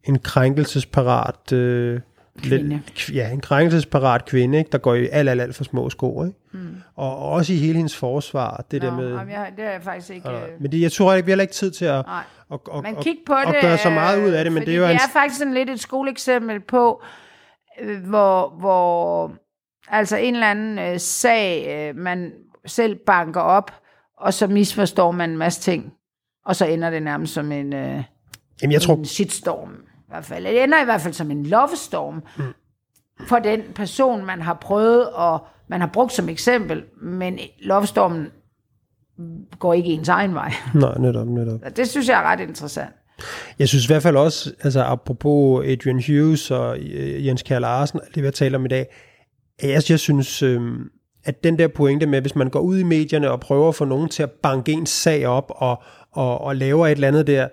en 0.04 0.18
krænkelsesparat, 0.18 1.52
øh, 1.52 2.00
Kvinde. 2.42 2.68
Lidt, 2.68 3.10
ja, 3.14 3.30
en 3.30 3.40
krænkelsesparat 3.40 4.24
kvinde, 4.24 4.58
ikke, 4.58 4.70
der 4.72 4.78
går 4.78 4.94
i 4.94 5.08
alt, 5.12 5.28
alt, 5.28 5.40
alt 5.40 5.54
for 5.54 5.64
små 5.64 5.90
sko, 5.90 6.24
ikke? 6.24 6.38
Og, 6.98 7.18
og 7.18 7.30
også 7.30 7.52
i 7.52 7.56
hele 7.56 7.76
hendes 7.76 7.96
forsvar, 7.96 8.64
det 8.70 8.82
Nå, 8.82 8.88
der 8.88 8.96
med... 8.96 9.08
jamen, 9.08 9.32
jeg, 9.32 9.52
det 9.56 9.64
er 9.64 9.70
jeg 9.70 9.82
faktisk 9.82 10.10
ikke... 10.10 10.28
Øh, 10.28 10.60
men 10.60 10.72
det, 10.72 10.80
jeg 10.80 10.92
tror 10.92 11.14
ikke, 11.14 11.26
vi 11.26 11.30
har 11.30 11.34
heller 11.34 11.42
ikke 11.42 11.54
tid 11.54 11.70
til 11.70 11.84
at, 11.84 12.06
nej. 12.06 12.22
at, 12.52 12.60
at, 12.74 12.82
Men 12.82 12.96
at, 12.96 13.04
kig 13.04 13.18
på 13.26 13.34
at, 13.34 13.46
det. 13.48 13.54
at 13.54 13.60
gøre 13.60 13.78
så 13.78 13.90
meget 13.90 14.22
ud 14.26 14.30
af 14.30 14.44
det, 14.44 14.52
men 14.52 14.66
det 14.66 14.72
er 14.74 14.78
jo 14.78 14.82
det 14.82 14.90
en... 14.90 14.96
er 14.96 15.08
faktisk 15.12 15.38
sådan 15.38 15.54
lidt 15.54 15.70
et 15.70 15.80
skoleeksempel 15.80 16.60
på, 16.60 17.02
øh, 17.80 18.04
hvor, 18.06 18.48
hvor 18.60 19.32
altså 19.88 20.16
en 20.16 20.34
eller 20.34 20.50
anden 20.50 20.78
øh, 20.78 21.00
sag, 21.00 21.66
øh, 21.68 21.96
man 21.96 22.32
selv 22.66 22.96
banker 23.06 23.40
op, 23.40 23.70
og 24.16 24.34
så 24.34 24.46
misforstår 24.46 25.10
man 25.10 25.30
en 25.30 25.38
masse 25.38 25.60
ting, 25.60 25.92
og 26.46 26.56
så 26.56 26.66
ender 26.66 26.90
det 26.90 27.02
nærmest 27.02 27.34
som 27.34 27.52
en, 27.52 27.72
øh, 27.72 28.02
Jamen, 28.62 28.72
jeg 28.72 28.82
tror, 28.82 28.94
en 28.94 29.04
shitstorm. 29.04 29.70
I 29.70 30.08
hvert 30.08 30.24
fald. 30.24 30.44
Det 30.44 30.62
ender 30.62 30.82
i 30.82 30.84
hvert 30.84 31.00
fald 31.00 31.14
som 31.14 31.30
en 31.30 31.46
lovestorm. 31.46 32.22
Mm. 32.36 32.44
for 33.28 33.38
den 33.38 33.62
person, 33.74 34.24
man 34.24 34.42
har 34.42 34.54
prøvet, 34.54 35.10
og 35.10 35.46
man 35.68 35.80
har 35.80 35.90
brugt 35.92 36.12
som 36.12 36.28
eksempel, 36.28 36.82
men 37.02 37.38
lovstormen 37.62 38.26
går 39.58 39.74
ikke 39.74 39.88
ens 39.88 40.08
egen 40.08 40.34
vej. 40.34 40.52
Nej, 40.74 40.98
netop, 40.98 41.28
netop. 41.28 41.60
Det 41.76 41.88
synes 41.88 42.08
jeg 42.08 42.18
er 42.18 42.22
ret 42.22 42.40
interessant. 42.40 42.90
Jeg 43.58 43.68
synes 43.68 43.84
i 43.84 43.88
hvert 43.88 44.02
fald 44.02 44.16
også, 44.16 44.52
altså 44.62 44.82
apropos 44.82 45.66
Adrian 45.66 46.02
Hughes 46.06 46.50
og 46.50 46.78
øh, 46.78 47.26
Jens 47.26 47.42
Kjær 47.42 47.58
Larsen, 47.58 48.00
det 48.14 48.22
vi 48.22 48.26
har 48.26 48.30
talt 48.30 48.54
om 48.54 48.64
i 48.64 48.68
dag, 48.68 48.86
jeg, 49.62 49.82
jeg 49.90 49.98
synes, 50.00 50.42
øh, 50.42 50.60
at 51.24 51.44
den 51.44 51.58
der 51.58 51.68
pointe 51.68 52.06
med, 52.06 52.20
hvis 52.20 52.36
man 52.36 52.50
går 52.50 52.60
ud 52.60 52.78
i 52.78 52.82
medierne 52.82 53.30
og 53.30 53.40
prøver 53.40 53.68
at 53.68 53.74
få 53.74 53.84
nogen 53.84 54.08
til 54.08 54.22
at 54.22 54.30
banke 54.30 54.72
en 54.72 54.86
sag 54.86 55.26
op 55.26 55.52
og, 55.54 55.82
og, 56.12 56.40
og 56.40 56.56
laver 56.56 56.86
et 56.86 56.92
eller 56.92 57.08
andet 57.08 57.26
der, 57.26 57.48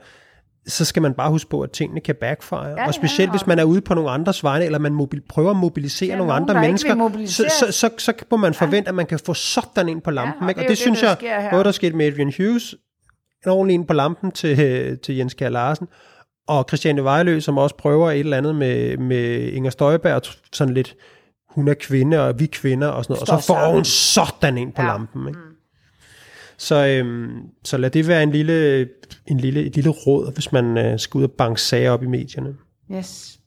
så 0.67 0.85
skal 0.85 1.01
man 1.01 1.13
bare 1.13 1.29
huske 1.29 1.49
på, 1.49 1.61
at 1.61 1.71
tingene 1.71 2.01
kan 2.01 2.15
backfire. 2.15 2.67
Ja, 2.67 2.87
og 2.87 2.93
specielt 2.93 3.27
ja, 3.27 3.31
hvis 3.31 3.47
man 3.47 3.59
er 3.59 3.63
ude 3.63 3.81
på 3.81 3.93
nogle 3.93 4.11
andres 4.11 4.43
vegne, 4.43 4.65
eller 4.65 4.79
man 4.79 4.93
mobil, 4.93 5.21
prøver 5.29 5.51
at 5.51 5.55
mobilisere 5.55 6.09
ja, 6.09 6.15
nogle 6.15 6.27
nogen, 6.27 6.49
andre 6.49 6.61
mennesker, 6.61 7.09
så, 7.25 7.45
så, 7.59 7.71
så, 7.71 7.89
så 7.97 8.13
må 8.31 8.37
man 8.37 8.53
forvente, 8.53 8.87
ja. 8.87 8.89
at 8.89 8.95
man 8.95 9.05
kan 9.05 9.19
få 9.25 9.33
sådan 9.33 9.89
ind 9.89 10.01
på 10.01 10.11
lampen. 10.11 10.41
Ja, 10.41 10.45
og, 10.45 10.49
ikke? 10.49 10.59
og 10.59 10.63
det, 10.63 10.69
det 10.69 10.77
synes 10.77 10.99
det, 10.99 11.07
jeg, 11.21 11.47
både 11.51 11.63
der 11.63 11.71
skete 11.71 11.95
med 11.95 12.05
Adrian 12.05 12.33
Hughes, 12.37 12.75
en 13.45 13.51
ordentlig 13.51 13.73
ind 13.73 13.87
på 13.87 13.93
lampen 13.93 14.31
til, 14.31 14.97
til 14.97 15.15
Jens 15.15 15.33
Kjær 15.33 15.49
Larsen, 15.49 15.87
og 16.47 16.65
Christiane 16.67 17.03
Vejlø, 17.03 17.39
som 17.39 17.57
også 17.57 17.75
prøver 17.75 18.11
et 18.11 18.19
eller 18.19 18.37
andet 18.37 18.55
med, 18.55 18.97
med 18.97 19.39
Inger 19.39 19.71
Støjberg, 19.71 20.21
sådan 20.53 20.73
lidt, 20.73 20.95
hun 21.49 21.67
er 21.67 21.73
kvinde, 21.73 22.27
og 22.27 22.39
vi 22.39 22.45
kvinder, 22.45 22.87
og 22.87 23.03
sådan 23.03 23.13
noget, 23.13 23.29
og 23.29 23.41
så 23.41 23.47
får 23.47 23.71
hun 23.73 23.85
sådan 23.85 24.57
ind 24.57 24.73
på 24.73 24.81
ja. 24.81 24.87
lampen. 24.87 25.27
Ikke? 25.27 25.39
Mm. 25.39 25.54
Så, 26.57 26.85
øhm, 26.85 27.41
så 27.63 27.77
lad 27.77 27.89
det 27.89 28.07
være 28.07 28.23
en 28.23 28.31
lille, 28.31 28.87
en 29.27 29.39
lille, 29.39 29.63
et 29.63 29.75
lille 29.75 29.89
råd, 29.89 30.33
hvis 30.33 30.51
man 30.51 30.77
øh, 30.77 30.99
skal 30.99 31.17
ud 31.17 31.23
og 31.23 31.31
banke 31.31 31.61
sager 31.61 31.91
op 31.91 32.03
i 32.03 32.07
medierne. 32.07 32.55
Yes. 32.91 33.39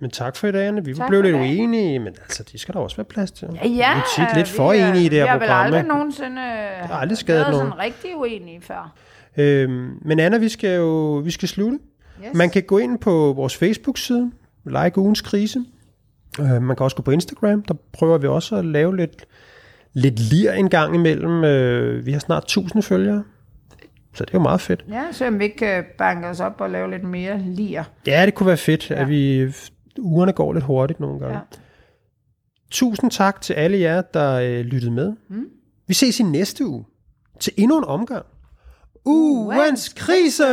Men 0.00 0.10
tak 0.10 0.36
for 0.36 0.46
i 0.46 0.52
dag. 0.52 0.86
Vi 0.86 0.94
tak 0.94 1.08
blev 1.08 1.22
lidt 1.22 1.34
uenige, 1.34 1.98
men 1.98 2.14
altså, 2.22 2.42
det 2.52 2.60
skal 2.60 2.74
der 2.74 2.80
også 2.80 2.96
være 2.96 3.04
plads 3.04 3.30
til. 3.30 3.48
Ja, 3.54 3.68
ja. 3.68 3.94
Vi 3.94 4.00
er 4.00 4.26
tit 4.26 4.36
lidt 4.36 4.48
for 4.48 4.72
enige 4.72 5.04
i 5.04 5.08
det 5.08 5.18
her 5.18 5.26
program. 5.26 5.40
Jeg 5.42 5.56
har 5.56 5.64
vel 5.64 5.74
aldrig 5.74 5.88
nogensinde 5.88 6.42
det 6.82 6.90
har 6.90 6.94
aldrig 6.94 7.18
skadet 7.18 7.40
været 7.40 7.54
sådan 7.54 7.78
rigtig 7.78 8.16
uenige 8.16 8.60
før. 8.60 8.94
Øhm, 9.36 9.98
men 10.04 10.20
Anna, 10.20 10.38
vi 10.38 10.48
skal 10.48 10.76
jo 10.76 11.14
vi 11.24 11.30
skal 11.30 11.48
slutte. 11.48 11.78
Yes. 12.24 12.34
Man 12.34 12.50
kan 12.50 12.62
gå 12.62 12.78
ind 12.78 12.98
på 12.98 13.32
vores 13.36 13.56
Facebook-side, 13.56 14.30
like 14.64 14.98
ugens 14.98 15.20
krise. 15.20 15.64
Øh, 16.40 16.62
man 16.62 16.76
kan 16.76 16.84
også 16.84 16.96
gå 16.96 17.02
på 17.02 17.10
Instagram, 17.10 17.62
der 17.62 17.74
prøver 17.92 18.18
vi 18.18 18.26
også 18.26 18.56
at 18.56 18.64
lave 18.64 18.96
lidt, 18.96 19.26
lidt 19.92 20.20
lir 20.20 20.52
en 20.52 20.68
gang 20.68 20.94
imellem. 20.94 21.44
Øh, 21.44 22.06
vi 22.06 22.12
har 22.12 22.20
snart 22.20 22.42
1000 22.42 22.82
følgere. 22.82 23.24
Så 24.14 24.24
det 24.24 24.34
er 24.34 24.38
jo 24.38 24.42
meget 24.42 24.60
fedt. 24.60 24.84
Ja, 24.88 25.04
så 25.12 25.26
om 25.26 25.38
vi 25.38 25.44
ikke 25.44 25.56
kan 25.56 25.84
banke 25.98 26.28
os 26.28 26.40
op 26.40 26.60
og 26.60 26.70
lave 26.70 26.90
lidt 26.90 27.04
mere 27.04 27.38
lir. 27.38 27.82
Ja, 28.06 28.26
det 28.26 28.34
kunne 28.34 28.46
være 28.46 28.56
fedt, 28.56 28.90
ja. 28.90 28.94
at 28.94 29.08
vi 29.08 29.52
ugerne 29.98 30.32
går 30.32 30.52
lidt 30.52 30.64
hurtigt 30.64 31.00
nogle 31.00 31.20
gange. 31.20 31.34
Ja. 31.34 31.42
Tusind 32.70 33.10
tak 33.10 33.40
til 33.40 33.54
alle 33.54 33.78
jer, 33.78 34.02
der 34.02 34.32
øh, 34.32 34.60
lyttede 34.60 34.92
med. 34.92 35.12
Mm. 35.28 35.46
Vi 35.86 35.94
ses 35.94 36.20
i 36.20 36.22
næste 36.22 36.66
uge 36.66 36.84
til 37.40 37.52
endnu 37.56 37.78
en 37.78 37.84
omgang. 37.84 38.26
Ugens 39.04 39.88
krise! 39.88 40.44